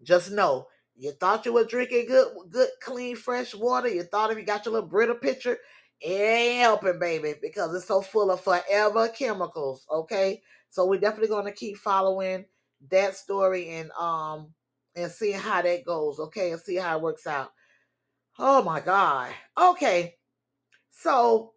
just 0.02 0.30
know 0.30 0.66
you 0.96 1.12
thought 1.12 1.46
you 1.46 1.52
were 1.52 1.64
drinking 1.64 2.06
good, 2.06 2.28
good, 2.50 2.68
clean, 2.80 3.16
fresh 3.16 3.54
water. 3.54 3.88
You 3.88 4.02
thought 4.02 4.30
if 4.30 4.38
you 4.38 4.44
got 4.44 4.64
your 4.64 4.74
little 4.74 4.88
Brita 4.88 5.14
pitcher, 5.14 5.58
it 6.00 6.10
ain't 6.10 6.60
helping, 6.60 6.98
baby, 6.98 7.34
because 7.40 7.74
it's 7.74 7.86
so 7.86 8.02
full 8.02 8.30
of 8.30 8.40
forever 8.40 9.08
chemicals. 9.08 9.86
Okay, 9.90 10.42
so 10.68 10.86
we're 10.86 11.00
definitely 11.00 11.28
going 11.28 11.46
to 11.46 11.52
keep 11.52 11.76
following 11.78 12.44
that 12.90 13.16
story 13.16 13.68
and 13.70 13.90
um 13.92 14.48
and 14.94 15.10
seeing 15.10 15.38
how 15.38 15.62
that 15.62 15.84
goes. 15.84 16.18
Okay, 16.18 16.52
and 16.52 16.60
see 16.60 16.76
how 16.76 16.96
it 16.96 17.02
works 17.02 17.26
out. 17.26 17.52
Oh 18.38 18.62
my 18.62 18.80
God. 18.80 19.32
Okay, 19.60 20.14
so 20.90 21.52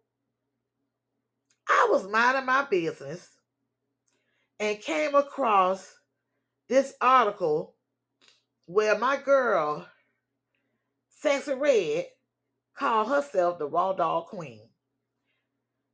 I 1.68 1.88
was 1.90 2.08
minding 2.08 2.46
my 2.46 2.66
business 2.70 3.30
and 4.60 4.80
came 4.80 5.14
across 5.14 5.94
this 6.68 6.94
article 7.00 7.74
where 8.66 8.98
my 8.98 9.16
girl, 9.16 9.86
Sexy 11.10 11.54
Red, 11.54 12.06
called 12.74 13.08
herself 13.08 13.58
the 13.58 13.66
Raw 13.66 13.92
Dog 13.92 14.26
Queen. 14.26 14.68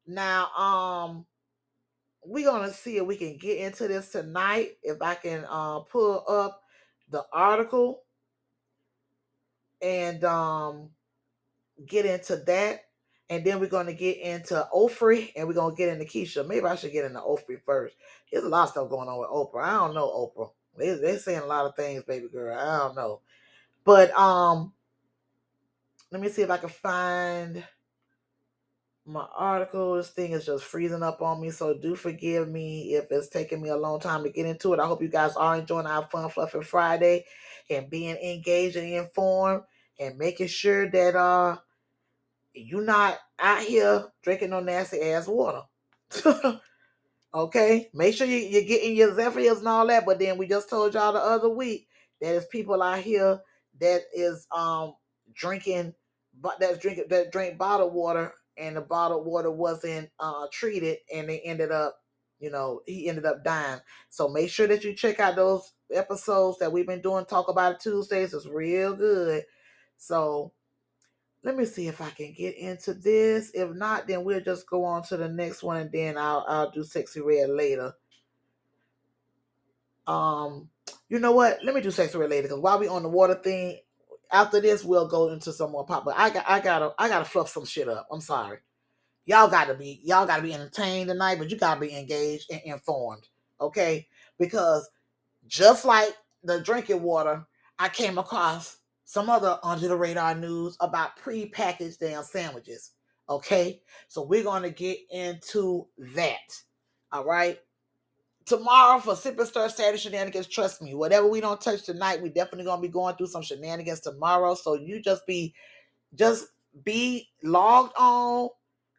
Now, 0.07 0.51
um, 0.53 1.27
we're 2.25 2.51
gonna 2.51 2.73
see 2.73 2.97
if 2.97 3.07
we 3.07 3.17
can 3.17 3.37
get 3.37 3.59
into 3.59 3.89
this 3.89 4.11
tonight. 4.11 4.73
If 4.83 5.01
I 5.01 5.15
can 5.15 5.45
uh, 5.49 5.81
pull 5.81 6.25
up 6.29 6.62
the 7.13 7.25
article 7.33 8.03
and 9.81 10.25
um 10.25 10.91
get 11.87 12.07
into 12.07 12.37
that. 12.37 12.81
And 13.31 13.45
then 13.45 13.61
we're 13.61 13.69
gonna 13.69 13.93
get 13.93 14.19
into 14.19 14.67
Oprah 14.75 15.31
and 15.37 15.47
we're 15.47 15.55
gonna 15.55 15.75
get 15.75 15.89
into 15.89 16.05
Keisha. 16.05 16.47
Maybe 16.47 16.67
I 16.67 16.75
should 16.75 16.93
get 16.93 17.05
into 17.05 17.21
Oprah 17.21 17.61
first. 17.65 17.97
There's 18.31 18.45
a 18.45 18.49
lot 18.49 18.65
of 18.65 18.71
stuff 18.71 18.91
going 18.91 19.09
on 19.09 19.21
with 19.21 19.31
Oprah. 19.31 19.65
I 19.65 19.73
don't 19.73 19.95
know 19.95 20.33
Oprah. 20.37 20.51
They, 20.77 20.95
they're 20.95 21.19
saying 21.19 21.41
a 21.41 21.47
lot 21.47 21.67
of 21.67 21.77
things, 21.77 22.03
baby 22.05 22.29
girl. 22.29 22.59
I 22.59 22.79
don't 22.79 22.97
know. 22.97 23.21
But 23.85 24.11
um 24.19 24.73
let 26.11 26.21
me 26.21 26.29
see 26.29 26.43
if 26.43 26.51
I 26.51 26.59
can 26.59 26.69
find 26.69 27.65
my 29.05 29.27
article. 29.37 29.95
This 29.95 30.11
thing 30.11 30.33
is 30.33 30.47
just 30.47 30.65
freezing 30.65 31.03
up 31.03 31.23
on 31.23 31.41
me, 31.41 31.51
so 31.51 31.75
do 31.75 31.95
forgive 31.95 32.49
me 32.49 32.95
if 32.95 33.07
it's 33.11 33.29
taking 33.29 33.61
me 33.61 33.69
a 33.71 33.77
long 33.77 34.01
time 34.01 34.23
to 34.23 34.31
get 34.31 34.47
into 34.47 34.73
it. 34.73 34.81
I 34.81 34.87
hope 34.87 35.03
you 35.03 35.09
guys 35.09 35.37
are 35.37 35.57
enjoying 35.57 35.87
our 35.87 36.07
Fun 36.09 36.31
Fluffy 36.31 36.63
Friday 36.63 37.25
and 37.71 37.91
being 37.91 38.17
engaged 38.17 38.77
and 38.77 38.89
informed 38.89 39.63
and 39.99 40.19
making 40.19 40.49
sure 40.49 40.91
that 40.91 41.17
uh 41.17 41.57
you're 42.55 42.83
not 42.83 43.19
out 43.39 43.63
here 43.63 44.07
drinking 44.23 44.51
no 44.51 44.61
nasty 44.61 45.01
ass 45.01 45.27
water. 45.27 45.63
okay, 47.35 47.89
make 47.95 48.15
sure 48.15 48.27
you, 48.27 48.37
you're 48.37 48.63
getting 48.63 48.95
your 48.97 49.15
Zephyrs 49.15 49.59
and 49.59 49.69
all 49.69 49.87
that. 49.87 50.05
But 50.07 50.19
then 50.19 50.39
we 50.39 50.47
just 50.47 50.69
told 50.71 50.95
y'all 50.95 51.13
the 51.13 51.19
other 51.21 51.49
week 51.49 51.89
that 52.21 52.29
there's 52.29 52.47
people 52.47 52.83
out 52.83 53.01
here 53.01 53.41
that 53.81 54.03
is 54.15 54.47
um 54.53 54.95
drinking, 55.33 55.95
but 56.41 56.61
that's 56.61 56.79
drinking 56.79 57.07
that 57.09 57.33
drink 57.33 57.59
bottled 57.59 57.95
water, 57.95 58.35
and 58.57 58.77
the 58.77 58.81
bottled 58.81 59.27
water 59.27 59.51
wasn't 59.51 60.11
uh 60.19 60.47
treated, 60.53 60.99
and 61.13 61.29
they 61.29 61.41
ended 61.41 61.71
up, 61.73 61.97
you 62.41 62.51
know, 62.51 62.81
he 62.87 63.09
ended 63.09 63.27
up 63.27 63.45
dying. 63.45 63.81
So 64.09 64.29
make 64.29 64.51
sure 64.51 64.67
that 64.67 64.85
you 64.85 64.95
check 64.95 65.21
out 65.21 65.37
those 65.37 65.73
episodes 65.93 66.59
that 66.59 66.73
we've 66.73 66.87
been 66.87 67.03
doing. 67.03 67.25
Talk 67.25 67.49
about 67.49 67.75
it 67.75 67.81
Tuesdays. 67.81 68.35
It's 68.35 68.47
real 68.47 68.95
good. 68.95 69.45
So 69.97 70.53
let 71.45 71.57
me 71.57 71.65
see 71.65 71.89
if 71.89 72.01
I 72.01 72.11
can 72.11 72.33
get 72.33 72.57
into 72.57 72.95
this. 72.95 73.51
If 73.53 73.71
not, 73.75 74.07
then 74.07 74.25
we'll 74.25 74.41
just 74.41 74.69
go 74.69 74.85
on 74.85 75.03
to 75.05 75.17
the 75.17 75.29
next 75.29 75.63
one, 75.63 75.79
and 75.79 75.93
then 75.93 76.17
I'll 76.17 76.45
I'll 76.49 76.71
do 76.71 76.85
sexy 76.85 77.21
red 77.21 77.51
later. 77.51 77.95
Um, 80.07 80.69
you 81.09 81.19
know 81.19 81.33
what? 81.33 81.59
Let 81.65 81.75
me 81.75 81.81
do 81.81 81.91
sexy 81.91 82.19
red 82.19 82.31
later 82.31 82.43
because 82.43 82.61
while 82.61 82.79
we 82.79 82.89
on 82.89 83.03
the 83.03 83.09
water 83.09 83.35
thing, 83.35 83.79
after 84.33 84.61
this 84.61 84.85
we'll 84.85 85.07
go 85.07 85.29
into 85.29 85.53
some 85.53 85.73
more 85.73 85.85
pop. 85.85 86.05
But 86.05 86.17
I 86.17 86.31
got 86.31 86.45
I 86.49 86.61
gotta 86.61 86.93
I 86.99 87.09
gotta 87.09 87.25
fluff 87.25 87.51
some 87.51 87.67
shit 87.67 87.89
up. 87.89 88.09
I'm 88.11 88.21
sorry. 88.21 88.59
Y'all 89.27 89.49
gotta 89.49 89.75
be 89.75 90.01
y'all 90.03 90.27
gotta 90.27 90.43
be 90.43 90.55
entertained 90.55 91.09
tonight, 91.09 91.39
but 91.39 91.51
you 91.51 91.57
gotta 91.57 91.81
be 91.81 91.95
engaged 91.95 92.51
and 92.51 92.61
informed, 92.65 93.29
okay? 93.61 94.09
Because 94.39 94.89
just 95.47 95.85
like 95.85 96.17
the 96.43 96.61
drinking 96.61 97.03
water, 97.03 97.47
I 97.79 97.89
came 97.89 98.19
across 98.19 98.79
some 99.05 99.29
other 99.29 99.59
under 99.63 99.89
the 99.89 99.97
radar 99.97 100.35
news 100.35 100.77
about 100.81 101.17
pre-packaged 101.17 102.01
damn 102.01 102.25
sandwiches. 102.25 102.93
Okay, 103.29 103.81
so 104.09 104.23
we're 104.23 104.43
gonna 104.43 104.71
get 104.71 104.99
into 105.11 105.87
that. 105.99 106.63
All 107.13 107.25
right. 107.25 107.59
Tomorrow 108.45 108.99
for 109.01 109.15
Sip 109.15 109.39
and 109.39 109.47
Stir 109.49 109.69
Saturday 109.69 109.99
shenanigans, 109.99 110.47
trust 110.47 110.83
me, 110.83 110.95
whatever 110.95 111.27
we 111.29 111.41
don't 111.41 111.61
touch 111.61 111.83
tonight, 111.85 112.21
we 112.21 112.29
definitely 112.29 112.65
gonna 112.65 112.83
be 112.83 112.89
going 112.89 113.15
through 113.17 113.29
some 113.29 113.43
shenanigans 113.43 114.01
tomorrow. 114.01 114.55
So 114.55 114.75
you 114.75 115.01
just 115.01 115.27
be 115.27 115.55
just 116.15 116.47
be 116.85 117.29
logged 117.43 117.95
on, 117.97 118.49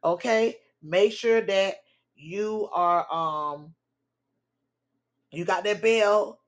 okay? 0.04 0.58
Make 0.82 1.14
sure 1.14 1.42
that 1.42 1.76
you 2.16 2.70
are 2.74 3.12
um 3.12 3.74
you 5.32 5.46
got 5.46 5.64
that 5.64 5.82
bell 5.82 6.40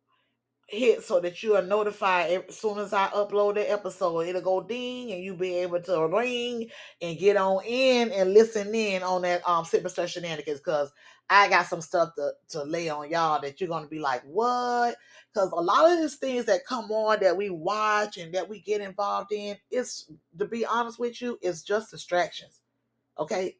hit 0.67 1.03
so 1.03 1.19
that 1.19 1.43
you 1.43 1.55
are 1.55 1.61
notified 1.61 2.43
as 2.49 2.57
soon 2.57 2.79
as 2.79 2.91
I 2.91 3.07
upload 3.07 3.55
the 3.55 3.69
episode. 3.69 4.21
It'll 4.21 4.41
go 4.41 4.61
ding 4.61 5.11
and 5.11 5.23
you'll 5.23 5.37
be 5.37 5.55
able 5.55 5.81
to 5.81 6.07
ring 6.07 6.69
and 7.01 7.17
get 7.17 7.37
on 7.37 7.63
in 7.65 8.11
and 8.11 8.33
listen 8.33 8.73
in 8.73 9.03
on 9.03 9.21
that 9.23 9.47
um 9.47 9.65
Sip 9.65 9.81
and 9.81 9.91
Stir 9.91 10.07
shenanigans 10.07 10.59
because 10.59 10.91
I 11.29 11.49
got 11.49 11.65
some 11.67 11.81
stuff 11.81 12.15
to, 12.15 12.33
to 12.49 12.63
lay 12.63 12.89
on 12.89 13.09
y'all 13.09 13.41
that 13.41 13.59
you're 13.59 13.69
gonna 13.69 13.87
be 13.87 13.99
like, 13.99 14.21
what? 14.23 14.95
Because 15.33 15.51
a 15.51 15.55
lot 15.61 15.91
of 15.91 15.99
these 15.99 16.15
things 16.15 16.45
that 16.45 16.65
come 16.65 16.91
on 16.91 17.19
that 17.21 17.35
we 17.35 17.49
watch 17.49 18.17
and 18.17 18.33
that 18.33 18.47
we 18.47 18.59
get 18.61 18.81
involved 18.81 19.31
in, 19.31 19.57
it's 19.71 20.11
to 20.37 20.45
be 20.45 20.65
honest 20.65 20.99
with 20.99 21.21
you, 21.21 21.39
it's 21.41 21.63
just 21.63 21.91
distractions. 21.91 22.61
Okay. 23.19 23.57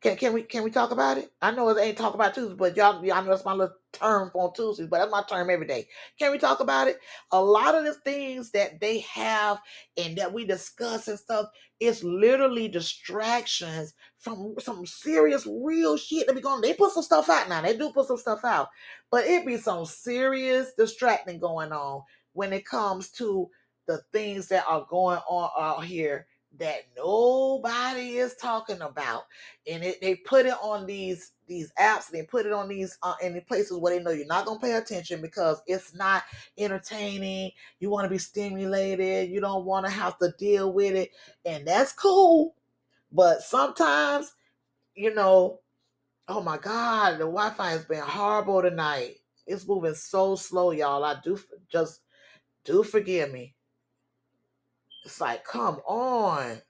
Can, 0.00 0.16
can 0.16 0.32
we 0.32 0.42
can 0.42 0.62
we 0.64 0.70
talk 0.70 0.92
about 0.92 1.18
it? 1.18 1.32
I 1.42 1.50
know 1.50 1.68
it 1.70 1.80
ain't 1.80 1.98
talk 1.98 2.14
about 2.14 2.34
Tuesdays, 2.34 2.56
but 2.56 2.76
y'all, 2.76 3.04
y'all 3.04 3.22
know 3.22 3.30
that's 3.30 3.44
my 3.44 3.52
little 3.52 3.74
term 3.92 4.30
for 4.30 4.52
Tuesdays, 4.52 4.88
but 4.88 4.98
that's 4.98 5.10
my 5.10 5.22
term 5.22 5.50
every 5.50 5.66
day. 5.66 5.86
Can 6.18 6.30
we 6.32 6.38
talk 6.38 6.60
about 6.60 6.88
it? 6.88 6.98
A 7.32 7.42
lot 7.42 7.74
of 7.74 7.84
the 7.84 7.94
things 7.94 8.50
that 8.52 8.80
they 8.80 9.00
have 9.00 9.60
and 9.96 10.16
that 10.18 10.32
we 10.32 10.44
discuss 10.44 11.08
and 11.08 11.18
stuff, 11.18 11.46
it's 11.80 12.02
literally 12.02 12.68
distractions 12.68 13.94
from 14.18 14.54
some 14.58 14.84
serious 14.86 15.46
real 15.46 15.96
shit 15.96 16.26
that 16.26 16.34
be 16.34 16.42
going. 16.42 16.60
They 16.60 16.74
put 16.74 16.92
some 16.92 17.02
stuff 17.02 17.28
out 17.28 17.48
now. 17.48 17.62
They 17.62 17.76
do 17.76 17.90
put 17.90 18.06
some 18.06 18.18
stuff 18.18 18.44
out, 18.44 18.68
but 19.10 19.24
it 19.24 19.46
be 19.46 19.56
some 19.56 19.84
serious 19.84 20.72
distracting 20.76 21.38
going 21.38 21.72
on 21.72 22.02
when 22.32 22.52
it 22.52 22.66
comes 22.66 23.10
to 23.10 23.48
the 23.86 24.02
things 24.12 24.48
that 24.48 24.64
are 24.68 24.86
going 24.88 25.18
on 25.28 25.50
out 25.58 25.84
here 25.84 26.26
that 26.58 26.86
nobody 26.96 28.18
is 28.18 28.34
talking 28.36 28.80
about. 28.80 29.24
And 29.70 29.82
it, 29.82 30.00
they 30.00 30.16
put 30.16 30.46
it 30.46 30.54
on 30.62 30.86
these 30.86 31.32
these 31.46 31.72
apps 31.80 32.10
they 32.10 32.22
put 32.22 32.44
it 32.44 32.52
on 32.52 32.68
these 32.68 32.98
uh, 33.02 33.14
in 33.22 33.32
the 33.32 33.40
places 33.40 33.78
where 33.78 33.96
they 33.96 34.02
know 34.02 34.10
you're 34.10 34.26
not 34.26 34.44
going 34.44 34.60
to 34.60 34.66
pay 34.66 34.74
attention 34.74 35.22
because 35.22 35.62
it's 35.66 35.94
not 35.94 36.22
entertaining. 36.58 37.50
You 37.80 37.90
want 37.90 38.04
to 38.04 38.10
be 38.10 38.18
stimulated. 38.18 39.30
You 39.30 39.40
don't 39.40 39.64
want 39.64 39.86
to 39.86 39.92
have 39.92 40.18
to 40.18 40.32
deal 40.38 40.72
with 40.72 40.94
it. 40.94 41.10
And 41.46 41.66
that's 41.66 41.92
cool. 41.92 42.54
But 43.10 43.40
sometimes 43.42 44.34
you 44.94 45.14
know 45.14 45.60
oh 46.28 46.42
my 46.42 46.58
god 46.58 47.14
the 47.14 47.18
wi-fi 47.20 47.70
has 47.70 47.84
been 47.84 48.02
horrible 48.02 48.62
tonight. 48.62 49.16
It's 49.46 49.66
moving 49.66 49.94
so 49.94 50.36
slow 50.36 50.72
y'all. 50.72 51.04
I 51.04 51.16
do 51.24 51.38
just 51.70 52.02
do 52.64 52.82
forgive 52.82 53.32
me 53.32 53.54
it's 55.04 55.20
like 55.20 55.44
come 55.44 55.80
on 55.86 56.60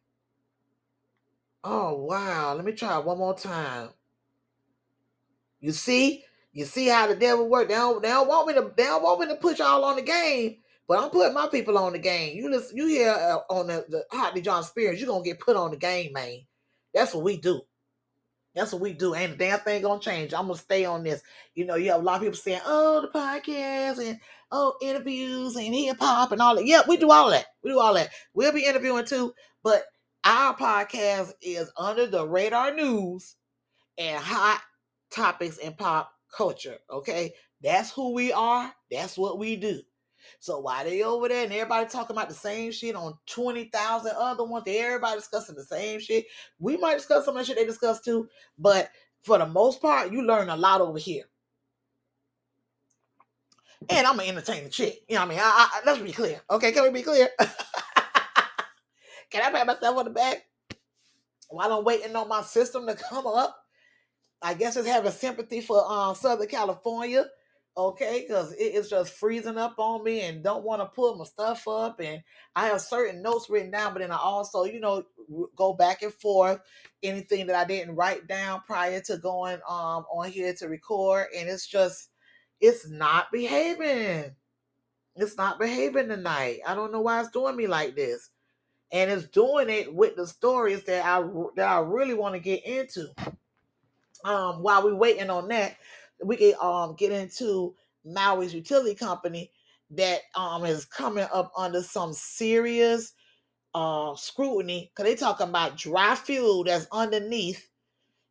oh 1.64 1.94
wow 1.94 2.54
let 2.54 2.64
me 2.64 2.72
try 2.72 2.98
one 2.98 3.18
more 3.18 3.36
time 3.36 3.90
You 5.60 5.72
see, 5.72 6.24
you 6.52 6.64
see 6.64 6.88
how 6.88 7.06
the 7.08 7.16
devil 7.16 7.48
work. 7.48 7.68
They 7.68 7.74
don't, 7.74 8.02
they 8.02 8.08
don't 8.08 8.28
want 8.28 8.48
me 8.48 8.54
to. 8.54 8.72
They 8.76 8.84
don't 8.84 9.02
want 9.02 9.20
me 9.20 9.26
to 9.28 9.36
put 9.36 9.58
y'all 9.58 9.84
on 9.84 9.96
the 9.96 10.02
game, 10.02 10.58
but 10.86 10.98
I'm 11.02 11.10
putting 11.10 11.34
my 11.34 11.48
people 11.48 11.78
on 11.78 11.92
the 11.92 11.98
game. 11.98 12.36
You 12.36 12.50
listen, 12.50 12.76
you 12.76 12.86
hear 12.88 13.10
uh, 13.10 13.38
on 13.50 13.68
the, 13.68 13.84
the 13.88 14.04
Hotly 14.12 14.42
John 14.42 14.62
Spears, 14.64 15.00
you're 15.00 15.10
gonna 15.10 15.24
get 15.24 15.40
put 15.40 15.56
on 15.56 15.70
the 15.72 15.76
game, 15.76 16.12
man. 16.12 16.40
That's 16.94 17.14
what 17.14 17.24
we 17.24 17.38
do. 17.38 17.62
That's 18.54 18.72
what 18.72 18.82
we 18.82 18.92
do. 18.92 19.14
Ain't 19.14 19.34
a 19.34 19.36
damn 19.36 19.60
thing 19.60 19.82
gonna 19.82 20.00
change. 20.00 20.34
I'm 20.34 20.46
gonna 20.46 20.56
stay 20.58 20.84
on 20.84 21.04
this. 21.04 21.22
You 21.54 21.66
know, 21.66 21.76
you 21.76 21.90
have 21.92 22.00
a 22.00 22.04
lot 22.04 22.16
of 22.16 22.22
people 22.22 22.36
saying, 22.36 22.60
"Oh, 22.66 23.00
the 23.02 23.08
podcast 23.08 24.06
and 24.06 24.18
oh, 24.50 24.74
interviews 24.80 25.56
and 25.56 25.74
hip 25.74 25.98
hop 26.00 26.32
and 26.32 26.40
all 26.40 26.56
that." 26.56 26.66
Yeah, 26.66 26.82
we 26.88 26.96
do 26.96 27.10
all 27.10 27.30
that. 27.30 27.46
We 27.62 27.70
do 27.70 27.80
all 27.80 27.94
that. 27.94 28.10
We'll 28.34 28.52
be 28.52 28.64
interviewing 28.64 29.04
too, 29.04 29.32
but 29.62 29.84
our 30.24 30.56
podcast 30.56 31.32
is 31.42 31.70
under 31.76 32.06
the 32.06 32.26
radar 32.26 32.74
news 32.74 33.36
and 33.96 34.22
hot 34.22 34.60
topics 35.10 35.58
in 35.58 35.74
pop 35.74 36.12
culture. 36.36 36.78
Okay, 36.90 37.32
that's 37.62 37.90
who 37.92 38.12
we 38.12 38.32
are. 38.32 38.72
That's 38.90 39.16
what 39.16 39.38
we 39.38 39.56
do. 39.56 39.80
So 40.40 40.58
why 40.58 40.84
they 40.84 41.02
over 41.02 41.28
there 41.28 41.44
and 41.44 41.52
everybody 41.52 41.88
talking 41.88 42.16
about 42.16 42.28
the 42.28 42.34
same 42.34 42.72
shit 42.72 42.96
on 42.96 43.14
twenty 43.26 43.64
thousand 43.64 44.12
other 44.16 44.44
ones? 44.44 44.64
Everybody 44.66 45.16
discussing 45.18 45.54
the 45.54 45.64
same 45.64 46.00
shit. 46.00 46.26
We 46.58 46.76
might 46.76 46.96
discuss 46.96 47.24
some 47.24 47.36
of 47.36 47.40
the 47.40 47.46
shit 47.46 47.56
they 47.56 47.64
discuss 47.64 48.00
too, 48.00 48.28
but 48.58 48.90
for 49.22 49.38
the 49.38 49.46
most 49.46 49.80
part, 49.80 50.12
you 50.12 50.22
learn 50.22 50.48
a 50.48 50.56
lot 50.56 50.80
over 50.80 50.98
here. 50.98 51.24
And 53.88 54.06
I'm 54.06 54.18
an 54.18 54.26
entertaining 54.26 54.70
chick. 54.70 55.02
You 55.08 55.16
know 55.16 55.22
what 55.22 55.26
I 55.26 55.34
mean? 55.34 55.40
I, 55.42 55.68
I, 55.72 55.80
let's 55.86 56.00
be 56.00 56.12
clear. 56.12 56.40
Okay, 56.50 56.72
can 56.72 56.82
we 56.84 56.90
be 56.90 57.02
clear? 57.02 57.28
can 59.30 59.42
I 59.42 59.50
pat 59.50 59.66
myself 59.66 59.96
on 59.96 60.04
the 60.04 60.10
back 60.10 60.44
while 61.48 61.72
I'm 61.72 61.84
waiting 61.84 62.14
on 62.16 62.28
my 62.28 62.42
system 62.42 62.86
to 62.86 62.94
come 62.94 63.26
up? 63.26 63.56
I 64.42 64.54
guess 64.54 64.76
it's 64.76 64.86
having 64.86 65.10
sympathy 65.12 65.60
for 65.60 65.84
uh, 65.88 66.14
Southern 66.14 66.46
California, 66.48 67.26
okay? 67.76 68.24
Because 68.26 68.52
it 68.52 68.74
is 68.74 68.88
just 68.88 69.14
freezing 69.14 69.58
up 69.58 69.74
on 69.78 70.04
me 70.04 70.20
and 70.22 70.44
don't 70.44 70.64
want 70.64 70.80
to 70.80 70.86
put 70.86 71.16
my 71.16 71.24
stuff 71.24 71.66
up. 71.66 72.00
And 72.00 72.22
I 72.54 72.66
have 72.66 72.80
certain 72.80 73.22
notes 73.22 73.50
written 73.50 73.70
down, 73.70 73.94
but 73.94 74.00
then 74.00 74.12
I 74.12 74.18
also, 74.18 74.64
you 74.64 74.80
know, 74.80 75.04
go 75.56 75.72
back 75.72 76.02
and 76.02 76.12
forth 76.12 76.60
anything 77.02 77.46
that 77.46 77.56
I 77.56 77.64
didn't 77.64 77.96
write 77.96 78.26
down 78.26 78.62
prior 78.66 79.00
to 79.00 79.18
going 79.18 79.58
um 79.68 80.04
on 80.12 80.30
here 80.30 80.54
to 80.54 80.68
record, 80.68 81.26
and 81.36 81.48
it's 81.48 81.66
just 81.66 82.10
it's 82.60 82.88
not 82.88 83.30
behaving. 83.32 84.34
It's 85.16 85.36
not 85.36 85.58
behaving 85.58 86.08
tonight. 86.08 86.60
I 86.66 86.74
don't 86.74 86.92
know 86.92 87.00
why 87.00 87.20
it's 87.20 87.30
doing 87.30 87.56
me 87.56 87.66
like 87.66 87.96
this. 87.96 88.30
And 88.92 89.10
it's 89.10 89.26
doing 89.26 89.68
it 89.68 89.94
with 89.94 90.16
the 90.16 90.26
stories 90.26 90.84
that 90.84 91.04
I 91.04 91.20
that 91.56 91.68
I 91.68 91.80
really 91.80 92.14
want 92.14 92.34
to 92.34 92.40
get 92.40 92.64
into. 92.64 93.08
Um, 94.24 94.62
while 94.62 94.82
we're 94.82 94.94
waiting 94.94 95.30
on 95.30 95.48
that, 95.48 95.76
we 96.24 96.36
can 96.36 96.54
um 96.60 96.94
get 96.96 97.12
into 97.12 97.74
Maui's 98.06 98.54
utility 98.54 98.94
company 98.94 99.50
that 99.90 100.20
um 100.34 100.64
is 100.64 100.84
coming 100.84 101.26
up 101.32 101.52
under 101.56 101.82
some 101.82 102.12
serious 102.12 103.12
uh 103.74 104.14
scrutiny 104.16 104.90
because 104.90 105.10
they 105.10 105.16
talking 105.16 105.48
about 105.48 105.76
dry 105.76 106.14
fuel 106.14 106.64
that's 106.64 106.86
underneath 106.90 107.68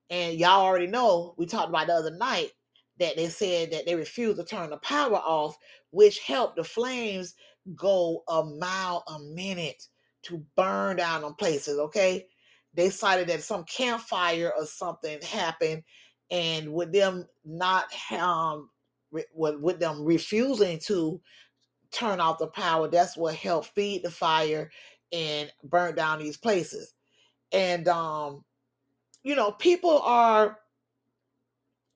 and 0.10 0.38
y'all 0.38 0.62
already 0.62 0.88
know 0.88 1.34
we 1.38 1.46
talked 1.46 1.70
about 1.70 1.88
the 1.88 1.94
other 1.94 2.16
night 2.18 2.52
that 3.00 3.16
they 3.16 3.30
said 3.30 3.72
that 3.72 3.86
they 3.86 3.96
refused 3.96 4.38
to 4.38 4.44
turn 4.44 4.70
the 4.70 4.78
power 4.78 5.18
off, 5.18 5.58
which 5.92 6.20
helped 6.20 6.56
the 6.56 6.64
flames 6.64 7.36
go 7.76 8.24
a 8.30 8.44
mile 8.44 9.04
a 9.08 9.20
minute 9.20 9.88
to 10.24 10.44
burn 10.56 10.98
down 10.98 11.24
on 11.24 11.34
places. 11.36 11.80
Okay. 11.80 12.28
They 12.74 12.90
cited 12.90 13.28
that 13.28 13.44
some 13.44 13.64
campfire 13.64 14.54
or 14.58 14.66
something 14.66 15.20
happened, 15.22 15.84
and 16.30 16.74
with 16.74 16.92
them 16.92 17.28
not 17.46 17.86
um 18.12 18.70
with, 19.12 19.26
with 19.34 19.80
them 19.80 20.04
refusing 20.04 20.80
to 20.80 21.22
turn 21.92 22.20
off 22.20 22.38
the 22.38 22.48
power, 22.48 22.88
that's 22.88 23.16
what 23.18 23.36
helped 23.36 23.74
feed 23.74 24.04
the 24.04 24.12
fire 24.12 24.70
and 25.12 25.52
burn 25.64 25.96
down 25.96 26.20
these 26.20 26.38
places. 26.38 26.94
And 27.52 27.88
um, 27.88 28.44
you 29.24 29.36
know, 29.36 29.52
people 29.52 30.00
are 30.00 30.60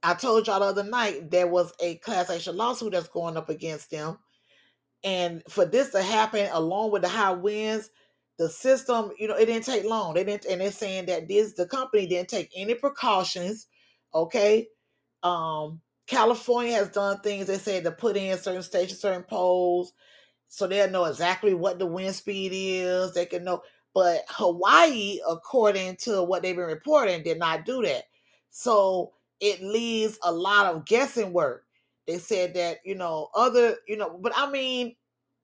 I 0.04 0.14
told 0.16 0.48
y'all 0.48 0.60
the 0.60 0.66
other 0.66 0.84
night 0.84 1.30
there 1.30 1.48
was 1.48 1.74
a 1.80 1.96
class 1.98 2.30
action 2.30 2.58
lawsuit 2.58 2.94
that's 2.94 3.08
going 3.08 3.38
up 3.38 3.50
against 3.50 3.92
them. 3.92 4.18
And 5.04 5.44
for 5.50 5.66
this 5.66 5.90
to 5.92 6.02
happen 6.02 6.50
along 6.52 6.92
with 6.92 7.02
the 7.02 7.10
high 7.10 7.32
winds, 7.34 7.90
the 8.38 8.50
system, 8.50 9.12
you 9.20 9.28
know, 9.28 9.36
it 9.36 9.46
didn't 9.46 9.66
take 9.66 9.84
long. 9.84 10.14
They 10.14 10.24
didn't, 10.24 10.46
and 10.46 10.62
they're 10.62 10.72
saying 10.72 11.06
that 11.08 11.28
this 11.28 11.54
the 11.54 11.68
company 11.68 12.08
didn't 12.08 12.30
take 12.30 12.52
any 12.56 12.74
precautions. 12.74 13.68
Okay. 14.14 14.68
Um, 15.24 15.82
California 16.08 16.74
has 16.74 16.90
done 16.90 17.20
things 17.22 17.48
they 17.48 17.58
said 17.58 17.84
to 17.84 17.92
put 17.92 18.18
in 18.18 18.38
certain 18.38 18.64
stations, 18.64 19.00
certain 19.00 19.24
poles, 19.24 19.94
so 20.48 20.68
they'll 20.68 20.90
know 20.90 21.06
exactly 21.06 21.54
what 21.54 21.80
the 21.80 21.86
wind 21.86 22.16
speed 22.16 22.52
is. 22.54 23.14
They 23.14 23.26
can 23.26 23.44
know. 23.44 23.62
But 23.94 24.24
Hawaii, 24.28 25.20
according 25.30 25.98
to 25.98 26.24
what 26.24 26.42
they've 26.42 26.56
been 26.56 26.66
reporting, 26.66 27.24
did 27.24 27.40
not 27.40 27.66
do 27.66 27.82
that. 27.84 28.04
So 28.50 29.14
it 29.42 29.62
leaves 29.62 30.18
a 30.24 30.32
lot 30.32 30.68
of 30.68 30.86
guessing 30.86 31.34
work. 31.34 31.66
They 32.08 32.20
said 32.20 32.54
that, 32.54 32.78
you 32.86 32.96
know, 32.96 33.30
other, 33.36 33.76
you 33.88 33.98
know, 33.98 34.18
but 34.22 34.32
I 34.36 34.50
mean, 34.50 34.96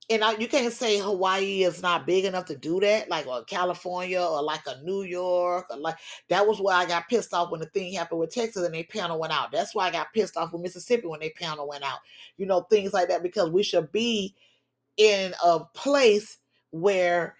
and 0.10 0.24
I, 0.24 0.38
you 0.38 0.48
can't 0.48 0.72
say 0.72 0.99
Hawaii 0.99 1.64
is 1.64 1.82
not 1.82 2.07
big 2.07 2.24
enough 2.24 2.45
to 2.45 2.56
do 2.56 2.80
that, 2.80 3.10
like 3.10 3.28
or 3.28 3.44
California 3.44 4.22
or 4.22 4.41
like 4.41 4.61
a 4.65 4.82
New 4.82 5.03
York 5.03 5.65
or 5.69 5.78
like 5.78 5.98
that 6.30 6.48
was 6.48 6.61
why 6.61 6.76
I 6.76 6.86
got 6.86 7.10
pissed 7.10 7.34
off 7.34 7.52
when 7.52 7.60
the 7.60 7.65
thing 7.68 7.94
happened 7.94 8.22
with 8.22 8.34
Texas 8.34 8.64
and 8.64 8.74
they 8.74 8.84
panel 8.84 9.19
went 9.19 9.34
out. 9.34 9.52
That's 9.52 9.76
why 9.76 9.88
I 9.88 9.91
got 9.91 10.14
pissed 10.14 10.38
off 10.38 10.53
with 10.53 10.61
Mississippi 10.61 11.07
when 11.07 11.19
they 11.19 11.32
panel 11.32 11.68
went 11.68 11.84
out. 11.84 11.99
You 12.38 12.45
know, 12.45 12.61
things 12.61 12.94
like 12.94 13.10
that 13.10 13.22
because 13.22 13.49
we 13.49 13.64
should 13.64 13.91
be 13.91 14.34
in 14.95 15.34
a 15.44 15.60
place 15.74 16.38
where 16.72 17.36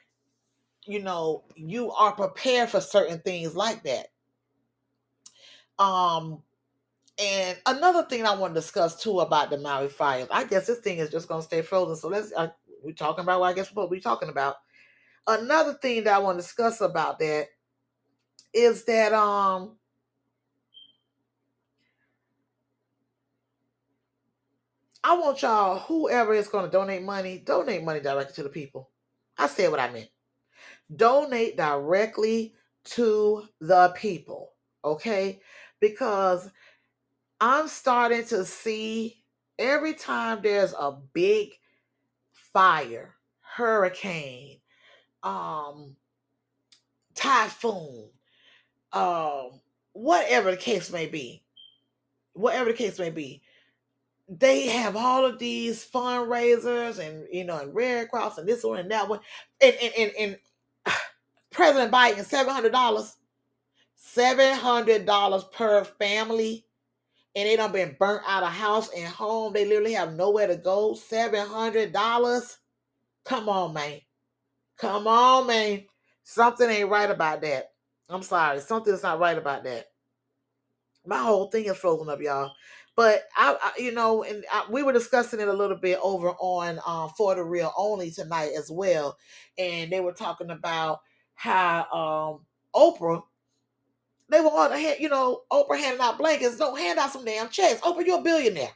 you 0.86 1.02
know 1.02 1.44
you 1.56 1.92
are 1.92 2.12
prepared 2.12 2.70
for 2.70 2.82
certain 2.82 3.20
things 3.20 3.56
like 3.56 3.84
that. 3.84 4.08
Um, 5.80 6.42
and 7.20 7.58
another 7.66 8.04
thing 8.04 8.26
I 8.26 8.36
want 8.36 8.54
to 8.54 8.62
discuss 8.62 9.02
too 9.02 9.20
about 9.22 9.50
the 9.50 9.58
Maui 9.58 9.90
fires. 9.90 10.28
I 10.32 10.44
guess 10.44 10.68
this 10.68 10.80
thing 10.80 11.00
is 11.00 11.10
just 11.10 11.28
gonna 11.28 11.42
stay 11.42 11.62
frozen. 11.62 11.96
So 11.96 12.10
let's 12.10 12.32
uh, 12.36 12.50
we're 12.84 12.94
talking 12.94 13.24
about 13.24 13.40
what 13.40 13.48
I 13.48 13.54
guess 13.54 13.74
what 13.74 13.90
we're 13.90 14.00
talking 14.00 14.30
about. 14.30 14.56
Another 15.26 15.74
thing 15.74 16.04
that 16.04 16.14
I 16.14 16.20
want 16.20 16.38
to 16.38 16.44
discuss 16.44 16.80
about 16.82 17.20
that 17.20 17.48
is 18.54 18.86
that 18.86 19.14
um 19.14 19.78
I 25.04 25.18
want 25.18 25.42
y'all, 25.42 25.80
whoever 25.80 26.34
is 26.34 26.48
gonna 26.50 26.70
donate 26.70 27.04
money, 27.04 27.40
donate 27.40 27.84
money 27.84 28.00
directly 28.00 28.34
to 28.36 28.44
the 28.44 28.50
people. 28.50 28.90
I 29.38 29.48
said 29.48 29.72
what 29.72 29.80
I 29.80 29.92
meant. 29.92 30.10
Donate 30.96 31.58
directly 31.58 32.54
to 32.86 33.44
the 33.60 33.94
people. 33.96 34.54
Okay? 34.84 35.42
Because 35.80 36.50
I'm 37.40 37.68
starting 37.68 38.26
to 38.26 38.46
see 38.46 39.24
every 39.60 39.94
time 39.94 40.40
there's 40.42 40.74
a 40.74 40.96
big 41.14 41.50
fire, 42.32 43.16
hurricane, 43.42 44.60
um, 45.24 45.96
typhoon, 47.14 48.10
um, 48.94 49.60
whatever 49.94 50.52
the 50.52 50.58
case 50.58 50.92
may 50.92 51.08
be, 51.08 51.44
whatever 52.34 52.72
the 52.72 52.78
case 52.78 53.00
may 53.00 53.10
be, 53.10 53.42
they 54.30 54.68
have 54.68 54.96
all 54.96 55.26
of 55.26 55.40
these 55.40 55.86
fundraisers 55.90 57.00
and 57.00 57.28
you 57.32 57.44
know, 57.46 57.60
and 57.60 57.74
Red 57.74 58.10
Cross 58.10 58.38
and 58.38 58.48
this 58.48 58.64
one 58.64 58.80
and 58.80 58.92
that 58.92 59.08
one, 59.08 59.20
and 59.62 59.76
and 59.82 59.94
and, 59.98 60.12
and 60.20 60.38
President 61.52 61.92
Biden 61.92 62.24
seven 62.26 62.54
hundred 62.54 62.72
dollars, 62.72 63.16
seven 63.98 64.56
hundred 64.56 65.06
dollars 65.06 65.44
per 65.52 65.84
family 65.84 66.66
and 67.36 67.48
they 67.48 67.56
done 67.56 67.72
been 67.72 67.96
burnt 68.00 68.24
out 68.26 68.42
of 68.42 68.50
house 68.50 68.90
and 68.98 69.08
home. 69.08 69.54
They 69.54 69.66
literally 69.66 69.94
have 69.94 70.16
nowhere 70.16 70.48
to 70.48 70.58
go. 70.58 70.96
Seven 70.96 71.46
hundred 71.46 71.94
dollars. 71.94 72.58
Come 73.26 73.48
on, 73.48 73.74
man. 73.74 74.00
Come 74.78 75.08
on, 75.08 75.48
man. 75.48 75.84
Something 76.24 76.70
ain't 76.70 76.90
right 76.90 77.10
about 77.12 77.42
that. 77.42 77.72
I'm 78.10 78.24
sorry. 78.24 78.60
Something's 78.60 79.04
not 79.04 79.20
right 79.20 79.38
about 79.38 79.64
that. 79.66 79.86
My 81.06 81.20
whole 81.20 81.50
thing 81.52 81.66
is 81.66 81.78
frozen 81.78 82.10
up, 82.10 82.22
y'all. 82.22 82.54
But 82.96 83.26
I, 83.36 83.56
I 83.62 83.72
you 83.80 83.92
know, 83.92 84.24
and 84.24 84.44
I, 84.52 84.66
we 84.72 84.82
were 84.82 84.92
discussing 84.94 85.40
it 85.40 85.48
a 85.48 85.54
little 85.54 85.78
bit 85.78 86.00
over 86.02 86.32
on 86.40 86.80
um, 86.88 87.12
for 87.16 87.36
the 87.36 87.44
real 87.44 87.72
only 87.78 88.10
tonight 88.10 88.52
as 88.58 88.72
well, 88.72 89.16
and 89.60 89.92
they 89.92 90.00
were 90.00 90.14
talking 90.14 90.50
about 90.50 91.02
how 91.36 91.86
um 91.94 92.46
Oprah 92.76 93.22
they 94.30 94.42
were 94.42 94.48
on 94.48 94.72
the 94.72 94.96
you 95.00 95.10
know, 95.10 95.42
Oprah 95.52 95.80
handing 95.80 96.02
out 96.02 96.18
blankets. 96.18 96.58
Don't 96.58 96.78
hand 96.78 97.00
out 97.00 97.12
some 97.12 97.26
damn 97.26 97.50
checks. 97.50 97.82
Oprah, 97.82 98.06
you're 98.06 98.20
a 98.20 98.24
billionaire. 98.24 98.72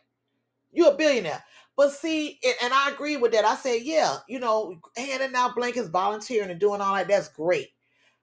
You're 0.71 0.93
a 0.93 0.97
billionaire. 0.97 1.43
But 1.77 1.91
see, 1.91 2.39
and, 2.61 2.73
I 2.73 2.91
agree 2.91 3.17
with 3.17 3.31
that. 3.31 3.45
I 3.45 3.55
said, 3.55 3.81
yeah, 3.81 4.17
you 4.27 4.39
know, 4.39 4.77
handing 4.97 5.35
out 5.35 5.55
blankets, 5.55 5.89
volunteering, 5.89 6.51
and 6.51 6.59
doing 6.59 6.81
all 6.81 6.95
that, 6.95 7.07
that's 7.07 7.29
great. 7.29 7.69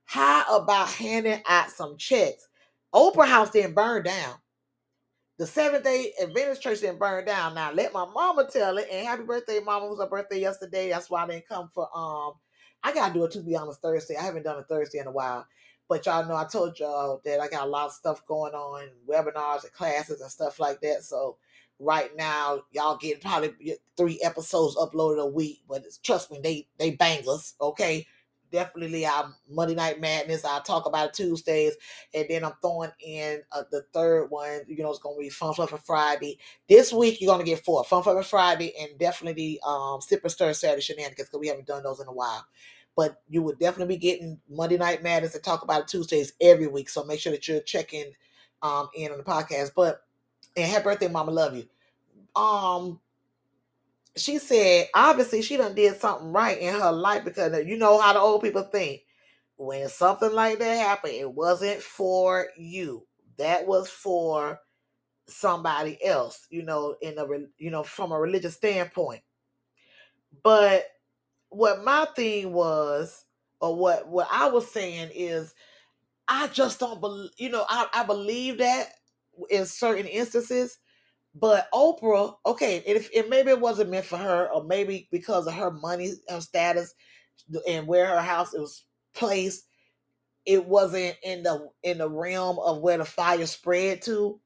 How 0.04 0.44
about 0.56 0.88
handing 0.88 1.42
out 1.48 1.70
some 1.70 1.96
checks? 1.96 2.48
Oprah 2.94 3.26
House 3.26 3.50
didn't 3.50 3.74
burn 3.74 4.04
down. 4.04 4.36
The 5.38 5.46
Seventh 5.46 5.84
Day 5.84 6.12
Adventist 6.20 6.62
Church 6.62 6.80
didn't 6.80 6.98
burn 6.98 7.24
down. 7.24 7.54
Now 7.54 7.72
let 7.72 7.92
my 7.92 8.04
mama 8.06 8.48
tell 8.50 8.76
it. 8.78 8.88
And 8.90 9.06
happy 9.06 9.22
birthday, 9.22 9.60
mama! 9.60 9.86
It 9.86 9.90
was 9.90 10.00
her 10.00 10.06
birthday 10.06 10.40
yesterday. 10.40 10.90
That's 10.90 11.10
why 11.10 11.24
I 11.24 11.26
didn't 11.28 11.48
come 11.48 11.70
for 11.72 11.88
um. 11.96 12.32
I 12.82 12.92
gotta 12.92 13.12
do 13.12 13.24
it 13.24 13.32
to 13.32 13.40
be 13.40 13.56
honest 13.56 13.80
Thursday. 13.80 14.16
I 14.16 14.22
haven't 14.22 14.44
done 14.44 14.58
a 14.58 14.64
Thursday 14.64 14.98
in 14.98 15.06
a 15.06 15.12
while. 15.12 15.46
But 15.88 16.06
y'all 16.06 16.26
know 16.26 16.36
I 16.36 16.44
told 16.44 16.78
y'all 16.78 17.20
that 17.24 17.40
I 17.40 17.48
got 17.48 17.66
a 17.66 17.70
lot 17.70 17.86
of 17.86 17.92
stuff 17.92 18.26
going 18.26 18.54
on, 18.54 18.88
webinars 19.08 19.64
and 19.64 19.72
classes 19.72 20.20
and 20.20 20.30
stuff 20.30 20.60
like 20.60 20.80
that. 20.82 21.02
So 21.02 21.36
right 21.78 22.10
now, 22.16 22.62
y'all 22.72 22.96
getting 22.96 23.20
probably 23.22 23.76
three 23.96 24.20
episodes 24.22 24.76
uploaded 24.76 25.20
a 25.22 25.26
week. 25.26 25.62
But 25.68 25.84
trust 26.02 26.30
me, 26.30 26.40
they 26.42 26.68
they 26.78 26.90
bangers. 26.92 27.54
Okay, 27.60 28.06
definitely 28.50 29.06
our 29.06 29.34
Monday 29.48 29.74
Night 29.74 30.00
Madness. 30.00 30.44
I'll 30.44 30.62
talk 30.62 30.86
about 30.86 31.14
Tuesdays, 31.14 31.74
and 32.14 32.26
then 32.28 32.44
I'm 32.44 32.52
throwing 32.60 32.90
in 33.00 33.40
uh, 33.52 33.62
the 33.70 33.82
third 33.92 34.26
one. 34.30 34.60
You 34.66 34.82
know, 34.82 34.90
it's 34.90 34.98
gonna 34.98 35.18
be 35.18 35.30
Fun 35.30 35.54
Fluffin' 35.54 35.78
Friday. 35.78 36.38
This 36.68 36.92
week 36.92 37.20
you're 37.20 37.32
gonna 37.32 37.44
get 37.44 37.64
four 37.64 37.84
Fun 37.84 38.02
Fluffin' 38.02 38.22
Friday 38.24 38.74
and 38.80 38.98
definitely 38.98 39.60
um 39.66 40.00
Sip 40.00 40.22
and 40.22 40.32
Stir 40.32 40.52
Saturday 40.52 40.82
Shenanigans 40.82 41.28
because 41.28 41.40
we 41.40 41.48
haven't 41.48 41.66
done 41.66 41.82
those 41.82 42.00
in 42.00 42.08
a 42.08 42.12
while. 42.12 42.44
But 42.98 43.22
you 43.28 43.42
would 43.44 43.60
definitely 43.60 43.94
be 43.94 44.00
getting 44.00 44.40
Monday 44.50 44.76
Night 44.76 45.04
Madness 45.04 45.36
and 45.36 45.44
talk 45.44 45.62
about 45.62 45.82
it 45.82 45.88
Tuesdays 45.88 46.32
every 46.40 46.66
week. 46.66 46.88
So 46.88 47.04
make 47.04 47.20
sure 47.20 47.30
that 47.30 47.46
you're 47.46 47.60
checking 47.60 48.12
um 48.62 48.88
in 48.96 49.12
on 49.12 49.18
the 49.18 49.24
podcast. 49.24 49.70
But 49.76 50.02
and 50.56 50.66
happy 50.66 50.82
birthday, 50.82 51.08
Mama, 51.08 51.30
love 51.30 51.54
you. 51.56 51.68
Um, 52.34 52.98
she 54.16 54.38
said 54.38 54.88
obviously 54.94 55.42
she 55.42 55.56
done 55.56 55.76
did 55.76 56.00
something 56.00 56.32
right 56.32 56.58
in 56.58 56.74
her 56.74 56.90
life 56.90 57.24
because 57.24 57.64
you 57.66 57.78
know 57.78 58.00
how 58.00 58.14
the 58.14 58.18
old 58.20 58.42
people 58.42 58.62
think. 58.64 59.02
When 59.58 59.88
something 59.88 60.32
like 60.32 60.58
that 60.58 60.78
happened, 60.78 61.14
it 61.14 61.32
wasn't 61.32 61.80
for 61.80 62.48
you. 62.56 63.06
That 63.36 63.66
was 63.68 63.88
for 63.88 64.60
somebody 65.28 66.04
else, 66.04 66.48
you 66.50 66.64
know, 66.64 66.96
in 67.02 67.18
a 67.18 67.26
you 67.58 67.70
know 67.70 67.84
from 67.84 68.10
a 68.10 68.18
religious 68.18 68.56
standpoint. 68.56 69.22
But 70.42 70.86
what 71.50 71.84
my 71.84 72.06
thing 72.16 72.52
was, 72.52 73.24
or 73.60 73.76
what 73.76 74.08
what 74.08 74.28
I 74.32 74.48
was 74.50 74.70
saying 74.70 75.10
is, 75.14 75.54
I 76.28 76.48
just 76.48 76.80
don't 76.80 77.00
believe. 77.00 77.30
You 77.38 77.50
know, 77.50 77.64
I 77.68 77.88
I 77.94 78.04
believe 78.04 78.58
that 78.58 78.88
in 79.50 79.66
certain 79.66 80.06
instances, 80.06 80.78
but 81.34 81.68
Oprah, 81.72 82.34
okay, 82.46 82.82
if 82.86 83.10
and 83.16 83.28
maybe 83.30 83.50
it 83.50 83.60
wasn't 83.60 83.90
meant 83.90 84.06
for 84.06 84.18
her, 84.18 84.48
or 84.52 84.64
maybe 84.64 85.08
because 85.12 85.46
of 85.46 85.54
her 85.54 85.70
money, 85.70 86.12
her 86.28 86.40
status, 86.40 86.94
and 87.68 87.86
where 87.86 88.06
her 88.06 88.20
house 88.22 88.52
was 88.52 88.84
placed, 89.14 89.64
it 90.46 90.64
wasn't 90.66 91.16
in 91.22 91.42
the 91.42 91.68
in 91.82 91.98
the 91.98 92.10
realm 92.10 92.58
of 92.60 92.80
where 92.80 92.98
the 92.98 93.04
fire 93.04 93.46
spread 93.46 94.02
to. 94.02 94.40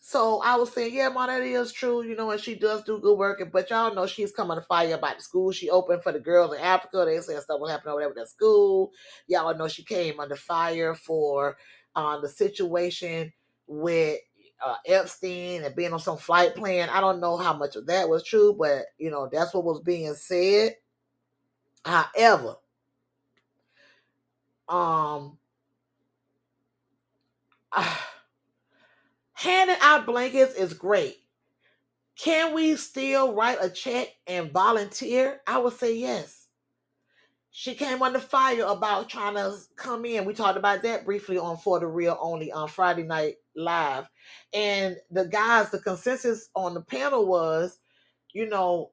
So 0.00 0.40
I 0.42 0.56
was 0.56 0.72
saying, 0.72 0.94
yeah, 0.94 1.08
mom, 1.08 1.26
that 1.26 1.42
is 1.42 1.72
true, 1.72 2.02
you 2.02 2.14
know, 2.16 2.30
and 2.30 2.40
she 2.40 2.54
does 2.54 2.82
do 2.84 2.98
good 2.98 3.18
work. 3.18 3.42
But 3.52 3.68
y'all 3.68 3.94
know 3.94 4.06
she's 4.06 4.32
coming 4.32 4.56
to 4.56 4.62
fire 4.62 4.94
about 4.94 5.16
the 5.16 5.22
school 5.22 5.52
she 5.52 5.68
opened 5.70 6.02
for 6.02 6.12
the 6.12 6.20
girls 6.20 6.54
in 6.54 6.60
Africa. 6.60 7.04
They 7.04 7.20
said 7.20 7.42
stuff 7.42 7.60
was 7.60 7.70
happening 7.70 7.92
over 7.92 8.00
there 8.00 8.08
with 8.08 8.16
that 8.18 8.28
school. 8.28 8.92
Y'all 9.26 9.56
know 9.56 9.68
she 9.68 9.82
came 9.84 10.20
under 10.20 10.36
fire 10.36 10.94
for 10.94 11.56
uh, 11.96 12.20
the 12.20 12.28
situation 12.28 13.32
with 13.66 14.20
uh, 14.64 14.76
Epstein 14.86 15.64
and 15.64 15.74
being 15.74 15.92
on 15.92 16.00
some 16.00 16.16
flight 16.16 16.54
plan. 16.54 16.88
I 16.90 17.00
don't 17.00 17.20
know 17.20 17.36
how 17.36 17.52
much 17.52 17.76
of 17.76 17.86
that 17.86 18.08
was 18.08 18.24
true, 18.24 18.54
but 18.58 18.86
you 18.98 19.10
know 19.10 19.28
that's 19.30 19.52
what 19.52 19.64
was 19.64 19.80
being 19.80 20.14
said. 20.14 20.76
However, 21.84 22.56
um, 24.68 25.38
handing 29.38 29.76
out 29.80 30.04
blankets 30.04 30.54
is 30.54 30.74
great. 30.74 31.16
Can 32.18 32.54
we 32.54 32.74
still 32.74 33.34
write 33.34 33.58
a 33.60 33.70
check 33.70 34.08
and 34.26 34.50
volunteer? 34.50 35.40
I 35.46 35.58
would 35.58 35.74
say 35.74 35.94
yes. 35.96 36.48
She 37.52 37.74
came 37.74 38.02
under 38.02 38.18
fire 38.18 38.64
about 38.64 39.08
trying 39.08 39.34
to 39.34 39.56
come 39.76 40.04
in. 40.04 40.24
We 40.24 40.34
talked 40.34 40.58
about 40.58 40.82
that 40.82 41.04
briefly 41.04 41.38
on 41.38 41.56
For 41.56 41.78
the 41.78 41.86
Real 41.86 42.18
Only 42.20 42.50
on 42.50 42.66
Friday 42.66 43.04
Night 43.04 43.36
Live. 43.54 44.08
And 44.52 44.96
the 45.12 45.26
guys, 45.26 45.70
the 45.70 45.78
consensus 45.78 46.50
on 46.56 46.74
the 46.74 46.80
panel 46.80 47.24
was, 47.24 47.78
you 48.32 48.48
know, 48.48 48.90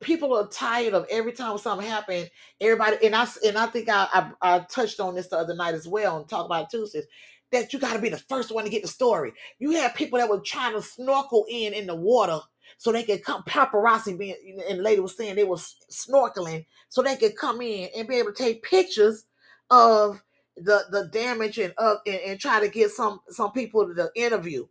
people 0.00 0.36
are 0.36 0.46
tired 0.48 0.92
of 0.92 1.06
every 1.10 1.32
time 1.32 1.56
something 1.56 1.88
happened, 1.88 2.30
everybody 2.60 2.98
and 3.06 3.16
I 3.16 3.26
and 3.46 3.56
I 3.56 3.66
think 3.66 3.88
I 3.88 4.08
I, 4.12 4.30
I 4.42 4.58
touched 4.60 5.00
on 5.00 5.14
this 5.14 5.28
the 5.28 5.38
other 5.38 5.54
night 5.54 5.74
as 5.74 5.88
well 5.88 6.18
and 6.18 6.28
talk 6.28 6.44
about 6.44 6.68
Tuesdays 6.68 7.06
that 7.54 7.72
you 7.72 7.80
got 7.80 7.94
to 7.94 8.00
be 8.00 8.10
the 8.10 8.18
first 8.18 8.52
one 8.52 8.64
to 8.64 8.70
get 8.70 8.82
the 8.82 8.88
story. 8.88 9.32
You 9.58 9.72
had 9.72 9.94
people 9.96 10.18
that 10.20 10.30
were 10.30 10.40
trying 10.40 10.74
to 10.74 10.82
snorkel 10.82 11.46
in 11.50 11.74
in 11.74 11.86
the 11.86 11.96
water 11.96 12.40
so 12.78 12.92
they 12.92 13.04
could 13.04 13.24
come 13.24 13.42
paparazzi 13.44 14.18
being 14.18 14.36
and 14.68 14.80
the 14.80 14.82
lady 14.84 15.00
was 15.00 15.16
saying 15.16 15.36
they 15.36 15.44
were 15.44 15.56
snorkeling 15.56 16.66
so 16.90 17.02
they 17.02 17.16
could 17.16 17.36
come 17.36 17.60
in 17.62 17.88
and 17.96 18.08
be 18.08 18.16
able 18.16 18.32
to 18.32 18.42
take 18.42 18.62
pictures 18.62 19.26
of 19.70 20.22
the 20.56 20.84
the 20.90 21.08
damage 21.12 21.58
and 21.58 21.74
of 21.78 21.98
and, 22.06 22.20
and 22.26 22.40
try 22.40 22.60
to 22.60 22.68
get 22.68 22.90
some 22.90 23.20
some 23.30 23.52
people 23.52 23.86
to 23.86 23.94
the 23.94 24.10
interview. 24.16 24.66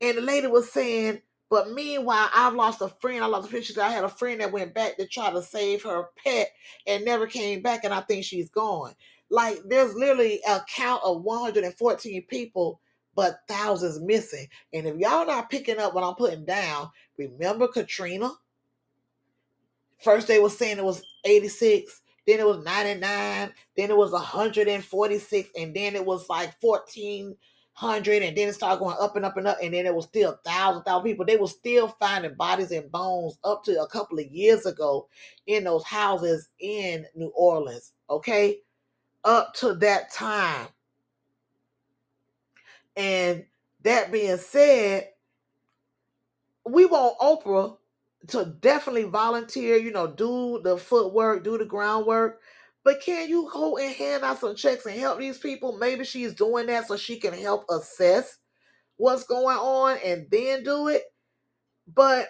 And 0.00 0.18
the 0.18 0.22
lady 0.22 0.46
was 0.46 0.72
saying, 0.72 1.22
but 1.50 1.72
meanwhile, 1.72 2.30
I've 2.34 2.54
lost 2.54 2.82
a 2.82 2.88
friend. 2.88 3.24
I 3.24 3.26
lost 3.26 3.48
a 3.48 3.52
picture. 3.52 3.80
I 3.82 3.90
had 3.90 4.04
a 4.04 4.08
friend 4.08 4.40
that 4.40 4.52
went 4.52 4.74
back 4.74 4.96
to 4.96 5.06
try 5.06 5.30
to 5.32 5.42
save 5.42 5.82
her 5.84 6.06
pet 6.24 6.48
and 6.86 7.04
never 7.04 7.26
came 7.26 7.62
back, 7.62 7.84
and 7.84 7.94
I 7.94 8.00
think 8.02 8.24
she's 8.24 8.50
gone. 8.50 8.94
Like 9.30 9.60
there's 9.64 9.94
literally 9.94 10.40
a 10.46 10.60
count 10.68 11.02
of 11.04 11.22
114 11.22 12.26
people, 12.26 12.80
but 13.14 13.40
thousands 13.48 14.00
missing. 14.00 14.46
And 14.72 14.86
if 14.86 14.96
y'all 14.96 15.26
not 15.26 15.50
picking 15.50 15.78
up 15.78 15.94
what 15.94 16.04
I'm 16.04 16.14
putting 16.16 16.44
down, 16.44 16.90
remember 17.16 17.68
Katrina? 17.68 18.32
First 20.02 20.28
they 20.28 20.40
was 20.40 20.56
saying 20.56 20.78
it 20.78 20.84
was 20.84 21.02
86, 21.24 22.00
then 22.26 22.40
it 22.40 22.46
was 22.46 22.64
99, 22.64 23.52
then 23.76 23.90
it 23.90 23.96
was 23.96 24.12
146, 24.12 25.50
and 25.58 25.74
then 25.74 25.94
it 25.94 26.04
was 26.04 26.28
like 26.28 26.54
1400, 26.60 28.22
and 28.22 28.36
then 28.36 28.48
it 28.48 28.54
started 28.54 28.80
going 28.80 28.96
up 28.98 29.14
and 29.16 29.26
up 29.26 29.36
and 29.36 29.46
up, 29.46 29.58
and 29.62 29.74
then 29.74 29.84
it 29.84 29.94
was 29.94 30.06
still 30.06 30.40
thousands 30.44 30.44
thousand, 30.44 30.82
thousand 30.84 31.04
people. 31.04 31.26
They 31.26 31.36
were 31.36 31.46
still 31.46 31.88
finding 32.00 32.34
bodies 32.34 32.70
and 32.72 32.90
bones 32.90 33.38
up 33.44 33.62
to 33.64 33.82
a 33.82 33.88
couple 33.88 34.18
of 34.18 34.26
years 34.26 34.64
ago 34.64 35.08
in 35.46 35.64
those 35.64 35.84
houses 35.84 36.48
in 36.58 37.04
New 37.14 37.32
Orleans. 37.34 37.92
Okay, 38.08 38.58
up 39.24 39.54
to 39.54 39.74
that 39.74 40.12
time. 40.12 40.68
And 42.96 43.44
that 43.82 44.12
being 44.12 44.36
said, 44.36 45.08
we 46.66 46.86
want 46.86 47.18
Oprah 47.18 47.76
to 48.28 48.44
definitely 48.60 49.04
volunteer, 49.04 49.76
you 49.76 49.90
know, 49.90 50.06
do 50.06 50.60
the 50.62 50.76
footwork, 50.76 51.44
do 51.44 51.56
the 51.56 51.64
groundwork. 51.64 52.40
But 52.84 53.00
can 53.02 53.28
you 53.28 53.48
go 53.52 53.76
and 53.76 53.94
hand 53.94 54.24
out 54.24 54.40
some 54.40 54.54
checks 54.54 54.86
and 54.86 54.98
help 54.98 55.18
these 55.18 55.38
people? 55.38 55.76
Maybe 55.76 56.04
she's 56.04 56.34
doing 56.34 56.66
that 56.66 56.88
so 56.88 56.96
she 56.96 57.18
can 57.18 57.34
help 57.34 57.64
assess 57.70 58.38
what's 58.96 59.24
going 59.24 59.56
on 59.56 59.98
and 60.04 60.26
then 60.30 60.62
do 60.62 60.88
it. 60.88 61.02
But 61.92 62.28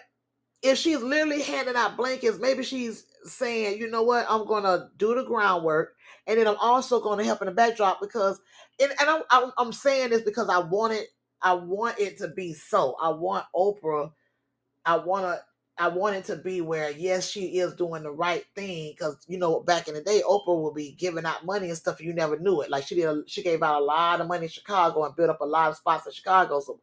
if 0.61 0.77
she's 0.77 1.01
literally 1.01 1.41
handing 1.41 1.75
out 1.75 1.97
blankets, 1.97 2.39
maybe 2.39 2.63
she's 2.63 3.05
saying, 3.23 3.79
you 3.79 3.89
know 3.89 4.03
what, 4.03 4.25
I'm 4.29 4.45
gonna 4.45 4.89
do 4.97 5.15
the 5.15 5.23
groundwork, 5.23 5.95
and 6.27 6.39
then 6.39 6.47
I'm 6.47 6.57
also 6.59 7.01
gonna 7.01 7.23
help 7.23 7.41
in 7.41 7.47
the 7.47 7.53
backdrop 7.53 7.99
because, 8.01 8.39
and, 8.81 8.91
and 8.99 9.23
I'm, 9.31 9.51
I'm 9.57 9.73
saying 9.73 10.09
this 10.11 10.21
because 10.21 10.49
I 10.49 10.59
want 10.59 10.93
it, 10.93 11.07
I 11.41 11.53
want 11.53 11.99
it 11.99 12.17
to 12.19 12.29
be 12.29 12.53
so. 12.53 12.95
I 13.01 13.09
want 13.09 13.45
Oprah, 13.55 14.11
I 14.85 14.97
want 14.97 15.25
to. 15.25 15.41
I 15.77 15.87
want 15.87 16.15
it 16.15 16.25
to 16.25 16.35
be 16.35 16.61
where 16.61 16.91
yes, 16.91 17.27
she 17.27 17.57
is 17.57 17.73
doing 17.73 18.03
the 18.03 18.11
right 18.11 18.43
thing 18.55 18.91
because 18.91 19.17
you 19.27 19.39
know 19.39 19.61
back 19.61 19.87
in 19.87 19.95
the 19.95 20.01
day, 20.01 20.21
Oprah 20.27 20.61
would 20.61 20.75
be 20.75 20.91
giving 20.91 21.25
out 21.25 21.45
money 21.45 21.69
and 21.69 21.77
stuff. 21.77 22.01
You 22.01 22.13
never 22.13 22.37
knew 22.37 22.61
it. 22.61 22.69
Like 22.69 22.85
she 22.85 22.95
did, 22.95 23.27
she 23.27 23.41
gave 23.41 23.63
out 23.63 23.81
a 23.81 23.85
lot 23.85 24.21
of 24.21 24.27
money 24.27 24.43
in 24.43 24.49
Chicago 24.49 25.05
and 25.05 25.15
built 25.15 25.31
up 25.31 25.41
a 25.41 25.45
lot 25.45 25.69
of 25.69 25.77
spots 25.77 26.05
in 26.05 26.13
Chicago, 26.13 26.59
so 26.59 26.79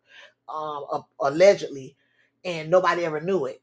um, 0.48 1.04
allegedly, 1.20 1.96
and 2.44 2.70
nobody 2.70 3.04
ever 3.04 3.20
knew 3.20 3.44
it 3.46 3.62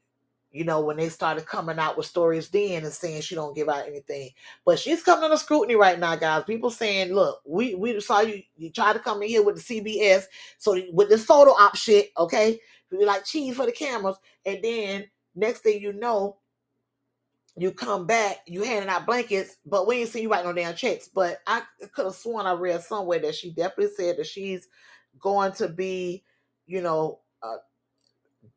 you 0.55 0.63
know, 0.63 0.79
when 0.79 0.95
they 0.95 1.09
started 1.09 1.45
coming 1.45 1.77
out 1.79 1.97
with 1.97 2.05
stories 2.05 2.47
then 2.47 2.85
and 2.85 2.93
saying 2.93 3.21
she 3.21 3.35
don't 3.35 3.57
give 3.57 3.67
out 3.67 3.85
anything. 3.85 4.29
But 4.65 4.79
she's 4.79 5.03
coming 5.03 5.25
under 5.25 5.35
scrutiny 5.35 5.75
right 5.75 5.99
now, 5.99 6.15
guys. 6.15 6.45
People 6.45 6.69
saying, 6.69 7.13
look, 7.13 7.41
we 7.45 7.75
we 7.75 7.99
saw 7.99 8.21
you 8.21 8.41
you 8.55 8.71
tried 8.71 8.93
to 8.93 8.99
come 8.99 9.21
in 9.21 9.27
here 9.27 9.43
with 9.43 9.57
the 9.57 9.81
CBS, 9.81 10.23
so 10.57 10.81
with 10.93 11.09
this 11.09 11.25
photo 11.25 11.51
op 11.51 11.75
shit, 11.75 12.11
okay? 12.17 12.57
You 12.89 13.05
like 13.05 13.25
cheese 13.25 13.57
for 13.57 13.65
the 13.65 13.73
cameras, 13.73 14.15
and 14.45 14.59
then 14.63 15.05
next 15.35 15.59
thing 15.59 15.81
you 15.81 15.91
know, 15.91 16.37
you 17.57 17.73
come 17.73 18.07
back, 18.07 18.37
you 18.47 18.63
handing 18.63 18.89
out 18.89 19.05
blankets, 19.05 19.57
but 19.65 19.85
we 19.87 19.97
ain't 19.97 20.09
seen 20.09 20.23
you 20.23 20.31
write 20.31 20.45
no 20.45 20.53
damn 20.53 20.73
checks. 20.73 21.09
But 21.13 21.39
I 21.47 21.63
could 21.91 22.05
have 22.05 22.15
sworn 22.15 22.45
I 22.45 22.53
read 22.53 22.81
somewhere 22.81 23.19
that 23.19 23.35
she 23.35 23.51
definitely 23.51 23.93
said 23.93 24.15
that 24.15 24.27
she's 24.27 24.69
going 25.19 25.51
to 25.53 25.67
be, 25.67 26.23
you 26.65 26.79
know, 26.79 27.19
uh, 27.43 27.57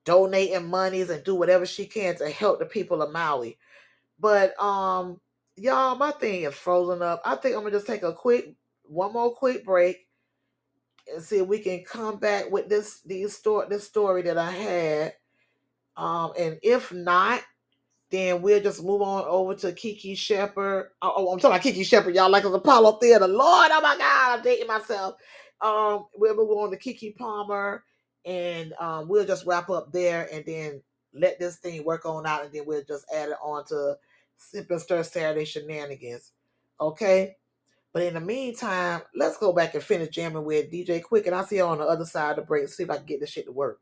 donating 0.09 0.69
monies 0.69 1.11
and 1.11 1.25
do 1.25 1.37
whatever 1.37 1.67
she 1.67 1.87
can 1.87 2.17
to 2.19 2.31
help 2.31 2.61
the 2.61 2.67
people 2.67 3.03
of 3.03 3.13
Maui. 3.13 3.59
But 4.21 4.61
um, 4.63 5.21
y'all, 5.57 5.97
my 5.97 6.13
thing 6.13 6.45
is 6.45 6.55
frozen 6.55 7.03
up. 7.03 7.23
I 7.25 7.37
think 7.37 7.55
I'm 7.57 7.63
gonna 7.63 7.73
just 7.77 7.87
take 7.89 8.03
a 8.05 8.13
quick, 8.15 8.55
one 8.85 9.13
more 9.13 9.35
quick 9.35 9.65
break, 9.65 9.99
and 11.13 11.23
see 11.23 11.39
if 11.39 11.49
we 11.49 11.61
can 11.61 11.85
come 11.85 12.19
back 12.19 12.51
with 12.51 12.69
this 12.69 13.01
these 13.03 13.37
story 13.37 13.67
this 13.71 13.85
story 13.87 14.23
that 14.23 14.39
I 14.39 14.51
had. 14.53 15.15
Um, 15.97 16.33
and 16.39 16.59
if 16.63 16.93
not, 16.93 17.43
then 18.11 18.43
we'll 18.43 18.63
just 18.63 18.83
move 18.85 19.03
on 19.03 19.25
over 19.27 19.55
to 19.57 19.73
Kiki 19.73 20.15
Shepard. 20.15 20.89
Oh, 21.03 21.13
oh, 21.17 21.33
I'm 21.33 21.39
talking 21.41 21.53
about 21.57 21.63
Kiki 21.63 21.85
Shepard, 21.85 22.15
y'all, 22.15 22.31
like 22.31 22.45
it's 22.45 22.55
Apollo 22.55 22.99
Theater. 22.99 23.29
Lord, 23.29 23.71
oh 23.73 23.81
my 23.83 23.97
God, 23.99 24.39
I'm 24.39 24.45
dating 24.45 24.69
myself. 24.69 25.17
Um, 25.61 26.07
we'll 26.17 26.37
move 26.37 26.51
on 26.51 26.71
to 26.73 26.79
Keke 26.79 27.17
Palmer 27.17 27.85
and 28.29 28.75
um, 28.75 29.09
we'll 29.09 29.27
just 29.27 29.47
wrap 29.47 29.71
up 29.71 29.91
there 29.91 30.29
and 30.31 30.45
then 30.47 30.83
let 31.15 31.39
this 31.39 31.57
thing 31.57 31.83
work 31.85 32.05
on 32.05 32.27
out, 32.27 32.45
and 32.45 32.53
then 32.53 32.67
we'll 32.67 32.85
just 32.87 33.07
add 33.13 33.31
it 33.31 33.37
on 33.43 33.65
to 33.67 33.97
and 34.55 34.81
Stir 34.81 35.03
Saturday 35.03 35.45
shenanigans. 35.45 36.33
Okay. 36.81 37.37
But 37.93 38.03
in 38.03 38.15
the 38.15 38.21
meantime, 38.21 39.01
let's 39.17 39.39
go 39.39 39.53
back 39.53 39.75
and 39.75 39.83
finish 39.83 40.11
jamming 40.11 40.45
with 40.45 40.71
DJ 40.71 41.03
Quik, 41.03 41.27
and 41.27 41.35
I'll 41.35 41.47
see 41.47 41.57
you 41.57 41.65
on 41.65 41.79
the 41.79 41.85
other 41.85 42.05
side 42.05 42.33
of 42.33 42.37
the 42.37 42.43
break. 42.43 42.69
See 42.69 42.83
if 42.83 42.91
I 42.91 42.99
can 42.99 43.07
get 43.07 43.19
this 43.19 43.31
shit 43.31 43.47
to 43.47 43.53
work. 43.53 43.81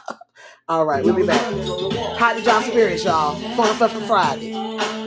All 0.68 0.86
right, 0.86 1.04
we'll 1.04 1.14
be 1.14 1.26
back. 1.26 1.50
Did 1.50 2.46
y'all 2.46 2.60
experience, 2.60 3.04
y'all? 3.04 3.34
Fun 3.54 3.76
Stuff 3.76 3.92
for 3.92 4.00
Friday. 4.00 4.52
Now 4.52 5.04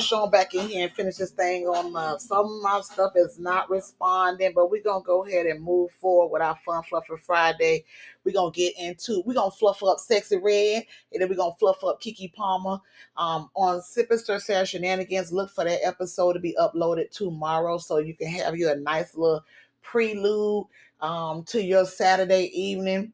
rush 0.00 0.12
on 0.12 0.30
back 0.30 0.54
in 0.54 0.66
here 0.66 0.86
and 0.86 0.96
finish 0.96 1.16
this 1.16 1.30
thing 1.30 1.66
on. 1.66 1.94
Uh, 1.94 2.16
some 2.16 2.46
of 2.46 2.62
my 2.62 2.80
stuff 2.80 3.12
is 3.16 3.38
not 3.38 3.68
responding, 3.68 4.52
but 4.54 4.70
we're 4.70 4.82
gonna 4.82 5.04
go 5.04 5.26
ahead 5.26 5.44
and 5.44 5.62
move 5.62 5.90
forward 6.00 6.32
with 6.32 6.40
our 6.40 6.56
fun 6.64 6.82
fluffer 6.90 7.20
Friday. 7.20 7.84
We're 8.24 8.32
gonna 8.32 8.50
get 8.50 8.72
into. 8.78 9.22
We're 9.26 9.34
gonna 9.34 9.50
fluff 9.50 9.82
up 9.82 9.98
Sexy 9.98 10.38
Red, 10.38 10.84
and 11.12 11.20
then 11.20 11.28
we're 11.28 11.34
gonna 11.34 11.54
fluff 11.58 11.84
up 11.84 12.00
Keke 12.00 12.32
Palmer. 12.32 12.78
Um, 13.18 13.50
on 13.54 13.82
Sip 13.82 14.10
and 14.10 14.18
Stir 14.18 14.38
Sarah 14.38 14.64
Shenanigans. 14.64 15.32
Look 15.32 15.50
for 15.50 15.64
that 15.64 15.86
episode 15.86 16.32
to 16.32 16.40
be 16.40 16.56
uploaded 16.58 17.10
tomorrow, 17.10 17.76
so 17.76 17.98
you 17.98 18.14
can 18.14 18.28
have 18.28 18.56
you 18.56 18.70
a 18.70 18.76
nice 18.76 19.14
little 19.14 19.44
prelude 19.82 20.64
um 21.00 21.42
to 21.44 21.62
your 21.62 21.84
Saturday 21.84 22.44
evening 22.54 23.12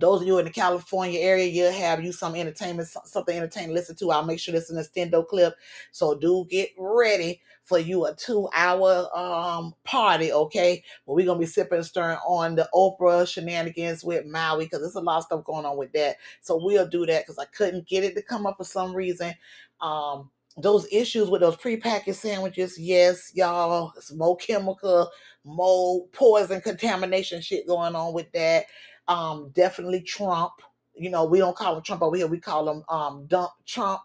those 0.00 0.20
of 0.20 0.26
you 0.26 0.38
in 0.38 0.44
the 0.44 0.50
California 0.50 1.20
area, 1.20 1.46
you'll 1.46 1.72
have 1.72 2.02
you 2.02 2.12
some 2.12 2.34
entertainment, 2.34 2.88
something 2.88 3.36
entertaining 3.36 3.68
to 3.70 3.74
listen 3.74 3.96
to. 3.96 4.10
I'll 4.10 4.24
make 4.24 4.40
sure 4.40 4.52
this 4.52 4.70
is 4.70 4.76
an 4.76 4.82
extendo 4.82 5.26
clip. 5.26 5.54
So 5.92 6.14
do 6.14 6.46
get 6.48 6.70
ready 6.78 7.40
for 7.64 7.78
you 7.78 8.06
a 8.06 8.14
two 8.14 8.48
hour 8.54 9.08
um 9.16 9.74
party, 9.84 10.32
okay? 10.32 10.82
But 11.06 11.14
we're 11.14 11.26
gonna 11.26 11.38
be 11.38 11.46
sipping 11.46 11.76
and 11.76 11.86
stirring 11.86 12.18
on 12.26 12.54
the 12.54 12.68
Oprah 12.74 13.28
shenanigans 13.28 14.02
with 14.02 14.24
Maui 14.24 14.64
because 14.64 14.80
there's 14.80 14.94
a 14.94 15.00
lot 15.00 15.18
of 15.18 15.24
stuff 15.24 15.44
going 15.44 15.66
on 15.66 15.76
with 15.76 15.92
that. 15.92 16.16
So 16.40 16.58
we'll 16.62 16.88
do 16.88 17.04
that 17.06 17.24
because 17.24 17.38
I 17.38 17.44
couldn't 17.44 17.86
get 17.86 18.04
it 18.04 18.14
to 18.16 18.22
come 18.22 18.46
up 18.46 18.56
for 18.56 18.64
some 18.64 18.94
reason. 18.94 19.34
Um 19.80 20.30
those 20.60 20.88
issues 20.90 21.28
with 21.30 21.40
those 21.40 21.56
prepackaged 21.56 22.16
sandwiches, 22.16 22.78
yes, 22.78 23.30
y'all, 23.34 23.92
it's 23.96 24.12
more 24.12 24.36
chemical, 24.36 25.08
more 25.44 26.06
poison 26.08 26.60
contamination 26.60 27.40
shit 27.40 27.66
going 27.66 27.94
on 27.94 28.12
with 28.12 28.30
that 28.32 28.64
um 29.08 29.50
definitely 29.54 30.02
Trump. 30.02 30.52
You 30.94 31.10
know, 31.10 31.24
we 31.24 31.38
don't 31.38 31.56
call 31.56 31.76
him 31.76 31.82
Trump 31.82 32.02
over 32.02 32.16
here. 32.16 32.26
We 32.26 32.40
call 32.40 32.68
him 32.68 32.84
um 32.88 33.26
dump 33.26 33.52
Trump, 33.66 34.00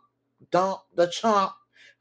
dump 0.52 0.82
the 0.96 1.08
Trump. 1.10 1.54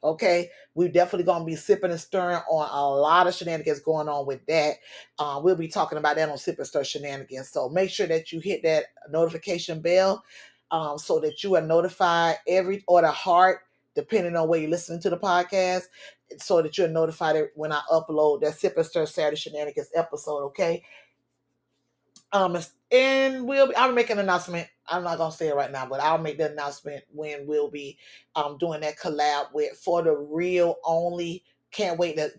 Okay, 0.04 0.50
we're 0.74 0.88
definitely 0.88 1.24
gonna 1.24 1.44
be 1.44 1.54
sipping 1.54 1.92
and 1.92 2.00
stirring 2.00 2.40
on 2.50 2.68
a 2.72 3.00
lot 3.00 3.28
of 3.28 3.34
shenanigans 3.34 3.78
going 3.80 4.08
on 4.08 4.26
with 4.26 4.44
that. 4.46 4.76
Uh, 5.18 5.40
we'll 5.42 5.54
be 5.54 5.68
talking 5.68 5.98
about 5.98 6.16
that 6.16 6.28
on 6.28 6.38
Sip 6.38 6.58
and 6.58 6.66
Stir 6.66 6.82
Shenanigans. 6.82 7.50
So 7.50 7.68
make 7.68 7.88
sure 7.88 8.08
that 8.08 8.32
you 8.32 8.40
hit 8.40 8.64
that 8.64 8.86
notification 9.10 9.80
bell 9.80 10.24
um, 10.72 10.98
so 10.98 11.20
that 11.20 11.44
you 11.44 11.54
are 11.54 11.62
notified 11.62 12.36
every 12.48 12.82
or 12.88 13.02
the 13.02 13.12
heart, 13.12 13.60
depending 13.94 14.34
on 14.34 14.48
where 14.48 14.58
you're 14.58 14.70
listening 14.70 15.00
to 15.02 15.10
the 15.10 15.18
podcast, 15.18 15.84
so 16.38 16.62
that 16.62 16.76
you're 16.76 16.88
notified 16.88 17.36
when 17.54 17.70
I 17.70 17.82
upload 17.92 18.40
that 18.40 18.58
Sip 18.58 18.76
and 18.76 18.86
Stir 18.86 19.06
Saturday 19.06 19.36
Shenanigans 19.36 19.90
episode. 19.94 20.44
Okay. 20.46 20.82
Um, 22.32 22.58
and 22.90 23.46
we'll 23.46 23.68
be, 23.68 23.76
I'll 23.76 23.92
make 23.92 24.10
an 24.10 24.18
announcement. 24.18 24.68
I'm 24.88 25.04
not 25.04 25.18
gonna 25.18 25.32
say 25.32 25.48
it 25.48 25.54
right 25.54 25.70
now, 25.70 25.86
but 25.86 26.00
I'll 26.00 26.18
make 26.18 26.38
the 26.38 26.50
announcement 26.50 27.04
when 27.12 27.46
we'll 27.46 27.70
be 27.70 27.98
um 28.34 28.58
doing 28.58 28.80
that 28.80 28.98
collab 28.98 29.52
with 29.52 29.72
for 29.76 30.02
the 30.02 30.12
real 30.12 30.76
only. 30.84 31.44
Can't 31.70 31.98
wait 31.98 32.16
to 32.16 32.30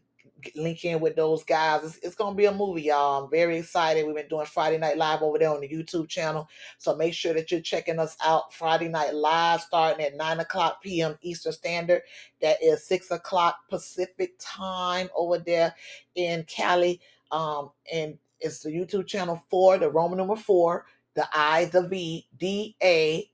link 0.56 0.84
in 0.84 1.00
with 1.00 1.16
those 1.16 1.44
guys. 1.44 1.84
It's, 1.84 1.98
it's 2.00 2.16
gonna 2.16 2.36
be 2.36 2.46
a 2.46 2.52
movie, 2.52 2.84
y'all. 2.84 3.24
I'm 3.24 3.32
very 3.32 3.58
excited. 3.58 4.06
We've 4.06 4.16
been 4.16 4.28
doing 4.28 4.46
Friday 4.46 4.78
Night 4.78 4.98
Live 4.98 5.22
over 5.22 5.40
there 5.40 5.50
on 5.50 5.62
the 5.62 5.70
YouTube 5.70 6.10
channel, 6.10 6.50
so 6.78 6.96
make 6.96 7.14
sure 7.14 7.34
that 7.34 7.52
you're 7.52 7.62
checking 7.62 8.00
us 8.00 8.18
out 8.24 8.54
Friday 8.54 8.90
Night 8.90 9.14
Live 9.14 9.62
starting 9.62 10.06
at 10.06 10.16
nine 10.16 10.40
o'clock 10.40 10.82
p.m. 10.84 11.18
Eastern 11.22 11.54
Standard. 11.54 12.02
That 12.42 12.62
is 12.62 12.84
six 12.84 13.10
o'clock 13.12 13.58
Pacific 13.70 14.34
time 14.40 15.10
over 15.16 15.40
there 15.40 15.74
in 16.16 16.44
Cali. 16.44 17.00
Um, 17.32 17.72
and 17.92 18.20
it's 18.44 18.60
the 18.60 18.70
YouTube 18.70 19.08
channel 19.08 19.44
for 19.50 19.78
the 19.78 19.90
Roman 19.90 20.18
number 20.18 20.36
four, 20.36 20.86
the 21.16 21.28
I, 21.34 21.66
the 21.66 21.88
V, 21.88 22.28
D 22.38 22.76
A 22.84 23.30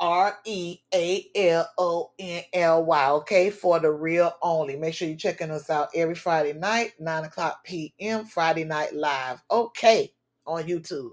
R 0.00 0.38
E 0.44 0.78
A 0.94 1.30
L 1.34 1.70
O 1.78 2.10
N 2.18 2.42
L 2.52 2.84
Y. 2.84 3.10
Okay, 3.10 3.50
for 3.50 3.80
the 3.80 3.90
real 3.90 4.32
only. 4.42 4.76
Make 4.76 4.94
sure 4.94 5.08
you're 5.08 5.16
checking 5.16 5.50
us 5.50 5.70
out 5.70 5.88
every 5.94 6.14
Friday 6.14 6.52
night, 6.52 6.92
9 6.98 7.24
o'clock 7.24 7.64
p.m. 7.64 8.24
Friday 8.24 8.64
Night 8.64 8.94
Live. 8.94 9.42
Okay, 9.50 10.12
on 10.46 10.64
YouTube. 10.64 11.10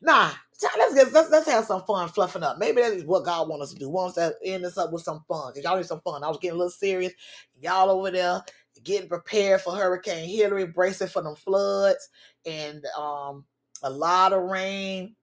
Nah, 0.00 0.30
let's 0.78 0.94
get 0.94 1.12
let's 1.12 1.30
let's 1.30 1.48
have 1.48 1.64
some 1.64 1.82
fun 1.82 2.08
fluffing 2.08 2.42
up. 2.42 2.58
Maybe 2.58 2.82
that 2.82 2.92
is 2.92 3.04
what 3.04 3.24
God 3.24 3.48
wants 3.48 3.64
us 3.64 3.72
to 3.74 3.78
do. 3.78 3.88
Wants 3.88 4.14
to 4.16 4.34
end 4.44 4.64
this 4.64 4.78
up 4.78 4.92
with 4.92 5.02
some 5.02 5.24
fun. 5.28 5.52
Cause 5.52 5.62
y'all 5.62 5.76
need 5.76 5.86
some 5.86 6.00
fun. 6.00 6.24
I 6.24 6.28
was 6.28 6.38
getting 6.38 6.56
a 6.56 6.58
little 6.58 6.70
serious. 6.70 7.12
Y'all 7.60 7.90
over 7.90 8.10
there 8.10 8.42
getting 8.84 9.08
prepared 9.08 9.60
for 9.60 9.74
Hurricane 9.74 10.28
Hilary, 10.28 10.66
bracing 10.66 11.08
for 11.08 11.22
them 11.22 11.36
floods 11.36 12.08
and 12.46 12.84
um 12.98 13.44
a 13.82 13.90
lot 13.90 14.32
of 14.32 14.42
rain. 14.44 15.14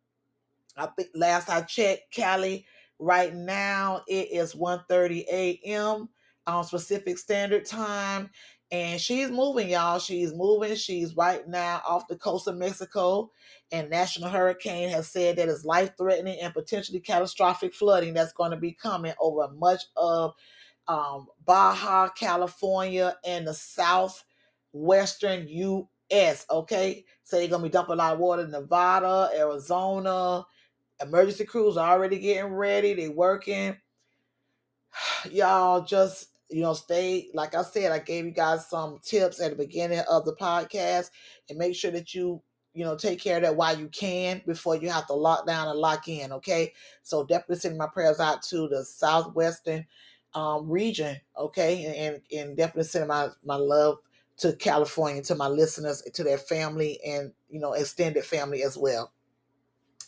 I 0.78 0.88
think 0.88 1.10
last 1.16 1.50
I 1.50 1.62
checked, 1.62 2.12
Cali, 2.14 2.66
right 3.00 3.34
now 3.34 4.04
it 4.08 4.30
is 4.32 4.56
1:30 4.56 5.26
a.m. 5.32 6.10
on 6.48 6.66
Pacific 6.68 7.18
Standard 7.18 7.66
Time. 7.66 8.30
And 8.72 9.02
she's 9.02 9.32
moving, 9.32 9.70
y'all. 9.70 10.00
She's 10.00 10.34
moving. 10.34 10.76
She's 10.76 11.16
right 11.16 11.48
now 11.48 11.82
off 11.88 12.08
the 12.08 12.16
coast 12.16 12.48
of 12.48 12.58
Mexico. 12.58 13.32
And 13.72 13.90
National 13.90 14.30
Hurricane 14.30 14.90
has 14.90 15.08
said 15.10 15.38
that 15.38 15.50
it's 15.50 15.66
life 15.66 15.92
threatening 15.98 16.40
and 16.42 16.54
potentially 16.54 17.00
catastrophic 17.00 17.74
flooding 17.74 18.14
that's 18.14 18.34
going 18.34 18.52
to 18.52 18.58
be 18.58 18.74
coming 18.74 19.14
over 19.20 19.48
much 19.54 19.82
of 19.98 20.34
um, 20.88 21.28
Baja 21.46 22.10
California 22.10 23.16
and 23.26 23.48
the 23.48 23.56
southwestern 23.56 25.48
U.S. 26.12 26.46
Okay, 26.50 27.06
so 27.24 27.38
they're 27.38 27.48
gonna 27.48 27.64
be 27.64 27.70
dumping 27.70 27.94
a 27.94 27.98
lot 27.98 28.14
of 28.14 28.20
water 28.20 28.44
in 28.44 28.52
Nevada, 28.52 29.30
Arizona. 29.36 30.46
Emergency 31.02 31.46
crews 31.46 31.78
are 31.78 31.92
already 31.92 32.20
getting 32.20 32.52
ready. 32.52 32.94
They're 32.94 33.12
working. 33.12 33.76
Y'all 35.32 35.82
just 35.82 36.30
you 36.50 36.62
know 36.62 36.74
stay 36.74 37.30
like 37.34 37.56
I 37.56 37.64
said. 37.64 37.92
I 37.92 38.00
gave 38.00 38.26
you 38.26 38.32
guys 38.32 38.70
some 38.70 39.00
tips 39.04 39.40
at 39.40 39.52
the 39.52 39.58
beginning 39.58 40.04
of 40.10 40.26
the 40.26 40.36
podcast, 40.36 41.12
and 41.50 41.58
make 41.58 41.76
sure 41.76 41.92
that 41.92 42.14
you 42.14 42.42
you 42.74 42.84
know 42.84 42.96
take 42.96 43.20
care 43.22 43.38
of 43.38 43.44
that 43.44 43.56
while 43.56 43.78
you 43.78 43.88
can 43.90 44.42
before 44.46 44.76
you 44.76 44.90
have 44.90 45.08
to 45.08 45.14
lock 45.14 45.48
down 45.48 45.68
and 45.68 45.80
lock 45.80 46.08
in. 46.08 46.32
Okay, 46.34 46.74
so 47.04 47.24
definitely 47.24 47.58
sending 47.58 47.78
my 47.78 47.88
prayers 47.88 48.20
out 48.20 48.42
to 48.44 48.68
the 48.68 48.84
southwestern 48.84 49.86
um, 50.34 50.70
region, 50.70 51.18
okay, 51.38 51.86
and, 51.86 51.96
and 51.96 52.48
and 52.48 52.58
definitely 52.58 52.84
sending 52.84 53.08
my 53.08 53.30
my 53.44 53.56
love 53.56 54.00
to 54.40 54.54
California, 54.54 55.22
to 55.24 55.36
my 55.36 55.48
listeners, 55.48 56.02
to 56.02 56.24
their 56.24 56.38
family, 56.38 57.00
and 57.06 57.32
you 57.50 57.60
know 57.60 57.74
extended 57.74 58.24
family 58.24 58.64
as 58.64 58.78
well. 58.78 59.12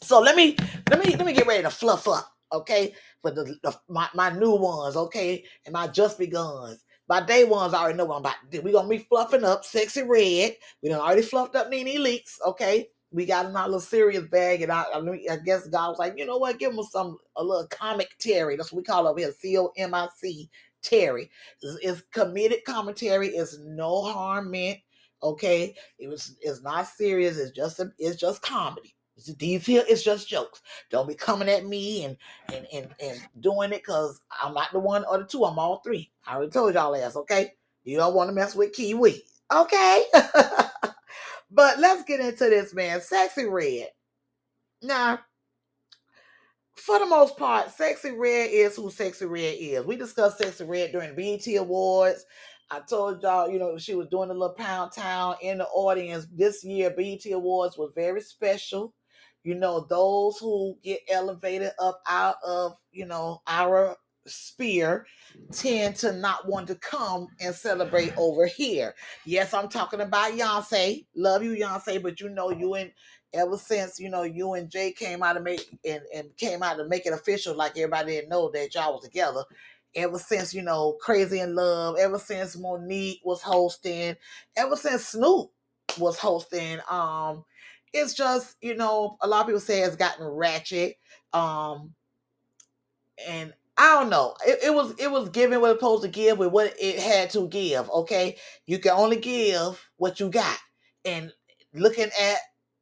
So 0.02 0.20
let 0.20 0.36
me 0.36 0.58
let 0.90 1.06
me 1.06 1.16
let 1.16 1.26
me 1.26 1.34
get 1.34 1.48
ready 1.48 1.64
to 1.64 1.70
fluff 1.70 2.08
up, 2.08 2.34
okay, 2.52 2.94
for 3.22 3.32
the, 3.32 3.56
the 3.64 3.78
my 3.88 4.10
my 4.14 4.30
new 4.32 4.56
ones, 4.56 4.96
okay, 4.96 5.44
and 5.66 5.74
my 5.74 5.88
just 5.88 6.18
beguns. 6.18 6.84
My 7.10 7.20
day 7.20 7.44
ones, 7.44 7.74
I 7.74 7.82
already 7.82 7.98
know 7.98 8.06
what 8.06 8.16
I'm 8.16 8.22
about. 8.22 8.64
We're 8.64 8.72
gonna 8.72 8.88
be 8.88 9.00
fluffing 9.00 9.44
up 9.44 9.66
sexy 9.66 10.04
red. 10.04 10.56
We 10.82 10.90
done 10.90 11.02
already 11.02 11.24
fluffed 11.24 11.56
up 11.56 11.70
Nene 11.70 12.02
Leakes, 12.02 12.40
okay? 12.46 12.88
We 13.12 13.26
got 13.26 13.48
in 13.48 13.56
our 13.58 13.66
little 13.66 13.82
serious 13.82 14.24
bag, 14.24 14.62
and 14.62 14.72
I, 14.72 14.86
I, 15.30 15.36
guess 15.44 15.68
God 15.68 15.90
was 15.90 16.00
like, 16.00 16.18
you 16.18 16.26
know 16.26 16.38
what? 16.38 16.58
Give 16.58 16.74
them 16.74 16.86
some 16.86 17.18
a 17.36 17.44
little 17.44 17.68
comic 17.68 18.08
Terry. 18.18 18.56
That's 18.56 18.72
what 18.72 18.78
we 18.78 18.84
call 18.84 19.10
over 19.10 19.20
here, 19.20 19.34
C 19.38 19.58
O 19.58 19.74
M 19.76 19.94
I 19.94 20.08
C 20.16 20.50
Terry. 20.82 21.30
It's, 21.62 22.04
comedic 22.14 22.64
commentary. 22.64 23.30
It's 23.30 23.58
no 23.60 24.04
harm 24.04 24.52
meant. 24.52 24.80
Okay, 25.24 25.76
it 26.00 26.08
was. 26.08 26.36
It's 26.42 26.64
not 26.64 26.88
serious. 26.88 27.38
It's 27.38 27.52
just 27.52 27.80
a, 27.80 27.92
It's 28.00 28.20
just 28.20 28.42
comedy. 28.42 28.96
It's, 29.16 29.34
these. 29.36 29.68
It's 29.70 30.04
just 30.04 30.28
jokes. 30.28 30.62
Don't 30.90 31.08
be 31.08 31.14
coming 31.14 31.50
at 31.50 31.66
me 31.66 32.06
and 32.06 32.18
and 32.52 32.66
and, 32.74 32.88
and 33.00 33.22
doing 33.40 33.72
it 33.72 33.84
because 33.84 34.22
I'm 34.42 34.54
not 34.56 34.72
the 34.72 34.80
one 34.80 35.06
or 35.06 35.20
the 35.20 35.26
two. 35.26 35.46
I'm 35.46 35.60
all 35.60 35.82
three. 35.84 36.12
I 36.26 36.36
already 36.36 36.52
told 36.52 36.74
y'all 36.74 36.96
ass. 36.96 37.16
Okay, 37.16 37.54
you 37.84 37.98
don't 37.98 38.16
want 38.16 38.30
to 38.30 38.34
mess 38.34 38.56
with 38.56 38.74
Kiwi. 38.74 39.24
Okay. 39.54 40.06
but 41.52 41.80
let's 41.80 42.04
get 42.04 42.20
into 42.20 42.46
this, 42.46 42.74
man. 42.74 43.02
Sexy 43.02 43.46
Red. 43.46 43.90
Now, 44.82 45.20
for 46.76 47.00
the 47.00 47.06
most 47.06 47.38
part, 47.38 47.72
Sexy 47.72 48.12
Red 48.12 48.50
is 48.52 48.76
who 48.76 48.90
Sexy 48.90 49.26
Red 49.26 49.58
is. 49.60 49.86
We 49.86 49.96
discussed 49.96 50.38
Sexy 50.38 50.64
Red 50.64 50.92
during 50.92 51.16
the 51.16 51.38
BET 51.38 51.60
Awards. 51.60 52.26
I 52.70 52.80
told 52.80 53.22
y'all, 53.22 53.50
you 53.50 53.60
know, 53.60 53.78
she 53.78 53.96
was 53.96 54.08
doing 54.08 54.30
a 54.30 54.34
little 54.34 54.56
pound 54.56 54.94
town 54.94 55.36
in 55.42 55.58
the 55.58 55.66
audience. 55.66 56.28
This 56.34 56.64
year, 56.64 56.90
BET 56.90 57.26
Awards 57.32 57.78
was 57.78 57.92
very 57.94 58.22
special. 58.22 58.94
You 59.44 59.56
know, 59.56 59.86
those 59.90 60.38
who 60.38 60.78
get 60.84 61.02
elevated 61.10 61.72
up 61.80 62.02
out 62.08 62.36
of, 62.46 62.78
you 62.92 63.06
know, 63.06 63.42
our 63.48 63.98
sphere 64.28 65.06
tend 65.52 65.96
to 65.98 66.14
not 66.14 66.48
want 66.48 66.68
to 66.68 66.76
come 66.76 67.28
and 67.40 67.54
celebrate 67.54 68.14
over 68.18 68.46
here. 68.46 68.94
Yes, 69.26 69.54
I'm 69.54 69.68
talking 69.68 70.02
about 70.02 70.34
Beyonce. 70.34 71.06
Love 71.16 71.44
you, 71.44 71.56
Beyonce, 71.56 72.02
but 72.02 72.22
you 72.22 72.30
know 72.30 72.52
you 72.52 72.76
and 72.76 72.92
ever 73.34 73.58
since 73.58 74.00
you 74.00 74.10
know 74.10 74.24
you 74.24 74.54
and 74.54 74.70
Jay 74.70 74.92
came 74.92 75.24
out 75.24 75.34
to 75.34 75.40
make 75.42 75.70
and, 75.86 76.02
and 76.14 76.36
came 76.38 76.64
out 76.64 76.78
to 76.78 76.86
make 76.88 77.06
it 77.06 77.14
official, 77.14 77.56
like 77.56 77.78
everybody 77.78 78.14
didn't 78.14 78.30
know 78.30 78.50
that 78.52 78.76
y'all 78.76 78.94
was 78.94 79.04
together. 79.04 79.44
Ever 79.96 80.20
since 80.20 80.54
you 80.54 80.62
know 80.62 80.98
Crazy 81.02 81.40
in 81.40 81.56
Love, 81.56 81.98
ever 82.00 82.20
since 82.20 82.58
Monique 82.58 83.22
was 83.24 83.42
hosting, 83.42 84.16
ever 84.56 84.76
since 84.76 85.08
Snoop 85.08 85.52
was 86.00 86.18
hosting, 86.18 86.80
um, 86.90 87.44
it's 87.94 88.14
just 88.14 88.56
you 88.62 88.76
know 88.76 89.18
a 89.22 89.28
lot 89.28 89.42
of 89.42 89.48
people 89.48 89.62
say 89.62 89.82
it's 89.82 89.96
gotten 89.96 90.26
ratchet, 90.26 90.98
um, 91.34 91.94
and 93.28 93.54
I 93.78 93.96
don't 93.96 94.10
know. 94.10 94.36
It, 94.48 94.60
it 94.66 94.74
was 94.74 94.94
it 95.00 95.12
was 95.12 95.30
giving 95.30 95.60
what 95.62 95.72
it's 95.72 95.80
supposed 95.80 96.04
to 96.04 96.10
give 96.10 96.38
with 96.38 96.52
what 96.52 96.74
it 96.80 97.00
had 97.00 97.30
to 97.32 97.48
give. 97.48 97.90
Okay, 97.90 98.38
you 98.68 98.80
can 98.80 98.92
only 98.92 99.18
give 99.18 99.90
what 99.98 100.20
you 100.20 100.30
got. 100.30 100.58
And 101.06 101.34
looking 101.74 102.10
at 102.22 102.38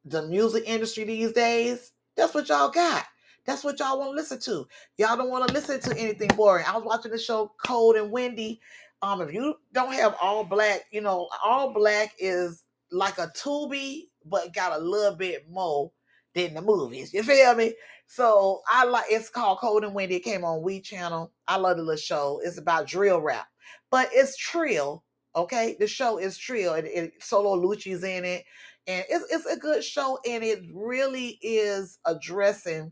the 0.06 0.24
music 0.24 0.64
industry 0.66 1.04
these 1.04 1.32
days, 1.32 1.92
that's 2.16 2.34
what 2.34 2.50
y'all 2.50 2.70
got. 2.70 3.06
That's 3.46 3.64
what 3.64 3.80
y'all 3.80 3.98
want 4.00 4.12
to 4.12 4.16
listen 4.16 4.40
to. 4.42 4.68
Y'all 4.98 5.18
don't 5.18 5.30
want 5.30 5.48
to 5.48 5.54
listen 5.54 5.80
to 5.80 5.98
anything 5.98 6.30
boring. 6.36 6.66
I 6.68 6.76
was 6.76 6.84
watching 6.86 7.12
the 7.12 7.18
show 7.18 7.52
Cold 7.66 7.96
and 7.96 8.12
Windy. 8.12 8.60
Um, 9.02 9.22
if 9.22 9.34
you 9.34 9.56
don't 9.74 9.94
have 9.94 10.16
all 10.22 10.44
black, 10.44 10.82
you 10.92 11.02
know, 11.02 11.30
all 11.44 11.74
black 11.74 12.14
is 12.20 12.64
like 12.92 13.18
a 13.18 13.32
Tubi, 13.36 14.10
but 14.26 14.54
got 14.54 14.80
a 14.80 14.84
little 14.84 15.16
bit 15.16 15.50
more 15.50 15.92
than 16.36 16.54
the 16.54 16.62
movies. 16.62 17.14
You 17.14 17.24
feel 17.24 17.56
me? 17.56 17.74
So 18.08 18.62
I 18.68 18.86
like 18.86 19.06
it's 19.10 19.30
called 19.30 19.60
Cold 19.60 19.84
and 19.84 19.94
Windy. 19.96 20.16
It 20.16 20.24
came 20.24 20.44
on 20.44 20.62
We 20.62 20.82
Channel. 20.82 21.32
I 21.48 21.58
love 21.58 21.78
the 21.78 21.84
little 21.84 21.98
show. 21.98 22.42
It's 22.44 22.58
about 22.58 22.88
drill 22.88 23.22
rap, 23.22 23.48
but 23.90 24.10
it's 24.12 24.36
trill. 24.36 25.04
Okay, 25.36 25.78
the 25.80 25.88
show 25.88 26.18
is 26.18 26.38
trill, 26.38 26.74
and 26.74 27.12
Solo 27.20 27.56
Lucci's 27.56 28.04
in 28.04 28.26
it, 28.26 28.46
and 28.88 29.06
it's 29.10 29.26
it's 29.32 29.46
a 29.46 29.58
good 29.58 29.84
show, 29.84 30.20
and 30.28 30.44
it 30.44 30.64
really 30.74 31.40
is 31.42 32.00
addressing 32.06 32.92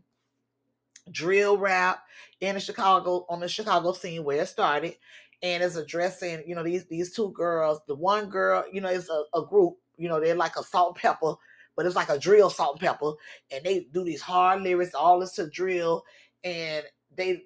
drill 1.10 1.56
rap 1.56 2.00
in 2.40 2.54
the 2.54 2.60
Chicago 2.60 3.24
on 3.28 3.40
the 3.40 3.48
Chicago 3.48 3.92
scene 3.92 4.24
where 4.24 4.42
it 4.42 4.48
started, 4.48 4.94
and 5.42 5.62
it's 5.62 5.76
addressing 5.76 6.42
you 6.46 6.54
know 6.54 6.62
these 6.62 6.86
these 6.86 7.12
two 7.12 7.30
girls. 7.32 7.80
The 7.86 7.94
one 7.94 8.28
girl, 8.28 8.64
you 8.72 8.80
know, 8.80 8.90
is 8.90 9.08
a, 9.10 9.38
a 9.38 9.44
group. 9.44 9.74
You 9.96 10.08
know, 10.08 10.20
they're 10.20 10.34
like 10.34 10.56
a 10.56 10.62
salt 10.62 10.96
pepper 10.96 11.34
but 11.78 11.86
it's 11.86 11.94
like 11.94 12.08
a 12.08 12.18
drill 12.18 12.50
salt 12.50 12.80
pepper. 12.80 13.12
And 13.52 13.64
they 13.64 13.86
do 13.92 14.02
these 14.02 14.20
hard 14.20 14.62
lyrics, 14.62 14.94
all 14.94 15.20
this 15.20 15.36
to 15.36 15.48
drill. 15.48 16.02
And 16.42 16.84
they 17.16 17.44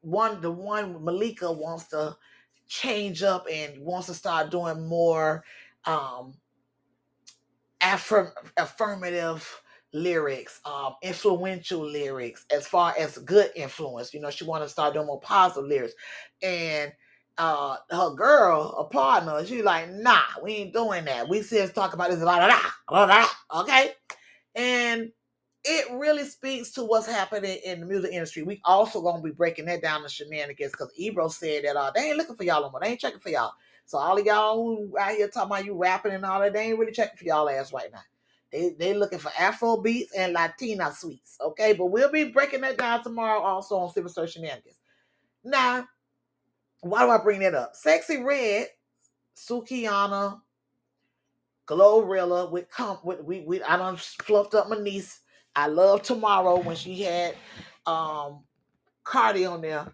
one 0.00 0.40
the 0.40 0.50
one 0.50 1.04
Malika 1.04 1.52
wants 1.52 1.88
to 1.88 2.16
change 2.66 3.22
up 3.22 3.46
and 3.52 3.82
wants 3.82 4.06
to 4.06 4.14
start 4.14 4.50
doing 4.50 4.88
more 4.88 5.44
um 5.84 6.32
affirm, 7.82 8.30
affirmative 8.56 9.62
lyrics, 9.92 10.60
um, 10.64 10.94
influential 11.02 11.84
lyrics, 11.84 12.46
as 12.54 12.66
far 12.66 12.94
as 12.98 13.18
good 13.18 13.50
influence. 13.56 14.14
You 14.14 14.20
know, 14.20 14.30
she 14.30 14.44
want 14.44 14.64
to 14.64 14.68
start 14.70 14.94
doing 14.94 15.06
more 15.06 15.20
positive 15.20 15.68
lyrics. 15.68 15.94
And 16.42 16.92
uh 17.38 17.76
her 17.90 18.10
girl, 18.14 18.74
a 18.78 18.84
partner, 18.84 19.44
she 19.46 19.62
like, 19.62 19.90
nah, 19.90 20.20
we 20.42 20.52
ain't 20.56 20.74
doing 20.74 21.06
that. 21.06 21.28
We 21.28 21.42
just 21.42 21.74
talk 21.74 21.94
about 21.94 22.10
this, 22.10 22.20
blah, 22.20 22.38
blah, 22.88 23.06
blah, 23.06 23.26
okay? 23.62 23.92
And 24.54 25.12
it 25.64 25.86
really 25.92 26.24
speaks 26.24 26.72
to 26.72 26.84
what's 26.84 27.06
happening 27.06 27.58
in 27.64 27.80
the 27.80 27.86
music 27.86 28.12
industry. 28.12 28.42
We 28.44 28.60
also 28.64 29.02
gonna 29.02 29.22
be 29.22 29.30
breaking 29.32 29.66
that 29.66 29.82
down 29.82 30.02
the 30.02 30.10
shenanigans 30.10 30.72
because 30.72 30.92
Ebro 30.98 31.28
said 31.28 31.64
that 31.64 31.76
uh 31.76 31.92
they 31.94 32.08
ain't 32.08 32.18
looking 32.18 32.36
for 32.36 32.44
y'all 32.44 32.62
no 32.62 32.70
more. 32.70 32.80
They 32.82 32.88
ain't 32.88 33.00
checking 33.00 33.20
for 33.20 33.30
y'all. 33.30 33.52
So 33.90 33.98
all 33.98 34.16
of 34.16 34.24
y'all 34.24 34.54
who 34.54 34.96
out 34.96 35.16
here 35.16 35.26
talking 35.26 35.50
about 35.50 35.64
you 35.64 35.74
rapping 35.74 36.12
and 36.12 36.24
all 36.24 36.38
that, 36.38 36.52
they 36.52 36.68
ain't 36.68 36.78
really 36.78 36.92
checking 36.92 37.16
for 37.16 37.24
y'all 37.24 37.50
ass 37.50 37.72
right 37.72 37.90
now. 37.92 37.98
They 38.52 38.76
they 38.78 38.94
looking 38.94 39.18
for 39.18 39.32
Afro 39.36 39.78
beats 39.78 40.14
and 40.16 40.32
Latina 40.32 40.94
sweets. 40.94 41.36
Okay, 41.40 41.72
but 41.72 41.86
we'll 41.86 42.12
be 42.12 42.26
breaking 42.30 42.60
that 42.60 42.78
down 42.78 43.02
tomorrow 43.02 43.40
also 43.40 43.74
on 43.78 43.92
Civil 43.92 44.08
Search 44.08 44.34
Shenanigans. 44.34 44.78
Now, 45.42 45.88
why 46.82 47.04
do 47.04 47.10
I 47.10 47.18
bring 47.18 47.40
that 47.40 47.56
up? 47.56 47.74
Sexy 47.74 48.22
Red, 48.22 48.68
Sukihana, 49.34 50.40
Glorilla 51.66 52.48
with 52.48 52.70
com 52.70 52.98
with 53.02 53.24
we 53.24 53.40
we 53.40 53.60
I 53.60 53.76
done 53.76 53.96
fluffed 53.96 54.54
up 54.54 54.68
my 54.68 54.78
niece. 54.78 55.18
I 55.56 55.66
love 55.66 56.02
tomorrow 56.02 56.60
when 56.60 56.76
she 56.76 57.02
had 57.02 57.34
um 57.88 58.44
Cardi 59.02 59.46
on 59.46 59.62
there. 59.62 59.92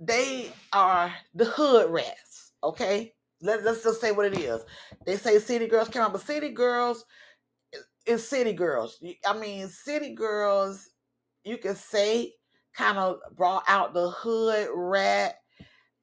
They 0.00 0.50
are 0.72 1.14
the 1.32 1.44
hood 1.44 1.88
rats, 1.92 2.50
okay? 2.62 3.14
Let, 3.40 3.64
let's 3.64 3.82
just 3.82 4.00
say 4.00 4.12
what 4.12 4.26
it 4.26 4.38
is. 4.38 4.62
They 5.06 5.16
say 5.16 5.38
city 5.38 5.66
girls 5.66 5.88
came 5.88 6.02
out, 6.02 6.12
but 6.12 6.22
city 6.22 6.50
girls 6.50 7.04
is 8.06 8.28
city 8.28 8.52
girls. 8.52 9.02
I 9.26 9.38
mean, 9.38 9.68
city 9.68 10.14
girls, 10.14 10.90
you 11.44 11.58
can 11.58 11.74
say 11.74 12.32
kind 12.74 12.98
of 12.98 13.18
brought 13.36 13.64
out 13.68 13.94
the 13.94 14.10
hood 14.10 14.68
rat 14.74 15.36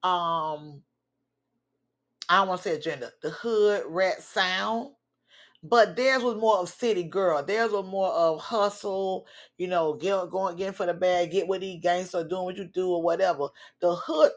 um 0.04 0.82
I 2.30 2.38
don't 2.38 2.48
want 2.50 2.62
to 2.62 2.70
say 2.70 2.76
agenda, 2.76 3.12
the 3.24 3.32
hood 3.32 3.84
rat 3.88 4.22
sound. 4.22 4.92
But 5.62 5.96
theirs 5.98 6.24
was 6.24 6.36
more 6.38 6.60
of 6.60 6.70
city 6.70 7.04
girl. 7.04 7.44
Theirs 7.44 7.72
was 7.72 7.86
more 7.86 8.12
of 8.12 8.40
hustle, 8.40 9.28
you 9.58 9.68
know, 9.68 9.94
get 9.94 10.30
going 10.30 10.56
getting 10.56 10.74
for 10.74 10.86
the 10.86 10.94
bag, 10.94 11.32
get 11.32 11.48
with 11.50 11.62
these 11.62 11.82
gangsters, 11.84 12.30
doing 12.30 12.46
what 12.46 12.56
you 12.58 12.66
do 12.66 12.92
or 12.92 13.02
whatever. 13.02 13.50
The 13.82 13.94
hood 13.96 14.32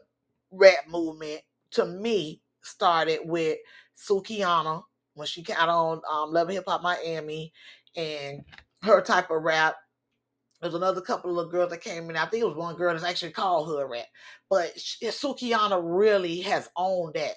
rap 0.51 0.89
movement 0.89 1.43
to 1.73 1.87
me 1.87 2.41
started 2.63 3.21
with 3.25 3.59
Sukihana 3.97 4.83
when 5.15 5.27
she 5.27 5.43
got 5.43 5.69
on 5.69 6.01
um, 6.11 6.33
Love 6.33 6.49
Hip 6.49 6.65
Hop 6.67 6.83
Miami 6.83 7.53
and 7.97 8.43
her 8.83 9.01
type 9.01 9.31
of 9.31 9.43
rap 9.43 9.77
there's 10.63 10.75
another 10.75 11.01
couple 11.01 11.41
of 11.41 11.51
girls 11.51 11.71
that 11.71 11.81
came 11.81 12.09
in. 12.09 12.17
I 12.17 12.25
think 12.27 12.43
it 12.43 12.47
was 12.47 12.57
one 12.57 12.77
girl 12.77 12.93
that's 12.93 13.05
actually 13.05 13.33
called 13.33 13.67
Hood 13.67 13.91
Rap, 13.91 14.07
But 14.49 14.77
Sukihana 14.77 15.81
really 15.83 16.41
has 16.43 16.69
owned 16.77 17.15
that. 17.15 17.35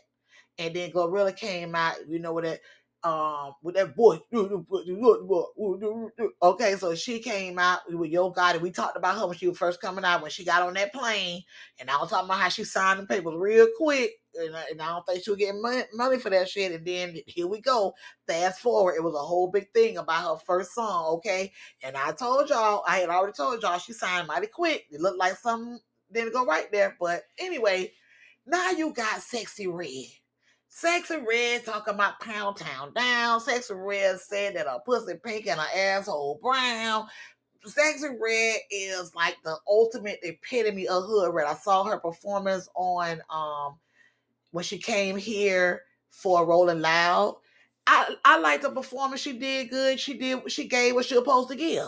And 0.60 0.76
then 0.76 0.92
Glorilla 0.92 1.36
came 1.36 1.74
out, 1.74 1.96
you 2.08 2.20
know, 2.20 2.34
with 2.34 2.46
that 2.46 2.62
um 3.06 3.54
with 3.62 3.76
that 3.76 3.96
voice. 3.96 4.20
Okay, 6.42 6.76
so 6.76 6.96
she 6.96 7.20
came 7.20 7.60
out 7.60 7.80
with 7.90 8.10
Yo 8.10 8.34
Gotti. 8.34 8.60
We 8.60 8.72
talked 8.72 8.98
about 8.98 9.18
her 9.18 9.28
when 9.28 9.38
she 9.38 9.48
was 9.48 9.58
first 9.58 9.80
coming 9.80 10.04
out, 10.04 10.22
when 10.22 10.32
she 10.32 10.44
got 10.44 10.64
on 10.64 10.74
that 10.74 10.92
plane. 10.92 11.44
And 11.80 11.90
I 11.90 11.98
was 11.98 12.10
talking 12.10 12.26
about 12.26 12.40
how 12.40 12.50
she 12.50 12.64
signed 12.64 13.00
the 13.00 13.06
papers 13.06 13.36
real 13.38 13.68
quick. 13.78 14.12
And 14.38 14.56
I, 14.56 14.64
and 14.72 14.82
I 14.82 14.88
don't 14.88 15.06
think 15.06 15.24
she 15.24 15.30
was 15.30 15.40
getting 15.40 15.62
money, 15.62 15.84
money 15.94 16.18
for 16.18 16.30
that 16.32 16.50
shit. 16.50 16.72
And 16.72 16.86
then 16.86 17.16
here 17.28 17.48
we 17.48 17.62
go. 17.62 17.94
Fast 18.28 18.60
forward, 18.60 18.96
it 18.96 19.04
was 19.04 19.14
a 19.14 19.20
whole 19.20 19.50
big 19.50 19.72
thing 19.74 19.98
about 19.98 20.24
her 20.24 20.44
first 20.46 20.74
song, 20.74 21.06
okay? 21.18 21.54
And 21.84 21.96
I 21.96 22.12
told 22.12 22.50
y'all, 22.50 22.84
I 22.88 22.98
had 22.98 23.10
already 23.10 23.34
told 23.34 23.62
y'all 23.62 23.78
she 23.78 23.94
signed 23.94 24.28
mighty 24.28 24.48
quick. 24.48 24.86
It 24.92 25.00
looked 25.00 25.20
like 25.20 25.38
something 25.38 25.80
didn't 26.12 26.34
go 26.34 26.46
right 26.46 26.72
there. 26.72 26.98
But 27.00 27.24
anyway, 27.38 27.94
now 28.46 28.72
you 28.72 28.94
got 28.94 29.22
Sexy 29.22 29.68
Red. 29.68 30.06
Sexy 30.78 31.16
Red 31.26 31.64
talking 31.64 31.94
about 31.94 32.20
Pound 32.20 32.58
Town 32.58 32.92
Down. 32.94 33.40
Sexy 33.40 33.74
Red 33.74 34.20
said 34.20 34.58
that 34.58 34.68
a 34.68 34.80
pussy 34.86 35.14
pink 35.24 35.48
and 35.48 35.58
her 35.58 35.68
asshole 35.74 36.38
brown. 36.44 37.08
Sexy 37.64 38.10
Red 38.22 38.58
is 38.70 39.16
like 39.16 39.38
the 39.46 39.56
ultimate 39.70 40.20
epitome 40.22 40.86
of 40.90 41.06
hood 41.06 41.34
red. 41.34 41.48
I 41.48 41.54
saw 41.54 41.86
her 41.86 41.98
performance 41.98 42.68
on 42.76 43.22
um 43.30 43.78
when 44.52 44.66
she 44.66 44.78
came 44.78 45.16
here 45.16 45.84
for 46.10 46.46
Rolling 46.46 46.82
Loud. 46.82 47.38
I 47.88 48.14
I 48.26 48.38
liked 48.40 48.64
the 48.64 48.70
performance. 48.70 49.22
She 49.22 49.32
did 49.32 49.70
good. 49.70 49.98
She 49.98 50.18
did. 50.18 50.52
She 50.52 50.68
gave 50.68 50.94
what 50.94 51.06
she 51.06 51.16
was 51.16 51.24
supposed 51.24 51.50
to 51.52 51.56
give. 51.56 51.88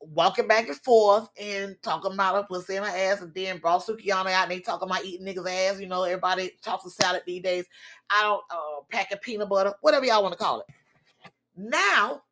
Walking 0.00 0.48
back 0.48 0.68
and 0.68 0.76
forth 0.76 1.28
and 1.40 1.76
talking 1.82 2.12
about 2.12 2.36
her 2.36 2.42
pussy 2.44 2.76
in 2.76 2.82
her 2.82 2.88
ass, 2.88 3.20
and 3.20 3.34
then 3.34 3.58
brought 3.58 3.84
Sukihana 3.84 4.30
out 4.32 4.44
and 4.44 4.50
they 4.50 4.60
talking 4.60 4.88
about 4.88 5.04
eating 5.04 5.26
niggas' 5.26 5.70
ass. 5.70 5.80
You 5.80 5.86
know, 5.86 6.04
everybody 6.04 6.52
talks 6.62 6.86
of 6.86 6.92
salad 6.92 7.22
these 7.26 7.42
days. 7.42 7.66
I 8.10 8.22
don't 8.22 8.42
uh, 8.50 8.82
pack 8.90 9.12
of 9.12 9.20
peanut 9.20 9.48
butter, 9.48 9.74
whatever 9.80 10.04
y'all 10.04 10.22
want 10.22 10.32
to 10.32 10.42
call 10.42 10.60
it. 10.60 10.66
Now, 11.56 12.22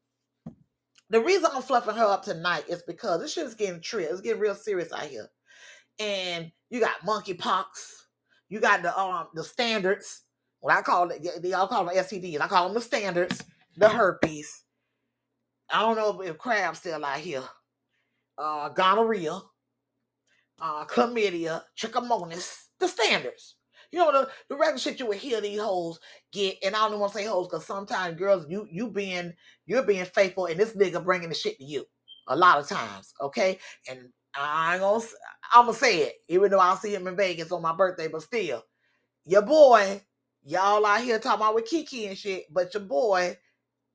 the 1.10 1.20
reason 1.20 1.50
I'm 1.52 1.62
fluffing 1.62 1.94
her 1.94 2.04
up 2.04 2.24
tonight 2.24 2.64
is 2.68 2.82
because 2.82 3.20
this 3.20 3.34
shit 3.34 3.46
is 3.46 3.54
getting 3.54 3.80
trill. 3.80 4.10
It's 4.10 4.22
getting 4.22 4.40
real 4.40 4.54
serious 4.54 4.92
out 4.92 5.02
here. 5.02 5.28
And 5.98 6.50
you 6.70 6.80
got 6.80 7.00
monkeypox. 7.06 7.64
You 8.48 8.60
got 8.60 8.82
the 8.82 8.98
um 8.98 9.28
the 9.34 9.44
standards. 9.44 10.22
What 10.60 10.74
I 10.74 10.82
call 10.82 11.10
it, 11.10 11.22
y'all 11.44 11.66
call 11.66 11.84
them 11.84 11.94
STDs. 11.94 12.40
I 12.40 12.46
call 12.46 12.66
them 12.66 12.74
the 12.74 12.80
standards, 12.80 13.42
the 13.76 13.88
herpes. 13.88 14.61
I 15.72 15.80
don't 15.80 15.96
know 15.96 16.20
if 16.20 16.38
crab's 16.38 16.78
still 16.80 17.04
out 17.04 17.18
here. 17.18 17.42
Uh, 18.36 18.68
gonorrhea, 18.68 19.40
uh, 20.60 20.84
chlamydia, 20.84 21.62
trichomonas, 21.78 22.64
the 22.78 22.88
standards. 22.88 23.56
You 23.90 23.98
know 23.98 24.12
the, 24.12 24.28
the 24.48 24.56
regular 24.56 24.78
shit 24.78 25.00
you 25.00 25.06
would 25.06 25.18
hear 25.18 25.40
these 25.40 25.60
hoes 25.60 26.00
get, 26.32 26.56
and 26.64 26.74
I 26.74 26.88
don't 26.88 26.98
want 26.98 27.12
to 27.12 27.18
say 27.18 27.24
hoes 27.26 27.48
because 27.48 27.66
sometimes 27.66 28.18
girls, 28.18 28.46
you 28.48 28.66
you 28.70 28.88
being 28.90 29.34
you're 29.66 29.82
being 29.82 30.04
faithful, 30.06 30.46
and 30.46 30.58
this 30.58 30.74
nigga 30.74 31.04
bringing 31.04 31.28
the 31.28 31.34
shit 31.34 31.58
to 31.58 31.64
you 31.64 31.84
a 32.28 32.36
lot 32.36 32.58
of 32.58 32.68
times, 32.68 33.12
okay? 33.20 33.58
And 33.88 34.08
I 34.34 34.74
ain't 34.74 34.80
gonna, 34.80 35.04
I'm 35.52 35.66
gonna 35.66 35.76
say 35.76 35.98
it, 36.04 36.14
even 36.28 36.50
though 36.50 36.58
I'll 36.60 36.76
see 36.76 36.94
him 36.94 37.06
in 37.06 37.16
Vegas 37.16 37.52
on 37.52 37.60
my 37.60 37.74
birthday, 37.74 38.08
but 38.08 38.22
still, 38.22 38.62
your 39.26 39.42
boy, 39.42 40.00
y'all 40.42 40.86
out 40.86 41.02
here 41.02 41.18
talking 41.18 41.42
about 41.42 41.54
with 41.54 41.70
Keke 41.70 42.08
and 42.08 42.16
shit, 42.16 42.44
but 42.50 42.72
your 42.72 42.84
boy 42.84 43.36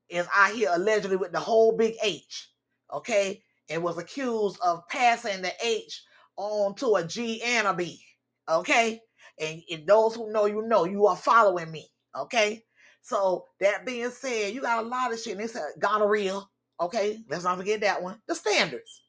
is 0.08 0.26
out 0.34 0.52
here 0.52 0.70
allegedly 0.72 1.16
with 1.16 1.32
the 1.32 1.40
whole 1.40 1.76
big 1.76 1.94
H, 2.02 2.50
okay? 2.92 3.42
And 3.68 3.82
was 3.82 3.98
accused 3.98 4.58
of 4.64 4.86
passing 4.88 5.42
the 5.42 5.52
H 5.62 6.02
on 6.36 6.74
to 6.76 6.96
a 6.96 7.04
G 7.04 7.42
and 7.42 7.66
a 7.66 7.74
B, 7.74 8.00
okay? 8.48 9.00
And, 9.40 9.62
and 9.70 9.86
those 9.86 10.14
who 10.14 10.32
know, 10.32 10.46
you 10.46 10.62
know, 10.62 10.84
you 10.84 11.06
are 11.06 11.16
following 11.16 11.70
me, 11.70 11.88
okay? 12.16 12.64
So 13.02 13.46
that 13.60 13.86
being 13.86 14.10
said, 14.10 14.54
you 14.54 14.60
got 14.62 14.84
a 14.84 14.88
lot 14.88 15.12
of 15.12 15.18
shit. 15.18 15.34
And 15.34 15.42
it's 15.42 15.54
a 15.54 15.64
gonorrhea, 15.78 16.40
okay? 16.80 17.18
Let's 17.28 17.44
not 17.44 17.58
forget 17.58 17.80
that 17.80 18.02
one. 18.02 18.20
The 18.26 18.34
standards. 18.34 19.02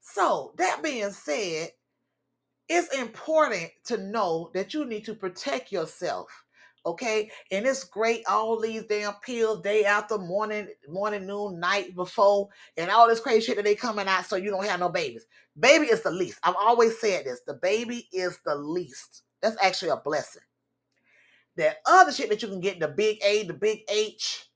So 0.00 0.54
that 0.58 0.82
being 0.82 1.10
said, 1.10 1.70
it's 2.68 2.94
important 2.94 3.70
to 3.86 3.98
know 3.98 4.50
that 4.54 4.74
you 4.74 4.84
need 4.84 5.04
to 5.06 5.14
protect 5.14 5.72
yourself. 5.72 6.43
Okay, 6.86 7.30
and 7.50 7.66
it's 7.66 7.84
great 7.84 8.22
all 8.28 8.60
these 8.60 8.84
damn 8.84 9.14
pills 9.24 9.62
day 9.62 9.84
after 9.86 10.18
morning, 10.18 10.68
morning, 10.86 11.26
noon, 11.26 11.58
night 11.58 11.94
before, 11.94 12.48
and 12.76 12.90
all 12.90 13.08
this 13.08 13.20
crazy 13.20 13.40
shit 13.40 13.56
that 13.56 13.64
they 13.64 13.74
coming 13.74 14.06
out 14.06 14.26
so 14.26 14.36
you 14.36 14.50
don't 14.50 14.66
have 14.66 14.80
no 14.80 14.90
babies. 14.90 15.24
Baby 15.58 15.86
is 15.86 16.02
the 16.02 16.10
least. 16.10 16.40
I've 16.42 16.56
always 16.56 16.98
said 17.00 17.24
this. 17.24 17.40
The 17.46 17.54
baby 17.54 18.06
is 18.12 18.38
the 18.44 18.54
least. 18.54 19.22
That's 19.40 19.56
actually 19.62 19.90
a 19.90 19.96
blessing. 19.96 20.42
That 21.56 21.76
other 21.86 22.12
shit 22.12 22.28
that 22.28 22.42
you 22.42 22.48
can 22.48 22.60
get, 22.60 22.80
the 22.80 22.88
big 22.88 23.18
A, 23.24 23.44
the 23.44 23.54
big 23.54 23.80
H, 23.88 24.46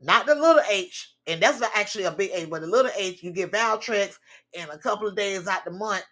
not 0.00 0.26
the 0.26 0.34
little 0.34 0.62
H, 0.68 1.14
and 1.26 1.40
that's 1.40 1.62
actually 1.74 2.04
a 2.04 2.12
big 2.12 2.30
a 2.34 2.46
but 2.46 2.62
the 2.62 2.66
little 2.66 2.90
H, 2.96 3.22
you 3.22 3.30
get 3.30 3.52
Valtrex, 3.52 4.16
and 4.58 4.70
a 4.70 4.78
couple 4.78 5.06
of 5.06 5.14
days 5.14 5.46
out 5.46 5.64
the 5.64 5.70
month, 5.70 6.04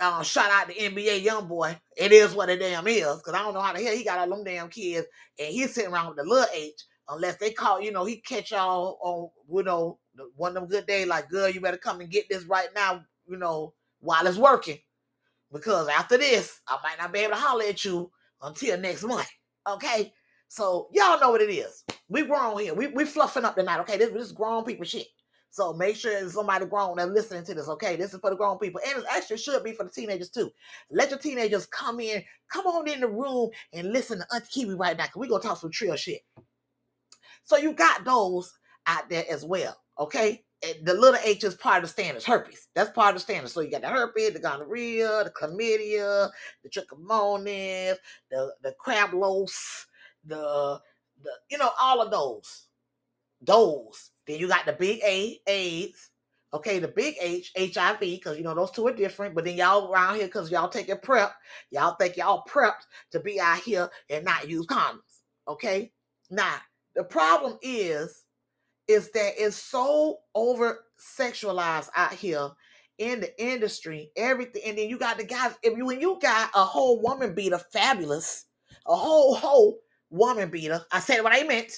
uh, 0.00 0.22
shout 0.22 0.50
out 0.50 0.68
to 0.68 0.74
NBA 0.74 1.22
young 1.22 1.46
boy. 1.46 1.78
It 1.96 2.12
is 2.12 2.34
what 2.34 2.48
it 2.48 2.58
damn 2.58 2.86
is, 2.86 3.16
because 3.16 3.34
I 3.34 3.42
don't 3.42 3.54
know 3.54 3.60
how 3.60 3.72
the 3.72 3.82
hell 3.82 3.96
he 3.96 4.04
got 4.04 4.18
all 4.18 4.28
them 4.28 4.44
damn 4.44 4.68
kids, 4.68 5.06
and 5.38 5.48
he's 5.48 5.74
sitting 5.74 5.92
around 5.92 6.08
with 6.08 6.16
the 6.16 6.24
little 6.24 6.48
H, 6.54 6.80
unless 7.08 7.36
they 7.36 7.52
call, 7.52 7.80
you 7.80 7.92
know, 7.92 8.04
he 8.04 8.16
catch 8.16 8.50
y'all 8.50 8.98
on, 9.02 9.30
you 9.56 9.62
know, 9.62 9.98
one 10.36 10.56
of 10.56 10.62
them 10.62 10.68
good 10.68 10.86
days, 10.86 11.06
like, 11.06 11.28
girl, 11.28 11.48
you 11.48 11.60
better 11.60 11.76
come 11.76 12.00
and 12.00 12.10
get 12.10 12.28
this 12.28 12.44
right 12.44 12.68
now, 12.74 13.02
you 13.26 13.36
know, 13.36 13.74
while 14.00 14.26
it's 14.26 14.36
working. 14.36 14.78
Because 15.52 15.88
after 15.88 16.16
this, 16.16 16.60
I 16.66 16.78
might 16.82 16.98
not 16.98 17.12
be 17.12 17.20
able 17.20 17.34
to 17.34 17.40
holler 17.40 17.64
at 17.64 17.84
you 17.84 18.10
until 18.40 18.78
next 18.78 19.02
month. 19.04 19.28
Okay? 19.68 20.12
So 20.48 20.88
y'all 20.92 21.20
know 21.20 21.30
what 21.30 21.40
it 21.40 21.50
is. 21.50 21.84
We 22.08 22.26
grown 22.26 22.58
here. 22.60 22.74
We 22.74 22.88
we 22.88 23.06
fluffing 23.06 23.44
up 23.46 23.54
tonight. 23.54 23.80
Okay, 23.80 23.96
this, 23.96 24.10
this 24.10 24.26
is 24.26 24.32
grown 24.32 24.64
people 24.64 24.84
shit. 24.84 25.06
So 25.52 25.74
make 25.74 25.96
sure 25.96 26.28
somebody 26.30 26.66
grown 26.66 26.96
that's 26.96 27.10
listening 27.10 27.44
to 27.44 27.54
this. 27.54 27.68
Okay, 27.68 27.96
this 27.96 28.14
is 28.14 28.20
for 28.20 28.30
the 28.30 28.36
grown 28.36 28.58
people, 28.58 28.80
and 28.88 29.00
it 29.00 29.06
actually 29.12 29.38
should 29.38 29.62
be 29.62 29.74
for 29.74 29.84
the 29.84 29.90
teenagers 29.90 30.30
too. 30.30 30.50
Let 30.90 31.10
your 31.10 31.20
teenagers 31.20 31.66
come 31.66 32.00
in, 32.00 32.24
come 32.50 32.66
on 32.66 32.88
in 32.88 33.00
the 33.00 33.08
room 33.08 33.50
and 33.74 33.92
listen 33.92 34.20
to 34.20 34.26
Auntie 34.34 34.48
Kiwi 34.50 34.76
right 34.76 34.96
now, 34.96 35.04
cause 35.04 35.16
we 35.16 35.28
gonna 35.28 35.42
talk 35.42 35.58
some 35.58 35.70
trill 35.70 35.96
shit. 35.96 36.22
So 37.44 37.58
you 37.58 37.74
got 37.74 38.04
those 38.04 38.52
out 38.86 39.10
there 39.10 39.24
as 39.30 39.44
well. 39.44 39.76
Okay. 39.98 40.44
And 40.64 40.86
the 40.86 40.94
little 40.94 41.20
H 41.24 41.44
is 41.44 41.56
part 41.56 41.78
of 41.78 41.84
the 41.84 41.88
standards, 41.88 42.24
herpes. 42.24 42.68
That's 42.74 42.90
part 42.90 43.10
of 43.10 43.16
the 43.16 43.20
standards. 43.20 43.52
So 43.52 43.60
you 43.62 43.70
got 43.70 43.82
the 43.82 43.88
herpes, 43.88 44.32
the 44.32 44.40
gonorrhea, 44.40 45.24
the 45.24 45.30
chlamydia, 45.30 46.30
the 46.64 46.70
trichomonas, 46.70 47.96
the 48.30 48.54
the 48.62 48.74
crablos, 48.84 49.50
the 50.24 50.80
the 51.22 51.30
you 51.50 51.58
know 51.58 51.70
all 51.80 52.00
of 52.00 52.12
those, 52.12 52.68
those. 53.42 54.11
Then 54.26 54.38
you 54.38 54.48
got 54.48 54.66
the 54.66 54.72
big 54.72 55.00
A, 55.04 55.38
AIDS. 55.46 56.10
Okay, 56.54 56.78
the 56.78 56.88
big 56.88 57.14
H, 57.20 57.50
HIV, 57.56 58.00
because 58.00 58.36
you 58.36 58.44
know 58.44 58.54
those 58.54 58.70
two 58.70 58.86
are 58.86 58.92
different. 58.92 59.34
But 59.34 59.44
then 59.44 59.56
y'all 59.56 59.90
around 59.90 60.16
here, 60.16 60.26
because 60.26 60.50
y'all 60.50 60.68
taking 60.68 60.98
prep, 60.98 61.32
y'all 61.70 61.96
think 61.96 62.16
y'all 62.16 62.44
prepped 62.46 62.84
to 63.12 63.20
be 63.20 63.40
out 63.40 63.58
here 63.58 63.88
and 64.10 64.24
not 64.24 64.48
use 64.48 64.66
condoms. 64.66 65.00
Okay, 65.48 65.92
now 66.30 66.56
the 66.94 67.04
problem 67.04 67.58
is, 67.62 68.24
is 68.86 69.10
that 69.12 69.32
it's 69.38 69.56
so 69.56 70.18
over 70.34 70.84
sexualized 71.18 71.88
out 71.96 72.12
here 72.12 72.50
in 72.98 73.20
the 73.20 73.42
industry, 73.42 74.10
everything, 74.16 74.62
and 74.66 74.78
then 74.78 74.88
you 74.88 74.98
got 74.98 75.16
the 75.16 75.24
guys. 75.24 75.54
If 75.62 75.76
you 75.76 75.86
when 75.86 76.00
you 76.00 76.18
got 76.20 76.50
a 76.54 76.64
whole 76.64 77.00
woman 77.00 77.34
beater, 77.34 77.60
Fabolous, 77.74 78.44
a 78.86 78.94
whole 78.94 79.34
whole 79.34 79.78
woman 80.10 80.50
beater. 80.50 80.84
I 80.92 81.00
said 81.00 81.22
what 81.22 81.34
I 81.34 81.42
meant, 81.44 81.72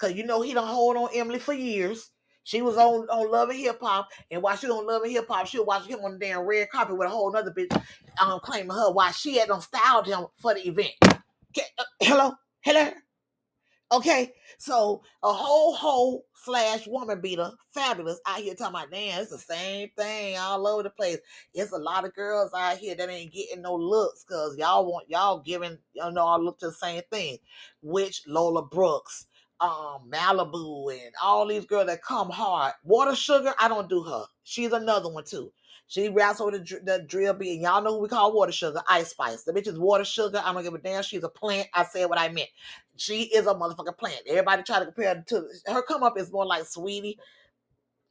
cause 0.00 0.14
you 0.14 0.24
know 0.24 0.40
he 0.42 0.54
don't 0.54 0.66
hold 0.66 0.96
on 0.96 1.10
Emily 1.14 1.38
for 1.38 1.52
years. 1.52 2.10
She 2.44 2.62
was 2.62 2.76
on 2.76 3.08
on 3.08 3.30
Love 3.30 3.50
and 3.50 3.58
Hip 3.58 3.78
Hop, 3.82 4.08
and 4.30 4.42
while 4.42 4.56
she 4.56 4.68
on 4.68 4.86
Love 4.86 5.02
and 5.02 5.12
Hip 5.12 5.26
Hop, 5.28 5.46
she'll 5.46 5.64
watch 5.64 5.86
him 5.86 6.00
on 6.00 6.12
the 6.14 6.18
damn 6.18 6.40
red 6.40 6.70
carpet 6.70 6.96
with 6.96 7.06
a 7.06 7.10
whole 7.10 7.34
other 7.36 7.52
bitch 7.52 7.70
um 8.20 8.40
claiming 8.40 8.70
her 8.70 8.92
while 8.92 9.12
she 9.12 9.38
had 9.38 9.48
done 9.48 9.60
styled 9.60 10.06
him 10.06 10.26
for 10.38 10.54
the 10.54 10.66
event. 10.66 10.92
Okay, 11.04 11.66
uh, 11.78 11.84
hello, 12.00 12.32
hello. 12.62 12.90
Okay, 13.92 14.32
so 14.58 15.02
a 15.24 15.32
whole 15.32 15.74
hoe 15.74 16.22
slash 16.34 16.86
woman 16.86 17.20
beater, 17.20 17.50
Fabolous 17.76 18.18
out 18.24 18.38
here 18.38 18.54
talking 18.54 18.76
about, 18.76 18.92
damn, 18.92 19.20
it's 19.20 19.32
the 19.32 19.38
same 19.38 19.88
thing 19.96 20.38
all 20.38 20.64
over 20.68 20.84
the 20.84 20.90
place. 20.90 21.18
It's 21.54 21.72
a 21.72 21.78
lot 21.78 22.04
of 22.04 22.14
girls 22.14 22.52
out 22.56 22.78
here 22.78 22.94
that 22.94 23.10
ain't 23.10 23.32
getting 23.32 23.62
no 23.62 23.74
looks 23.74 24.22
because 24.22 24.56
y'all 24.56 24.86
want 24.86 25.10
y'all 25.10 25.40
giving 25.40 25.76
y'all 25.92 26.12
know 26.12 26.22
all 26.22 26.40
look 26.40 26.60
to 26.60 26.66
the 26.66 26.72
same 26.72 27.02
thing, 27.10 27.38
which 27.82 28.22
Lola 28.28 28.64
Brooks, 28.64 29.26
um, 29.60 30.10
Malibu, 30.10 30.92
and 30.92 31.12
all 31.22 31.46
these 31.46 31.66
girls 31.66 31.86
that 31.86 32.02
come 32.02 32.30
hard. 32.30 32.72
Water 32.84 33.14
Sugar, 33.14 33.54
I 33.58 33.68
don't 33.68 33.88
do 33.88 34.02
her. 34.02 34.24
She's 34.44 34.72
another 34.72 35.10
one 35.10 35.24
too. 35.24 35.52
She 35.88 36.08
raps 36.08 36.40
over 36.40 36.52
the, 36.52 36.80
the 36.84 37.04
drill 37.08 37.34
beat, 37.34 37.54
and 37.54 37.62
y'all 37.62 37.82
know 37.82 37.94
who 37.96 38.02
we 38.02 38.08
call 38.08 38.32
Water 38.32 38.52
Sugar, 38.52 38.80
Ice 38.88 39.10
Spice. 39.10 39.42
The 39.42 39.52
bitch 39.52 39.66
is 39.66 39.78
Water 39.78 40.04
Sugar. 40.04 40.40
I'm 40.44 40.54
gonna 40.54 40.64
give 40.64 40.74
a 40.74 40.78
damn. 40.78 41.02
She's 41.02 41.24
a 41.24 41.28
plant. 41.28 41.68
I 41.74 41.84
said 41.84 42.08
what 42.08 42.18
I 42.18 42.28
meant. 42.28 42.48
She 42.96 43.24
is 43.24 43.46
a 43.46 43.54
motherfucking 43.54 43.98
plant. 43.98 44.20
Everybody 44.28 44.62
try 44.62 44.78
to 44.78 44.84
compare 44.86 45.24
to 45.28 45.46
her. 45.66 45.82
Come 45.82 46.02
up 46.04 46.18
is 46.18 46.32
more 46.32 46.46
like 46.46 46.62
Saweetie. 46.62 47.16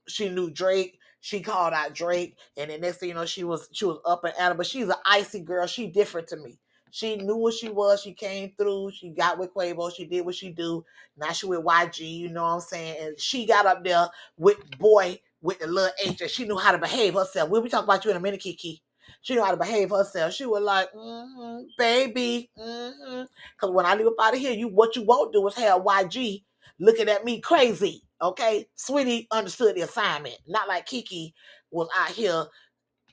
She 0.07 0.29
knew 0.29 0.49
Drake. 0.51 0.99
She 1.21 1.41
called 1.41 1.73
out 1.73 1.93
Drake, 1.93 2.37
and 2.57 2.69
then 2.69 2.81
next 2.81 2.97
thing 2.97 3.09
you 3.09 3.15
know, 3.15 3.25
she 3.25 3.43
was 3.43 3.69
she 3.71 3.85
was 3.85 3.99
up 4.05 4.23
and 4.25 4.33
at 4.37 4.49
her. 4.49 4.53
But 4.55 4.67
she's 4.67 4.87
an 4.89 4.95
icy 5.05 5.41
girl. 5.41 5.65
She 5.67 5.87
different 5.87 6.27
to 6.29 6.37
me. 6.37 6.59
She 6.91 7.17
knew 7.17 7.37
what 7.37 7.53
she 7.53 7.69
was. 7.69 8.01
She 8.01 8.13
came 8.13 8.53
through. 8.57 8.91
She 8.91 9.09
got 9.09 9.37
with 9.37 9.53
Quavo. 9.53 9.93
She 9.95 10.05
did 10.05 10.25
what 10.25 10.35
she 10.35 10.51
do. 10.51 10.83
Now 11.17 11.31
she 11.31 11.45
with 11.45 11.63
YG. 11.63 11.99
You 11.99 12.29
know 12.29 12.43
what 12.43 12.49
I'm 12.49 12.59
saying? 12.61 12.97
And 13.01 13.19
she 13.19 13.45
got 13.45 13.65
up 13.65 13.83
there 13.83 14.07
with 14.37 14.57
boy 14.79 15.19
with 15.41 15.59
the 15.59 15.67
little 15.67 15.91
H, 16.05 16.21
and 16.21 16.29
she 16.29 16.45
knew 16.45 16.57
how 16.57 16.71
to 16.71 16.77
behave 16.77 17.13
herself. 17.13 17.49
We'll 17.49 17.61
be 17.61 17.69
talking 17.69 17.85
about 17.85 18.03
you 18.03 18.11
in 18.11 18.17
a 18.17 18.19
minute, 18.19 18.41
Keke. 18.41 18.81
She 19.21 19.35
knew 19.35 19.43
how 19.43 19.51
to 19.51 19.57
behave 19.57 19.89
herself. 19.89 20.33
She 20.33 20.45
was 20.45 20.61
like, 20.61 20.91
mm-hmm, 20.93 21.63
baby, 21.77 22.51
mm-hmm. 22.57 23.23
Cause 23.59 23.71
when 23.71 23.85
I 23.85 23.95
leave 23.95 24.07
up 24.07 24.13
out 24.21 24.33
of 24.33 24.39
here, 24.39 24.53
you 24.53 24.67
what 24.67 24.95
you 24.95 25.03
won't 25.03 25.33
do 25.33 25.47
is 25.47 25.55
have 25.55 25.81
YG 25.81 26.43
looking 26.79 27.09
at 27.09 27.25
me 27.25 27.39
crazy. 27.39 28.03
Okay, 28.21 28.67
Saweetie 28.77 29.27
understood 29.31 29.75
the 29.75 29.81
assignment, 29.81 30.37
not 30.47 30.67
like 30.67 30.85
Keke 30.87 31.33
was 31.71 31.87
out 31.97 32.09
here 32.09 32.45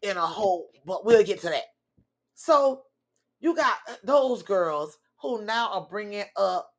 in 0.02 0.16
a 0.16 0.26
hole, 0.26 0.68
But 0.84 1.04
we'll 1.04 1.24
get 1.24 1.40
to 1.42 1.48
that. 1.48 1.64
So 2.34 2.82
you 3.46 3.54
got 3.54 3.76
uh, 3.88 3.94
those 4.02 4.42
girls 4.42 4.98
who 5.22 5.44
now 5.44 5.70
are 5.70 5.86
bringing 5.88 6.24
up 6.36 6.72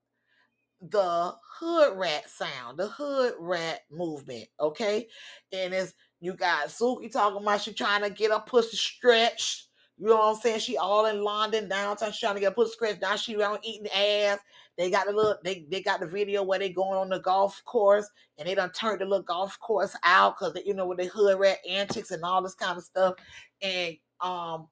the 0.81 1.33
hood 1.57 1.97
rat 1.97 2.29
sound, 2.29 2.77
the 2.77 2.89
hood 2.89 3.35
rat 3.39 3.83
movement. 3.89 4.49
Okay, 4.59 5.07
and 5.53 5.73
it's 5.73 5.93
you 6.19 6.33
got 6.33 6.67
Suki 6.67 7.09
talking 7.09 7.41
about 7.41 7.61
she 7.61 7.71
trying 7.71 8.03
to 8.03 8.09
get 8.09 8.31
her 8.31 8.43
pussy 8.45 8.75
stretched. 8.75 9.69
You 9.97 10.07
know 10.07 10.17
what 10.17 10.35
I'm 10.35 10.41
saying? 10.41 10.59
She 10.59 10.75
all 10.75 11.05
in 11.05 11.23
London 11.23 11.69
downtown. 11.69 12.11
She 12.11 12.19
trying 12.19 12.35
to 12.35 12.41
get 12.41 12.51
a 12.51 12.55
pussy 12.55 12.73
stretched. 12.73 13.01
Now 13.01 13.15
she 13.15 13.37
around 13.37 13.59
eating 13.63 13.87
ass. 13.87 14.39
They 14.77 14.91
got 14.91 15.07
the 15.07 15.13
little 15.13 15.37
they, 15.45 15.65
they 15.71 15.81
got 15.81 16.01
the 16.01 16.07
video 16.07 16.43
where 16.43 16.59
they 16.59 16.67
going 16.69 16.99
on 16.99 17.07
the 17.07 17.19
golf 17.19 17.63
course 17.63 18.09
and 18.37 18.45
they 18.45 18.55
done 18.55 18.71
turned 18.71 18.99
the 18.99 19.05
little 19.05 19.23
golf 19.23 19.57
course 19.61 19.95
out 20.03 20.35
because 20.37 20.53
you 20.65 20.73
know 20.73 20.85
with 20.85 20.97
the 20.97 21.05
hood 21.05 21.39
rat 21.39 21.59
antics 21.67 22.11
and 22.11 22.23
all 22.25 22.43
this 22.43 22.55
kind 22.55 22.77
of 22.77 22.83
stuff. 22.83 23.13
And 23.61 23.95
um 24.19 24.67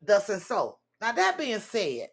thus 0.00 0.28
and 0.28 0.40
so. 0.40 0.78
Now 1.04 1.12
that 1.12 1.36
being 1.36 1.60
said, 1.60 2.08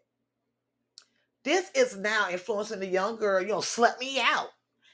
this 1.45 1.71
is 1.73 1.95
now 1.95 2.27
influencing 2.29 2.81
the 2.81 2.87
young 2.87 3.15
girl, 3.15 3.41
you 3.41 3.47
know, 3.47 3.59
slut 3.59 3.97
me 4.01 4.19
out. 4.19 4.49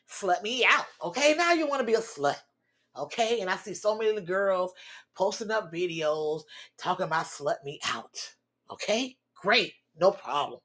Slut 0.08 0.44
me 0.44 0.64
out. 0.64 0.86
Okay, 1.04 1.34
now 1.36 1.54
you 1.54 1.68
want 1.68 1.80
to 1.80 1.86
be 1.86 1.96
a 1.96 2.00
slut. 2.00 2.36
Okay, 2.96 3.42
and 3.42 3.50
I 3.50 3.56
see 3.56 3.74
so 3.74 3.98
many 3.98 4.12
of 4.12 4.16
the 4.16 4.22
girls 4.22 4.72
posting 5.16 5.50
up 5.50 5.74
videos 5.74 6.44
talking 6.78 7.08
about 7.08 7.26
slut 7.26 7.56
me 7.66 7.80
out. 7.88 8.16
Okay, 8.70 9.18
great, 9.34 9.74
no 10.00 10.12
problem. 10.12 10.60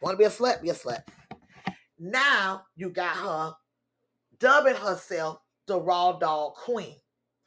Want 0.00 0.14
to 0.14 0.18
be 0.18 0.26
a 0.26 0.30
slut? 0.30 0.62
Be 0.62 0.70
a 0.70 0.74
slut. 0.74 1.02
Now 1.98 2.62
you 2.76 2.90
got 2.90 3.16
her 3.16 3.52
dubbing 4.38 4.76
herself 4.76 5.38
the 5.66 5.76
raw 5.76 6.12
dog 6.12 6.54
queen. 6.54 6.94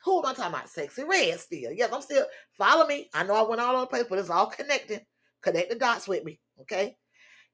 Who 0.04 0.20
am 0.20 0.26
I 0.26 0.34
talking 0.34 0.54
about? 0.54 0.68
Sexy 0.68 1.06
Red 1.06 1.40
still. 1.40 1.72
Yes, 1.72 1.94
I'm 1.94 2.02
still 2.02 2.26
follow 2.52 2.86
me. 2.86 3.10
I 3.14 3.24
know 3.24 3.36
I 3.36 3.48
went 3.48 3.62
all 3.62 3.74
over 3.74 3.82
the 3.84 3.88
place, 3.88 4.06
but 4.10 4.20
it's 4.20 4.30
all 4.30 4.48
connecting. 4.48 5.00
Connect 5.44 5.70
the 5.70 5.76
dots 5.76 6.07
with 6.07 6.24
me. 6.24 6.40
Okay. 6.61 6.98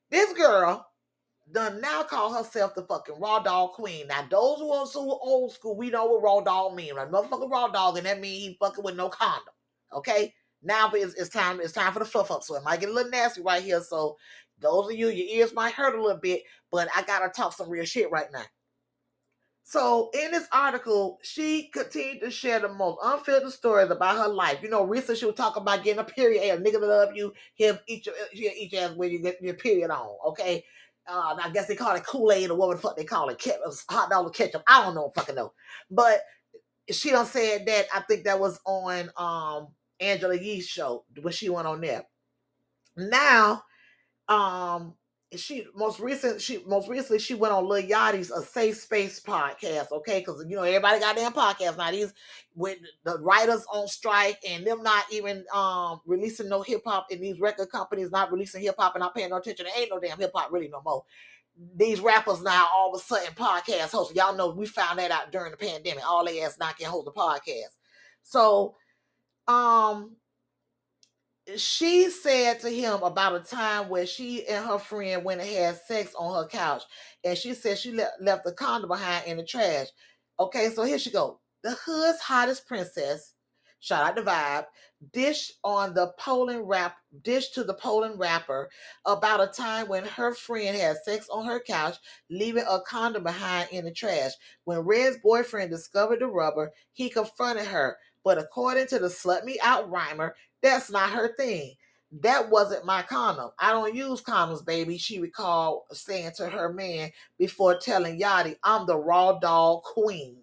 This 0.10 0.34
girl 0.34 0.86
done 1.52 1.82
now 1.82 2.04
call 2.04 2.34
herself 2.34 2.76
the 2.76 2.84
fucking 2.84 3.20
raw 3.20 3.40
dog 3.40 3.72
queen. 3.74 4.08
Now, 4.08 4.26
those 4.30 4.60
who 4.60 4.72
are 4.72 4.86
so 4.86 5.02
old 5.02 5.52
school, 5.52 5.76
we 5.76 5.90
know 5.90 6.06
what 6.06 6.24
raw 6.24 6.42
dog 6.42 6.76
mean. 6.76 6.96
Right? 6.96 7.10
Motherfucking 7.10 7.52
raw 7.52 7.68
dog, 7.68 7.98
and 7.98 8.06
that 8.06 8.22
means 8.22 8.44
he 8.44 8.58
fucking 8.60 8.84
with 8.84 8.96
no 8.96 9.10
condom. 9.10 9.54
Okay? 9.94 10.34
Now 10.62 10.92
it's, 10.94 11.16
it's 11.16 11.30
time, 11.30 11.60
it's 11.62 11.74
time 11.74 11.94
for 11.94 12.00
the 12.00 12.06
fluff 12.06 12.32
up. 12.32 12.44
So 12.44 12.56
it 12.56 12.64
might 12.64 12.80
get 12.80 12.90
a 12.90 12.94
little 12.94 13.12
nasty 13.12 13.42
right 13.42 13.64
here. 13.64 13.82
So 13.82 14.18
those 14.60 14.92
of 14.92 14.98
you, 14.98 15.10
your 15.10 15.28
ears 15.28 15.54
might 15.54 15.74
hurt 15.74 15.98
a 15.98 16.02
little 16.02 16.20
bit, 16.20 16.44
but 16.72 16.90
I 16.96 17.04
gotta 17.04 17.30
talk 17.30 17.54
some 17.54 17.70
real 17.70 17.86
shit 17.86 18.12
right 18.12 18.32
now. 18.32 18.44
So 19.70 20.10
in 20.16 20.32
this 20.32 20.48
article, 20.52 21.20
she 21.22 21.70
continued 21.72 22.22
to 22.22 22.32
share 22.32 22.60
the 22.60 22.70
most 22.70 22.98
unfiltered 23.04 23.52
stories 23.52 23.92
about 23.92 24.18
her 24.18 24.28
life. 24.28 24.64
You 24.64 24.70
know, 24.72 24.84
recently 24.84 25.18
she 25.18 25.28
was 25.28 25.36
talking 25.36 25.62
about 25.62 25.84
getting 25.84 26.00
a 26.00 26.04
period. 26.04 26.42
Hey, 26.42 26.50
a 26.50 26.58
nigga 26.58 26.82
love 26.82 27.16
you, 27.16 27.32
him 27.54 27.78
eat 27.86 28.08
your 28.08 28.16
each 28.34 28.74
ass 28.74 28.96
when 28.96 29.12
you 29.12 29.20
get 29.20 29.40
your 29.40 29.54
period 29.54 29.92
on. 29.92 30.10
Okay. 30.30 30.66
Uh, 31.08 31.38
I 31.40 31.52
guess 31.52 31.68
they 31.68 31.76
call 31.76 31.96
it 31.96 32.04
Kool-Aid 32.04 32.50
or 32.50 32.58
what 32.58 32.76
the 32.76 32.82
fuck 32.82 32.98
they 32.98 33.04
call 33.04 33.30
it, 33.30 33.48
hot 33.88 34.10
dog 34.10 34.34
ketchup. 34.34 34.64
I 34.68 34.84
don't 34.84 34.96
know, 34.96 35.12
fucking 35.14 35.36
know. 35.36 35.54
But 35.92 36.22
she 36.90 37.12
done 37.12 37.28
said 37.28 37.68
that 37.68 37.86
I 37.94 38.00
think 38.00 38.24
that 38.24 38.40
was 38.40 38.60
on 38.66 39.12
um 39.18 39.68
Angela 40.00 40.36
Yee's 40.36 40.66
show 40.66 41.06
when 41.22 41.32
she 41.32 41.48
went 41.48 41.68
on 41.68 41.82
there. 41.82 42.08
Now, 42.98 43.62
um, 44.28 44.96
she 45.36 45.68
most 45.76 46.00
recent 46.00 46.42
she 46.42 46.64
most 46.66 46.90
recently 46.90 47.20
she 47.20 47.36
went 47.36 47.54
on 47.54 47.68
Lil 47.68 47.84
Yachty's 47.84 48.32
a 48.32 48.42
safe 48.42 48.78
space 48.78 49.20
podcast, 49.20 49.92
okay? 49.92 50.20
Because 50.20 50.44
you 50.48 50.56
know 50.56 50.64
everybody 50.64 51.00
got 51.00 51.16
damn 51.16 51.34
podcast 51.34 51.78
now. 51.78 51.92
These 51.92 52.14
with 52.56 52.80
the 53.04 53.20
writers 53.20 53.64
on 53.72 53.88
strike 53.88 54.40
and 54.48 54.66
them 54.66 54.82
not 54.82 55.06
even 55.12 55.46
um 55.54 56.02
releasing 56.08 56.50
no 56.50 56.64
hip 56.64 56.82
hop 56.84 57.08
and 57.12 57.22
these 57.22 57.40
record 57.40 57.70
companies 57.70 58.10
not 58.10 58.32
releasing 58.32 58.62
hip 58.62 58.76
hop 58.80 58.96
and 58.96 59.02
not 59.02 59.14
paying 59.14 59.30
no 59.30 59.38
attention. 59.38 59.68
There 59.68 59.82
ain't 59.82 59.92
no 59.92 60.00
damn 60.00 60.18
hip 60.18 60.32
hop 60.34 60.52
really 60.52 60.68
no 60.68 60.82
more. 60.84 61.04
These 61.76 62.00
rappers 62.00 62.42
now 62.42 62.68
all 62.74 62.96
of 62.96 63.00
a 63.00 63.04
sudden 63.04 63.34
podcast 63.36 63.92
hosts. 63.92 64.16
Y'all 64.16 64.36
know 64.36 64.50
we 64.50 64.66
found 64.66 64.98
that 64.98 65.12
out 65.12 65.32
during 65.32 65.52
the 65.52 65.58
pandemic. 65.58 66.10
All 66.10 66.26
they 66.26 66.42
ass 66.42 66.58
not 66.60 66.78
can 66.78 66.90
hold 66.90 67.06
the 67.06 67.12
podcast. 67.12 67.76
So 68.24 68.76
um 69.48 70.16
she 71.58 72.10
said 72.10 72.60
to 72.62 72.70
him 72.70 73.02
about 73.04 73.36
a 73.36 73.40
time 73.40 73.90
where 73.90 74.06
she 74.06 74.48
and 74.48 74.66
her 74.66 74.80
friend 74.80 75.24
went 75.24 75.42
and 75.42 75.50
had 75.50 75.78
sex 75.78 76.14
on 76.18 76.36
her 76.36 76.48
couch, 76.48 76.84
and 77.24 77.38
she 77.38 77.54
said 77.54 77.78
she 77.78 77.94
le- 77.94 78.12
left 78.22 78.44
the 78.44 78.52
condom 78.52 78.90
behind 78.90 79.26
in 79.28 79.38
the 79.38 79.44
trash. 79.44 79.88
Okay, 80.40 80.70
so 80.70 80.84
here 80.84 81.00
she 81.00 81.12
go. 81.12 81.40
The 81.64 81.72
hood's 81.72 82.20
hottest 82.20 82.68
princess, 82.68 83.34
shout 83.80 84.04
out 84.04 84.16
to 84.16 84.22
Vibe, 84.22 84.66
dish 85.14 85.52
on 85.64 85.94
the 85.94 86.14
Poland 86.20 86.68
rap, 86.68 86.98
dish 87.24 87.50
to 87.52 87.64
the 87.64 87.74
Poland 87.74 88.20
rapper 88.20 88.70
about 89.06 89.42
a 89.42 89.48
time 89.48 89.88
when 89.88 90.06
her 90.06 90.34
friend 90.34 90.76
had 90.76 90.98
sex 91.04 91.28
on 91.30 91.46
her 91.46 91.60
couch, 91.60 91.98
leaving 92.30 92.66
a 92.68 92.80
condom 92.82 93.24
behind 93.24 93.70
in 93.72 93.86
the 93.86 93.92
trash. 93.92 94.32
When 94.66 94.80
Red's 94.80 95.18
boyfriend 95.24 95.72
discovered 95.72 96.20
the 96.20 96.28
rubber, 96.28 96.72
he 96.92 97.10
confronted 97.10 97.66
her. 97.68 97.98
But 98.24 98.38
according 98.38 98.88
to 98.88 99.00
the 99.00 99.08
Slut 99.08 99.46
Me 99.46 99.58
Out 99.64 99.90
rhymer, 99.90 100.36
that's 100.62 100.92
not 100.92 101.10
her 101.10 101.36
thing. 101.36 101.74
That 102.22 102.50
wasn't 102.50 102.86
my 102.86 103.04
condom. 103.04 103.52
I 103.60 103.72
don't 103.72 103.94
use 103.94 104.22
condoms, 104.22 104.66
baby, 104.66 104.98
she 104.98 105.20
recalled 105.20 105.84
saying 105.92 106.32
to 106.38 106.50
her 106.50 106.74
man 106.74 107.12
before 107.38 107.78
telling 107.78 108.20
Yachty, 108.20 108.56
I'm 108.64 108.88
the 108.88 108.98
raw 108.98 109.38
dog 109.40 109.84
queen. 109.84 110.38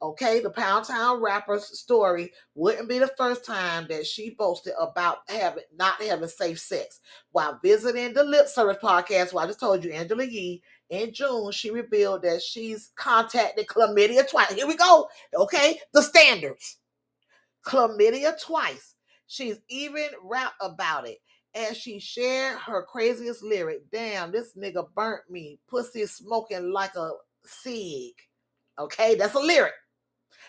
Okay, 0.00 0.38
the 0.38 0.50
Pound 0.50 0.84
Town 0.84 1.20
rapper's 1.20 1.76
story 1.76 2.32
wouldn't 2.54 2.88
be 2.88 3.00
the 3.00 3.10
first 3.18 3.44
time 3.44 3.86
that 3.88 4.06
she 4.06 4.30
boasted 4.30 4.74
about 4.78 5.18
having 5.28 5.64
not 5.76 6.00
having 6.00 6.28
safe 6.28 6.60
sex. 6.60 7.00
While 7.32 7.58
visiting 7.64 8.12
the 8.12 8.22
Lip 8.22 8.46
Service 8.46 8.76
podcast, 8.80 9.32
well, 9.32 9.42
I 9.42 9.48
just 9.48 9.58
told 9.58 9.82
you, 9.82 9.90
Angela 9.90 10.24
Yee, 10.24 10.62
in 10.90 11.12
June, 11.12 11.50
she 11.50 11.70
revealed 11.70 12.22
that 12.22 12.42
she's 12.42 12.90
contacted 12.94 13.66
chlamydia 13.66 14.28
twice. 14.28 14.52
Here 14.52 14.68
we 14.68 14.76
go. 14.76 15.08
Okay, 15.34 15.80
the 15.92 16.02
standards. 16.02 16.76
Chlamydia 17.66 18.40
twice. 18.40 18.94
She's 19.28 19.60
even 19.68 20.08
rap 20.22 20.54
about 20.60 21.06
it. 21.06 21.18
And 21.54 21.76
she 21.76 21.98
shared 21.98 22.58
her 22.58 22.82
craziest 22.82 23.42
lyric. 23.42 23.90
Damn, 23.90 24.32
this 24.32 24.54
nigga 24.54 24.86
burnt 24.94 25.30
me. 25.30 25.60
Pussy 25.68 26.04
smoking 26.06 26.72
like 26.72 26.94
a 26.96 27.10
cig. 27.44 28.12
Okay, 28.78 29.14
that's 29.14 29.34
a 29.34 29.40
lyric. 29.40 29.74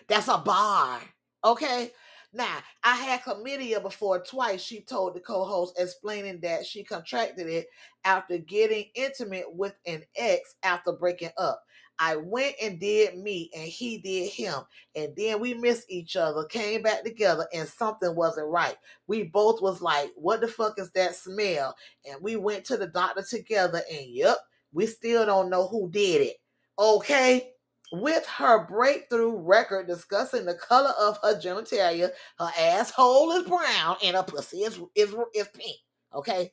That's 0.07 0.27
a 0.27 0.38
bar. 0.38 0.99
Okay. 1.43 1.91
Now, 2.31 2.60
I 2.84 2.95
had 2.95 3.22
chlamydia 3.22 3.81
before 3.81 4.19
twice, 4.23 4.61
she 4.61 4.81
told 4.81 5.15
the 5.15 5.19
co 5.19 5.43
host, 5.45 5.73
explaining 5.80 6.39
that 6.41 6.64
she 6.64 6.84
contracted 6.84 7.47
it 7.47 7.68
after 8.06 8.38
getting 8.38 8.85
intimate 8.93 9.51
with 9.51 9.73
an 9.88 10.03
ex 10.15 10.56
after 10.61 10.91
breaking 10.91 11.31
up. 11.38 11.64
I 12.00 12.16
went 12.16 12.56
and 12.62 12.80
did 12.80 13.18
me, 13.18 13.52
and 13.56 13.68
he 13.68 13.98
did 13.98 14.32
him. 14.32 14.62
And 14.96 15.14
then 15.16 15.40
we 15.40 15.54
missed 15.54 15.86
each 15.90 16.16
other, 16.16 16.46
came 16.46 16.82
back 16.82 17.04
together, 17.04 17.48
and 17.54 17.68
something 17.68 18.16
wasn't 18.16 18.48
right. 18.48 18.76
We 19.08 19.24
both 19.24 19.62
was 19.62 19.82
like, 19.82 20.12
what 20.16 20.42
the 20.42 20.48
fuck 20.48 20.80
is 20.80 20.92
that 20.92 21.16
smell? 21.16 21.76
And 22.10 22.22
we 22.22 22.38
went 22.38 22.66
to 22.66 22.78
the 22.78 22.88
doctor 22.88 23.24
together, 23.24 23.82
and 23.92 24.08
yep, 24.08 24.38
we 24.72 24.86
still 24.86 25.26
don't 25.26 25.50
know 25.50 25.68
who 25.68 25.90
did 25.92 26.22
it. 26.22 26.38
Okay? 26.78 27.52
with 27.92 28.26
her 28.28 28.66
breakthrough 28.66 29.36
record 29.36 29.88
discussing 29.88 30.46
the 30.46 30.54
color 30.56 30.94
of 31.00 31.18
her 31.24 31.40
genitalia, 31.40 32.12
her 32.38 32.52
asshole 32.60 33.32
is 33.32 33.48
brown 33.48 33.98
and 34.04 34.16
her 34.16 34.24
pussy 34.24 34.60
is 34.60 34.80
is, 34.96 35.16
is 35.34 35.48
pink. 35.54 35.78
Okay. 36.14 36.52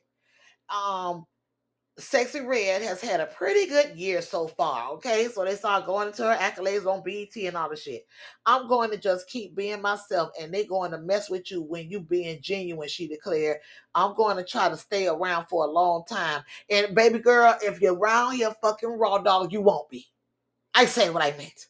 Um 0.69 1.25
Sexy 1.99 2.41
Red 2.41 2.83
has 2.83 3.01
had 3.01 3.19
a 3.21 3.25
pretty 3.25 3.65
good 3.65 3.97
year 3.97 4.21
so 4.21 4.47
far. 4.47 4.91
Okay, 4.93 5.27
so 5.33 5.43
they 5.43 5.55
start 5.55 5.87
going 5.87 6.09
into 6.09 6.23
her 6.23 6.35
accolades 6.35 6.85
on 6.85 7.01
BET 7.03 7.35
and 7.43 7.57
all 7.57 7.69
the 7.69 7.75
shit. 7.75 8.05
I'm 8.45 8.67
going 8.67 8.91
to 8.91 8.97
just 8.97 9.27
keep 9.27 9.55
being 9.55 9.81
myself, 9.81 10.29
and 10.39 10.53
they're 10.53 10.65
going 10.65 10.91
to 10.91 10.99
mess 10.99 11.27
with 11.27 11.49
you 11.49 11.63
when 11.63 11.89
you 11.89 11.99
being 11.99 12.39
genuine. 12.39 12.87
She 12.87 13.07
declared, 13.07 13.57
"I'm 13.95 14.15
going 14.15 14.37
to 14.37 14.43
try 14.43 14.69
to 14.69 14.77
stay 14.77 15.07
around 15.07 15.47
for 15.47 15.65
a 15.65 15.71
long 15.71 16.03
time." 16.07 16.43
And 16.69 16.93
baby 16.93 17.17
girl, 17.17 17.57
if 17.63 17.81
you're 17.81 17.95
around 17.95 18.35
here, 18.35 18.53
fucking 18.61 18.89
raw 18.89 19.17
dog, 19.17 19.51
you 19.51 19.61
won't 19.61 19.89
be. 19.89 20.07
I 20.75 20.85
say 20.85 21.09
what 21.09 21.23
I 21.23 21.31
meant. 21.31 21.67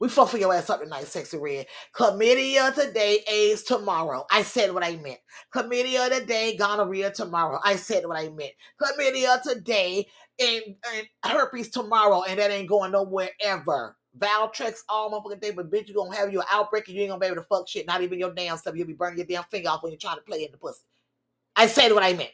We 0.00 0.08
fuck 0.08 0.30
for 0.30 0.38
your 0.38 0.54
ass 0.54 0.70
up 0.70 0.82
tonight, 0.82 1.06
sexy 1.06 1.36
red. 1.38 1.66
Chlamydia 1.94 2.74
today, 2.74 3.18
AIDS 3.30 3.62
tomorrow. 3.62 4.26
I 4.30 4.42
said 4.42 4.72
what 4.72 4.84
I 4.84 4.96
meant. 4.96 5.20
Chlamydia 5.54 6.10
today, 6.10 6.56
gonorrhea 6.56 7.12
tomorrow. 7.12 7.60
I 7.62 7.76
said 7.76 8.06
what 8.06 8.18
I 8.18 8.30
meant. 8.30 8.52
Chlamydia 8.80 9.42
today 9.42 10.08
and, 10.40 10.62
and 10.94 11.06
herpes 11.24 11.68
tomorrow, 11.70 12.22
and 12.28 12.38
that 12.38 12.50
ain't 12.50 12.68
going 12.68 12.92
nowhere 12.92 13.30
ever. 13.42 13.96
Valtrex 14.18 14.78
all 14.88 15.10
motherfucking 15.10 15.40
day, 15.40 15.50
but 15.52 15.70
bitch, 15.70 15.88
you 15.88 15.94
gonna 15.94 16.16
have 16.16 16.32
your 16.32 16.44
outbreak 16.50 16.88
and 16.88 16.96
you 16.96 17.02
ain't 17.02 17.10
gonna 17.10 17.20
be 17.20 17.26
able 17.26 17.36
to 17.36 17.42
fuck 17.42 17.68
shit, 17.68 17.86
not 17.86 18.02
even 18.02 18.18
your 18.18 18.34
damn 18.34 18.56
stuff. 18.56 18.74
You'll 18.76 18.86
be 18.86 18.94
burning 18.94 19.18
your 19.18 19.26
damn 19.26 19.44
finger 19.44 19.68
off 19.68 19.82
when 19.82 19.92
you're 19.92 19.98
trying 19.98 20.16
to 20.16 20.22
play 20.22 20.44
in 20.44 20.50
the 20.50 20.58
pussy. 20.58 20.80
I 21.56 21.66
said 21.66 21.92
what 21.92 22.02
I 22.02 22.14
meant. 22.14 22.30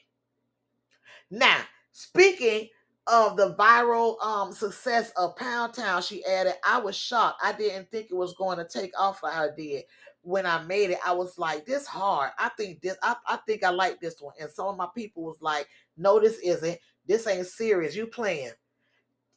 Now, 1.31 1.59
speaking 1.93 2.69
of 3.07 3.37
the 3.37 3.55
viral 3.55 4.21
um 4.25 4.53
success 4.53 5.13
of 5.17 5.37
Pound 5.37 5.75
Town, 5.75 6.03
she 6.03 6.25
added, 6.25 6.55
I 6.65 6.79
was 6.79 6.97
shocked. 6.97 7.41
I 7.43 7.53
didn't 7.53 7.91
think 7.91 8.09
it 8.11 8.17
was 8.17 8.35
going 8.35 8.59
to 8.59 8.67
take 8.67 8.93
off 8.99 9.23
like 9.23 9.37
I 9.37 9.49
did. 9.57 9.85
When 10.23 10.45
I 10.45 10.63
made 10.65 10.91
it, 10.91 10.99
I 11.07 11.13
was 11.13 11.39
like, 11.39 11.67
this 11.67 11.87
hard. 11.87 12.33
I 12.39 12.51
think 12.57 12.81
this, 12.81 12.97
I, 13.03 13.15
I 13.29 13.39
think 13.47 13.63
I 13.63 13.71
like 13.71 14.01
this 14.01 14.21
one. 14.21 14.35
And 14.41 14.51
some 14.51 14.67
of 14.67 14.77
my 14.77 14.89
people 14.95 15.23
was 15.23 15.41
like, 15.41 15.69
no, 15.97 16.19
this 16.19 16.39
isn't. 16.39 16.79
This 17.07 17.27
ain't 17.29 17.47
serious. 17.47 17.95
You 17.95 18.09
playing. 18.09 18.51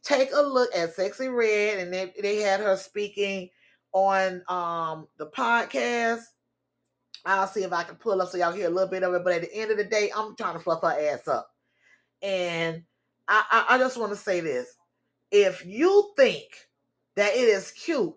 Take 0.01 0.29
a 0.33 0.41
look 0.41 0.73
at 0.75 0.95
Sexy 0.95 1.27
Red, 1.27 1.77
and 1.79 1.93
they, 1.93 2.13
they 2.21 2.37
had 2.37 2.61
her 2.61 2.75
speaking 2.75 3.49
on 3.91 4.43
um 4.47 5.07
the 5.17 5.27
podcast. 5.27 6.21
I'll 7.25 7.47
see 7.47 7.63
if 7.63 7.73
I 7.73 7.83
can 7.83 7.95
pull 7.95 8.21
up 8.21 8.29
so 8.29 8.37
y'all 8.37 8.51
hear 8.51 8.67
a 8.67 8.71
little 8.71 8.89
bit 8.89 9.03
of 9.03 9.13
it. 9.13 9.23
But 9.23 9.33
at 9.33 9.41
the 9.41 9.53
end 9.53 9.71
of 9.71 9.77
the 9.77 9.83
day, 9.83 10.09
I'm 10.15 10.35
trying 10.35 10.53
to 10.53 10.59
fluff 10.59 10.81
her 10.81 10.87
ass 10.87 11.27
up. 11.27 11.51
And 12.21 12.83
I, 13.29 13.65
I, 13.69 13.75
I 13.75 13.77
just 13.77 13.97
want 13.97 14.11
to 14.11 14.17
say 14.17 14.39
this. 14.41 14.75
If 15.31 15.65
you 15.65 16.11
think 16.17 16.45
that 17.15 17.33
it 17.33 17.47
is 17.47 17.71
cute 17.71 18.13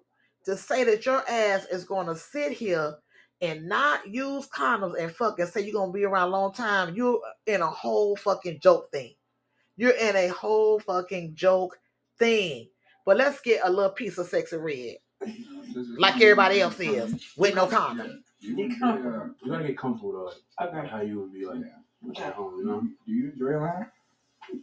to 0.47 0.57
say 0.57 0.85
that 0.85 1.07
your 1.07 1.23
ass 1.29 1.67
is 1.67 1.85
going 1.85 2.07
to 2.07 2.17
sit 2.17 2.53
here 2.53 2.95
and 3.41 3.69
not 3.69 4.09
use 4.09 4.49
condoms 4.49 4.99
and 4.99 5.13
fucking 5.13 5.47
say 5.47 5.61
you're 5.63 5.73
going 5.75 5.91
to 5.91 5.95
be 5.95 6.05
around 6.05 6.29
a 6.29 6.31
long 6.33 6.53
time, 6.53 6.95
you're 6.95 7.21
in 7.47 7.61
a 7.61 7.67
whole 7.67 8.17
fucking 8.17 8.61
joke 8.61 8.91
thing. 8.91 9.15
You're 9.77 9.91
in 9.97 10.17
a 10.17 10.29
whole 10.29 10.81
fucking 10.81 11.35
joke 11.35 11.79
thing. 12.19 12.69
But 13.05 13.17
let's 13.17 13.41
get 13.41 13.61
a 13.65 13.71
little 13.71 13.91
piece 13.91 14.17
of 14.19 14.29
sexy 14.29 14.57
red, 14.57 14.97
like 15.99 16.15
everybody 16.21 16.61
else 16.61 16.79
is, 16.79 17.33
with 17.37 17.55
no 17.55 17.67
condom. 17.67 18.23
You, 18.41 18.57
You 18.57 18.65
you, 18.69 18.79
come- 18.79 19.07
uh, 19.07 19.27
You 19.45 19.51
gotta 19.53 19.65
get 19.65 19.77
comfortable 19.79 20.13
though, 20.13 20.33
like, 20.65 20.73
Okay. 20.75 20.89
how 20.89 21.01
you 21.01 21.21
would 21.21 21.33
be 21.33 21.45
like 21.45 21.59
yeah. 21.61 21.67
with 22.01 22.17
home, 22.19 22.59
you 22.59 22.65
know? 22.65 22.81
Do 22.81 23.13
you 23.13 23.31
enjoy 23.33 23.55
Atlanta? 23.57 23.91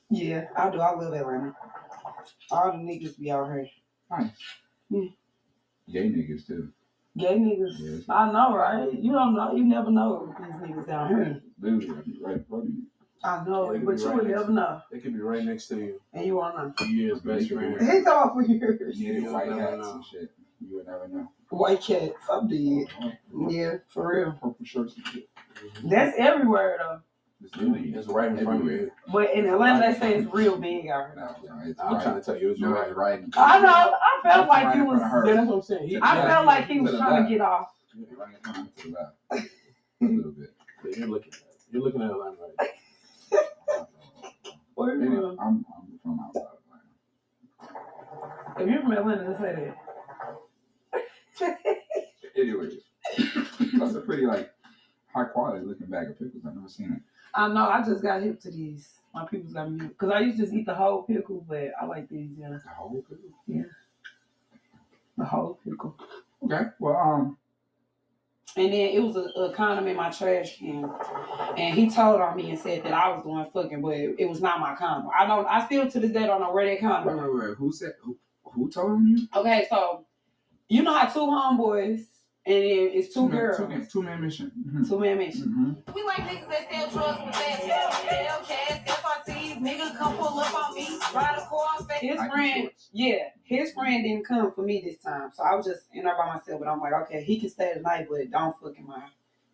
Yeah, 0.10 0.46
I 0.58 0.70
do. 0.70 0.80
I 0.80 0.92
love 0.96 1.14
Atlanta. 1.14 1.56
All 2.52 2.72
the 2.72 2.78
niggas 2.78 3.18
be 3.20 3.32
out 3.32 3.48
here. 3.48 3.68
Nice. 4.12 4.32
Yeah. 4.90 5.10
Gay 5.92 6.10
niggas 6.10 6.46
too. 6.48 6.70
Gay 7.18 7.38
niggas. 7.38 7.74
Yes. 7.80 8.04
I 8.10 8.32
know, 8.32 8.56
right? 8.56 8.92
You 8.94 9.12
don't 9.12 9.36
know. 9.36 9.56
You 9.56 9.66
never 9.66 9.92
know 9.92 10.34
these 10.40 10.48
niggas 10.70 10.88
down 10.88 11.10
here. 11.10 11.42
Literally, 11.60 11.90
I'd 11.98 12.06
be 12.06 12.20
right 12.22 12.36
in 12.38 12.44
front 12.46 12.64
of 12.66 12.70
you. 12.70 12.84
I 13.22 13.44
know, 13.46 13.74
Yeah, 13.74 13.80
but 13.84 13.96
be 13.98 14.02
you 14.02 14.08
right 14.08 14.16
would 14.16 14.28
next 14.28 14.40
never 14.40 14.52
know. 14.54 14.82
They 14.92 15.00
could 15.00 15.14
be 15.14 15.20
right 15.20 15.44
next 15.44 15.68
to 15.68 15.78
you. 15.78 16.02
And 16.14 16.26
you 16.26 16.36
wanna 16.38 16.74
know. 16.80 16.86
Years 16.86 17.20
best 17.20 17.50
friend. 17.52 17.76
He's 17.82 18.08
all 18.08 18.34
for 18.34 18.42
years. 18.44 18.98
Yeah, 18.98 19.12
You 19.14 19.34
white 19.34 19.50
never 19.50 19.62
hats 19.62 19.78
know. 19.82 19.94
and 19.96 20.06
shit. 20.06 20.32
You 20.62 20.76
would 20.78 20.88
never 20.88 21.08
know. 21.10 21.32
White 21.50 21.82
cats. 21.82 22.14
I'm 22.32 22.48
dead. 22.48 22.86
Oh, 23.02 23.12
oh. 23.36 23.50
Yeah, 23.50 23.74
for 23.90 24.08
real. 24.16 24.32
Purple 24.34 24.56
shirts 24.64 24.96
and 24.96 25.08
shit. 25.08 25.30
That's 25.84 26.18
everywhere 26.18 26.78
though. 26.80 27.02
It's 27.42 27.56
literally 27.56 27.94
It's 27.94 28.08
right 28.08 28.32
in 28.32 28.44
front 28.44 28.62
of 28.62 28.68
you. 28.68 28.92
But 29.12 29.34
in 29.34 29.46
Atlanta, 29.46 29.92
they 29.94 29.98
say 29.98 30.16
it's 30.16 30.34
real 30.34 30.58
big 30.58 30.88
out 30.90 31.06
here. 31.08 31.14
No, 31.16 31.56
no, 31.56 31.62
it's 31.70 31.80
I'm 31.80 31.94
right. 31.94 32.04
trying 32.04 32.16
to 32.16 32.22
tell 32.22 32.38
you, 32.38 32.52
it's 32.52 32.60
No, 32.60 32.72
right. 32.72 32.88
it's 32.90 32.98
right. 32.98 33.24
I 33.38 33.60
know. 33.62 33.70
I 33.70 34.20
felt 34.24 34.42
It's 34.44 34.50
like 34.50 34.66
right 34.66 34.76
he 34.76 34.82
was. 34.82 35.00
front 35.00 35.04
of 35.06 35.12
her. 35.12 35.26
Yeah, 35.28 35.34
that's 35.36 35.48
what 35.48 35.56
I'm 35.56 35.62
saying. 35.62 35.88
He, 35.88 35.98
I 35.98 36.16
yeah, 36.18 36.28
felt 36.28 36.46
like 36.46 36.66
he 36.68 36.80
was 36.82 36.92
trying 36.98 37.10
to 37.10 37.16
left. 37.22 37.30
get 37.30 37.42
off. 37.42 37.70
Right 38.18 38.44
to 38.44 38.84
the 38.84 38.90
left. 38.92 39.16
A 40.02 40.06
little 40.06 40.32
bit. 40.32 40.54
yeah, 40.86 40.96
you're 40.98 41.08
looking 41.08 41.32
at 41.34 41.40
you're 41.72 41.82
looking 41.82 42.02
at 42.02 42.12
Atlanta 42.12 42.36
right. 42.60 43.86
Where 44.76 44.96
you 44.96 45.16
from? 45.16 45.40
I'm, 45.40 45.66
I'm 45.78 46.00
from 46.04 46.20
outside 46.20 46.44
Atlanta. 47.64 48.64
If 48.64 48.70
you're 48.70 48.82
from 48.82 48.92
Atlanta, 48.94 49.26
just 49.30 49.40
say 49.42 49.74
that. 51.42 51.58
Anyways, 52.38 52.74
that's 53.78 53.96
a 53.96 54.02
pretty 54.02 54.26
like 54.26 54.50
high 55.14 55.26
quality 55.26 55.66
looking 55.66 55.88
bag 55.88 56.10
of 56.10 56.20
pickles. 56.20 56.44
I've 56.46 56.56
never 56.56 56.70
seen 56.70 56.94
it. 56.94 57.02
I 57.36 57.48
know. 57.50 57.70
I 57.70 57.84
just 57.86 58.04
got 58.04 58.22
hip 58.24 58.40
to 58.42 58.52
these. 58.52 58.90
My 59.14 59.26
people's 59.26 59.54
got 59.54 59.72
me 59.72 59.88
because 59.88 60.12
I 60.12 60.20
used 60.22 60.38
to 60.38 60.44
just 60.44 60.54
eat 60.56 60.66
the 60.68 60.76
whole 60.76 61.04
pickle, 61.04 61.46
but 61.48 61.72
I 61.82 61.86
like 61.86 62.10
these. 62.10 62.30
Yeah, 62.40 62.50
The 62.50 62.60
whole 62.78 63.02
pickle. 63.10 63.18
Yeah. 63.48 63.64
The 65.18 65.26
whole 65.26 65.60
pickle. 65.66 65.96
Okay. 66.44 66.70
Well, 66.80 66.98
um, 66.98 67.38
And 68.56 68.74
then 68.74 68.90
it 68.92 69.00
was 69.02 69.16
a, 69.16 69.22
a 69.42 69.54
condom 69.56 69.88
in 69.88 69.96
my 69.98 70.10
trash 70.12 70.60
can, 70.60 70.90
and 71.58 71.76
he 71.76 71.90
told 71.90 72.22
on 72.22 72.38
me 72.38 72.52
and 72.52 72.60
said 72.60 72.84
that 72.84 72.94
I 72.94 73.10
was 73.10 73.24
doing 73.24 73.46
fucking, 73.54 73.82
but 73.82 73.96
it, 73.96 74.16
it 74.20 74.30
was 74.30 74.42
not 74.42 74.60
my 74.60 74.76
condom. 74.76 75.12
I 75.18 75.26
don't. 75.28 75.48
I 75.48 75.66
still 75.66 75.90
to 75.90 76.00
this 76.00 76.12
day 76.12 76.28
don't 76.28 76.42
know 76.42 76.54
where 76.54 76.66
that 76.66 76.72
wait, 76.74 76.82
condom. 76.82 77.18
wait, 77.18 77.50
wait. 77.50 77.58
Who 77.58 77.72
said? 77.72 77.94
Who, 78.04 78.18
who 78.44 78.70
told 78.72 78.94
him 78.94 79.08
you? 79.08 79.28
Okay, 79.36 79.68
so 79.70 80.06
you 80.70 80.84
know 80.84 80.94
how 80.94 81.08
two 81.08 81.20
homeboys 81.22 82.06
and 82.46 82.56
then 82.56 82.90
it's 82.94 83.14
two 83.14 83.28
man- 83.28 83.38
girls, 83.38 83.58
Two, 83.58 83.68
man- 83.68 83.88
two 83.92 84.04
man 84.04 84.22
mission. 84.22 84.52
Mhm. 84.68 84.88
two 84.88 85.00
man 85.00 85.18
mission. 85.18 85.84
Mhm. 85.88 85.94
We 85.94 86.04
like 86.04 86.18
niggas 86.18 86.50
that 86.50 86.70
sell 86.72 86.90
drugs 86.90 87.26
with 87.26 87.36
fast 87.36 87.64
Hell, 87.64 88.40
cash, 88.46 88.82
FRTs, 88.88 89.58
nigga, 89.62 89.98
come 89.98 90.16
pull 90.18 90.40
up 90.40 90.54
on 90.70 90.76
me, 90.76 90.88
ride 91.14 91.38
a 91.38 91.46
car. 91.46 91.66
His 92.00 92.16
Nike 92.18 92.32
friend, 92.32 92.70
yeah, 92.94 93.30
his 93.44 93.74
friend 93.74 94.04
didn't 94.04 94.26
come 94.26 94.52
for 94.54 94.62
me 94.62 94.82
this 94.82 94.98
time, 95.04 95.32
so 95.34 95.44
I 95.44 95.54
was 95.56 95.66
just 95.66 95.88
in 95.94 96.04
there 96.06 96.16
by 96.16 96.28
myself. 96.34 96.60
But 96.60 96.70
I'm 96.70 96.80
like, 96.80 96.94
okay, 96.94 97.24
he 97.24 97.40
can 97.40 97.50
stay 97.50 97.74
tonight, 97.74 98.08
but 98.10 98.30
don't 98.32 98.56
fuck 98.60 98.78
in 98.78 98.86
my 98.88 99.04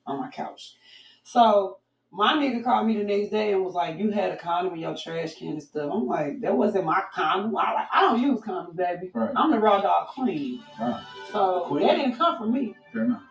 on 0.05 0.19
my 0.19 0.29
couch. 0.29 0.75
So 1.23 1.79
my 2.15 2.33
nigga 2.33 2.63
called 2.63 2.87
me 2.87 2.97
the 2.97 3.03
next 3.03 3.29
day 3.31 3.51
and 3.53 3.63
was 3.63 3.73
like, 3.73 3.97
"You 3.97 4.11
had 4.11 4.31
a 4.31 4.37
condom 4.37 4.73
in 4.73 4.79
your 4.79 4.95
trash 4.95 5.35
can 5.35 5.49
and 5.49 5.63
stuff." 5.63 5.91
I'm 5.93 6.07
like, 6.07 6.41
"That 6.41 6.55
wasn't 6.57 6.85
my 6.85 7.01
condom. 7.13 7.55
I 7.57 7.73
like, 7.73 7.87
I 7.93 8.01
don't 8.01 8.21
use 8.21 8.39
condoms, 8.41 8.75
baby. 8.75 9.11
Right. 9.13 9.31
I'm 9.35 9.51
the 9.51 9.59
raw 9.59 9.81
dog 9.81 10.07
queen. 10.09 10.63
Wow. 10.79 11.01
So 11.31 11.65
Queen? 11.67 11.85
that 11.87 11.95
didn't 11.95 12.17
come 12.17 12.37
from 12.37 12.53
me. 12.53 12.75
Fair 12.93 13.03
enough. 13.03 13.23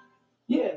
Yeah, 0.46 0.72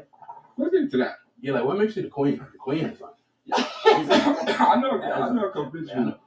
Let's 0.57 0.71
get 0.71 0.81
into 0.83 0.97
that. 0.97 1.15
Yeah, 1.41 1.53
like 1.53 1.65
what 1.65 1.77
makes 1.77 1.95
you 1.95 2.03
the 2.03 2.09
queen? 2.09 2.37
The 2.37 2.57
queen 2.57 2.85
is 2.85 2.99
like 3.01 3.11
I 3.53 4.79
know. 4.81 5.01
I 5.01 5.33
know 5.33 5.45
a 5.49 5.51
couple 5.51 5.71
bitches 5.71 6.17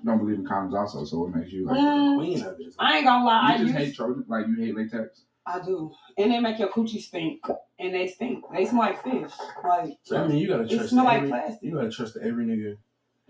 I 0.00 0.04
don't 0.04 0.18
believe 0.18 0.38
in 0.38 0.46
condoms 0.46 0.74
also. 0.74 1.04
So 1.04 1.20
what 1.20 1.34
makes 1.34 1.52
you 1.52 1.64
like? 1.66 1.76
Mm, 1.78 2.16
queen 2.16 2.42
of 2.42 2.60
it. 2.60 2.66
Like, 2.66 2.74
I 2.78 2.96
ain't 2.98 3.06
gonna 3.06 3.24
lie. 3.24 3.40
I 3.40 3.52
You 3.56 3.58
just 3.66 3.78
use, 3.78 3.86
hate 3.88 3.96
Trojan, 3.96 4.24
like 4.28 4.46
you 4.46 4.56
hate 4.56 4.76
latex. 4.76 5.22
I 5.48 5.60
do, 5.64 5.90
and 6.18 6.30
they 6.30 6.40
make 6.40 6.58
your 6.58 6.68
coochie 6.68 7.00
stink, 7.00 7.40
and 7.78 7.94
they 7.94 8.06
stink. 8.06 8.44
They 8.52 8.66
smell 8.66 8.80
like 8.82 9.02
fish. 9.02 9.32
Like 9.64 9.98
so 10.02 10.16
I 10.22 10.26
mean, 10.28 10.38
you 10.38 10.48
gotta 10.48 10.64
it 10.64 10.70
trust 10.76 10.90
smell 10.90 11.04
like 11.04 11.16
every, 11.18 11.28
plastic. 11.30 11.58
you 11.62 11.74
gotta 11.74 11.90
trust 11.90 12.16
every 12.22 12.44
nigga. 12.44 12.76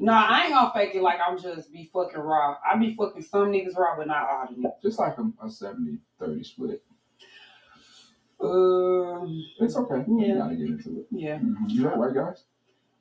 Nah, 0.00 0.26
I 0.28 0.44
ain't 0.44 0.52
gonna 0.54 0.70
fake 0.74 0.94
it 0.94 1.02
like 1.02 1.18
I'm 1.26 1.38
just 1.38 1.72
be 1.72 1.90
fucking 1.92 2.18
raw. 2.20 2.56
I 2.64 2.76
be 2.76 2.94
fucking 2.96 3.22
some 3.22 3.52
niggas 3.52 3.76
raw, 3.76 3.96
but 3.96 4.06
not 4.08 4.28
all 4.28 4.46
the 4.50 4.56
niggas. 4.56 4.82
Just 4.82 4.98
like 4.98 5.16
a, 5.18 5.22
a 5.44 5.46
70-30 5.48 6.44
split. 6.46 6.82
Um, 8.40 9.44
It's 9.60 9.76
okay. 9.76 10.04
Yeah. 10.08 10.26
You 10.26 10.38
gotta 10.38 10.54
get 10.56 10.66
into 10.68 11.00
it. 11.00 11.06
yeah, 11.10 11.38
Mhm. 11.38 11.56
You 11.70 11.82
like 11.84 11.96
white 11.96 12.14
guys? 12.14 12.44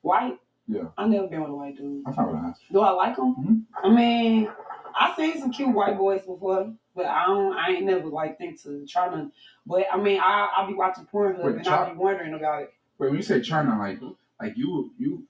white. 0.02 0.38
Yeah. 0.66 0.88
I 0.98 1.06
never 1.06 1.28
been 1.28 1.40
with 1.42 1.50
a 1.50 1.54
white 1.54 1.76
dude. 1.76 2.02
I 2.06 2.12
thought 2.12 2.34
I 2.34 2.48
asked. 2.48 2.62
Do 2.72 2.80
I 2.80 2.90
like 2.90 3.16
them? 3.16 3.34
Mhm. 3.36 3.62
I 3.84 3.88
mean, 3.94 4.48
I 4.94 5.14
seen 5.16 5.38
some 5.38 5.52
cute 5.52 5.74
white 5.74 5.96
boys 5.96 6.22
before, 6.22 6.74
but 6.98 7.06
I 7.06 7.26
don't. 7.26 7.56
I 7.56 7.70
ain't 7.70 7.84
never 7.84 8.08
like 8.08 8.38
think 8.38 8.60
to 8.64 8.84
try 8.84 9.08
to. 9.08 9.30
But 9.64 9.86
I 9.90 9.96
mean, 9.96 10.20
I 10.20 10.48
I 10.58 10.66
be 10.66 10.74
watching 10.74 11.06
Pornhub 11.06 11.44
Wait, 11.44 11.54
and 11.54 11.64
try- 11.64 11.86
I 11.86 11.90
be 11.90 11.96
wondering 11.96 12.34
about 12.34 12.62
it. 12.62 12.74
Wait, 12.98 13.08
when 13.10 13.16
you 13.16 13.22
say 13.22 13.40
China, 13.40 13.78
like, 13.78 13.98
mm-hmm. 13.98 14.10
like 14.42 14.54
you, 14.56 14.90
you, 14.98 15.22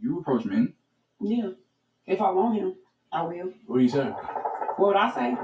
you 0.00 0.20
approach 0.20 0.44
men. 0.44 0.72
Yeah, 1.20 1.48
if 2.06 2.22
I 2.22 2.30
want 2.30 2.56
him, 2.56 2.76
I 3.12 3.22
will. 3.22 3.52
What 3.66 3.82
you 3.82 3.88
saying? 3.88 4.14
What 4.76 4.88
would 4.88 4.96
I 4.96 5.12
say? 5.12 5.36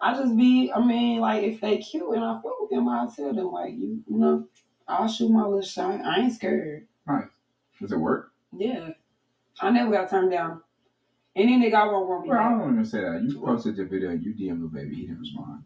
I 0.00 0.14
just 0.14 0.36
be, 0.36 0.72
I 0.72 0.84
mean, 0.84 1.18
like 1.18 1.42
if 1.42 1.60
they 1.60 1.78
cute 1.78 2.14
and 2.14 2.22
I 2.24 2.34
fuck 2.34 2.60
with 2.60 2.70
them, 2.70 2.88
I'll 2.88 3.10
tell 3.10 3.32
them 3.32 3.50
like 3.50 3.72
you, 3.72 4.04
you 4.06 4.18
know, 4.18 4.46
I'll 4.86 5.08
shoot 5.08 5.30
my 5.30 5.42
little 5.42 5.62
shot. 5.62 6.00
I 6.04 6.20
ain't 6.20 6.32
scared. 6.32 6.86
Right. 7.04 7.24
Does 7.80 7.90
it 7.90 7.98
work? 7.98 8.30
Yeah, 8.56 8.90
I 9.60 9.70
never 9.70 9.90
got 9.90 10.10
turned 10.10 10.30
down. 10.30 10.62
Any 11.34 11.58
nigga 11.58 11.74
I 11.74 11.86
want 11.86 12.08
want 12.08 12.22
me. 12.24 12.28
Well, 12.30 12.38
I 12.38 12.48
back. 12.50 12.58
don't 12.58 12.72
even 12.72 12.84
say 12.84 13.00
that. 13.00 13.22
You 13.22 13.40
posted 13.40 13.76
the 13.76 13.84
video, 13.86 14.10
and 14.10 14.22
you 14.22 14.34
DM 14.34 14.60
the 14.60 14.66
baby, 14.68 14.94
he 14.96 15.02
didn't 15.06 15.20
respond. 15.20 15.64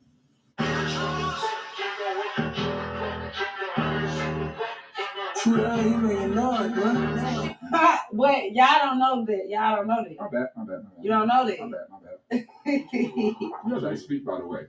but 8.13 8.53
y'all 8.53 8.79
don't 8.83 8.99
know 8.99 9.25
that. 9.27 9.49
Y'all 9.49 9.77
don't 9.77 9.89
know 9.89 10.05
that. 10.05 10.17
My 10.21 10.29
bad, 10.29 10.49
my 10.57 10.65
bad, 10.65 10.85
my 10.85 10.91
bad. 10.91 11.03
You 11.03 11.11
don't 11.11 11.29
know 11.29 11.47
that. 11.47 11.61
My 11.61 11.67
bad, 11.67 11.87
my 11.91 11.99
bad. 11.99 12.13
You 13.67 13.73
guys 13.73 13.83
like 13.83 13.99
speak, 13.99 14.25
by 14.25 14.39
the 14.39 14.47
way. 14.47 14.63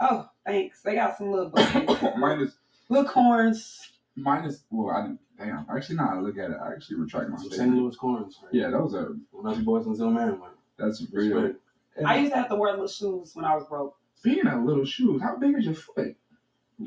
oh, 0.00 0.28
thanks. 0.46 0.82
They 0.82 0.94
got 0.94 1.16
some 1.18 1.30
little 1.30 1.50
buckets. 1.50 2.02
mine 2.18 2.40
is, 2.40 2.56
little 2.88 3.08
corns. 3.08 3.92
mine 4.16 4.44
is. 4.44 4.64
Well, 4.70 4.94
I 4.96 5.02
didn't. 5.02 5.20
Damn. 5.38 5.66
Actually, 5.74 5.96
now 5.96 6.10
I 6.16 6.20
look 6.20 6.36
at 6.36 6.50
it. 6.50 6.56
I 6.60 6.72
actually 6.72 6.96
retract 6.96 7.30
my 7.30 7.36
St. 7.36 7.52
statement. 7.54 7.80
Louis 7.80 7.96
Corns. 7.96 8.40
Right? 8.42 8.54
Yeah, 8.54 8.70
those 8.70 8.94
are. 8.94 9.14
When 9.30 9.44
those 9.44 9.62
boys 9.64 9.86
in 9.86 9.94
Zoom 9.94 10.14
man, 10.14 10.30
man. 10.40 10.50
That's 10.78 11.04
real. 11.12 11.40
Respect. 11.40 11.60
I 12.04 12.18
used 12.18 12.32
to 12.32 12.38
have 12.38 12.48
to 12.48 12.56
wear 12.56 12.72
little 12.72 12.88
shoes 12.88 13.32
when 13.34 13.44
I 13.44 13.54
was 13.54 13.64
broke. 13.68 13.96
Being 14.22 14.46
a 14.46 14.64
little 14.64 14.84
shoes, 14.84 15.22
how 15.22 15.36
big 15.36 15.56
is 15.56 15.64
your 15.64 15.74
foot? 15.74 16.16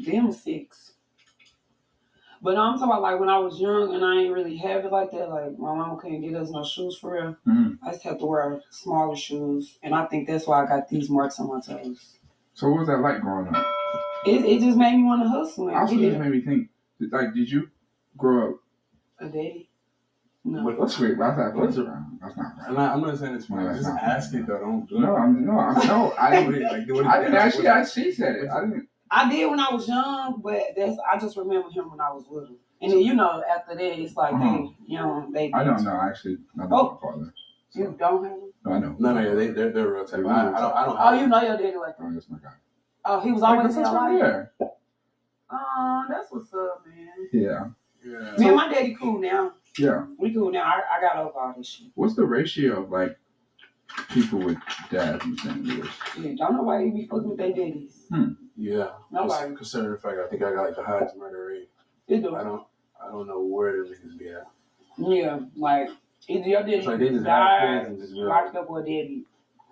Damn 0.05 0.31
six. 0.31 0.93
But 2.41 2.57
I'm 2.57 2.73
talking 2.73 2.85
about 2.91 3.01
like 3.03 3.19
when 3.19 3.29
I 3.29 3.37
was 3.37 3.59
young 3.59 3.93
and 3.93 4.03
I 4.03 4.21
ain't 4.21 4.33
really 4.33 4.57
have 4.57 4.83
it 4.83 4.91
like 4.91 5.11
that. 5.11 5.29
Like 5.29 5.57
my 5.59 5.75
mom 5.75 5.99
couldn't 5.99 6.21
get 6.21 6.35
us 6.35 6.49
no 6.49 6.63
shoes 6.63 6.97
for 6.97 7.13
real. 7.13 7.35
Mhm. 7.47 7.77
I 7.85 7.91
just 7.91 8.03
have 8.03 8.17
to 8.19 8.25
wear 8.25 8.61
smaller 8.71 9.15
shoes, 9.15 9.77
and 9.83 9.93
I 9.93 10.05
think 10.07 10.27
that's 10.27 10.47
why 10.47 10.63
I 10.63 10.67
got 10.67 10.89
these 10.89 11.09
marks 11.09 11.39
on 11.39 11.49
my 11.49 11.61
toes. 11.61 12.17
So 12.53 12.69
what 12.69 12.79
was 12.79 12.87
that 12.87 12.97
like 12.97 13.21
growing 13.21 13.53
up? 13.53 13.65
It, 14.25 14.43
it 14.45 14.59
just 14.61 14.77
made 14.77 14.95
me 14.97 15.03
want 15.03 15.21
to 15.23 15.29
hustle 15.29 15.67
and 15.67 15.77
Also, 15.77 15.95
get 15.95 16.09
just 16.09 16.19
made 16.19 16.31
me 16.31 16.41
think. 16.41 16.69
Like, 17.11 17.33
did 17.33 17.49
you 17.49 17.69
grow 18.21 18.49
up? 18.51 18.55
A 19.19 19.25
daddy? 19.25 19.69
No. 20.43 20.63
But 20.65 20.79
Let's 20.79 20.99
wait. 20.99 21.17
That's 21.19 21.37
not. 21.37 21.55
What's 21.55 21.75
That's 21.75 21.87
it? 21.87 21.91
not. 21.91 22.03
That's 22.21 22.37
not 22.37 22.45
right. 22.57 22.67
I'm 22.69 22.73
not, 22.73 22.93
I'm 22.95 23.01
not 23.01 23.17
saying 23.19 23.35
it's 23.35 23.45
funny. 23.45 23.63
No, 23.63 23.69
Just 23.69 23.79
it's 23.81 23.87
not. 23.89 24.01
ask 24.03 24.33
it 24.33 24.47
though. 24.47 24.59
Don't 24.59 24.89
do 24.89 24.99
No, 24.99 25.15
it. 25.15 25.19
I'm 25.19 25.45
no, 25.45 25.59
I'm 25.59 25.87
no. 25.87 26.13
I 26.17 26.43
Do 26.45 26.51
didn't. 26.51 26.67
like, 26.71 26.87
do 26.87 27.05
I 27.05 27.17
didn't 27.19 27.33
again. 27.33 27.47
actually. 27.47 27.67
I, 27.67 27.85
she 27.85 28.11
said 28.11 28.35
it. 28.37 28.49
I 28.49 28.61
didn't. 28.61 28.87
I 29.11 29.29
did 29.29 29.49
when 29.49 29.59
I 29.59 29.69
was 29.71 29.87
young, 29.87 30.41
but 30.43 30.63
that's 30.75 30.97
I 31.11 31.19
just 31.19 31.37
remember 31.37 31.69
him 31.69 31.91
when 31.91 31.99
I 32.01 32.11
was 32.11 32.25
little. 32.29 32.55
And 32.81 32.91
then 32.91 33.01
you 33.01 33.13
know 33.13 33.43
after 33.47 33.75
that 33.75 33.99
it's 33.99 34.15
like 34.15 34.33
Uh-huh. 34.33 34.43
they 34.57 34.75
you 34.87 34.97
know 34.97 35.27
they 35.31 35.51
I 35.53 35.63
don't 35.63 35.83
know. 35.83 35.99
Actually, 36.01 36.37
I 36.59 36.65
know 36.65 36.69
Oh. 36.71 36.99
my 37.03 37.11
father. 37.11 37.33
You 37.73 37.83
don't 37.83 38.01
have 38.01 38.23
him? 38.31 38.39
No, 38.65 38.71
I 38.73 38.79
know. 38.79 38.95
No, 38.99 39.13
no, 39.13 39.21
yeah, 39.21 39.33
they, 39.35 39.47
they're, 39.47 39.71
they're 39.71 39.93
real 39.93 40.05
type. 40.05 40.25
I, 40.25 40.49
I 40.49 40.59
don't, 40.59 40.75
I 40.75 40.85
don't 40.85 40.97
Oh, 40.99 41.13
you 41.21 41.27
know 41.27 41.41
your 41.41 41.57
daddy 41.57 41.77
like 41.77 41.97
that. 41.97 42.03
Oh, 42.03 42.11
that's 42.13 42.29
my 42.29 42.37
guy. 42.39 42.49
Oh, 43.05 43.19
he 43.21 43.31
was 43.31 43.43
always 43.43 43.75
that's 43.75 43.87
in 43.87 43.95
right 43.95 44.11
your 44.11 44.19
life. 44.19 44.47
there. 44.59 44.69
Uh, 45.49 46.03
that's 46.09 46.31
what's 46.31 46.53
up, 46.53 46.83
man. 46.87 47.07
Yeah, 47.31 47.69
Yeah. 48.03 48.35
Me 48.37 48.47
and 48.47 48.55
my 48.55 48.71
daddy 48.71 48.95
cool 48.99 49.19
now. 49.19 49.53
yeah. 49.77 50.05
We 50.17 50.33
cool 50.33 50.51
now. 50.51 50.63
I, 50.63 50.97
I 50.97 51.01
got 51.01 51.17
over 51.17 51.37
all 51.39 51.53
this 51.57 51.67
shit. 51.67 51.87
What's 51.95 52.15
the 52.15 52.25
ratio 52.25 52.83
of 52.83 52.91
like 52.91 53.17
people 54.09 54.39
with 54.39 54.57
dads 54.89 55.23
in 55.25 55.37
St. 55.37 55.63
Louis? 55.63 55.89
Yeah, 56.19 56.33
don't 56.37 56.55
nobody 56.57 56.89
be 56.89 57.07
fucking 57.07 57.29
with 57.29 57.37
their 57.37 57.53
daddies. 57.53 58.07
Yeah. 58.57 58.89
Nobody. 59.11 59.55
Considering 59.55 59.91
the 59.93 59.97
fact 59.97 60.17
I 60.23 60.27
think 60.29 60.43
I 60.43 60.51
got 60.53 60.65
like 60.65 60.75
the 60.75 60.83
highest 60.83 61.15
murder 61.15 61.47
rate. 61.47 61.69
They 62.07 62.17
do. 62.19 62.35
I 62.35 62.43
don't 62.43 62.63
I 63.03 63.11
don't 63.11 63.27
know 63.27 63.41
where 63.41 63.83
the 63.83 63.89
niggas 63.89 64.17
be 64.17 64.29
at. 64.29 64.47
Yeah, 64.97 65.39
like 65.55 65.89
either 66.27 66.47
your 66.47 66.61
daddy 66.61 66.81
like 66.81 66.99
they 66.99 67.09
just 67.09 67.25
have 67.25 67.25
died, 67.25 67.85
and 67.87 67.99
just 67.99 68.13
locked 68.13 68.55
up, 68.55 68.69
or 68.69 68.79
deadbeat. 68.79 69.25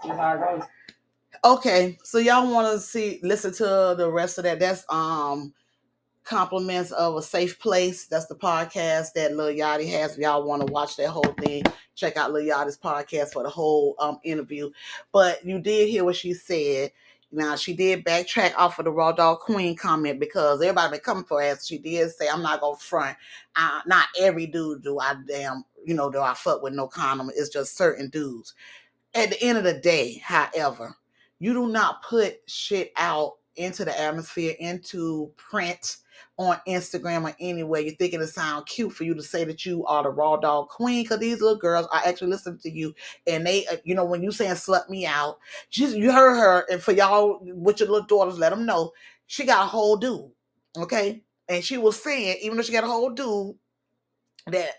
That's 0.03 0.17
how 0.17 0.35
it 0.35 0.39
goes. 0.39 0.67
Okay, 1.43 1.97
so 2.03 2.17
y'all 2.17 2.51
want 2.51 2.71
to 2.73 2.79
see, 2.79 3.19
listen 3.21 3.53
to 3.53 3.95
the 3.97 4.09
rest 4.11 4.37
of 4.37 4.45
that? 4.45 4.59
That's 4.59 4.85
um 4.89 5.53
compliments 6.23 6.91
of 6.91 7.15
a 7.15 7.21
safe 7.21 7.59
place. 7.59 8.05
That's 8.05 8.27
the 8.27 8.35
podcast 8.35 9.13
that 9.13 9.35
Lil 9.35 9.55
Yachty 9.55 9.89
has. 9.91 10.13
If 10.13 10.19
y'all 10.19 10.43
want 10.43 10.65
to 10.65 10.71
watch 10.71 10.95
that 10.97 11.09
whole 11.09 11.33
thing, 11.39 11.63
check 11.95 12.17
out 12.17 12.31
Lil 12.31 12.45
Yachty's 12.45 12.77
podcast 12.77 13.33
for 13.33 13.43
the 13.43 13.49
whole 13.49 13.95
um 13.99 14.19
interview. 14.23 14.69
But 15.11 15.43
you 15.45 15.59
did 15.59 15.89
hear 15.89 16.03
what 16.03 16.15
she 16.15 16.33
said. 16.33 16.91
Now 17.31 17.55
she 17.55 17.73
did 17.73 18.05
backtrack 18.05 18.55
off 18.57 18.79
of 18.79 18.85
the 18.85 18.91
raw 18.91 19.11
dog 19.11 19.39
queen 19.39 19.75
comment 19.75 20.19
because 20.19 20.61
everybody 20.61 20.91
been 20.91 21.01
coming 21.01 21.23
for 21.23 21.41
ass. 21.41 21.65
She 21.65 21.77
did 21.77 22.09
say, 22.11 22.27
"I'm 22.27 22.41
not 22.41 22.61
gonna 22.61 22.77
front. 22.77 23.17
Uh, 23.55 23.81
not 23.85 24.07
every 24.19 24.47
dude 24.47 24.83
do 24.83 24.99
I 24.99 25.15
damn 25.27 25.63
you 25.85 25.93
know 25.93 26.09
do 26.09 26.19
I 26.19 26.33
fuck 26.33 26.63
with 26.63 26.73
no 26.73 26.87
condom. 26.87 27.29
It's 27.35 27.49
just 27.49 27.77
certain 27.77 28.09
dudes." 28.09 28.55
At 29.13 29.31
the 29.31 29.41
end 29.41 29.57
of 29.57 29.63
the 29.63 29.73
day, 29.73 30.21
however, 30.23 30.95
you 31.39 31.53
do 31.53 31.67
not 31.67 32.03
put 32.03 32.39
shit 32.47 32.91
out 32.95 33.33
into 33.55 33.85
the 33.85 33.99
atmosphere, 33.99 34.55
into 34.59 35.31
print, 35.35 35.97
on 36.37 36.57
Instagram 36.67 37.23
or 37.23 37.35
anywhere. 37.39 37.81
You're 37.81 37.95
thinking 37.95 38.21
it 38.21 38.27
sound 38.27 38.65
cute 38.65 38.93
for 38.93 39.03
you 39.03 39.13
to 39.13 39.23
say 39.23 39.43
that 39.45 39.65
you 39.65 39.85
are 39.85 40.03
the 40.03 40.09
raw 40.09 40.37
dog 40.37 40.69
queen 40.69 41.03
because 41.03 41.19
these 41.19 41.41
little 41.41 41.57
girls 41.57 41.87
are 41.91 42.01
actually 42.05 42.29
listening 42.29 42.59
to 42.59 42.71
you, 42.71 42.95
and 43.27 43.45
they, 43.45 43.65
uh, 43.67 43.77
you 43.83 43.95
know, 43.95 44.05
when 44.05 44.23
you 44.23 44.31
saying 44.31 44.53
"slut 44.53 44.89
me 44.89 45.05
out," 45.05 45.39
just 45.69 45.95
you 45.95 46.11
heard 46.11 46.37
her, 46.37 46.65
and 46.71 46.81
for 46.81 46.91
y'all 46.91 47.39
with 47.41 47.79
your 47.79 47.89
little 47.89 48.07
daughters, 48.07 48.39
let 48.39 48.49
them 48.51 48.65
know 48.65 48.91
she 49.27 49.45
got 49.45 49.63
a 49.63 49.67
whole 49.67 49.97
dude, 49.97 50.31
okay, 50.77 51.21
and 51.47 51.63
she 51.63 51.77
was 51.77 52.01
saying 52.01 52.37
even 52.41 52.57
though 52.57 52.63
she 52.63 52.71
got 52.71 52.83
a 52.83 52.87
whole 52.87 53.09
dude 53.09 53.55
that 54.47 54.71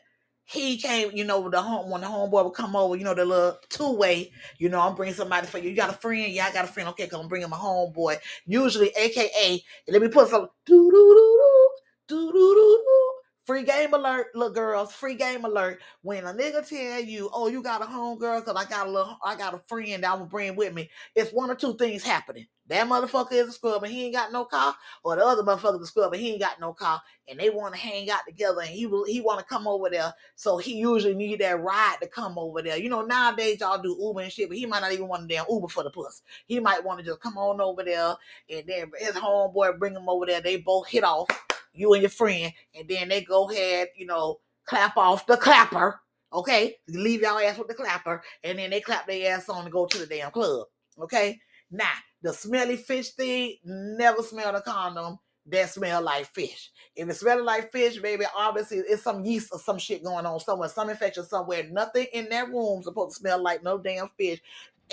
he 0.51 0.77
came, 0.79 1.13
you 1.15 1.25
know, 1.25 1.49
the 1.49 1.63
home 1.63 1.91
when 1.91 2.01
the 2.01 2.09
homeboy 2.09 2.45
would 2.45 2.55
come 2.55 2.75
over, 2.75 2.97
you 2.97 3.05
know, 3.05 3.15
the 3.15 3.25
little 3.25 3.57
two 3.69 3.93
way, 3.93 4.33
you 4.59 4.69
know, 4.69 4.81
I'm 4.81 4.97
bringing 4.97 5.15
somebody 5.15 5.47
for 5.47 5.59
you. 5.59 5.71
You 5.71 5.77
got 5.77 5.91
a 5.91 5.93
friend? 5.93 6.33
Yeah, 6.33 6.47
I 6.47 6.53
got 6.53 6.65
a 6.65 6.69
friend. 6.69 6.89
Okay, 6.91 7.07
cause 7.07 7.21
I'm 7.21 7.29
bringing 7.29 7.49
my 7.49 7.57
homeboy. 7.57 8.17
Usually, 8.47 8.91
AKA, 8.97 9.63
let 9.89 10.03
me 10.03 10.09
put 10.09 10.29
some 10.29 10.49
do 10.67 10.91
do 10.91 10.91
do 10.91 11.71
do 12.09 12.33
do 12.33 12.33
do 12.33 12.55
do 12.55 13.20
Free 13.51 13.65
game 13.65 13.93
alert, 13.93 14.29
little 14.33 14.55
girls. 14.55 14.93
Free 14.93 15.17
game 15.17 15.45
alert. 15.45 15.81
When 16.03 16.25
a 16.25 16.33
nigga 16.33 16.65
tell 16.65 17.01
you, 17.01 17.29
"Oh, 17.33 17.49
you 17.49 17.65
got 17.65 17.83
a 17.83 17.85
homegirl," 17.85 18.45
cause 18.45 18.55
I 18.55 18.65
got 18.65 18.87
a 18.87 18.91
little, 18.93 19.19
I 19.25 19.35
got 19.35 19.55
a 19.55 19.59
friend 19.67 20.05
that 20.05 20.13
I'm 20.13 20.19
gonna 20.19 20.31
bring 20.31 20.55
with 20.55 20.73
me. 20.73 20.89
It's 21.17 21.33
one 21.33 21.51
or 21.51 21.57
two 21.57 21.75
things 21.77 22.05
happening. 22.05 22.47
That 22.69 22.87
motherfucker 22.87 23.33
is 23.33 23.49
a 23.49 23.53
scrub 23.53 23.83
and 23.83 23.93
he 23.93 24.05
ain't 24.05 24.15
got 24.15 24.31
no 24.31 24.45
car, 24.45 24.77
or 25.03 25.17
the 25.17 25.27
other 25.27 25.43
motherfucker 25.43 25.81
is 25.81 25.83
a 25.83 25.87
scrub 25.87 26.13
and 26.13 26.23
he 26.23 26.31
ain't 26.31 26.41
got 26.41 26.61
no 26.61 26.73
car, 26.73 27.03
and 27.27 27.41
they 27.41 27.51
want 27.51 27.75
to 27.75 27.81
hang 27.81 28.09
out 28.09 28.21
together, 28.25 28.61
and 28.61 28.71
he 28.71 28.87
will, 28.87 29.05
he 29.05 29.21
want 29.21 29.41
to 29.41 29.45
come 29.45 29.67
over 29.67 29.91
there 29.91 30.15
so 30.37 30.59
he 30.59 30.77
usually 30.77 31.17
need 31.17 31.41
that 31.41 31.61
ride 31.61 31.97
to 32.01 32.07
come 32.07 32.39
over 32.39 32.63
there. 32.63 32.77
You 32.77 32.89
know, 32.89 33.05
nowadays 33.05 33.59
y'all 33.59 33.83
do 33.83 33.97
Uber 34.01 34.21
and 34.21 34.33
shit, 34.33 34.49
but 34.49 34.59
he 34.59 34.67
might 34.67 34.83
not 34.83 34.93
even 34.93 35.09
want 35.09 35.25
a 35.25 35.27
damn 35.27 35.47
Uber 35.51 35.67
for 35.67 35.83
the 35.83 35.91
puss. 35.91 36.23
He 36.47 36.61
might 36.61 36.85
want 36.85 37.01
to 37.01 37.05
just 37.05 37.19
come 37.19 37.37
on 37.37 37.61
over 37.61 37.83
there 37.83 38.15
and 38.49 38.65
then 38.69 38.93
his 38.97 39.17
homeboy 39.17 39.77
bring 39.81 39.97
him 39.97 40.09
over 40.09 40.25
there. 40.25 40.41
They 40.41 40.59
both 40.59 40.87
hit 40.87 41.03
off, 41.03 41.27
you 41.73 41.93
and 41.93 42.03
your 42.03 42.11
friend, 42.11 42.53
and 42.75 42.89
then 42.89 43.09
they 43.09 43.23
go 43.23 43.51
ahead, 43.51 43.89
you 43.97 44.07
know, 44.07 44.41
clap 44.65 44.97
off 44.97 45.27
the 45.27 45.37
clapper. 45.37 46.01
Okay, 46.33 46.77
leave 46.89 47.23
y'all 47.23 47.39
ass 47.39 47.59
with 47.59 47.69
the 47.69 47.75
clapper, 47.75 48.23
and 48.45 48.59
then 48.59 48.71
they 48.71 48.81
clap 48.81 49.07
their 49.07 49.35
ass 49.35 49.49
on 49.49 49.65
and 49.65 49.73
go 49.73 49.87
to 49.87 49.99
the 49.99 50.07
damn 50.07 50.31
club. 50.31 50.67
Okay, 51.01 51.41
now 51.71 51.91
the 52.23 52.33
smelly 52.33 52.77
fish 52.77 53.11
thing, 53.11 53.57
never 53.65 54.23
smell 54.23 54.55
a 54.55 54.63
condom 54.63 55.19
that 55.47 55.71
smell 55.71 56.03
like 56.03 56.27
fish. 56.27 56.71
If 56.95 57.09
it 57.09 57.17
smells 57.17 57.43
like 57.43 57.73
fish, 57.73 57.99
baby, 57.99 58.25
obviously 58.37 58.79
it's 58.79 59.03
some 59.03 59.25
yeast 59.25 59.49
or 59.53 59.59
some 59.59 59.79
shit 59.79 60.05
going 60.05 60.27
on 60.27 60.41
somewhere, 60.41 60.69
some 60.69 60.91
infection 60.91 61.25
somewhere. 61.25 61.67
Nothing 61.71 62.07
in 62.13 62.29
that 62.29 62.49
room 62.49 62.83
supposed 62.83 63.17
to 63.17 63.21
smell 63.21 63.43
like 63.43 63.63
no 63.63 63.79
damn 63.79 64.09
fish. 64.17 64.41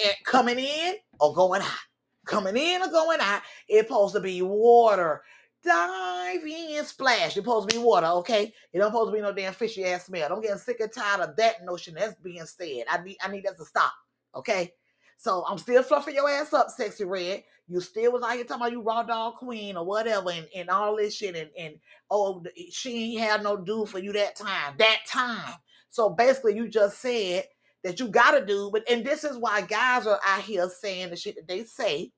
And 0.03 0.15
coming 0.23 0.59
in 0.59 0.95
or 1.19 1.33
going 1.33 1.61
out. 1.61 1.67
Coming 2.25 2.57
in 2.57 2.81
or 2.81 2.89
going 2.89 3.19
out, 3.21 3.41
it's 3.67 3.87
supposed 3.87 4.13
to 4.15 4.19
be 4.19 4.41
water. 4.41 5.21
Dive 5.63 6.43
in, 6.45 6.85
splash. 6.85 7.25
It's 7.25 7.35
supposed 7.35 7.69
to 7.69 7.75
be 7.75 7.81
water, 7.81 8.07
okay? 8.07 8.53
It 8.71 8.77
don't 8.77 8.91
supposed 8.91 9.11
to 9.11 9.15
be 9.15 9.21
no 9.21 9.33
damn 9.33 9.53
fishy 9.53 9.83
ass 9.85 10.05
smell. 10.05 10.31
I'm 10.31 10.41
getting 10.41 10.57
sick 10.57 10.79
and 10.79 10.91
tired 10.91 11.21
of 11.21 11.35
that 11.35 11.65
notion 11.65 11.95
that's 11.95 12.15
being 12.21 12.45
said. 12.45 12.85
I 12.89 13.03
need 13.03 13.17
I 13.21 13.29
need 13.29 13.45
that 13.45 13.57
to 13.57 13.65
stop. 13.65 13.93
Okay. 14.35 14.73
So 15.17 15.43
I'm 15.47 15.57
still 15.57 15.81
fluffing 15.81 16.13
your 16.13 16.29
ass 16.29 16.53
up, 16.53 16.69
sexy 16.69 17.03
red. 17.03 17.43
You 17.67 17.81
still 17.81 18.13
was 18.13 18.23
out 18.23 18.33
here 18.33 18.43
talking 18.43 18.61
about 18.61 18.71
you 18.71 18.81
raw 18.81 19.03
dog 19.03 19.35
queen 19.35 19.75
or 19.75 19.83
whatever 19.83 20.29
and, 20.29 20.47
and 20.55 20.69
all 20.69 20.95
this 20.95 21.15
shit 21.15 21.35
and, 21.35 21.49
and 21.57 21.75
oh 22.11 22.43
she 22.71 23.15
ain't 23.15 23.21
had 23.21 23.43
no 23.43 23.57
dude 23.57 23.89
for 23.89 23.99
you 23.99 24.13
that 24.13 24.35
time. 24.35 24.75
That 24.77 24.99
time. 25.07 25.55
So 25.89 26.09
basically 26.09 26.55
you 26.55 26.67
just 26.67 27.01
said 27.01 27.45
that 27.83 27.99
you 27.99 28.09
gotta 28.09 28.45
do, 28.45 28.69
but 28.71 28.89
and 28.89 29.03
this 29.03 29.23
is 29.23 29.37
why 29.37 29.61
guys 29.61 30.05
are 30.05 30.19
out 30.25 30.41
here 30.41 30.69
saying 30.69 31.09
the 31.09 31.15
shit 31.15 31.35
that 31.35 31.47
they 31.47 31.63
say 31.63 32.11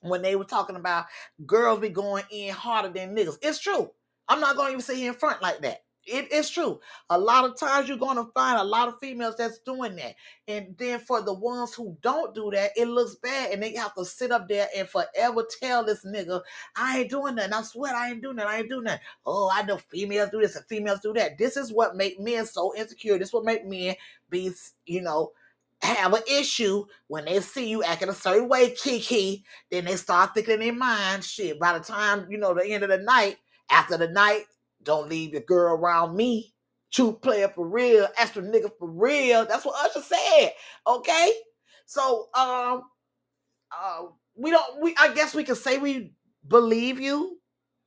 when 0.00 0.22
they 0.22 0.36
were 0.36 0.44
talking 0.44 0.76
about 0.76 1.06
girls 1.46 1.80
be 1.80 1.88
going 1.88 2.24
in 2.30 2.52
harder 2.52 2.88
than 2.88 3.14
niggas. 3.14 3.38
It's 3.42 3.58
true. 3.58 3.90
I'm 4.28 4.40
not 4.40 4.56
gonna 4.56 4.70
even 4.70 4.80
sit 4.80 4.96
here 4.96 5.12
in 5.12 5.18
front 5.18 5.42
like 5.42 5.60
that. 5.62 5.82
It 6.06 6.32
is 6.32 6.48
true. 6.48 6.80
A 7.10 7.18
lot 7.18 7.44
of 7.44 7.58
times 7.58 7.88
you're 7.88 7.98
gonna 7.98 8.26
find 8.32 8.58
a 8.58 8.64
lot 8.64 8.88
of 8.88 8.98
females 8.98 9.34
that's 9.36 9.58
doing 9.58 9.96
that. 9.96 10.14
And 10.48 10.74
then 10.78 10.98
for 10.98 11.20
the 11.20 11.34
ones 11.34 11.74
who 11.74 11.96
don't 12.00 12.34
do 12.34 12.50
that, 12.52 12.70
it 12.74 12.88
looks 12.88 13.16
bad 13.16 13.52
and 13.52 13.62
they 13.62 13.74
have 13.74 13.94
to 13.94 14.04
sit 14.04 14.32
up 14.32 14.48
there 14.48 14.68
and 14.74 14.88
forever 14.88 15.44
tell 15.60 15.84
this 15.84 16.04
nigga, 16.04 16.40
I 16.74 17.00
ain't 17.00 17.10
doing 17.10 17.34
nothing. 17.34 17.52
I 17.52 17.62
swear 17.62 17.94
I 17.94 18.10
ain't 18.10 18.22
doing 18.22 18.36
nothing. 18.36 18.50
I 18.50 18.58
ain't 18.60 18.70
doing 18.70 18.84
nothing. 18.84 19.00
Oh, 19.26 19.50
I 19.52 19.62
know 19.62 19.76
females 19.76 20.30
do 20.30 20.40
this 20.40 20.56
and 20.56 20.64
females 20.64 21.00
do 21.00 21.12
that. 21.12 21.36
This 21.36 21.56
is 21.56 21.72
what 21.72 21.96
make 21.96 22.18
men 22.18 22.46
so 22.46 22.74
insecure. 22.74 23.18
This 23.18 23.32
what 23.32 23.44
make 23.44 23.66
men 23.66 23.94
be, 24.30 24.52
you 24.86 25.02
know, 25.02 25.32
have 25.82 26.12
an 26.12 26.22
issue 26.30 26.84
when 27.08 27.24
they 27.24 27.40
see 27.40 27.68
you 27.68 27.82
acting 27.82 28.08
a 28.08 28.14
certain 28.14 28.48
way, 28.48 28.70
Keke. 28.72 29.42
Then 29.70 29.86
they 29.86 29.96
start 29.96 30.34
thinking 30.34 30.54
in 30.54 30.60
their 30.60 30.72
mind, 30.74 31.24
shit, 31.24 31.58
by 31.58 31.78
the 31.78 31.84
time, 31.84 32.26
you 32.30 32.38
know, 32.38 32.54
the 32.54 32.66
end 32.66 32.82
of 32.82 32.90
the 32.90 32.98
night, 32.98 33.36
after 33.70 33.96
the 33.96 34.08
night, 34.08 34.44
don't 34.82 35.08
leave 35.08 35.32
your 35.32 35.42
girl 35.42 35.74
around 35.74 36.16
me. 36.16 36.52
True 36.92 37.12
player 37.12 37.48
for 37.48 37.66
real, 37.68 38.08
extra 38.18 38.42
nigga 38.42 38.70
for 38.78 38.88
real. 38.90 39.46
That's 39.46 39.64
what 39.64 39.76
Usher 39.86 40.02
said. 40.02 40.50
Okay. 40.86 41.32
So 41.86 42.28
um 42.34 42.82
uh 43.76 44.02
we 44.36 44.50
don't 44.50 44.80
we 44.82 44.94
I 44.98 45.14
guess 45.14 45.34
we 45.34 45.44
can 45.44 45.54
say 45.56 45.78
we 45.78 46.12
believe 46.48 47.00
you 47.00 47.38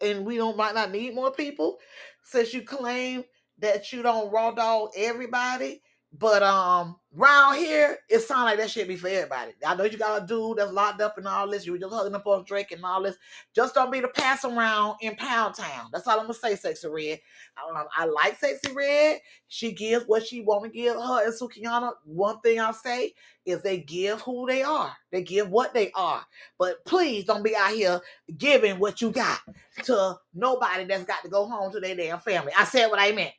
and 0.02 0.26
we 0.26 0.38
don't 0.38 0.58
might 0.58 0.76
not 0.76 0.92
need 0.92 1.16
more 1.16 1.32
people 1.32 1.78
since 2.24 2.54
you 2.54 2.62
claim 2.62 3.24
that 3.60 3.92
you 3.92 4.04
don't 4.04 4.32
raw 4.32 4.52
dog 4.52 4.92
everybody. 4.96 5.82
But 6.20 6.44
um 6.44 6.98
round 7.12 7.58
here, 7.58 7.98
it 8.08 8.20
sounds 8.20 8.46
like 8.46 8.58
that 8.60 8.70
shit 8.70 8.88
be 8.88 8.96
for 8.96 9.08
everybody. 9.08 9.54
I 9.66 9.76
know 9.76 9.86
you 9.86 9.98
got 9.98 10.24
a 10.24 10.26
dude 10.26 10.58
that's 10.58 10.72
locked 10.72 11.02
up 11.02 11.18
and 11.18 11.28
all 11.28 11.50
this. 11.50 11.66
You 11.66 11.72
were 11.72 11.80
just 11.80 11.94
hugging 11.94 12.14
up 12.14 12.28
on 12.28 12.44
Drake 12.46 12.72
and 12.72 12.86
all 12.86 13.02
this. 13.02 13.18
Just 13.56 13.74
don't 13.74 13.92
be 13.92 14.00
the 14.00 14.08
pass 14.10 14.46
around 14.46 14.98
in 15.02 15.16
Pound 15.16 15.56
Town. 15.56 15.90
That's 15.92 16.08
all 16.08 16.20
I'm 16.20 16.26
gonna 16.26 16.36
say, 16.36 16.56
Sexy 16.56 16.88
Red. 16.88 17.20
Um, 17.58 17.86
I 17.98 18.06
like 18.06 18.38
Sexy 18.38 18.72
Red. 18.74 19.22
She 19.48 19.72
gives 19.72 20.06
what 20.06 20.26
she 20.26 20.42
want 20.42 20.64
to 20.66 20.70
give 20.70 20.96
her 20.96 21.26
and 21.26 21.34
Sukihana. 21.34 21.94
One 22.06 22.40
thing 22.42 22.60
I'll 22.60 22.74
say 22.74 23.14
is 23.46 23.64
they 23.64 23.80
give 23.80 24.22
who 24.22 24.46
they 24.46 24.62
are. 24.62 24.94
They 25.12 25.24
give 25.24 25.50
what 25.50 25.74
they 25.74 25.92
are. 25.96 26.24
But 26.60 26.86
please 26.86 27.26
don't 27.26 27.44
be 27.44 27.56
out 27.56 27.74
here 27.74 28.00
giving 28.38 28.78
what 28.78 29.02
you 29.02 29.12
got 29.12 29.40
to 29.86 30.16
nobody 30.34 30.86
that's 30.86 31.06
got 31.06 31.24
to 31.24 31.30
go 31.30 31.48
home 31.48 31.72
to 31.72 31.80
their 31.80 31.96
damn 31.96 32.20
family. 32.20 32.54
I 32.58 32.66
said 32.66 32.88
what 32.88 33.00
I 33.00 33.12
meant. 33.14 33.34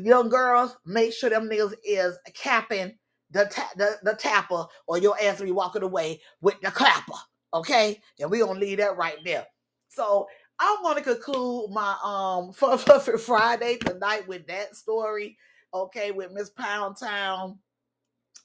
Young 0.00 0.28
girls, 0.28 0.76
make 0.84 1.12
sure 1.12 1.30
them 1.30 1.48
niggas 1.48 1.74
is 1.84 2.18
capping 2.34 2.96
the, 3.30 3.46
ta- 3.46 3.72
the 3.76 3.96
the 4.02 4.14
tapper 4.14 4.66
or 4.86 4.98
your 4.98 5.16
ass 5.20 5.38
will 5.38 5.46
be 5.46 5.52
walking 5.52 5.82
away 5.82 6.20
with 6.40 6.60
the 6.62 6.70
clapper. 6.70 7.18
Okay? 7.52 8.00
And 8.20 8.30
we 8.30 8.38
gonna 8.38 8.58
leave 8.58 8.78
that 8.78 8.96
right 8.96 9.18
there. 9.24 9.46
So 9.88 10.26
I 10.58 10.76
want 10.82 10.98
to 10.98 11.04
conclude 11.04 11.70
my 11.70 11.96
um 12.02 12.52
for 12.52 13.18
Friday 13.18 13.78
tonight 13.78 14.26
with 14.28 14.46
that 14.46 14.76
story. 14.76 15.36
Okay, 15.74 16.10
with 16.10 16.32
Miss 16.32 16.50
Pound 16.50 16.96
Town 16.96 17.58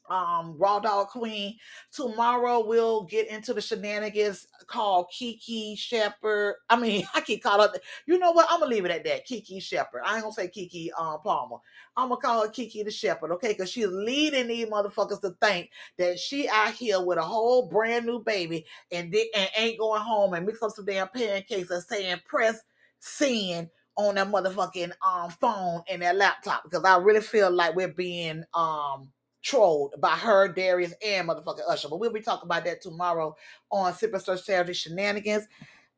um 0.09 0.57
Raw 0.57 0.79
Dog 0.79 1.07
Queen. 1.09 1.57
Tomorrow 1.91 2.65
we'll 2.65 3.03
get 3.05 3.27
into 3.29 3.53
the 3.53 3.61
shenanigans 3.61 4.47
called 4.67 5.07
Keke 5.13 5.77
Shepherd. 5.77 6.55
I 6.69 6.77
mean, 6.79 7.05
I 7.15 7.21
keep 7.21 7.43
calling 7.43 7.69
it. 7.75 7.81
You 8.05 8.19
know 8.19 8.31
what? 8.31 8.47
I'm 8.49 8.59
gonna 8.59 8.71
leave 8.71 8.85
it 8.85 8.91
at 8.91 9.03
that. 9.05 9.27
Keke 9.27 9.61
Shepherd. 9.61 10.03
I 10.05 10.15
ain't 10.15 10.23
gonna 10.23 10.33
say 10.33 10.47
Keke 10.49 10.89
um 10.99 11.19
Palmer. 11.23 11.57
I'm 11.97 12.09
gonna 12.09 12.21
call 12.21 12.43
her 12.43 12.49
Keke 12.51 12.85
the 12.85 12.91
Shepherd, 12.91 13.31
okay? 13.33 13.49
Because 13.49 13.71
she's 13.71 13.87
leading 13.87 14.47
these 14.47 14.67
motherfuckers 14.67 15.21
to 15.21 15.35
think 15.41 15.69
that 15.97 16.19
she 16.19 16.49
out 16.49 16.73
here 16.73 17.01
with 17.03 17.17
a 17.17 17.23
whole 17.23 17.67
brand 17.67 18.05
new 18.05 18.19
baby 18.23 18.65
and, 18.91 19.11
di- 19.11 19.31
and 19.35 19.49
ain't 19.57 19.79
going 19.79 20.01
home 20.01 20.33
and 20.33 20.45
mix 20.45 20.61
up 20.63 20.71
some 20.71 20.85
damn 20.85 21.07
pancakes 21.09 21.69
and 21.71 21.83
saying 21.83 22.17
press 22.27 22.61
sin 22.99 23.69
on 23.97 24.15
that 24.15 24.27
motherfucking 24.29 24.91
um 25.05 25.29
phone 25.31 25.83
and 25.89 26.01
that 26.01 26.15
laptop. 26.17 26.63
Because 26.63 26.83
I 26.83 26.97
really 26.97 27.21
feel 27.21 27.51
like 27.51 27.75
we're 27.75 27.89
being 27.93 28.43
um 28.53 29.09
trolled 29.41 29.95
by 29.99 30.15
her, 30.15 30.47
Darius, 30.47 30.93
and 31.05 31.27
motherfucking 31.27 31.67
Usher. 31.67 31.89
But 31.89 31.99
we'll 31.99 32.13
be 32.13 32.21
talking 32.21 32.47
about 32.47 32.65
that 32.65 32.81
tomorrow 32.81 33.35
on 33.71 33.93
Sip 33.93 34.15
Search 34.19 34.43
Saturday 34.43 34.73
Shenanigans. 34.73 35.47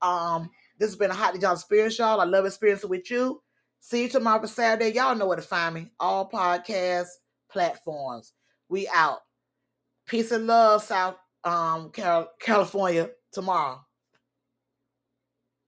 Um, 0.02 0.50
this 0.80 0.90
has 0.90 0.96
been 0.96 1.12
a 1.12 1.16
Hot 1.16 1.34
D 1.34 1.40
John 1.40 1.54
Experience, 1.54 1.98
y'all. 1.98 2.22
I 2.22 2.26
love 2.26 2.46
experiencing 2.46 2.90
with 2.90 3.10
you. 3.10 3.42
See 3.80 4.04
you 4.04 4.10
tomorrow 4.10 4.42
for 4.42 4.48
Saturday. 4.48 4.94
Y'all 4.94 5.16
know 5.16 5.28
where 5.28 5.36
to 5.36 5.42
find 5.42 5.76
me. 5.76 5.92
All 6.00 6.30
podcast 6.30 7.08
platforms. 7.52 8.34
We 8.70 8.88
out. 8.94 9.20
Peace 10.06 10.32
and 10.32 10.48
love, 10.48 10.84
South 10.84 11.16
um 11.44 11.90
Cal- 11.92 12.32
California 12.40 13.10
tomorrow. 13.32 13.82